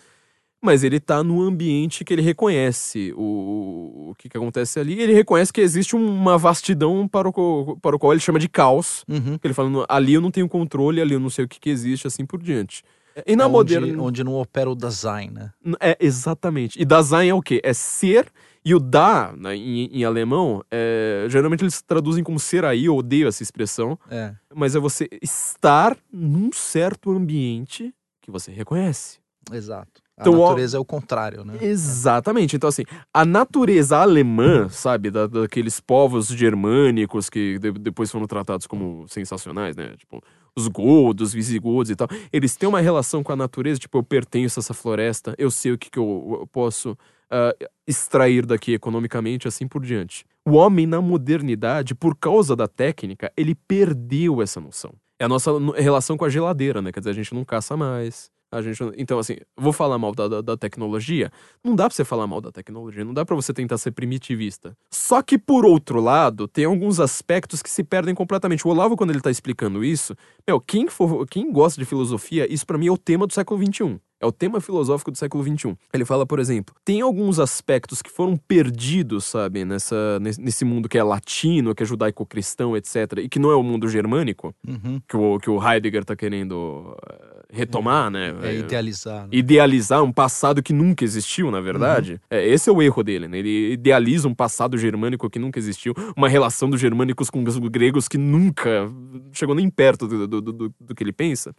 mas 0.62 0.84
ele 0.84 1.00
tá 1.00 1.24
no 1.24 1.42
ambiente 1.42 2.04
que 2.04 2.14
ele 2.14 2.22
reconhece 2.22 3.14
o, 3.16 4.10
o 4.10 4.16
que, 4.18 4.28
que 4.30 4.38
acontece 4.38 4.80
ali. 4.80 5.00
Ele 5.00 5.14
reconhece 5.14 5.54
que 5.54 5.62
existe 5.62 5.96
uma 5.96 6.38
vastidão 6.38 7.08
para 7.08 7.30
o, 7.30 7.78
para 7.82 7.96
o 7.96 8.00
qual 8.00 8.12
ele 8.14 8.20
chama 8.22 8.40
de 8.40 8.50
caos. 8.50 9.04
Uhum. 9.08 9.38
Que 9.38 9.48
ele 9.48 9.54
fala, 9.54 9.86
ali 9.88 10.14
eu 10.14 10.22
não 10.22 10.32
tenho 10.32 10.50
controle, 10.50 11.00
ali 11.02 11.14
eu 11.14 11.20
não 11.20 11.30
sei 11.30 11.46
o 11.46 11.48
que, 11.48 11.60
que 11.60 11.70
existe, 11.70 12.08
assim 12.08 12.26
por 12.26 12.42
diante. 12.42 12.84
E 13.26 13.36
na 13.36 13.46
É 13.46 13.48
onde, 13.48 13.76
moderna. 13.80 14.04
onde 14.04 14.24
não 14.24 14.36
opera 14.36 14.70
o 14.70 14.76
design, 14.76 15.34
né? 15.34 15.52
É, 15.80 15.98
exatamente. 16.00 16.80
E 16.80 16.86
Dasein 16.86 17.30
é 17.30 17.34
o 17.34 17.42
quê? 17.42 17.60
É 17.64 17.74
ser. 17.74 18.28
E 18.64 18.76
o 18.76 18.80
da, 18.80 19.34
né, 19.38 19.56
em, 19.56 19.86
em 20.00 20.04
alemão, 20.04 20.62
é, 20.70 21.26
geralmente 21.30 21.64
eles 21.64 21.82
traduzem 21.82 22.22
como 22.24 22.38
ser 22.40 22.66
aí, 22.66 22.86
eu 22.86 22.98
odeio 22.98 23.28
essa 23.28 23.42
expressão, 23.42 23.98
É. 24.12 24.34
mas 24.54 24.76
é 24.76 24.80
você 24.80 25.08
estar 25.22 25.96
num 26.12 26.52
certo 26.52 27.10
ambiente 27.12 27.94
que 28.22 28.30
você 28.30 28.52
reconhece. 28.52 29.20
Exato. 29.54 30.02
A 30.18 30.22
Então, 30.22 30.40
ó- 30.40 30.48
natureza 30.50 30.78
é 30.78 30.80
o 30.80 30.86
contrário, 30.86 31.46
né? 31.46 31.54
Exatamente. 31.62 32.56
Então, 32.56 32.68
assim, 32.68 32.84
a 33.14 33.24
natureza 33.24 33.98
alemã, 34.00 34.68
sabe, 34.70 35.12
da- 35.12 35.28
daqueles 35.28 35.80
povos 35.80 36.28
germânicos 36.28 37.30
que 37.30 37.60
de- 37.60 37.72
depois 37.74 38.10
foram 38.12 38.26
tratados 38.26 38.66
como 38.66 39.06
sensacionais, 39.08 39.76
né? 39.76 39.94
Tipo, 39.98 40.22
os 40.56 40.68
godos, 40.68 41.34
visigodos 41.34 41.92
e 41.92 41.96
tal. 41.96 42.08
Eles 42.34 42.56
têm 42.56 42.68
uma 42.68 42.82
relação 42.82 43.22
com 43.24 43.32
a 43.32 43.36
natureza, 43.36 43.80
tipo, 43.80 43.98
eu 44.00 44.04
pertenço 44.04 44.60
a 44.60 44.62
essa 44.62 44.74
floresta, 44.74 45.36
eu 45.38 45.52
sei 45.52 45.72
o 45.74 45.78
que, 45.78 45.90
que 45.90 46.00
eu, 46.00 46.38
eu 46.42 46.48
posso 46.48 46.98
ah, 47.30 47.54
extrair 47.86 48.46
daqui 48.46 48.74
economicamente, 48.74 49.48
assim 49.48 49.68
por 49.68 49.84
diante. 49.86 50.26
O 50.46 50.54
homem, 50.54 50.88
na 50.88 51.02
modernidade, 51.02 51.94
por 51.94 52.16
causa 52.16 52.56
da 52.56 52.68
técnica, 52.68 53.32
ele 53.38 53.54
perdeu 53.54 54.42
essa 54.42 54.60
noção. 54.62 54.94
É 55.20 55.26
a 55.26 55.28
nossa 55.28 55.60
no- 55.60 55.74
relação 55.74 56.16
com 56.18 56.24
a 56.26 56.30
geladeira, 56.30 56.82
né? 56.82 56.92
Quer 56.92 57.02
dizer, 57.02 57.10
a 57.12 57.14
gente 57.14 57.36
não 57.36 57.44
caça 57.44 57.76
mais. 57.78 58.32
A 58.50 58.62
gente, 58.62 58.82
então, 58.98 59.20
assim, 59.20 59.36
vou 59.58 59.74
falar 59.74 59.98
mal 59.98 60.16
da, 60.16 60.28
da, 60.28 60.42
da 60.42 60.58
tecnologia. 60.58 61.30
Não 61.62 61.76
dá 61.76 61.86
pra 61.86 61.94
você 61.96 62.06
falar 62.06 62.26
mal 62.28 62.40
da 62.40 62.52
tecnologia, 62.52 63.04
não 63.04 63.14
dá 63.14 63.26
pra 63.26 63.36
você 63.36 63.54
tentar 63.54 63.78
ser 63.78 63.92
primitivista. 63.92 64.76
Só 64.90 65.22
que, 65.22 65.38
por 65.38 65.66
outro 65.66 66.00
lado, 66.00 66.48
tem 66.48 66.64
alguns 66.64 67.00
aspectos 67.00 67.62
que 67.62 67.70
se 67.70 67.84
perdem 67.84 68.16
completamente. 68.16 68.66
O 68.66 68.72
Olavo, 68.72 68.96
quando 68.96 69.10
ele 69.10 69.20
tá 69.20 69.30
explicando 69.30 69.84
isso, 69.84 70.16
meu, 70.48 70.62
quem, 70.62 70.88
for, 70.88 71.28
quem 71.28 71.52
gosta 71.52 71.80
de 71.80 71.86
filosofia, 71.86 72.52
isso 72.52 72.66
pra 72.66 72.78
mim 72.78 72.88
é 72.88 72.92
o 72.92 72.98
tema 72.98 73.28
do 73.28 73.34
século 73.34 73.62
XXI. 73.62 74.00
É 74.20 74.26
o 74.26 74.32
tema 74.32 74.60
filosófico 74.60 75.12
do 75.12 75.18
século 75.18 75.44
XXI. 75.44 75.78
Ele 75.94 76.04
fala, 76.04 76.26
por 76.26 76.40
exemplo, 76.40 76.74
tem 76.84 77.02
alguns 77.02 77.40
aspectos 77.40 78.02
que 78.02 78.10
foram 78.10 78.36
perdidos, 78.36 79.26
sabe, 79.26 79.64
nessa, 79.64 80.20
nesse, 80.20 80.66
mundo 80.66 80.90
que 80.90 80.98
é 80.98 81.04
latino, 81.04 81.76
que 81.76 81.84
é 81.84 81.86
judaico-cristão, 81.86 82.76
etc., 82.76 83.20
e 83.20 83.30
que 83.30 83.38
não 83.38 83.52
é 83.52 83.56
o 83.56 83.62
mundo 83.62 83.88
germânico, 83.88 84.56
Uhum. 84.68 85.00
que 85.08 85.16
o, 85.16 85.40
que 85.40 85.50
o 85.50 85.62
Heidegger 85.64 86.04
tá 86.04 86.16
querendo 86.16 86.98
eh, 87.10 87.42
retomar, 87.52 88.10
né? 88.10 88.34
É 88.42 88.56
idealizar. 88.56 89.24
né? 89.24 89.30
Idealizar 89.32 90.04
um 90.04 90.12
passado 90.12 90.64
que 90.64 90.74
nunca 90.74 91.04
existiu, 91.04 91.52
na 91.52 91.62
verdade. 91.62 92.20
É, 92.30 92.46
esse 92.48 92.70
é 92.70 92.74
o 92.74 92.82
erro 92.82 93.04
dele, 93.04 93.28
né? 93.28 93.38
Ele 93.38 93.74
idealiza 93.74 94.28
um 94.28 94.34
passado 94.34 94.78
germânico 94.78 95.30
que 95.30 95.38
nunca 95.38 95.60
existiu, 95.60 95.94
uma 96.16 96.28
relação 96.28 96.70
dos 96.70 96.80
germânicos 96.82 97.30
com 97.30 97.44
os 97.44 97.58
gregos 97.58 98.08
que 98.08 98.18
nunca 98.18 98.92
chegou 99.32 99.54
nem 99.54 99.70
perto 99.70 100.08
do, 100.08 100.28
do, 100.28 100.42
do, 100.42 100.74
do 100.80 100.96
que 100.96 101.04
ele 101.04 101.14
pensa. 101.14 101.54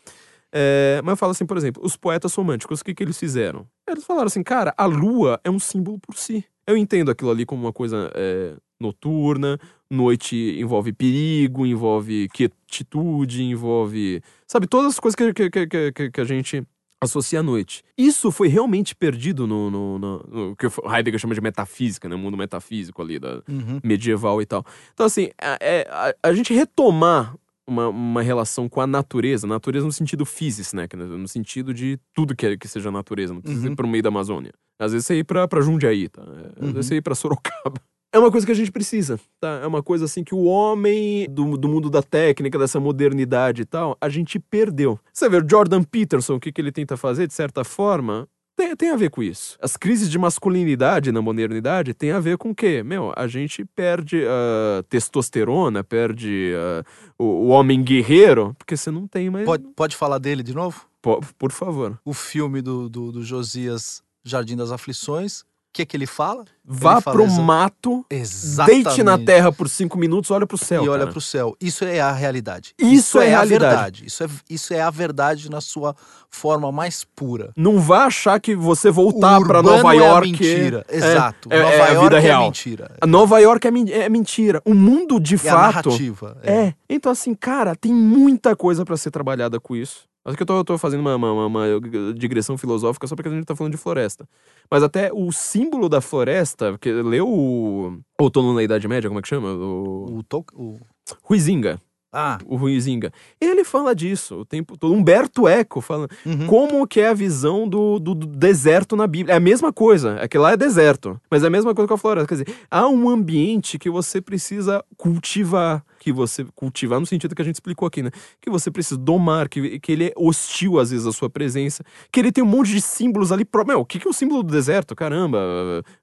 É, 0.53 1.01
mas 1.05 1.13
eu 1.13 1.17
falo 1.17 1.33
assim, 1.33 1.45
por 1.47 1.57
exemplo, 1.57 1.83
os 1.85 1.97
poetas 1.97 2.35
românticos, 2.35 2.81
o 2.81 2.85
que, 2.85 2.95
que 2.95 3.03
eles 3.03 3.19
fizeram? 3.19 3.67
Eles 3.89 4.05
falaram 4.05 4.27
assim, 4.27 4.43
cara, 4.43 4.73
a 4.77 4.87
lua 4.87 5.39
é 5.45 5.51
um 5.51 5.59
símbolo 5.59 5.99
por 5.99 6.17
si. 6.17 6.45
Eu 6.67 6.77
entendo 6.77 7.11
aquilo 7.11 7.31
ali 7.31 7.45
como 7.47 7.63
uma 7.63 7.73
coisa 7.73 8.11
é, 8.15 8.55
noturna, 8.81 9.59
noite 9.91 10.37
envolve 10.59 10.93
perigo, 10.93 11.67
envolve 11.67 12.29
atitude, 12.45 13.43
envolve. 13.43 14.23
Sabe, 14.47 14.67
todas 14.67 14.93
as 14.95 15.01
coisas 15.01 15.17
que, 15.17 15.33
que, 15.51 15.67
que, 15.67 15.93
que, 15.93 16.11
que 16.11 16.21
a 16.21 16.25
gente 16.25 16.63
associa 17.01 17.41
à 17.41 17.43
noite. 17.43 17.83
Isso 17.97 18.31
foi 18.33 18.49
realmente 18.49 18.95
perdido 18.95 19.47
no, 19.47 19.71
no, 19.71 19.99
no, 19.99 20.19
no 20.29 20.57
que 20.57 20.67
o 20.67 20.73
Heidegger 20.93 21.21
chama 21.21 21.35
de 21.35 21.41
metafísica, 21.41 22.09
né? 22.09 22.15
O 22.17 22.19
mundo 22.19 22.37
metafísico 22.37 23.01
ali, 23.01 23.19
da 23.21 23.41
Uhum. 23.49 23.81
medieval 23.85 24.43
e 24.43 24.47
tal. 24.47 24.65
Então, 24.93 25.07
assim, 25.07 25.31
a, 25.41 25.57
é- 25.61 25.87
a, 25.89 26.15
a 26.29 26.33
gente 26.33 26.53
retomar 26.53 27.35
uma, 27.69 27.89
uma 27.89 28.23
relação 28.23 28.69
com 28.69 28.81
a 28.81 28.87
natureza, 28.87 29.47
natureza 29.47 29.85
no 29.87 29.93
sentido 29.93 30.25
físico, 30.25 30.75
né? 30.75 30.89
No 30.97 31.29
sentido 31.29 31.73
de 31.75 31.99
tudo 32.15 32.35
que, 32.35 32.47
é- 32.47 32.57
que 32.57 32.67
seja 32.67 32.91
natureza. 32.91 33.35
Não 33.35 33.41
precisa 33.43 33.67
Uhum. 33.67 33.73
ir 33.73 33.77
pro 33.77 33.87
meio 33.87 34.03
da 34.03 34.09
Amazônia. 34.09 34.53
Às 34.81 34.93
vezes 34.93 35.07
você 35.07 35.19
ir 35.19 35.25
pra, 35.25 35.47
pra 35.47 35.61
Jundiaí, 35.61 36.09
tá? 36.09 36.23
Às 36.23 36.63
Uhum. 36.67 36.73
vezes 36.73 36.87
você 36.87 36.97
ir 36.97 37.03
pra 37.03 37.15
Sorocaba. 37.15 37.75
É 38.11 38.19
uma 38.19 38.31
coisa 38.31 38.47
que 38.47 38.53
a 38.53 38.55
gente 38.55 38.73
precisa, 38.73 39.21
tá? 39.39 39.61
É 39.63 39.67
uma 39.67 39.83
coisa 39.83 40.07
assim 40.07 40.25
que 40.25 40.35
o 40.35 40.45
homem 40.45 41.27
do, 41.29 41.59
do 41.59 41.69
mundo 41.69 41.91
da 41.91 42.03
técnica, 42.03 42.59
dessa 42.59 42.81
modernidade 42.81 43.61
e 43.61 43.65
tal, 43.67 43.99
a 44.01 44.09
gente 44.09 44.39
perdeu. 44.39 44.99
Você 45.13 45.29
vê 45.29 45.37
o 45.37 45.47
Jordan 45.47 45.83
Peterson, 45.83 46.37
o 46.37 46.41
que, 46.41 46.51
que 46.51 46.59
ele 46.59 46.73
tenta 46.73 46.97
fazer, 46.97 47.27
de 47.27 47.35
certa 47.35 47.65
forma, 47.65 48.27
tem, 48.59 48.77
tem 48.77 48.91
a 48.91 48.97
ver 48.97 49.09
com 49.11 49.23
isso. 49.23 49.57
As 49.63 49.77
crises 49.77 50.11
de 50.11 50.19
masculinidade 50.19 51.13
na 51.13 51.23
modernidade 51.23 51.95
tem 51.95 52.11
a 52.11 52.19
ver 52.21 52.37
com 52.37 52.51
o 52.51 52.55
quê? 52.55 52.83
Meu, 52.83 53.13
a 53.17 53.27
gente 53.29 53.65
perde 53.65 54.25
a 54.27 54.83
testosterona, 54.89 55.85
perde 55.85 56.53
ah, 56.57 56.85
o, 57.17 57.25
o 57.25 57.49
homem 57.49 57.83
guerreiro, 57.83 58.55
porque 58.59 58.77
você 58.77 58.91
não 58.91 59.07
tem 59.07 59.31
mais. 59.31 59.47
Pode, 59.47 59.65
pode 59.77 59.97
falar 59.97 60.19
dele 60.19 60.43
de 60.43 60.53
novo? 60.55 60.85
Po- 61.01 61.21
por 61.39 61.53
favor. 61.53 61.99
O 62.05 62.13
filme 62.13 62.61
do, 62.61 62.89
do, 62.89 63.13
do 63.13 63.23
Josias 63.25 64.03
Jardim 64.25 64.57
das 64.57 64.73
Aflições. 64.73 65.45
O 65.79 65.81
que, 65.81 65.87
que 65.87 65.97
ele 65.97 66.07
fala? 66.07 66.45
Vá 66.65 66.95
Ele 66.95 67.01
fala 67.03 67.17
pro 67.17 67.25
exa- 67.25 67.41
mato, 67.41 68.05
Exatamente. 68.11 68.83
deite 68.85 69.03
na 69.05 69.17
terra 69.17 69.53
por 69.53 69.69
cinco 69.69 69.97
minutos, 69.97 70.29
olha 70.33 70.45
pro 70.45 70.59
céu. 70.59 70.83
e 70.85 70.89
olha 70.89 71.01
cara. 71.03 71.13
pro 71.13 71.21
céu. 71.21 71.57
Isso 71.61 71.85
é 71.85 72.01
a 72.01 72.11
realidade. 72.11 72.75
Isso 72.77 73.21
é 73.21 73.27
a 73.27 73.29
realidade. 73.45 73.61
verdade. 73.71 74.05
Isso 74.07 74.25
é, 74.25 74.29
isso 74.51 74.75
é 74.75 74.81
a 74.81 74.91
verdade 74.91 75.49
na 75.49 75.61
sua 75.61 75.95
forma 76.29 76.73
mais 76.73 77.05
pura. 77.15 77.53
Não 77.57 77.79
vá 77.79 78.07
achar 78.07 78.41
que 78.41 78.57
você 78.57 78.91
voltar 78.91 79.39
urbano 79.39 79.71
Nova 79.71 79.95
é 79.95 79.99
a 79.99 80.03
York. 80.03 80.33
mentira. 80.33 80.85
é- 80.89 80.97
Exato. 80.97 81.49
é- 81.53 81.63
Nova 81.63 81.73
é 81.75 81.81
a 81.81 81.87
York 81.91 82.03
vida 82.05 82.17
é 82.17 82.21
real. 82.21 82.43
mentira. 82.43 82.91
A 83.01 83.07
Nova 83.07 83.39
York 83.39 83.67
é, 83.69 83.71
é 84.01 84.09
mentira. 84.09 84.61
O 84.65 84.75
mundo 84.75 85.21
de 85.21 85.37
É 85.37 85.39
a 85.39 85.41
fato. 85.55 85.89
narrativa. 85.91 86.37
É. 86.43 86.75
Então, 86.91 87.13
assim, 87.13 87.35
cara, 87.35 87.77
tem 87.77 87.95
muita 87.95 88.57
coisa 88.57 88.85
pra 88.85 88.97
ser 88.97 89.13
trabalhada 89.13 89.61
com 89.61 89.77
isso. 89.77 90.08
Acho 90.29 90.37
que 90.37 90.43
eu 90.43 90.47
tô, 90.47 90.59
eu 90.59 90.65
tô 90.65 90.77
fazendo 90.77 91.01
uma, 91.01 91.17
uma, 91.17 91.47
uma- 91.47 92.15
digressão 92.15 92.59
filosófica 92.59 93.07
só 93.07 93.17
porque 93.17 93.29
a 93.29 93.33
gente 93.33 93.47
tá 93.47 93.57
falando 93.57 93.73
de 93.73 93.79
floresta. 93.79 94.29
Mas 94.71 94.83
até 94.83 95.11
o 95.13 95.33
símbolo 95.33 95.89
da 95.89 96.01
floresta, 96.01 96.73
porque 96.73 96.93
leu 96.93 97.27
o 97.27 97.99
Outono 98.21 98.53
na 98.53 98.63
Idade 98.63 98.87
Média, 98.87 99.09
como 99.09 99.19
é 99.19 99.23
que 99.23 99.29
chama? 99.29 99.53
O 99.55 100.19
O, 100.19 100.23
to... 100.23 100.45
o... 100.53 100.79
Ruizinga. 101.23 101.81
Ah, 102.11 102.39
O 102.47 102.57
Ruizinga. 102.57 103.13
Ele 103.39 103.63
fala 103.65 103.95
disso 103.95 104.37
o 104.37 104.45
tempo 104.45 104.79
todo. 104.79 104.95
Humberto 104.95 105.47
Eco 105.47 105.81
fala 105.83 106.09
uhum. 106.25 106.47
como 106.47 106.87
que 106.87 107.01
é 107.01 107.09
a 107.09 107.15
visão 107.15 107.69
do, 107.69 107.99
do- 107.99 108.15
do 108.15 108.27
deserto 108.27 108.97
na 108.97 109.07
Bíblia. 109.07 109.35
É 109.35 109.37
a 109.37 109.41
mesma 109.41 109.73
coisa. 109.73 110.17
É 110.21 110.27
que 110.27 110.39
lá 110.39 110.53
é 110.53 110.57
deserto. 110.57 111.21
Mas 111.31 111.45
é 111.45 111.49
a 111.49 111.51
mesma 111.51 111.75
coisa 111.75 111.87
com 111.87 111.93
a 111.95 111.99
floresta. 111.99 112.27
Quer 112.35 112.43
dizer, 112.45 112.57
há 112.71 112.89
um 112.89 113.11
ambiente 113.11 113.79
que 113.79 113.91
você 113.91 114.21
precisa 114.23 114.83
cultivar. 114.97 115.85
Que 115.99 116.11
você. 116.13 116.47
Cultivar 116.55 116.99
no 116.99 117.05
sentido 117.05 117.35
que 117.35 117.43
a 117.43 117.45
gente 117.45 117.57
explicou 117.57 117.87
aqui, 117.87 118.03
né? 118.03 118.11
Que 118.41 118.49
você 118.49 118.71
precisa 118.71 118.97
domar, 118.99 119.49
que, 119.49 119.79
que 119.79 119.93
ele 119.93 120.07
é 120.07 120.13
hostil 120.17 120.79
às 120.79 120.91
vezes 120.91 121.07
à 121.07 121.13
sua 121.13 121.29
presença. 121.29 121.85
Que 122.11 122.21
ele 122.21 122.33
tem 122.33 122.43
um 122.43 122.47
monte 122.47 122.71
de 122.71 122.81
símbolos 122.81 123.31
ali. 123.33 123.45
Pro... 123.45 123.67
Meu, 123.67 123.81
o 123.81 123.85
que, 123.85 123.99
que 123.99 124.07
é 124.09 124.11
o 124.11 124.15
símbolo 124.15 124.43
do 124.43 124.51
deserto? 124.51 124.97
Caramba, 124.97 125.39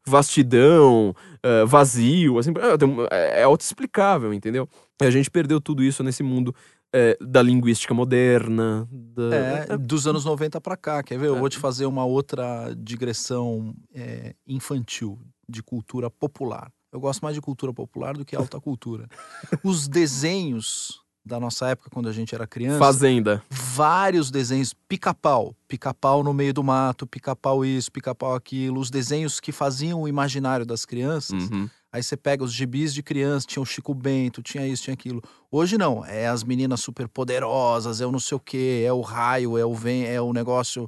vastidão, 0.05 1.15
eh, 1.45 1.65
vazio, 1.65 2.39
assim. 2.39 2.51
é, 2.51 3.15
É, 3.15 3.41
é 3.41 3.43
autoexplicável, 3.43 4.33
entendeu? 4.33 4.67
E 5.01 5.05
a 5.05 5.11
gente 5.11 5.29
perdeu 5.29 5.61
tudo 5.61 5.83
isso 5.83 6.03
nesse 6.03 6.23
mundo 6.23 6.53
eh, 6.93 7.17
da 7.21 7.41
linguística 7.41 7.93
moderna. 7.93 8.87
Da... 8.91 9.35
É, 9.73 9.77
dos 9.77 10.07
anos 10.07 10.25
90 10.25 10.59
pra 10.59 10.75
cá. 10.75 11.03
Quer 11.03 11.19
ver? 11.19 11.27
Eu 11.27 11.35
É. 11.35 11.39
vou 11.39 11.49
te 11.49 11.57
fazer 11.59 11.85
uma 11.85 12.03
outra 12.05 12.73
digressão 12.77 13.75
é, 13.93 14.33
infantil 14.47 15.19
de 15.47 15.61
cultura 15.61 16.09
popular. 16.09 16.71
Eu 16.91 16.99
gosto 16.99 17.21
mais 17.21 17.35
de 17.35 17.41
cultura 17.41 17.73
popular 17.73 18.15
do 18.17 18.23
que 18.25 18.35
alta 18.35 18.59
cultura. 18.59 19.07
Os 19.63 19.87
desenhos 19.87 21.01
da 21.25 21.39
nossa 21.39 21.69
época, 21.69 21.89
quando 21.89 22.07
a 22.07 22.11
gente 22.11 22.35
era 22.35 22.45
criança, 22.45 22.77
Fazenda. 22.77 23.41
vários 23.49 24.29
desenhos, 24.29 24.73
pica-pau, 24.87 25.55
pica-pau 25.67 26.23
no 26.23 26.33
meio 26.33 26.53
do 26.53 26.63
mato, 26.63 27.07
pica-pau 27.07 27.65
isso, 27.65 27.91
pica-pau 27.91 28.35
aquilo, 28.35 28.79
os 28.79 28.91
desenhos 28.91 29.39
que 29.39 29.51
faziam 29.51 30.03
o 30.03 30.07
imaginário 30.07 30.65
das 30.65 30.85
crianças. 30.85 31.49
Uhum. 31.49 31.67
Aí 31.91 32.03
você 32.03 32.15
pega 32.17 32.43
os 32.43 32.53
gibis 32.53 32.93
de 32.93 33.01
criança, 33.01 33.47
tinha 33.47 33.63
o 33.63 33.65
Chico 33.65 33.93
Bento, 33.93 34.43
tinha 34.43 34.67
isso, 34.67 34.83
tinha 34.83 34.93
aquilo. 34.93 35.23
Hoje 35.49 35.77
não, 35.77 36.05
é 36.05 36.27
as 36.27 36.43
meninas 36.43 36.81
super 36.81 37.07
poderosas, 37.07 38.01
é 38.01 38.05
o 38.05 38.11
não 38.11 38.19
sei 38.19 38.35
o 38.35 38.39
quê, 38.39 38.83
é 38.85 38.91
o 38.91 39.01
raio, 39.01 39.57
é 39.57 39.65
o 39.65 39.73
vem, 39.73 40.05
é 40.05 40.21
o 40.21 40.33
negócio. 40.33 40.87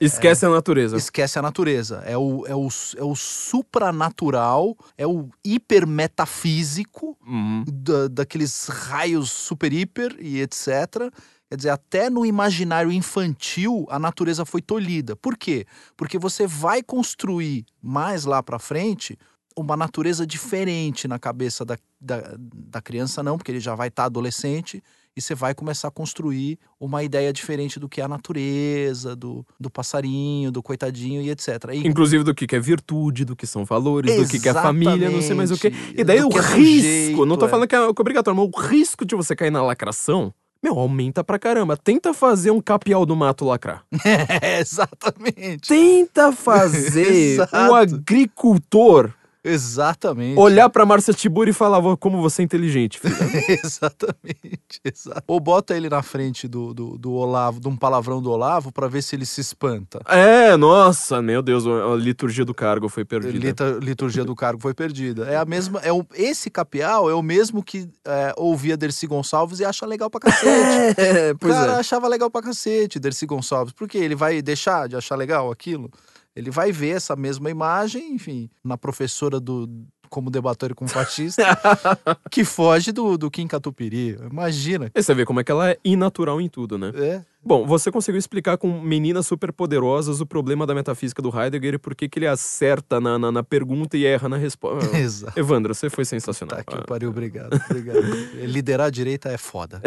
Esquece 0.00 0.46
a 0.46 0.48
natureza. 0.48 0.96
Esquece 0.96 1.38
a 1.38 1.42
natureza. 1.42 2.02
É 2.06 2.16
o, 2.16 2.46
é 2.46 2.54
o, 2.54 2.68
é 2.96 3.04
o 3.04 3.14
supranatural, 3.14 4.76
é 4.96 5.06
o 5.06 5.28
hipermetafísico 5.44 7.16
Uhum. 7.26 7.64
da, 7.70 8.08
daqueles 8.08 8.66
raios 8.66 9.30
super 9.30 9.72
hiper 9.72 10.16
e 10.18 10.40
etc. 10.40 11.12
Quer 11.48 11.56
dizer, 11.56 11.70
até 11.70 12.08
no 12.10 12.24
imaginário 12.24 12.90
infantil 12.90 13.86
a 13.90 13.98
natureza 13.98 14.44
foi 14.44 14.62
tolhida. 14.62 15.14
Por 15.16 15.36
quê? 15.36 15.66
Porque 15.96 16.18
você 16.18 16.46
vai 16.46 16.82
construir 16.82 17.64
mais 17.82 18.24
lá 18.24 18.42
pra 18.42 18.58
frente 18.58 19.18
uma 19.56 19.76
natureza 19.76 20.26
diferente 20.26 21.06
na 21.08 21.18
cabeça 21.18 21.64
da, 21.64 21.76
da, 22.00 22.22
da 22.38 22.80
criança, 22.80 23.22
não, 23.22 23.36
porque 23.36 23.50
ele 23.52 23.60
já 23.60 23.74
vai 23.74 23.88
estar 23.88 24.04
adolescente, 24.04 24.82
e 25.16 25.20
você 25.20 25.34
vai 25.34 25.54
começar 25.54 25.88
a 25.88 25.90
construir 25.90 26.58
uma 26.78 27.02
ideia 27.02 27.32
diferente 27.32 27.78
do 27.78 27.88
que 27.88 28.00
é 28.00 28.04
a 28.04 28.08
natureza, 28.08 29.16
do, 29.16 29.44
do 29.58 29.70
passarinho, 29.70 30.50
do 30.50 30.62
coitadinho 30.62 31.20
e 31.20 31.30
etc. 31.30 31.48
E 31.72 31.86
Inclusive 31.86 32.24
do 32.24 32.34
que, 32.34 32.54
é 32.54 32.60
virtude, 32.60 33.24
do 33.24 33.36
que 33.36 33.46
são 33.46 33.64
valores, 33.64 34.16
do 34.16 34.40
que, 34.40 34.48
é 34.48 34.52
família, 34.54 35.10
não 35.10 35.22
sei 35.22 35.34
mais 35.34 35.50
o 35.50 35.58
que. 35.58 35.72
E 35.96 36.04
daí 36.04 36.20
Do 36.20 36.28
o 36.28 36.38
é 36.38 36.40
risco, 36.40 36.82
jeito, 36.82 37.26
não 37.26 37.36
tô 37.36 37.46
é. 37.46 37.48
falando 37.48 37.68
que 37.68 37.74
é 37.74 37.80
obrigatório, 37.80 38.40
mas 38.40 38.50
o 38.52 38.68
risco 38.68 39.04
de 39.04 39.14
você 39.14 39.34
cair 39.34 39.50
na 39.50 39.62
lacração, 39.62 40.32
meu, 40.62 40.78
aumenta 40.78 41.24
pra 41.24 41.38
caramba. 41.38 41.76
Tenta 41.76 42.12
fazer 42.12 42.50
um 42.50 42.60
capial 42.60 43.06
do 43.06 43.16
mato 43.16 43.44
lacrar. 43.44 43.84
É, 44.42 44.60
exatamente. 44.60 45.68
Tenta 45.68 46.32
fazer 46.32 47.40
o 47.70 47.74
agricultor 47.74 49.12
Exatamente. 49.42 50.38
olhar 50.38 50.68
pra 50.68 50.84
Márcia 50.84 51.14
Tiburi 51.14 51.50
e 51.50 51.54
falar 51.54 51.80
"Vô, 51.80 51.96
como 51.96 52.20
você 52.20 52.42
é 52.42 52.44
inteligente, 52.44 52.98
filho. 53.00 53.14
Exatamente, 53.64 54.80
exato. 54.84 55.22
Ou 55.26 55.40
bota 55.40 55.74
ele 55.76 55.88
na 55.88 56.02
frente 56.02 56.46
do, 56.46 56.72
do, 56.74 56.98
do 56.98 57.12
Olavo, 57.12 57.60
de 57.60 57.68
um 57.68 57.76
palavrão 57.76 58.20
do 58.20 58.30
Olavo, 58.30 58.70
pra 58.72 58.86
ver 58.88 59.02
se 59.02 59.16
ele 59.16 59.24
se 59.26 59.40
espanta. 59.40 60.00
é, 60.06 60.56
nossa, 60.56 61.22
meu 61.22 61.42
Deus, 61.42 61.64
a 61.66 61.94
liturgia 61.96 62.44
do 62.44 62.54
cargo 62.54 62.88
foi 62.88 63.04
perdida. 63.04 63.38
Lita- 63.46 63.78
liturgia 63.80 64.24
do 64.24 64.34
cargo 64.34 64.60
foi 64.60 64.74
perdida. 64.74 65.24
É 65.26 65.36
a 65.36 65.44
mesma. 65.44 65.80
É 65.80 65.92
o, 65.92 66.04
esse 66.14 66.50
capial 66.50 67.08
é 67.10 67.14
o 67.14 67.22
mesmo 67.22 67.62
que 67.62 67.88
é, 68.06 68.32
ouvia 68.36 68.76
Dercy 68.76 69.06
Gonçalves 69.06 69.60
e 69.60 69.64
acha 69.64 69.86
legal 69.86 70.10
pra 70.10 70.20
cacete. 70.20 71.00
É, 71.00 71.32
o 71.32 71.38
pois 71.38 71.54
cara 71.54 71.72
é. 71.72 71.76
achava 71.76 72.06
legal 72.08 72.30
pra 72.30 72.42
cacete, 72.42 72.98
Dercy 72.98 73.26
Gonçalves. 73.26 73.72
Por 73.72 73.88
quê? 73.88 73.98
Ele 73.98 74.14
vai 74.14 74.42
deixar 74.42 74.88
de 74.88 74.96
achar 74.96 75.16
legal 75.16 75.50
aquilo? 75.50 75.90
Ele 76.34 76.50
vai 76.50 76.70
ver 76.72 76.96
essa 76.96 77.16
mesma 77.16 77.50
imagem, 77.50 78.14
enfim, 78.14 78.50
na 78.64 78.78
professora 78.78 79.40
do 79.40 79.68
como 80.10 80.28
debater 80.28 80.74
com 80.74 80.86
fascista, 80.88 81.42
que 82.30 82.44
foge 82.44 82.90
do, 82.90 83.16
do 83.16 83.30
Kim 83.30 83.46
Catupiry. 83.46 84.18
Imagina. 84.30 84.90
E 84.94 85.02
você 85.02 85.14
vê 85.14 85.24
como 85.24 85.40
é 85.40 85.44
que 85.44 85.52
ela 85.52 85.70
é 85.70 85.78
inatural 85.84 86.40
em 86.40 86.48
tudo, 86.48 86.76
né? 86.76 86.92
É. 86.96 87.22
Bom, 87.42 87.66
você 87.66 87.90
conseguiu 87.90 88.18
explicar 88.18 88.58
com 88.58 88.82
meninas 88.82 89.26
superpoderosas 89.26 90.20
o 90.20 90.26
problema 90.26 90.66
da 90.66 90.74
metafísica 90.74 91.22
do 91.22 91.30
Heidegger 91.34 91.74
e 91.74 91.78
por 91.78 91.94
que, 91.94 92.06
que 92.06 92.18
ele 92.18 92.26
acerta 92.26 93.00
na, 93.00 93.18
na, 93.18 93.32
na 93.32 93.42
pergunta 93.42 93.96
e 93.96 94.04
erra 94.04 94.28
na 94.28 94.36
resposta. 94.36 94.94
Exato. 94.98 95.40
Evandro, 95.40 95.74
você 95.74 95.88
foi 95.88 96.04
sensacional. 96.04 96.62
Tá 96.62 96.64
que 96.64 96.86
pariu, 96.86 97.08
obrigado, 97.08 97.58
obrigado. 97.70 98.02
Liderar 98.44 98.88
a 98.88 98.90
direita 98.90 99.30
é 99.30 99.38
foda. 99.38 99.80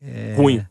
é, 0.00 0.34
Ruim. 0.36 0.64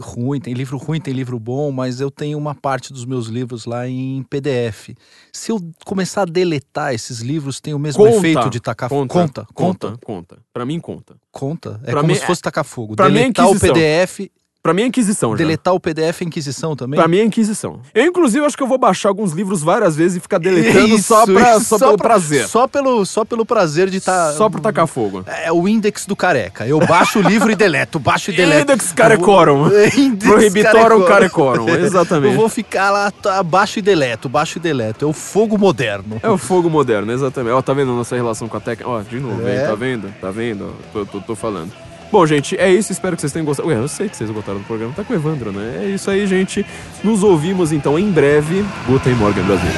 Ruim, 0.00 0.40
tem 0.40 0.54
livro 0.54 0.78
ruim, 0.78 0.98
tem 0.98 1.12
livro 1.12 1.38
bom, 1.38 1.70
mas 1.70 2.00
eu 2.00 2.10
tenho 2.10 2.38
uma 2.38 2.54
parte 2.54 2.90
dos 2.92 3.04
meus 3.04 3.26
livros 3.26 3.66
lá 3.66 3.86
em 3.86 4.22
PDF. 4.24 4.88
Se 5.30 5.52
eu 5.52 5.60
começar 5.84 6.22
a 6.22 6.24
deletar 6.24 6.94
esses 6.94 7.20
livros, 7.20 7.60
tem 7.60 7.74
o 7.74 7.78
mesmo 7.78 8.02
Conta, 8.02 8.16
efeito 8.16 8.50
de 8.50 8.60
tacar 8.60 8.88
fogo. 8.88 9.06
Conta, 9.06 9.46
Conta, 9.52 9.88
conta, 9.88 9.98
conta. 10.04 10.38
Pra 10.54 10.64
mim, 10.64 10.80
conta. 10.80 11.16
conta. 11.30 11.80
É 11.84 11.90
Pra 11.90 12.00
como 12.00 12.12
mim 12.12 12.18
se 12.18 12.24
fosse 12.26 12.40
tacar 12.40 12.64
fogo. 12.64 12.96
pra 12.96 13.10
mim 13.10 13.18
é 13.18 13.30
Deletar 13.30 13.46
o. 13.50 13.60
PDF, 13.60 14.30
Pra 14.64 14.72
mim 14.72 14.80
é 14.80 14.86
Inquisição 14.86 15.32
já. 15.32 15.36
deletar 15.36 15.74
o 15.74 15.78
PDF 15.78 16.22
é 16.22 16.24
Inquisição 16.24 16.74
também? 16.74 16.98
Pra 16.98 17.06
mim 17.06 17.18
é 17.18 17.22
Inquisição. 17.24 17.80
Eu, 17.94 18.06
inclusive, 18.06 18.46
acho 18.46 18.56
que 18.56 18.62
eu 18.62 18.66
vou 18.66 18.78
baixar 18.78 19.10
alguns 19.10 19.32
livros 19.32 19.62
várias 19.62 19.94
vezes 19.94 20.16
e 20.16 20.20
ficar 20.20 20.38
deletando 20.38 20.86
Isso, 20.88 21.02
só, 21.08 21.26
pra, 21.26 21.58
isso, 21.58 21.66
só, 21.66 21.76
só 21.76 21.84
pelo 21.84 21.98
pra- 21.98 22.08
prazer. 22.08 22.48
Só 22.48 22.66
pelo, 22.66 23.04
só 23.04 23.26
pelo 23.26 23.44
prazer 23.44 23.90
de 23.90 23.98
estar. 23.98 24.32
Só 24.32 24.48
pra 24.48 24.62
tacar 24.62 24.86
fogo. 24.86 25.22
É 25.26 25.52
o 25.52 25.68
index 25.68 26.06
do 26.06 26.16
careca. 26.16 26.66
Eu 26.66 26.78
baixo 26.78 27.18
o 27.18 27.22
livro 27.22 27.50
e 27.50 27.54
deleto, 27.54 27.98
baixo 27.98 28.30
e 28.30 28.34
deleto. 28.34 28.62
Index 28.72 28.90
carecorum. 28.92 29.66
Index 29.98 30.32
Prohibitorum 30.32 31.02
carecorum, 31.04 31.68
exatamente. 31.68 32.32
Eu 32.32 32.40
vou 32.40 32.48
ficar 32.48 32.90
lá, 32.90 33.10
tá, 33.10 33.42
baixo 33.42 33.80
e 33.80 33.82
deleto, 33.82 34.30
baixo 34.30 34.56
e 34.56 34.60
deleto. 34.62 35.04
É 35.04 35.08
o 35.08 35.12
fogo 35.12 35.58
moderno. 35.58 36.18
É 36.22 36.30
o 36.30 36.38
fogo 36.38 36.70
moderno, 36.70 37.12
exatamente. 37.12 37.52
Ó, 37.52 37.60
tá 37.60 37.74
vendo 37.74 37.92
a 37.92 37.96
nossa 37.96 38.16
relação 38.16 38.48
com 38.48 38.56
a 38.56 38.60
técnica? 38.60 38.88
Ó, 38.88 39.02
de 39.02 39.20
novo, 39.20 39.46
É. 39.46 39.60
hein? 39.60 39.66
Tá 39.68 39.74
vendo? 39.74 40.14
Tá 40.22 40.30
vendo? 40.30 40.74
Tô, 40.90 41.04
tô, 41.04 41.20
tô 41.20 41.34
falando. 41.36 41.70
Bom, 42.14 42.24
gente, 42.24 42.56
é 42.60 42.72
isso. 42.72 42.92
Espero 42.92 43.16
que 43.16 43.22
vocês 43.22 43.32
tenham 43.32 43.44
gostado. 43.44 43.68
Ué, 43.68 43.74
eu 43.74 43.88
sei 43.88 44.08
que 44.08 44.16
vocês 44.16 44.30
gostaram 44.30 44.60
do 44.60 44.64
programa. 44.64 44.92
Tá 44.94 45.02
com 45.02 45.12
o 45.12 45.16
Evandro, 45.16 45.50
né? 45.50 45.80
É 45.82 45.86
isso 45.88 46.08
aí, 46.08 46.24
gente. 46.28 46.64
Nos 47.02 47.24
ouvimos, 47.24 47.72
então, 47.72 47.98
em 47.98 48.08
breve. 48.08 48.64
Guten 48.86 49.14
Morgen, 49.14 49.42
Brasil. 49.42 49.72